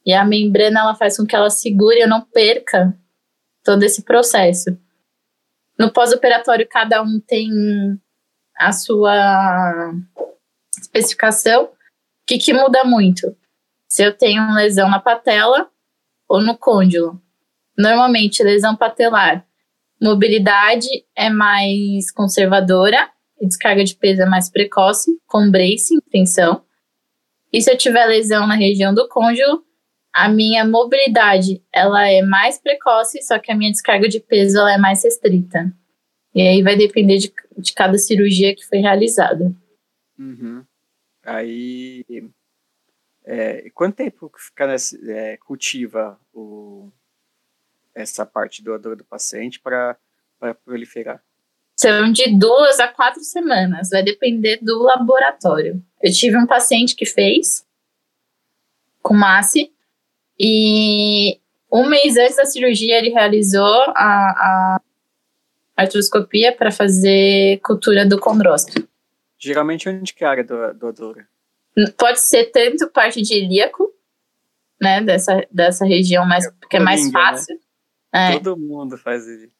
E 0.03 0.11
a 0.11 0.25
membrana 0.25 0.79
ela 0.79 0.95
faz 0.95 1.17
com 1.17 1.25
que 1.25 1.35
ela 1.35 1.51
segure 1.51 1.99
e 1.99 2.07
não 2.07 2.21
perca 2.21 2.97
todo 3.63 3.83
esse 3.83 4.01
processo. 4.01 4.75
No 5.77 5.93
pós-operatório, 5.93 6.67
cada 6.67 7.03
um 7.03 7.19
tem 7.19 7.47
a 8.57 8.71
sua 8.71 9.93
especificação. 10.79 11.65
O 11.65 11.69
que, 12.25 12.37
que 12.37 12.53
muda 12.53 12.83
muito? 12.83 13.35
Se 13.87 14.03
eu 14.03 14.15
tenho 14.15 14.53
lesão 14.53 14.89
na 14.89 14.99
patela 14.99 15.69
ou 16.27 16.41
no 16.41 16.57
côndilo. 16.57 17.21
Normalmente, 17.77 18.43
lesão 18.43 18.75
patelar, 18.75 19.45
mobilidade 20.01 20.87
é 21.15 21.29
mais 21.29 22.11
conservadora 22.11 23.09
e 23.39 23.47
descarga 23.47 23.83
de 23.83 23.95
peso 23.95 24.23
é 24.23 24.25
mais 24.25 24.49
precoce, 24.49 25.11
com 25.27 25.49
brace, 25.49 25.95
tensão. 26.11 26.63
E 27.53 27.61
se 27.61 27.71
eu 27.71 27.77
tiver 27.77 28.05
lesão 28.07 28.47
na 28.47 28.55
região 28.55 28.93
do 28.93 29.07
côndilo, 29.07 29.63
a 30.11 30.27
minha 30.27 30.65
mobilidade 30.65 31.63
ela 31.71 32.09
é 32.09 32.21
mais 32.23 32.59
precoce, 32.59 33.21
só 33.21 33.37
que 33.37 33.51
a 33.51 33.55
minha 33.55 33.71
descarga 33.71 34.09
de 34.09 34.19
peso 34.19 34.57
ela 34.57 34.73
é 34.73 34.77
mais 34.77 35.03
restrita. 35.03 35.71
E 36.37 36.41
aí 36.47 36.61
vai 36.61 36.77
depender 36.77 37.17
de, 37.17 37.33
de 37.57 37.73
cada 37.73 37.97
cirurgia 37.97 38.55
que 38.55 38.63
foi 38.63 38.77
realizada. 38.77 39.51
Uhum. 40.19 40.63
Aí, 41.25 42.05
é, 43.25 43.71
quanto 43.73 43.95
tempo 43.95 44.31
fica 44.37 44.67
nessa, 44.67 44.95
é, 45.11 45.37
cultiva 45.37 46.19
o, 46.31 46.91
essa 47.95 48.23
parte 48.23 48.63
doadora 48.63 48.95
do 48.95 49.03
paciente 49.03 49.59
para 49.59 49.97
proliferar? 50.63 51.23
São 51.75 52.11
de 52.11 52.37
duas 52.37 52.79
a 52.79 52.87
quatro 52.87 53.23
semanas, 53.23 53.89
vai 53.89 54.03
depender 54.03 54.59
do 54.61 54.77
laboratório. 54.77 55.83
Eu 56.03 56.13
tive 56.13 56.37
um 56.37 56.45
paciente 56.45 56.95
que 56.95 57.07
fez 57.07 57.65
com 59.01 59.15
MASSE, 59.15 59.73
e 60.39 61.39
um 61.73 61.89
mês 61.89 62.15
antes 62.15 62.35
da 62.35 62.45
cirurgia, 62.45 62.99
ele 62.99 63.09
realizou 63.09 63.81
a, 63.95 64.75
a 64.75 64.81
artroscopia 65.77 66.51
para 66.51 66.71
fazer 66.71 67.59
cultura 67.59 68.05
do 68.05 68.19
condrócito. 68.19 68.87
Geralmente, 69.39 69.87
onde 69.87 70.13
que 70.13 70.23
é 70.23 70.27
a 70.27 70.31
área 70.31 70.43
do, 70.43 70.73
do 70.73 70.87
odor? 70.87 71.25
Pode 71.97 72.19
ser 72.19 72.45
tanto 72.45 72.89
parte 72.89 73.21
de 73.21 73.35
ilíaco, 73.35 73.93
né, 74.81 75.01
dessa, 75.01 75.45
dessa 75.51 75.85
região 75.85 76.25
mais, 76.25 76.45
é, 76.45 76.51
que 76.69 76.77
é 76.77 76.79
mais 76.79 77.05
né? 77.05 77.11
fácil. 77.11 77.55
Né? 78.13 78.35
É. 78.35 78.39
Todo 78.39 78.57
mundo 78.57 78.97
faz 78.97 79.27
isso. 79.27 79.53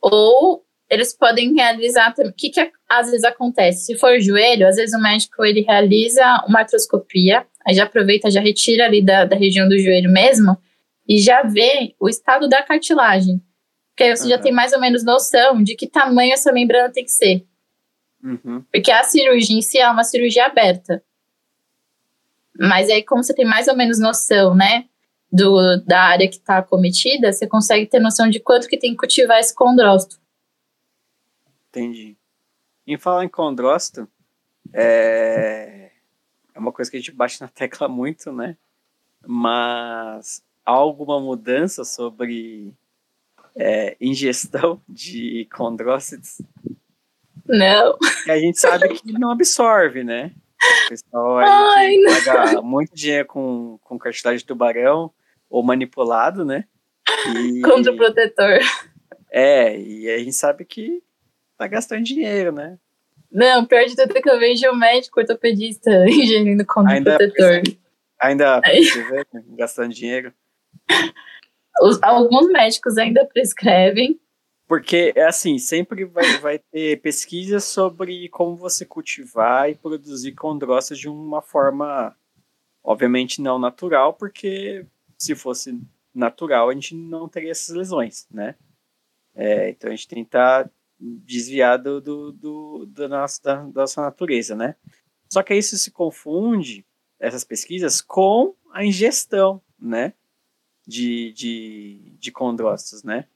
Ou 0.00 0.64
eles 0.88 1.14
podem 1.14 1.54
realizar 1.54 2.14
também. 2.14 2.32
O 2.32 2.34
que, 2.34 2.48
que 2.48 2.72
às 2.88 3.10
vezes 3.10 3.24
acontece? 3.24 3.84
Se 3.84 3.98
for 3.98 4.18
joelho, 4.18 4.66
às 4.66 4.76
vezes 4.76 4.94
o 4.94 5.02
médico 5.02 5.44
ele 5.44 5.60
realiza 5.60 6.24
uma 6.48 6.60
artroscopia 6.60 7.46
Aí 7.66 7.74
já 7.74 7.84
aproveita, 7.84 8.30
já 8.30 8.40
retira 8.40 8.86
ali 8.86 9.02
da, 9.02 9.24
da 9.24 9.36
região 9.36 9.68
do 9.68 9.78
joelho 9.78 10.10
mesmo 10.10 10.56
e 11.08 11.18
já 11.18 11.42
vê 11.42 11.94
o 12.00 12.08
estado 12.08 12.48
da 12.48 12.62
cartilagem. 12.62 13.40
Porque 14.00 14.04
aí 14.04 14.16
você 14.16 14.22
uhum. 14.22 14.30
já 14.30 14.38
tem 14.38 14.50
mais 14.50 14.72
ou 14.72 14.80
menos 14.80 15.04
noção 15.04 15.62
de 15.62 15.76
que 15.76 15.86
tamanho 15.86 16.32
essa 16.32 16.50
membrana 16.50 16.90
tem 16.90 17.04
que 17.04 17.10
ser. 17.10 17.46
Uhum. 18.24 18.64
Porque 18.72 18.90
a 18.90 19.02
cirurgia 19.02 19.58
em 19.58 19.60
si 19.60 19.76
é 19.76 19.90
uma 19.90 20.04
cirurgia 20.04 20.46
aberta. 20.46 21.04
Mas 22.58 22.88
aí, 22.88 23.04
como 23.04 23.22
você 23.22 23.34
tem 23.34 23.44
mais 23.44 23.68
ou 23.68 23.76
menos 23.76 23.98
noção, 23.98 24.54
né, 24.54 24.86
do, 25.30 25.76
da 25.84 26.00
área 26.00 26.26
que 26.26 26.36
está 26.36 26.56
acometida, 26.56 27.30
você 27.30 27.46
consegue 27.46 27.84
ter 27.84 28.00
noção 28.00 28.30
de 28.30 28.40
quanto 28.40 28.68
que 28.68 28.78
tem 28.78 28.92
que 28.92 28.96
cultivar 28.96 29.38
esse 29.38 29.54
condrócito. 29.54 30.18
Entendi. 31.68 32.16
Em 32.86 32.96
falar 32.96 33.26
em 33.26 33.28
condrócito, 33.28 34.08
é 34.72 35.90
é 36.54 36.58
uma 36.58 36.72
coisa 36.72 36.90
que 36.90 36.96
a 36.96 37.00
gente 37.00 37.12
bate 37.12 37.38
na 37.38 37.48
tecla 37.48 37.86
muito, 37.86 38.32
né? 38.32 38.56
Mas 39.26 40.42
há 40.64 40.72
alguma 40.72 41.20
mudança 41.20 41.84
sobre 41.84 42.74
é, 43.56 43.96
ingestão 44.00 44.80
de 44.88 45.48
condrócitos? 45.54 46.40
Não. 47.46 47.98
E 48.26 48.30
a 48.30 48.38
gente 48.38 48.58
sabe 48.60 48.88
que 48.90 49.12
não 49.12 49.30
absorve, 49.30 50.04
né? 50.04 50.32
O 50.86 50.88
pessoal 50.88 51.38
aí 51.38 52.04
Ai, 52.06 52.24
paga 52.24 52.62
muito 52.62 52.94
dinheiro 52.94 53.26
com, 53.26 53.78
com 53.82 53.98
cartilagem 53.98 54.38
de 54.38 54.44
tubarão 54.44 55.10
ou 55.48 55.62
manipulado, 55.62 56.44
né? 56.44 56.64
E, 57.36 57.60
Contra 57.62 57.92
o 57.92 57.96
protetor. 57.96 58.60
É, 59.30 59.78
e 59.78 60.08
a 60.10 60.18
gente 60.18 60.34
sabe 60.34 60.64
que 60.64 61.02
tá 61.56 61.66
gastando 61.66 62.04
dinheiro, 62.04 62.52
né? 62.52 62.78
Não, 63.30 63.64
pior 63.64 63.84
de 63.84 63.94
tudo 63.94 64.16
é 64.16 64.20
que 64.20 64.28
eu 64.28 64.38
vejo 64.38 64.68
o 64.68 64.76
médico 64.76 65.20
ortopedista 65.20 65.90
ingerindo 66.08 66.64
contra 66.66 66.94
ainda 66.94 67.16
protetor. 67.16 67.62
Ainda 68.20 68.60
precisa, 68.60 69.26
gastando 69.56 69.94
dinheiro. 69.94 70.32
Os, 71.80 72.02
alguns 72.02 72.48
médicos 72.48 72.98
ainda 72.98 73.24
prescrevem. 73.26 74.20
Porque, 74.66 75.12
é 75.16 75.24
assim, 75.24 75.58
sempre 75.58 76.04
vai, 76.04 76.38
vai 76.38 76.58
ter 76.58 77.00
pesquisas 77.00 77.64
sobre 77.64 78.28
como 78.28 78.56
você 78.56 78.84
cultivar 78.84 79.68
e 79.68 79.74
produzir 79.74 80.32
condroças 80.32 80.98
de 80.98 81.08
uma 81.08 81.42
forma, 81.42 82.14
obviamente, 82.84 83.42
não 83.42 83.58
natural, 83.58 84.14
porque 84.14 84.86
se 85.18 85.34
fosse 85.34 85.80
natural, 86.14 86.68
a 86.68 86.74
gente 86.74 86.94
não 86.94 87.28
teria 87.28 87.50
essas 87.50 87.74
lesões, 87.74 88.28
né? 88.30 88.54
É, 89.34 89.70
então 89.70 89.88
a 89.88 89.94
gente 89.94 90.06
tenta 90.08 90.70
desviar 91.00 91.78
do, 91.78 92.00
do, 92.00 92.32
do, 92.32 92.86
do 92.86 93.08
nosso, 93.08 93.42
da, 93.42 93.56
da 93.56 93.80
nossa 93.82 94.02
natureza, 94.02 94.54
né? 94.54 94.76
Só 95.32 95.42
que 95.42 95.54
isso 95.54 95.76
se 95.78 95.90
confunde, 95.90 96.84
essas 97.18 97.44
pesquisas, 97.44 98.00
com 98.00 98.54
a 98.72 98.84
ingestão, 98.84 99.62
né? 99.80 100.12
De, 100.86 101.32
de, 101.32 102.12
de 102.18 102.32
condrócitos, 102.32 103.02
né? 103.02 103.26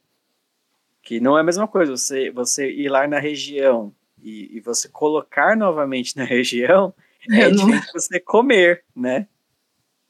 Que 1.03 1.21
não 1.21 1.37
é 1.37 1.41
a 1.41 1.45
mesma 1.45 1.69
coisa 1.69 1.97
você, 1.97 2.31
você 2.31 2.71
ir 2.71 2.89
lá 2.89 3.07
na 3.07 3.19
região 3.19 3.95
e, 4.23 4.57
e 4.57 4.61
você 4.61 4.89
colocar 4.89 5.57
novamente 5.57 6.17
na 6.17 6.25
região 6.25 6.95
é 7.31 7.51
diferente 7.51 7.93
você 7.93 8.21
comer, 8.21 8.85
né? 8.95 9.27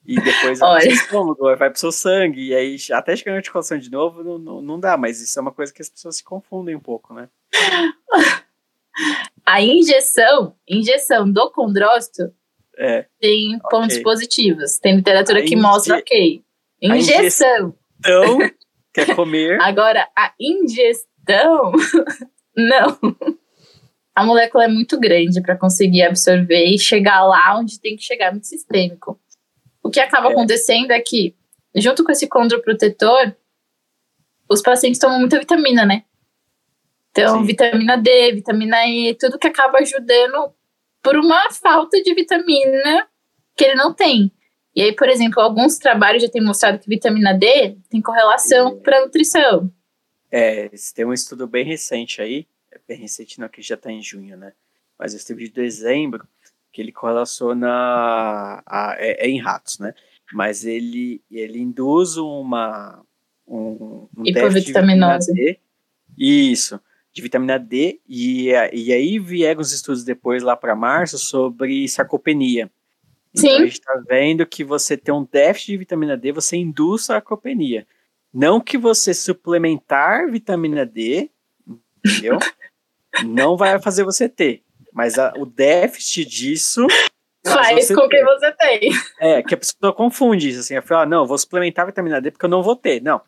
E 0.07 0.17
depois 0.21 0.59
vai 0.59 0.81
pro 0.81 0.83
seu 0.83 0.93
estômago, 0.93 1.57
vai 1.57 1.71
pro 1.71 1.79
seu 1.79 1.91
sangue, 1.91 2.49
e 2.49 2.55
aí 2.55 2.77
até 2.93 3.17
chegar 3.17 3.33
na 3.33 3.39
articulação 3.39 3.79
de 3.79 3.91
novo, 3.91 4.23
não, 4.23 4.39
não, 4.39 4.61
não 4.61 4.81
dá, 4.81 4.99
mas 4.99 5.21
isso 5.21 5.39
é 5.39 5.43
uma 5.43 5.53
coisa 5.53 5.73
que 5.73 5.81
as 5.81 5.89
pessoas 5.89 6.17
se 6.17 6.25
confundem 6.25 6.75
um 6.75 6.81
pouco, 6.81 7.15
né? 7.15 7.29
A 9.47 9.61
injeção, 9.61 10.55
injeção 10.67 11.31
do 11.31 11.51
condrócito 11.51 12.33
é, 12.77 13.07
tem 13.21 13.59
pontos 13.71 13.97
okay. 13.97 14.03
positivos. 14.03 14.79
Tem 14.79 14.97
literatura 14.97 15.41
a 15.41 15.43
que 15.45 15.57
mostra, 15.57 15.99
ok. 15.99 16.43
Injeção. 16.83 17.75
Então, 17.99 18.39
quer 18.93 19.15
comer. 19.15 19.61
Agora, 19.63 20.09
a 20.17 20.33
ingestão, 20.39 21.73
não. 22.57 22.99
A 24.15 24.25
molécula 24.25 24.65
é 24.65 24.69
muito 24.69 24.99
grande 24.99 25.41
para 25.41 25.57
conseguir 25.57 26.03
absorver 26.03 26.67
e 26.67 26.79
chegar 26.79 27.25
lá 27.25 27.59
onde 27.59 27.81
tem 27.81 27.97
que 27.97 28.03
chegar, 28.03 28.31
muito 28.31 28.47
sistêmico. 28.47 29.21
O 29.83 29.91
que 29.91 30.01
acaba 30.01 30.29
é. 30.29 30.33
acontecendo 30.33 30.93
é 30.93 31.01
que, 31.01 31.35
junto 31.75 32.05
com 32.05 32.13
esse 32.13 32.29
condroprotetor, 32.29 33.35
os 34.49 34.63
pacientes 34.63 35.01
tomam 35.01 35.19
muita 35.19 35.39
vitamina, 35.39 35.85
né? 35.85 36.05
Então, 37.11 37.41
Sim. 37.41 37.47
vitamina 37.47 37.97
D, 37.97 38.33
vitamina 38.33 38.87
E, 38.87 39.15
tudo 39.15 39.39
que 39.39 39.47
acaba 39.47 39.79
ajudando 39.79 40.53
por 41.03 41.17
uma 41.17 41.51
falta 41.51 42.03
de 42.03 42.15
vitamina 42.15 43.07
que 43.57 43.65
ele 43.65 43.75
não 43.75 43.93
tem. 43.93 44.33
E 44.75 44.83
aí, 44.83 44.95
por 44.95 45.09
exemplo, 45.09 45.41
alguns 45.41 45.79
trabalhos 45.79 46.23
já 46.23 46.29
têm 46.29 46.43
mostrado 46.43 46.79
que 46.79 46.89
vitamina 46.89 47.33
D 47.33 47.77
tem 47.89 48.03
correlação 48.03 48.79
para 48.81 49.05
nutrição. 49.05 49.71
É, 50.31 50.69
tem 50.95 51.05
um 51.05 51.13
estudo 51.13 51.47
bem 51.47 51.65
recente 51.65 52.21
aí, 52.21 52.47
é 52.73 52.81
bem 52.89 52.99
recente 52.99 53.39
não, 53.39 53.49
que 53.49 53.63
já 53.63 53.77
está 53.77 53.93
em 53.93 54.03
junho, 54.03 54.37
né? 54.37 54.53
Mas 54.99 55.15
esse 55.15 55.33
de 55.35 55.49
dezembro, 55.49 56.27
que 56.73 56.83
ele 56.83 56.91
correlaciona 56.91 57.69
a, 58.67 58.97
é, 58.99 59.27
é, 59.27 59.29
em 59.29 59.41
ratos, 59.41 59.79
né? 59.79 59.95
Mas 60.33 60.65
ele, 60.65 61.23
ele 61.31 61.61
induz 61.61 62.17
uma 62.17 63.01
um, 63.47 64.09
um 64.17 64.27
hipovitaminose. 64.27 65.33
D, 65.33 65.59
isso, 66.19 66.81
de 67.13 67.23
vitamina 67.23 67.59
D, 67.59 68.01
e, 68.09 68.49
e 68.73 68.93
aí 68.93 69.21
vieram 69.21 69.61
os 69.61 69.73
estudos 69.73 70.03
depois 70.03 70.43
lá 70.43 70.57
para 70.57 70.75
março 70.75 71.17
sobre 71.17 71.87
sarcopenia. 71.89 72.69
Então 73.35 73.51
Sim. 73.51 73.57
a 73.57 73.65
gente 73.65 73.73
está 73.73 74.01
vendo 74.09 74.47
que 74.47 74.63
você 74.63 74.97
tem 74.97 75.13
um 75.13 75.27
déficit 75.31 75.73
de 75.73 75.79
vitamina 75.79 76.17
D, 76.17 76.31
você 76.31 76.57
induz 76.57 77.07
sarcopenia. 77.07 77.87
Não 78.33 78.61
que 78.61 78.79
você 78.79 79.13
suplementar 79.13 80.31
vitamina 80.31 80.87
D, 80.87 81.31
entendeu? 82.05 82.39
não 83.27 83.57
vai 83.57 83.81
fazer 83.81 84.05
você 84.05 84.29
ter. 84.29 84.63
Mas 84.93 85.19
a, 85.19 85.33
o 85.37 85.45
déficit 85.45 86.25
disso 86.25 86.87
faz 87.45 87.93
com 87.93 88.09
que 88.09 88.25
você 88.25 88.53
tem. 88.53 88.91
É, 89.21 89.43
que 89.43 89.55
a 89.55 89.57
pessoa 89.57 89.93
confunde 89.93 90.51
isso, 90.51 90.61
assim, 90.61 90.75
ela 90.75 90.83
fala, 90.83 91.03
ah, 91.03 91.07
não, 91.07 91.27
vou 91.27 91.37
suplementar 91.37 91.87
vitamina 91.87 92.21
D 92.21 92.31
porque 92.31 92.47
eu 92.47 92.51
não 92.51 92.63
vou 92.63 92.77
ter. 92.77 93.03
Não. 93.03 93.21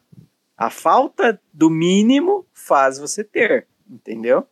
A 0.57 0.71
falta 0.71 1.41
do 1.53 1.69
mínimo 1.69 2.47
faz 2.55 2.99
você 2.99 3.23
ter, 3.23 3.67
entendeu? 3.91 4.47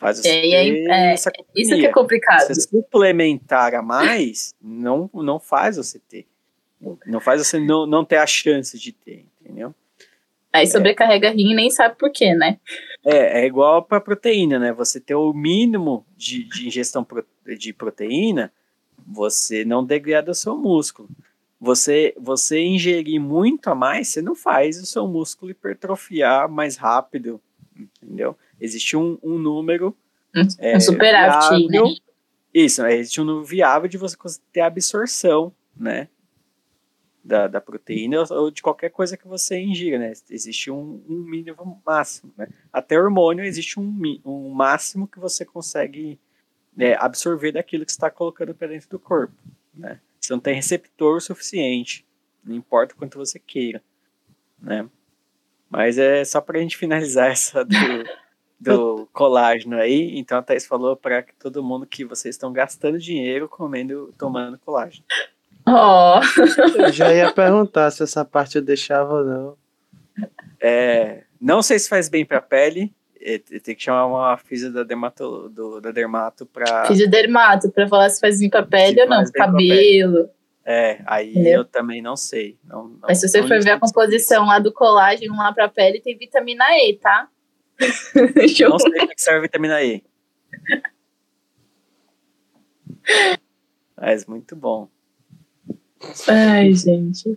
Faz 0.00 0.18
você 0.18 0.28
é, 0.28 0.56
aí, 0.56 0.86
é, 0.88 1.12
essa 1.12 1.30
Isso 1.54 1.76
que 1.76 1.84
é 1.84 1.92
complicado. 1.92 2.54
Se 2.54 2.62
suplementar 2.62 3.74
a 3.74 3.82
mais, 3.82 4.54
não, 4.60 5.10
não 5.12 5.38
faz 5.38 5.76
você 5.76 5.98
ter. 5.98 6.26
Não 7.06 7.20
faz 7.20 7.46
você 7.46 7.60
não, 7.60 7.86
não 7.86 8.02
ter 8.02 8.16
a 8.16 8.26
chance 8.26 8.78
de 8.78 8.92
ter, 8.92 9.26
entendeu? 9.42 9.74
Aí 10.50 10.66
sobrecarrega 10.66 11.28
é. 11.28 11.30
rim 11.32 11.52
e 11.52 11.54
nem 11.54 11.70
sabe 11.70 11.96
por 11.98 12.10
quê, 12.10 12.34
né? 12.34 12.58
É, 13.04 13.42
é 13.42 13.46
igual 13.46 13.82
para 13.82 14.00
proteína, 14.00 14.58
né? 14.58 14.72
Você 14.72 14.98
ter 14.98 15.14
o 15.14 15.34
mínimo 15.34 16.06
de, 16.16 16.44
de 16.44 16.66
ingestão 16.66 17.06
de 17.58 17.72
proteína, 17.74 18.50
você 19.06 19.66
não 19.66 19.84
degrada 19.84 20.30
o 20.30 20.34
seu 20.34 20.56
músculo. 20.56 21.10
Você, 21.60 22.14
você 22.18 22.58
ingerir 22.58 23.20
muito 23.20 23.68
a 23.68 23.74
mais, 23.74 24.08
você 24.08 24.22
não 24.22 24.34
faz 24.34 24.80
o 24.80 24.86
seu 24.86 25.06
músculo 25.06 25.50
hipertrofiar 25.50 26.48
mais 26.50 26.78
rápido, 26.78 27.38
entendeu? 27.76 28.34
Existe 28.60 28.96
um, 28.96 29.18
um 29.22 29.38
número. 29.38 29.96
Um, 30.34 30.42
é, 30.58 30.76
um 30.76 30.80
superávit, 30.80 31.66
né? 31.68 31.78
Isso, 32.52 32.84
existe 32.86 33.20
um 33.20 33.24
número 33.24 33.44
viável 33.44 33.88
de 33.88 33.96
você 33.96 34.16
ter 34.52 34.60
absorção, 34.60 35.52
né? 35.76 36.08
da, 37.22 37.46
da 37.46 37.60
proteína 37.60 38.24
ou 38.30 38.50
de 38.50 38.62
qualquer 38.62 38.90
coisa 38.90 39.16
que 39.16 39.28
você 39.28 39.58
ingira, 39.58 39.98
né? 39.98 40.12
Existe 40.30 40.70
um, 40.70 41.02
um 41.08 41.22
mínimo 41.22 41.80
máximo, 41.84 42.32
né? 42.36 42.48
Até 42.72 42.98
hormônio 42.98 43.44
existe 43.44 43.78
um, 43.78 44.20
um 44.24 44.48
máximo 44.50 45.06
que 45.06 45.18
você 45.18 45.44
consegue 45.44 46.18
né, 46.76 46.96
absorver 46.98 47.52
daquilo 47.52 47.84
que 47.84 47.90
está 47.90 48.10
colocando 48.10 48.54
para 48.54 48.68
dentro 48.68 48.88
do 48.88 48.98
corpo, 48.98 49.34
né? 49.74 50.00
Você 50.18 50.32
não 50.32 50.40
tem 50.40 50.54
receptor 50.54 51.20
suficiente, 51.20 52.06
não 52.44 52.54
importa 52.54 52.94
o 52.94 52.96
quanto 52.96 53.18
você 53.18 53.38
queira, 53.38 53.82
né? 54.60 54.88
Mas 55.68 55.98
é 55.98 56.24
só 56.24 56.40
para 56.40 56.58
a 56.58 56.62
gente 56.62 56.76
finalizar 56.78 57.30
essa 57.30 57.64
do, 57.64 57.74
do 58.60 59.08
colágeno 59.12 59.76
aí. 59.76 60.18
Então 60.18 60.38
a 60.38 60.42
Thais 60.42 60.66
falou 60.66 60.94
para 60.94 61.24
todo 61.38 61.62
mundo 61.62 61.86
que 61.86 62.04
vocês 62.04 62.34
estão 62.34 62.52
gastando 62.52 62.98
dinheiro 62.98 63.48
comendo, 63.48 64.12
tomando 64.18 64.58
colágeno. 64.58 65.04
Oh. 65.66 66.20
Eu 66.76 66.92
já 66.92 67.12
ia 67.12 67.32
perguntar 67.32 67.90
se 67.90 68.02
essa 68.02 68.24
parte 68.24 68.56
eu 68.56 68.62
deixava 68.62 69.14
ou 69.14 69.24
não. 69.24 69.56
É, 70.60 71.24
não 71.40 71.62
sei 71.62 71.78
se 71.78 71.88
faz 71.88 72.08
bem 72.08 72.24
pra 72.24 72.40
pele. 72.40 72.92
É, 73.22 73.38
tem 73.38 73.74
que 73.74 73.82
chamar 73.82 74.06
uma 74.06 74.36
física 74.38 74.72
da 74.72 74.82
dermato, 74.82 75.48
do, 75.50 75.80
da 75.80 75.90
dermato 75.90 76.46
pra. 76.46 76.88
dermato 77.08 77.70
pra 77.70 77.86
falar 77.86 78.08
se 78.08 78.20
faz 78.20 78.38
bem 78.38 78.48
pra 78.48 78.62
pele 78.62 78.94
se 78.94 79.02
ou 79.02 79.08
não, 79.08 79.24
cabelo. 79.32 80.30
É, 80.64 81.00
aí 81.06 81.30
Entendeu? 81.30 81.60
eu 81.60 81.64
também 81.64 82.00
não 82.00 82.16
sei. 82.16 82.58
Não, 82.64 82.84
não, 82.84 82.98
Mas 83.02 83.20
se 83.20 83.28
você 83.28 83.42
for 83.42 83.60
ver 83.62 83.72
a 83.72 83.80
composição 83.80 84.46
lá 84.46 84.58
do 84.58 84.72
colágeno 84.72 85.36
lá 85.36 85.52
pra 85.52 85.68
pele, 85.68 86.00
tem 86.00 86.16
vitamina 86.16 86.64
E, 86.78 86.96
tá? 86.96 87.28
Não 88.68 88.78
sei 88.78 88.92
para 88.92 89.14
que 89.14 89.22
serve 89.22 89.38
a 89.38 89.42
vitamina 89.42 89.82
E. 89.82 90.02
Mas 93.96 94.26
muito 94.26 94.54
bom. 94.56 94.88
Ai, 96.28 96.72
gente. 96.72 97.36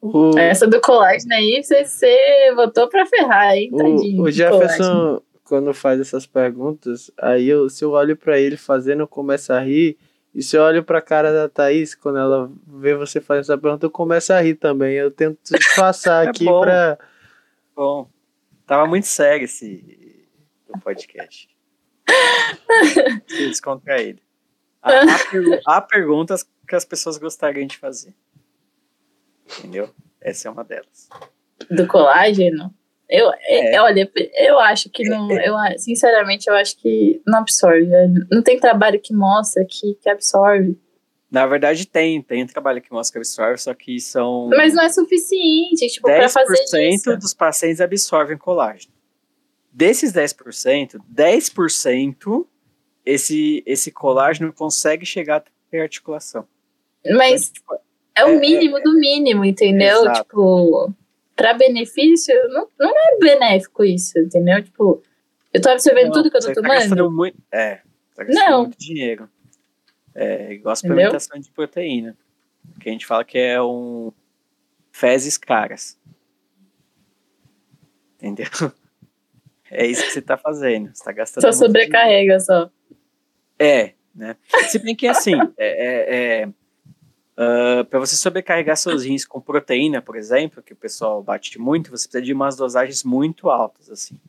O... 0.00 0.36
Essa 0.36 0.66
do 0.66 0.80
colágeno 0.80 1.34
aí, 1.34 1.62
você, 1.62 1.84
você 1.84 2.52
votou 2.56 2.88
pra 2.88 3.06
ferrar, 3.06 3.54
hein, 3.54 3.70
tadinho. 3.70 4.20
O, 4.20 4.24
o 4.24 4.30
Jefferson, 4.30 5.22
quando 5.44 5.72
faz 5.72 6.00
essas 6.00 6.26
perguntas, 6.26 7.10
aí 7.16 7.48
eu, 7.48 7.68
se 7.68 7.84
eu 7.84 7.92
olho 7.92 8.16
pra 8.16 8.38
ele 8.38 8.56
fazendo, 8.56 9.00
eu 9.00 9.08
começo 9.08 9.52
a 9.52 9.60
rir. 9.60 9.96
E 10.34 10.42
se 10.42 10.56
eu 10.56 10.62
olho 10.62 10.82
pra 10.82 11.00
cara 11.00 11.32
da 11.32 11.48
Thaís, 11.48 11.94
quando 11.94 12.18
ela 12.18 12.50
vê 12.66 12.94
você 12.94 13.20
fazer 13.20 13.40
essa 13.40 13.58
pergunta, 13.58 13.86
eu 13.86 13.90
começo 13.90 14.32
a 14.32 14.40
rir 14.40 14.54
também. 14.54 14.94
Eu 14.94 15.10
tento 15.10 15.38
disfarçar 15.44 16.26
é 16.26 16.30
aqui 16.30 16.46
bom. 16.46 16.62
pra. 16.62 16.98
Bom, 17.76 18.08
tava 18.72 18.86
muito 18.86 19.06
sério 19.06 19.44
esse 19.44 20.26
podcast. 20.82 21.46
Descontraído. 23.28 24.22
Há, 24.80 24.92
há, 24.92 25.76
há 25.76 25.80
perguntas 25.82 26.42
que 26.66 26.74
as 26.74 26.82
pessoas 26.82 27.18
gostariam 27.18 27.66
de 27.66 27.76
fazer. 27.76 28.14
Entendeu? 29.58 29.90
Essa 30.22 30.48
é 30.48 30.50
uma 30.50 30.64
delas. 30.64 31.10
Do 31.70 31.86
colágeno? 31.86 32.74
Eu, 33.10 33.30
é. 33.46 33.78
olha, 33.78 34.10
eu 34.38 34.58
acho 34.58 34.88
que 34.88 35.06
não. 35.06 35.30
Eu, 35.30 35.54
sinceramente, 35.78 36.48
eu 36.48 36.54
acho 36.54 36.78
que 36.78 37.20
não 37.26 37.40
absorve. 37.40 37.86
Não 38.30 38.42
tem 38.42 38.58
trabalho 38.58 38.98
que 38.98 39.12
mostra 39.12 39.66
que, 39.68 39.96
que 39.96 40.08
absorve. 40.08 40.80
Na 41.32 41.46
verdade, 41.46 41.86
tem. 41.86 42.20
Tem 42.20 42.46
trabalho 42.46 42.82
que 42.82 42.92
mostra 42.92 43.14
que 43.14 43.18
absorve, 43.18 43.56
só 43.56 43.72
que 43.72 43.98
são. 43.98 44.50
Mas 44.50 44.74
não 44.74 44.84
é 44.84 44.90
suficiente, 44.90 45.86
tipo, 45.88 46.06
para 46.06 46.28
fazer 46.28 46.62
isso. 46.62 46.76
10% 47.08 47.16
dos 47.16 47.32
pacientes 47.32 47.80
absorvem 47.80 48.36
colágeno. 48.36 48.92
Desses 49.72 50.12
10%, 50.12 51.00
10% 51.10 52.46
esse, 53.06 53.62
esse 53.64 53.90
colágeno 53.90 54.52
consegue 54.52 55.06
chegar 55.06 55.36
até 55.36 55.80
a 55.80 55.84
articulação. 55.84 56.46
Mas 57.16 57.48
então, 57.48 57.54
tipo, 57.54 57.80
é 58.14 58.24
o 58.26 58.28
é, 58.28 58.38
mínimo 58.38 58.76
é, 58.76 58.82
do 58.82 58.92
mínimo, 58.92 59.42
entendeu? 59.42 60.02
Exato. 60.02 60.24
Tipo, 60.24 60.94
para 61.34 61.54
benefício, 61.54 62.34
não, 62.50 62.68
não 62.78 62.90
é 62.90 63.18
benéfico 63.18 63.82
isso, 63.82 64.18
entendeu? 64.18 64.62
Tipo, 64.62 65.02
eu 65.50 65.62
tô 65.62 65.70
absorvendo 65.70 66.08
não, 66.08 66.12
tudo 66.12 66.30
que 66.30 66.36
eu 66.36 66.40
tô 66.42 66.48
tá 66.48 66.54
tomando. 66.54 66.94
Tá 66.94 67.08
muito, 67.08 67.38
é, 67.50 67.80
tá 68.14 68.24
gastando 68.24 68.50
não. 68.50 68.60
muito 68.64 68.78
dinheiro. 68.78 69.30
É 70.14 70.52
igual 70.52 70.72
a 70.72 70.76
suplementação 70.76 71.40
de 71.40 71.50
proteína. 71.50 72.16
Que 72.80 72.88
a 72.88 72.92
gente 72.92 73.06
fala 73.06 73.24
que 73.24 73.38
é 73.38 73.60
um 73.62 74.12
fezes 74.90 75.36
caras. 75.36 75.98
Entendeu? 78.16 78.46
É 79.74 79.86
isso 79.86 80.02
que 80.02 80.10
você 80.10 80.20
tá 80.20 80.36
fazendo. 80.36 80.94
Você 80.94 81.02
tá 81.02 81.12
gastando. 81.12 81.44
Só 81.44 81.50
sobrecarrega, 81.50 82.38
só. 82.40 82.70
É, 83.58 83.94
né? 84.14 84.36
Se 84.68 84.78
bem 84.78 84.94
que 84.94 85.08
assim, 85.08 85.32
é, 85.56 86.40
é, 86.40 86.42
é 86.42 86.48
Uh, 87.32 87.82
para 87.86 87.98
você 87.98 88.14
sobrecarregar 88.14 88.76
seus 88.76 89.04
rins 89.04 89.24
com 89.24 89.40
proteína, 89.40 90.02
por 90.02 90.16
exemplo, 90.16 90.62
que 90.62 90.74
o 90.74 90.76
pessoal 90.76 91.22
bate 91.22 91.58
muito, 91.58 91.90
você 91.90 92.06
precisa 92.06 92.22
de 92.22 92.32
umas 92.32 92.56
dosagens 92.56 93.02
muito 93.02 93.48
altas, 93.48 93.90
assim. 93.90 94.20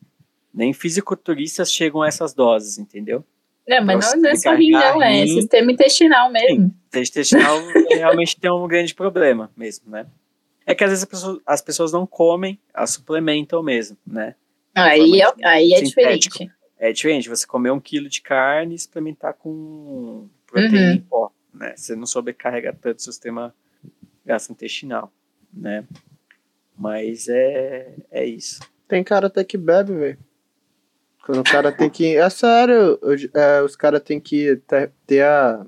Nem 0.54 0.72
fisiculturistas 0.72 1.72
chegam 1.72 2.02
a 2.02 2.08
essas 2.08 2.34
doses, 2.34 2.78
entendeu? 2.78 3.26
É, 3.68 3.80
mas 3.80 4.14
não, 4.14 4.22
não 4.22 4.30
é 4.30 4.36
só 4.36 4.54
rim, 4.54 4.72
não, 4.72 5.02
é 5.02 5.26
sistema 5.26 5.72
intestinal 5.72 6.32
mesmo. 6.32 6.66
Sim, 6.66 6.74
sistema 6.84 7.04
intestinal 7.04 7.60
realmente 7.92 8.40
tem 8.40 8.52
um 8.52 8.68
grande 8.68 8.94
problema 8.94 9.50
mesmo, 9.56 9.90
né? 9.90 10.06
É 10.66 10.74
que 10.74 10.84
às 10.84 10.90
vezes 10.90 11.08
as 11.46 11.62
pessoas 11.62 11.92
não 11.92 12.06
comem, 12.06 12.60
elas 12.74 12.92
suplementam 12.92 13.62
mesmo, 13.64 13.98
né? 14.06 14.36
Aí, 14.76 15.22
é, 15.22 15.48
aí 15.48 15.74
é 15.74 15.82
diferente. 15.82 16.52
É 16.80 16.92
diferente 16.92 17.30
você 17.30 17.46
comer 17.46 17.72
um 17.72 17.80
quilo 17.80 18.10
de 18.10 18.22
carne 18.22 18.76
e 18.76 18.80
suplementar 18.80 19.34
com 19.34 20.28
proteína 20.46 20.88
uhum. 20.88 20.94
em 20.94 21.00
pó 21.00 21.32
né? 21.54 21.74
Você 21.76 21.96
não 21.96 22.06
sobrecarrega 22.06 22.74
tanto 22.74 23.00
o 23.00 23.02
sistema 23.02 23.54
gastrointestinal, 24.26 25.12
né? 25.54 25.86
Mas 26.78 27.28
é, 27.28 27.94
é 28.10 28.26
isso. 28.26 28.60
Tem 28.88 29.04
cara 29.04 29.28
até 29.28 29.44
que 29.44 29.58
bebe, 29.58 29.94
velho. 29.94 30.20
Quando 31.24 31.40
o 31.40 31.44
cara 31.44 31.72
tem 31.72 31.90
que. 31.90 32.18
É 32.18 32.30
sério, 32.30 33.00
é, 33.34 33.62
os 33.62 33.78
caras 33.78 34.02
tem 34.02 34.20
que 34.20 34.58
ter, 34.68 34.92
ter, 35.08 35.24
a, 35.24 35.66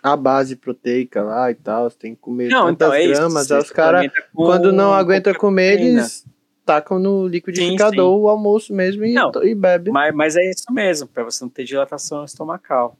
a 0.00 0.16
base 0.16 0.54
proteica 0.54 1.22
lá 1.24 1.50
e 1.50 1.56
tal. 1.56 1.90
Tem 1.90 2.14
que 2.14 2.20
comer 2.20 2.50
não, 2.50 2.66
tantas 2.66 2.88
então 2.88 2.94
é 2.94 3.06
gramas. 3.08 3.50
Aí 3.50 3.58
os 3.58 3.70
caras, 3.72 4.12
quando 4.32 4.72
não 4.72 4.94
aguenta 4.94 5.34
comer, 5.34 5.80
eles 5.80 6.24
tacam 6.64 7.00
no 7.00 7.26
liquidificador 7.26 7.90
sim, 7.90 8.16
sim. 8.16 8.22
o 8.22 8.28
almoço 8.28 8.72
mesmo 8.72 9.04
e, 9.04 9.12
não, 9.12 9.32
e 9.42 9.56
bebe. 9.56 9.90
Mas, 9.90 10.14
mas 10.14 10.36
é 10.36 10.48
isso 10.48 10.72
mesmo, 10.72 11.08
para 11.08 11.24
você 11.24 11.44
não 11.44 11.50
ter 11.50 11.64
dilatação 11.64 12.24
estomacal. 12.24 12.96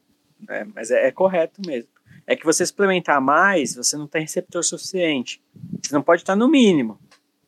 É, 0.48 0.64
mas 0.64 0.90
é, 0.90 1.06
é, 1.06 1.12
correto 1.12 1.62
mesmo. 1.64 1.89
É 2.26 2.35
que 2.35 2.44
você 2.44 2.66
suplementar 2.66 3.20
mais, 3.20 3.76
você 3.76 3.97
não 3.97 4.09
tem 4.09 4.22
receptor 4.22 4.64
suficiente. 4.64 5.40
Você 5.81 5.94
não 5.94 6.02
pode 6.02 6.22
estar 6.22 6.35
no 6.35 6.48
mínimo. 6.48 6.98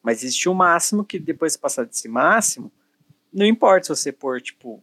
Mas 0.01 0.23
existe 0.23 0.49
um 0.49 0.55
máximo 0.55 1.05
que 1.05 1.19
depois 1.19 1.55
de 1.55 1.59
passar 1.59 1.85
desse 1.85 2.09
máximo, 2.09 2.71
não 3.37 3.47
importa 3.47 3.85
se 3.85 4.03
você 4.03 4.13
pôr, 4.13 4.41
tipo, 4.41 4.83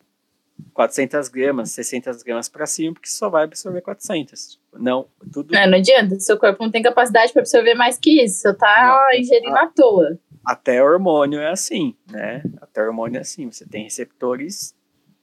400 0.74 1.28
gramas, 1.30 1.72
600 1.72 2.24
gramas 2.24 2.48
para 2.48 2.66
cima, 2.66 2.94
porque 2.94 3.10
só 3.10 3.30
vai 3.30 3.44
absorver 3.44 3.82
400. 3.82 4.60
Não, 4.74 5.08
tudo. 5.32 5.56
É, 5.56 5.68
não 5.68 5.78
adianta, 5.78 6.20
seu 6.20 6.38
corpo 6.38 6.64
não 6.64 6.72
tem 6.72 6.82
capacidade 6.82 7.34
para 7.34 7.42
absorver 7.42 7.74
mais 7.74 7.98
que 7.98 8.24
isso, 8.24 8.42
você 8.42 8.54
tá 8.54 9.08
não, 9.12 9.20
ingerindo 9.20 9.56
a, 9.58 9.64
à 9.64 9.68
toa. 9.68 10.20
Até 10.46 10.84
hormônio 10.84 11.40
é 11.40 11.50
assim, 11.50 11.96
né? 12.10 12.44
Até 12.62 12.82
hormônio 12.82 13.18
é 13.18 13.22
assim, 13.22 13.52
você 13.52 13.66
tem 13.66 13.84
receptores 13.84 14.76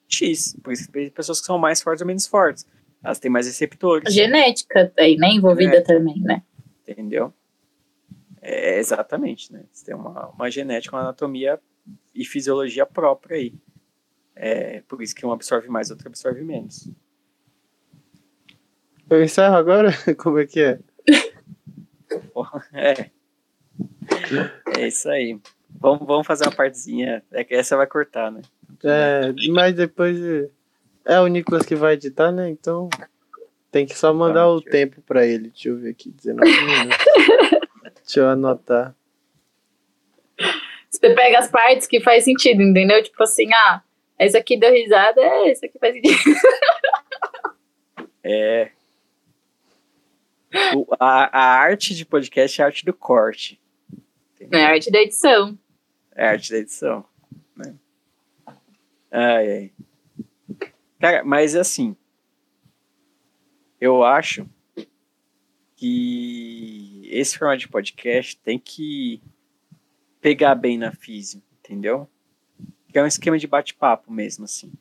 X, 0.08 0.56
por 0.62 0.72
isso 0.72 0.90
tem 0.90 1.08
pessoas 1.10 1.40
que 1.40 1.46
são 1.46 1.58
mais 1.58 1.80
fortes 1.80 2.00
ou 2.02 2.06
menos 2.06 2.26
fortes 2.26 2.66
elas 3.02 3.18
têm 3.18 3.30
mais 3.30 3.46
receptores. 3.46 4.06
A 4.06 4.10
genética 4.10 4.92
aí, 4.98 5.16
né? 5.16 5.28
Envolvida 5.32 5.82
também, 5.82 6.20
né? 6.20 6.42
Entendeu? 6.86 7.32
É, 8.42 8.78
exatamente, 8.78 9.52
né? 9.52 9.64
Você 9.70 9.86
tem 9.86 9.94
uma, 9.94 10.28
uma 10.28 10.50
genética, 10.50 10.96
uma 10.96 11.02
anatomia 11.02 11.58
e 12.14 12.24
fisiologia 12.24 12.86
própria 12.86 13.36
aí. 13.36 13.54
É 14.34 14.82
por 14.88 15.02
isso 15.02 15.14
que 15.14 15.26
um 15.26 15.32
absorve 15.32 15.68
mais, 15.68 15.90
outro 15.90 16.08
absorve 16.08 16.42
menos. 16.42 16.88
Eu 19.08 19.22
encerro 19.22 19.56
agora? 19.56 19.90
Como 20.16 20.38
é 20.38 20.46
que 20.46 20.60
é? 20.60 20.78
é. 22.72 23.10
É 24.78 24.88
isso 24.88 25.08
aí. 25.08 25.38
Vamos, 25.78 26.06
vamos 26.06 26.26
fazer 26.26 26.44
uma 26.44 26.54
partezinha. 26.54 27.22
É 27.30 27.44
que 27.44 27.54
essa 27.54 27.76
vai 27.76 27.86
cortar, 27.86 28.30
né? 28.30 28.42
É, 28.82 29.32
mas 29.50 29.74
depois 29.74 30.18
é 31.04 31.20
o 31.20 31.26
Nicolas 31.26 31.66
que 31.66 31.74
vai 31.74 31.94
editar, 31.94 32.32
né? 32.32 32.48
Então 32.48 32.88
tem 33.70 33.86
que 33.86 33.96
só 33.96 34.12
mandar 34.12 34.42
ah, 34.42 34.52
o 34.52 34.60
tempo 34.60 35.00
para 35.02 35.26
ele. 35.26 35.48
Deixa 35.50 35.68
eu 35.68 35.76
ver 35.76 35.90
aqui, 35.90 36.10
19 36.10 36.50
minutos. 36.50 36.96
Deixa 38.04 38.20
eu 38.20 38.28
anotar. 38.28 38.94
Você 41.00 41.14
pega 41.14 41.38
as 41.38 41.48
partes 41.48 41.86
que 41.86 42.00
faz 42.00 42.24
sentido, 42.24 42.62
entendeu? 42.62 43.02
Tipo 43.02 43.22
assim, 43.22 43.48
ah, 43.54 43.82
esse 44.18 44.36
aqui 44.36 44.58
deu 44.58 44.70
risada, 44.70 45.20
é, 45.20 45.50
esse 45.50 45.64
aqui 45.64 45.78
faz 45.78 45.94
sentido. 45.94 46.16
É. 48.22 48.70
O, 50.76 50.86
a, 51.00 51.38
a 51.38 51.58
arte 51.58 51.94
de 51.94 52.04
podcast 52.04 52.60
é 52.60 52.64
a 52.64 52.66
arte 52.66 52.84
do 52.84 52.92
corte. 52.92 53.58
Entendeu? 54.34 54.60
É 54.60 54.64
a 54.64 54.68
arte 54.68 54.90
da 54.90 54.98
edição. 55.00 55.58
É 56.14 56.26
a 56.26 56.30
arte 56.32 56.50
da 56.50 56.58
edição. 56.58 57.04
Né? 57.56 57.74
Ai, 59.10 59.52
ai. 59.52 59.72
Cara, 60.98 61.24
mas 61.24 61.56
assim, 61.56 61.96
eu 63.80 64.04
acho 64.04 64.46
que 65.76 67.08
esse 67.10 67.38
formato 67.38 67.60
de 67.60 67.68
podcast 67.68 68.36
tem 68.36 68.58
que 68.58 69.22
pegar 70.20 70.54
bem 70.54 70.78
na 70.78 70.92
física, 70.92 71.42
entendeu? 71.60 72.08
É 72.92 73.02
um 73.02 73.06
esquema 73.06 73.38
de 73.38 73.46
bate-papo 73.46 74.12
mesmo, 74.12 74.44
assim. 74.44 74.72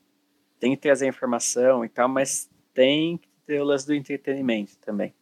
Tem 0.60 0.76
que 0.76 0.82
trazer 0.82 1.08
informação 1.08 1.86
e 1.86 1.90
tal, 1.90 2.10
mas 2.10 2.50
tem 2.74 3.18
que 3.18 3.28
ter 3.46 3.62
o 3.62 3.64
lance 3.64 3.86
do 3.86 3.94
entretenimento 3.94 4.74
também. 4.86 5.14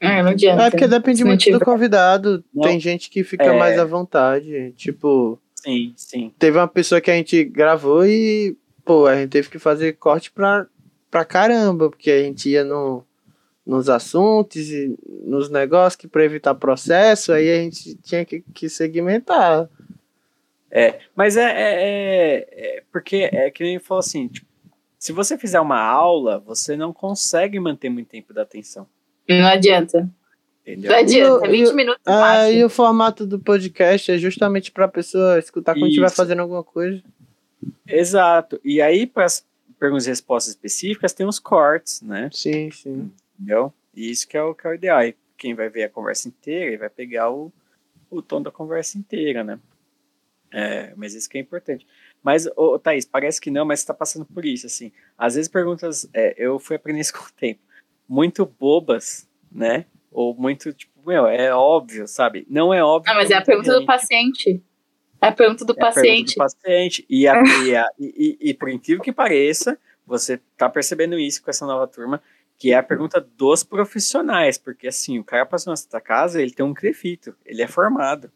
É, 0.00 0.22
não 0.22 0.30
adianta. 0.30 0.64
É 0.64 0.70
porque 0.70 0.88
depende 0.88 1.24
muito 1.24 1.50
do 1.50 1.60
convidado. 1.60 2.44
Não, 2.52 2.62
tem 2.62 2.80
gente 2.80 3.08
que 3.08 3.22
fica 3.22 3.44
é... 3.44 3.58
mais 3.58 3.78
à 3.78 3.84
vontade. 3.84 4.72
Tipo. 4.76 5.38
Sim, 5.54 5.94
sim. 5.96 6.32
Teve 6.38 6.58
uma 6.58 6.68
pessoa 6.68 7.00
que 7.00 7.10
a 7.10 7.14
gente 7.14 7.42
gravou 7.44 8.04
e 8.04 8.56
pô, 8.84 9.06
a 9.06 9.16
gente 9.16 9.30
teve 9.30 9.48
que 9.48 9.58
fazer 9.58 9.94
corte 9.94 10.30
pra, 10.30 10.66
pra 11.10 11.24
caramba, 11.24 11.88
porque 11.88 12.10
a 12.10 12.22
gente 12.22 12.50
ia 12.50 12.62
no, 12.62 13.02
nos 13.66 13.88
assuntos 13.88 14.70
e 14.70 14.96
nos 15.24 15.48
negócios 15.48 15.96
que 15.96 16.06
para 16.06 16.24
evitar 16.24 16.54
processo, 16.54 17.32
aí 17.32 17.50
a 17.50 17.62
gente 17.62 17.94
tinha 17.96 18.24
que, 18.24 18.44
que 18.52 18.68
segmentar. 18.68 19.68
É, 20.70 20.98
mas 21.14 21.36
é, 21.36 21.44
é, 21.44 21.74
é, 21.74 22.76
é 22.78 22.82
porque 22.92 23.28
é 23.32 23.50
que 23.50 23.62
nem 23.62 23.78
falou 23.78 24.00
assim, 24.00 24.28
tipo, 24.28 24.46
se 24.98 25.12
você 25.12 25.38
fizer 25.38 25.60
uma 25.60 25.80
aula, 25.80 26.38
você 26.40 26.76
não 26.76 26.92
consegue 26.92 27.60
manter 27.60 27.88
muito 27.88 28.08
tempo 28.08 28.32
da 28.32 28.42
atenção. 28.42 28.86
Não 29.28 29.46
adianta. 29.46 30.08
Entendeu? 30.66 30.90
Não 30.90 30.98
adianta, 30.98 31.48
20 31.48 31.72
minutos 31.74 32.02
ah, 32.06 32.50
E 32.50 32.64
o 32.64 32.70
formato 32.70 33.26
do 33.26 33.38
podcast 33.38 34.10
é 34.10 34.16
justamente 34.16 34.72
para 34.72 34.86
a 34.86 34.88
pessoa 34.88 35.38
escutar 35.38 35.74
quando 35.74 35.88
estiver 35.88 36.10
fazendo 36.10 36.40
alguma 36.40 36.64
coisa. 36.64 37.02
Exato. 37.86 38.58
E 38.64 38.80
aí, 38.80 39.06
para 39.06 39.26
as 39.26 39.46
perguntas 39.78 40.06
e 40.06 40.10
respostas 40.10 40.54
específicas, 40.54 41.12
tem 41.12 41.26
os 41.26 41.38
cortes, 41.38 42.00
né? 42.00 42.30
Sim, 42.32 42.70
sim. 42.70 43.12
Entendeu? 43.34 43.72
E 43.94 44.10
isso 44.10 44.26
que 44.26 44.36
é 44.36 44.42
o, 44.42 44.54
que 44.54 44.66
é 44.66 44.70
o 44.70 44.74
ideal. 44.74 45.02
E 45.02 45.16
quem 45.36 45.54
vai 45.54 45.68
ver 45.68 45.84
a 45.84 45.90
conversa 45.90 46.28
inteira 46.28 46.72
e 46.72 46.76
vai 46.76 46.88
pegar 46.88 47.30
o, 47.30 47.52
o 48.10 48.22
tom 48.22 48.42
da 48.42 48.50
conversa 48.50 48.98
inteira, 48.98 49.42
né? 49.42 49.58
É, 50.52 50.92
mas 50.96 51.14
isso 51.14 51.28
que 51.28 51.36
é 51.36 51.40
importante. 51.40 51.86
Mas, 52.22 52.46
ô, 52.56 52.78
Thaís, 52.78 53.04
parece 53.04 53.40
que 53.40 53.50
não, 53.50 53.64
mas 53.64 53.80
você 53.80 53.86
tá 53.86 53.94
passando 53.94 54.24
por 54.24 54.44
isso, 54.44 54.66
assim. 54.66 54.92
Às 55.18 55.34
vezes 55.34 55.48
perguntas, 55.48 56.08
é, 56.14 56.34
eu 56.38 56.58
fui 56.60 56.76
aprendendo 56.76 57.02
isso 57.02 57.12
com 57.18 57.24
o 57.24 57.32
tempo, 57.32 57.60
muito 58.08 58.46
bobas, 58.46 59.28
né? 59.50 59.86
Ou 60.12 60.34
muito, 60.34 60.72
tipo, 60.72 60.92
meu, 61.04 61.26
é 61.26 61.52
óbvio, 61.52 62.06
sabe? 62.06 62.46
Não 62.48 62.72
é 62.72 62.82
óbvio. 62.84 63.12
Ah, 63.12 63.16
mas 63.16 63.30
é 63.30 63.34
a 63.34 63.42
pergunta 63.42 63.80
do 63.80 63.84
paciente. 63.84 64.62
É 65.20 65.28
a 65.28 65.32
pergunta 65.32 65.64
do 65.64 65.72
é 65.72 65.76
paciente. 65.76 66.34
Pergunta 66.34 66.34
do 66.34 66.62
paciente. 66.62 67.06
E, 67.10 67.26
a, 67.26 67.42
e, 67.42 67.76
a, 67.76 67.86
e, 67.98 68.38
e, 68.40 68.54
por 68.54 68.68
incrível 68.68 69.02
que 69.02 69.12
pareça, 69.12 69.76
você 70.06 70.40
tá 70.56 70.68
percebendo 70.68 71.18
isso 71.18 71.42
com 71.42 71.50
essa 71.50 71.66
nova 71.66 71.86
turma, 71.88 72.22
que 72.64 72.72
é 72.72 72.76
a 72.76 72.82
pergunta 72.82 73.20
dos 73.20 73.62
profissionais, 73.62 74.56
porque 74.56 74.88
assim, 74.88 75.18
o 75.18 75.22
cara 75.24 75.44
passou 75.44 75.74
na 75.92 76.00
Casa, 76.00 76.40
ele 76.40 76.50
tem 76.50 76.64
um 76.64 76.72
crefito, 76.72 77.36
ele 77.44 77.60
é 77.60 77.66
formado. 77.68 78.32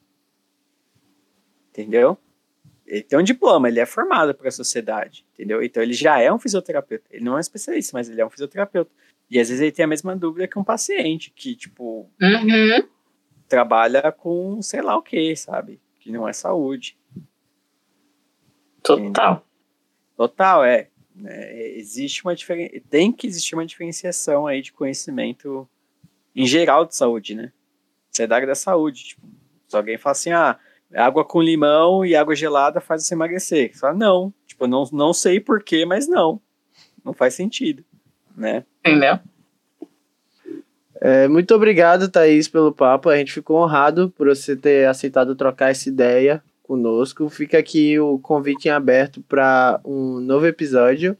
entendeu? 1.70 2.18
Ele 2.86 3.02
tem 3.02 3.18
um 3.18 3.22
diploma, 3.22 3.68
ele 3.68 3.80
é 3.80 3.86
formado 3.86 4.34
para 4.34 4.48
a 4.48 4.52
sociedade, 4.52 5.24
entendeu? 5.32 5.62
Então 5.62 5.82
ele 5.82 5.94
já 5.94 6.20
é 6.20 6.30
um 6.30 6.38
fisioterapeuta. 6.38 7.06
Ele 7.10 7.24
não 7.24 7.32
é 7.32 7.36
um 7.36 7.40
especialista, 7.40 7.96
mas 7.96 8.10
ele 8.10 8.20
é 8.20 8.26
um 8.26 8.28
fisioterapeuta. 8.28 8.90
E 9.30 9.40
às 9.40 9.48
vezes 9.48 9.62
ele 9.62 9.72
tem 9.72 9.86
a 9.86 9.88
mesma 9.88 10.14
dúvida 10.14 10.46
que 10.46 10.58
um 10.58 10.64
paciente, 10.64 11.32
que, 11.34 11.56
tipo, 11.56 12.10
Uhum. 12.20 12.86
trabalha 13.48 14.12
com 14.12 14.60
sei 14.60 14.82
lá 14.82 14.94
o 14.94 15.02
que, 15.02 15.34
sabe? 15.36 15.80
Que 16.00 16.12
não 16.12 16.28
é 16.28 16.34
saúde. 16.34 16.98
Total. 18.82 19.42
Total, 20.18 20.64
é. 20.66 20.90
É, 21.24 21.78
existe 21.78 22.24
uma 22.24 22.34
diferença. 22.34 22.74
Tem 22.88 23.12
que 23.12 23.26
existir 23.26 23.54
uma 23.54 23.66
diferenciação 23.66 24.46
aí 24.46 24.62
de 24.62 24.72
conhecimento 24.72 25.68
em 26.34 26.46
geral 26.46 26.84
de 26.84 26.94
saúde, 26.94 27.34
né? 27.34 27.52
Você 28.10 28.22
é 28.22 28.26
da 28.26 28.36
área 28.36 28.46
da 28.46 28.54
saúde. 28.54 29.04
Tipo, 29.04 29.26
se 29.66 29.76
alguém 29.76 29.98
fala 29.98 30.12
assim, 30.12 30.30
ah, 30.30 30.58
água 30.94 31.24
com 31.24 31.42
limão 31.42 32.04
e 32.04 32.14
água 32.14 32.34
gelada 32.34 32.80
faz 32.80 33.04
você 33.04 33.14
emagrecer. 33.14 33.72
Você 33.72 33.80
fala, 33.80 33.94
não. 33.94 34.32
Tipo, 34.46 34.66
não, 34.66 34.84
não 34.92 35.12
sei 35.12 35.40
porquê, 35.40 35.84
mas 35.84 36.06
não. 36.08 36.40
Não 37.04 37.12
faz 37.12 37.34
sentido, 37.34 37.84
né? 38.36 38.64
Entendeu? 38.80 39.18
É, 41.00 41.28
muito 41.28 41.54
obrigado, 41.54 42.08
Thaís, 42.08 42.48
pelo 42.48 42.72
papo. 42.72 43.08
A 43.08 43.16
gente 43.16 43.32
ficou 43.32 43.62
honrado 43.62 44.10
por 44.10 44.28
você 44.28 44.56
ter 44.56 44.88
aceitado 44.88 45.36
trocar 45.36 45.70
essa 45.70 45.88
ideia 45.88 46.42
conosco. 46.68 47.30
Fica 47.30 47.58
aqui 47.58 47.98
o 47.98 48.18
convite 48.18 48.68
em 48.68 48.70
aberto 48.70 49.22
para 49.22 49.80
um 49.82 50.20
novo 50.20 50.46
episódio. 50.46 51.16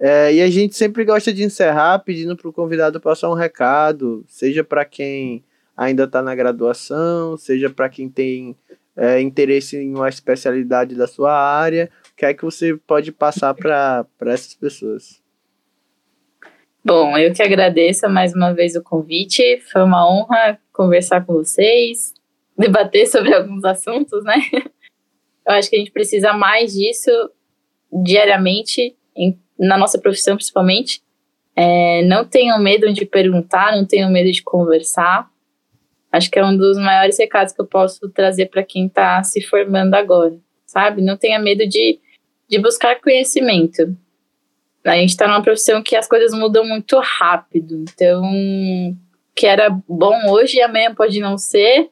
É, 0.00 0.34
e 0.34 0.42
a 0.42 0.50
gente 0.50 0.74
sempre 0.74 1.04
gosta 1.04 1.32
de 1.32 1.44
encerrar 1.44 2.00
pedindo 2.00 2.36
para 2.36 2.48
o 2.48 2.52
convidado 2.52 3.00
passar 3.00 3.30
um 3.30 3.34
recado, 3.34 4.24
seja 4.26 4.64
para 4.64 4.84
quem 4.84 5.44
ainda 5.76 6.04
está 6.04 6.20
na 6.20 6.34
graduação, 6.34 7.36
seja 7.36 7.70
para 7.70 7.88
quem 7.88 8.08
tem 8.08 8.56
é, 8.96 9.20
interesse 9.20 9.76
em 9.76 9.94
uma 9.94 10.08
especialidade 10.08 10.96
da 10.96 11.06
sua 11.06 11.32
área. 11.32 11.88
O 12.12 12.16
que 12.16 12.26
é 12.26 12.34
que 12.34 12.44
você 12.44 12.76
pode 12.76 13.12
passar 13.12 13.54
para 13.54 14.06
essas 14.22 14.54
pessoas? 14.54 15.22
Bom, 16.82 17.16
eu 17.16 17.32
que 17.32 17.42
agradeço 17.42 18.08
mais 18.08 18.34
uma 18.34 18.52
vez 18.52 18.74
o 18.74 18.82
convite. 18.82 19.60
Foi 19.70 19.82
uma 19.82 20.10
honra 20.10 20.58
conversar 20.72 21.24
com 21.26 21.34
vocês, 21.34 22.14
debater 22.56 23.06
sobre 23.06 23.34
alguns 23.34 23.64
assuntos, 23.64 24.24
né? 24.24 24.36
Eu 25.50 25.56
acho 25.56 25.68
que 25.68 25.74
a 25.74 25.78
gente 25.80 25.90
precisa 25.90 26.32
mais 26.32 26.72
disso 26.72 27.10
diariamente, 28.04 28.96
em, 29.16 29.36
na 29.58 29.76
nossa 29.76 29.98
profissão 29.98 30.36
principalmente. 30.36 31.02
É, 31.56 32.04
não 32.04 32.24
tenham 32.24 32.58
medo 32.60 32.92
de 32.92 33.04
perguntar, 33.04 33.76
não 33.76 33.84
tenham 33.84 34.08
medo 34.10 34.30
de 34.30 34.42
conversar. 34.42 35.28
Acho 36.12 36.30
que 36.30 36.38
é 36.38 36.44
um 36.44 36.56
dos 36.56 36.78
maiores 36.78 37.18
recados 37.18 37.52
que 37.52 37.60
eu 37.60 37.66
posso 37.66 38.08
trazer 38.10 38.46
para 38.46 38.62
quem 38.62 38.86
está 38.86 39.22
se 39.24 39.40
formando 39.40 39.94
agora, 39.94 40.38
sabe? 40.64 41.02
Não 41.02 41.16
tenha 41.16 41.38
medo 41.38 41.66
de, 41.66 41.98
de 42.48 42.58
buscar 42.58 43.00
conhecimento. 43.00 43.96
A 44.84 44.96
gente 44.96 45.10
está 45.10 45.26
numa 45.26 45.42
profissão 45.42 45.82
que 45.82 45.96
as 45.96 46.06
coisas 46.06 46.32
mudam 46.32 46.64
muito 46.64 46.96
rápido. 47.00 47.84
Então, 47.92 48.22
que 49.34 49.46
era 49.46 49.68
bom 49.68 50.30
hoje 50.30 50.58
e 50.58 50.62
amanhã 50.62 50.94
pode 50.94 51.18
não 51.18 51.36
ser. 51.36 51.90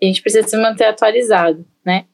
A 0.00 0.04
gente 0.06 0.22
precisa 0.22 0.46
se 0.46 0.56
manter 0.56 0.84
atualizado, 0.84 1.66
né? 1.84 2.06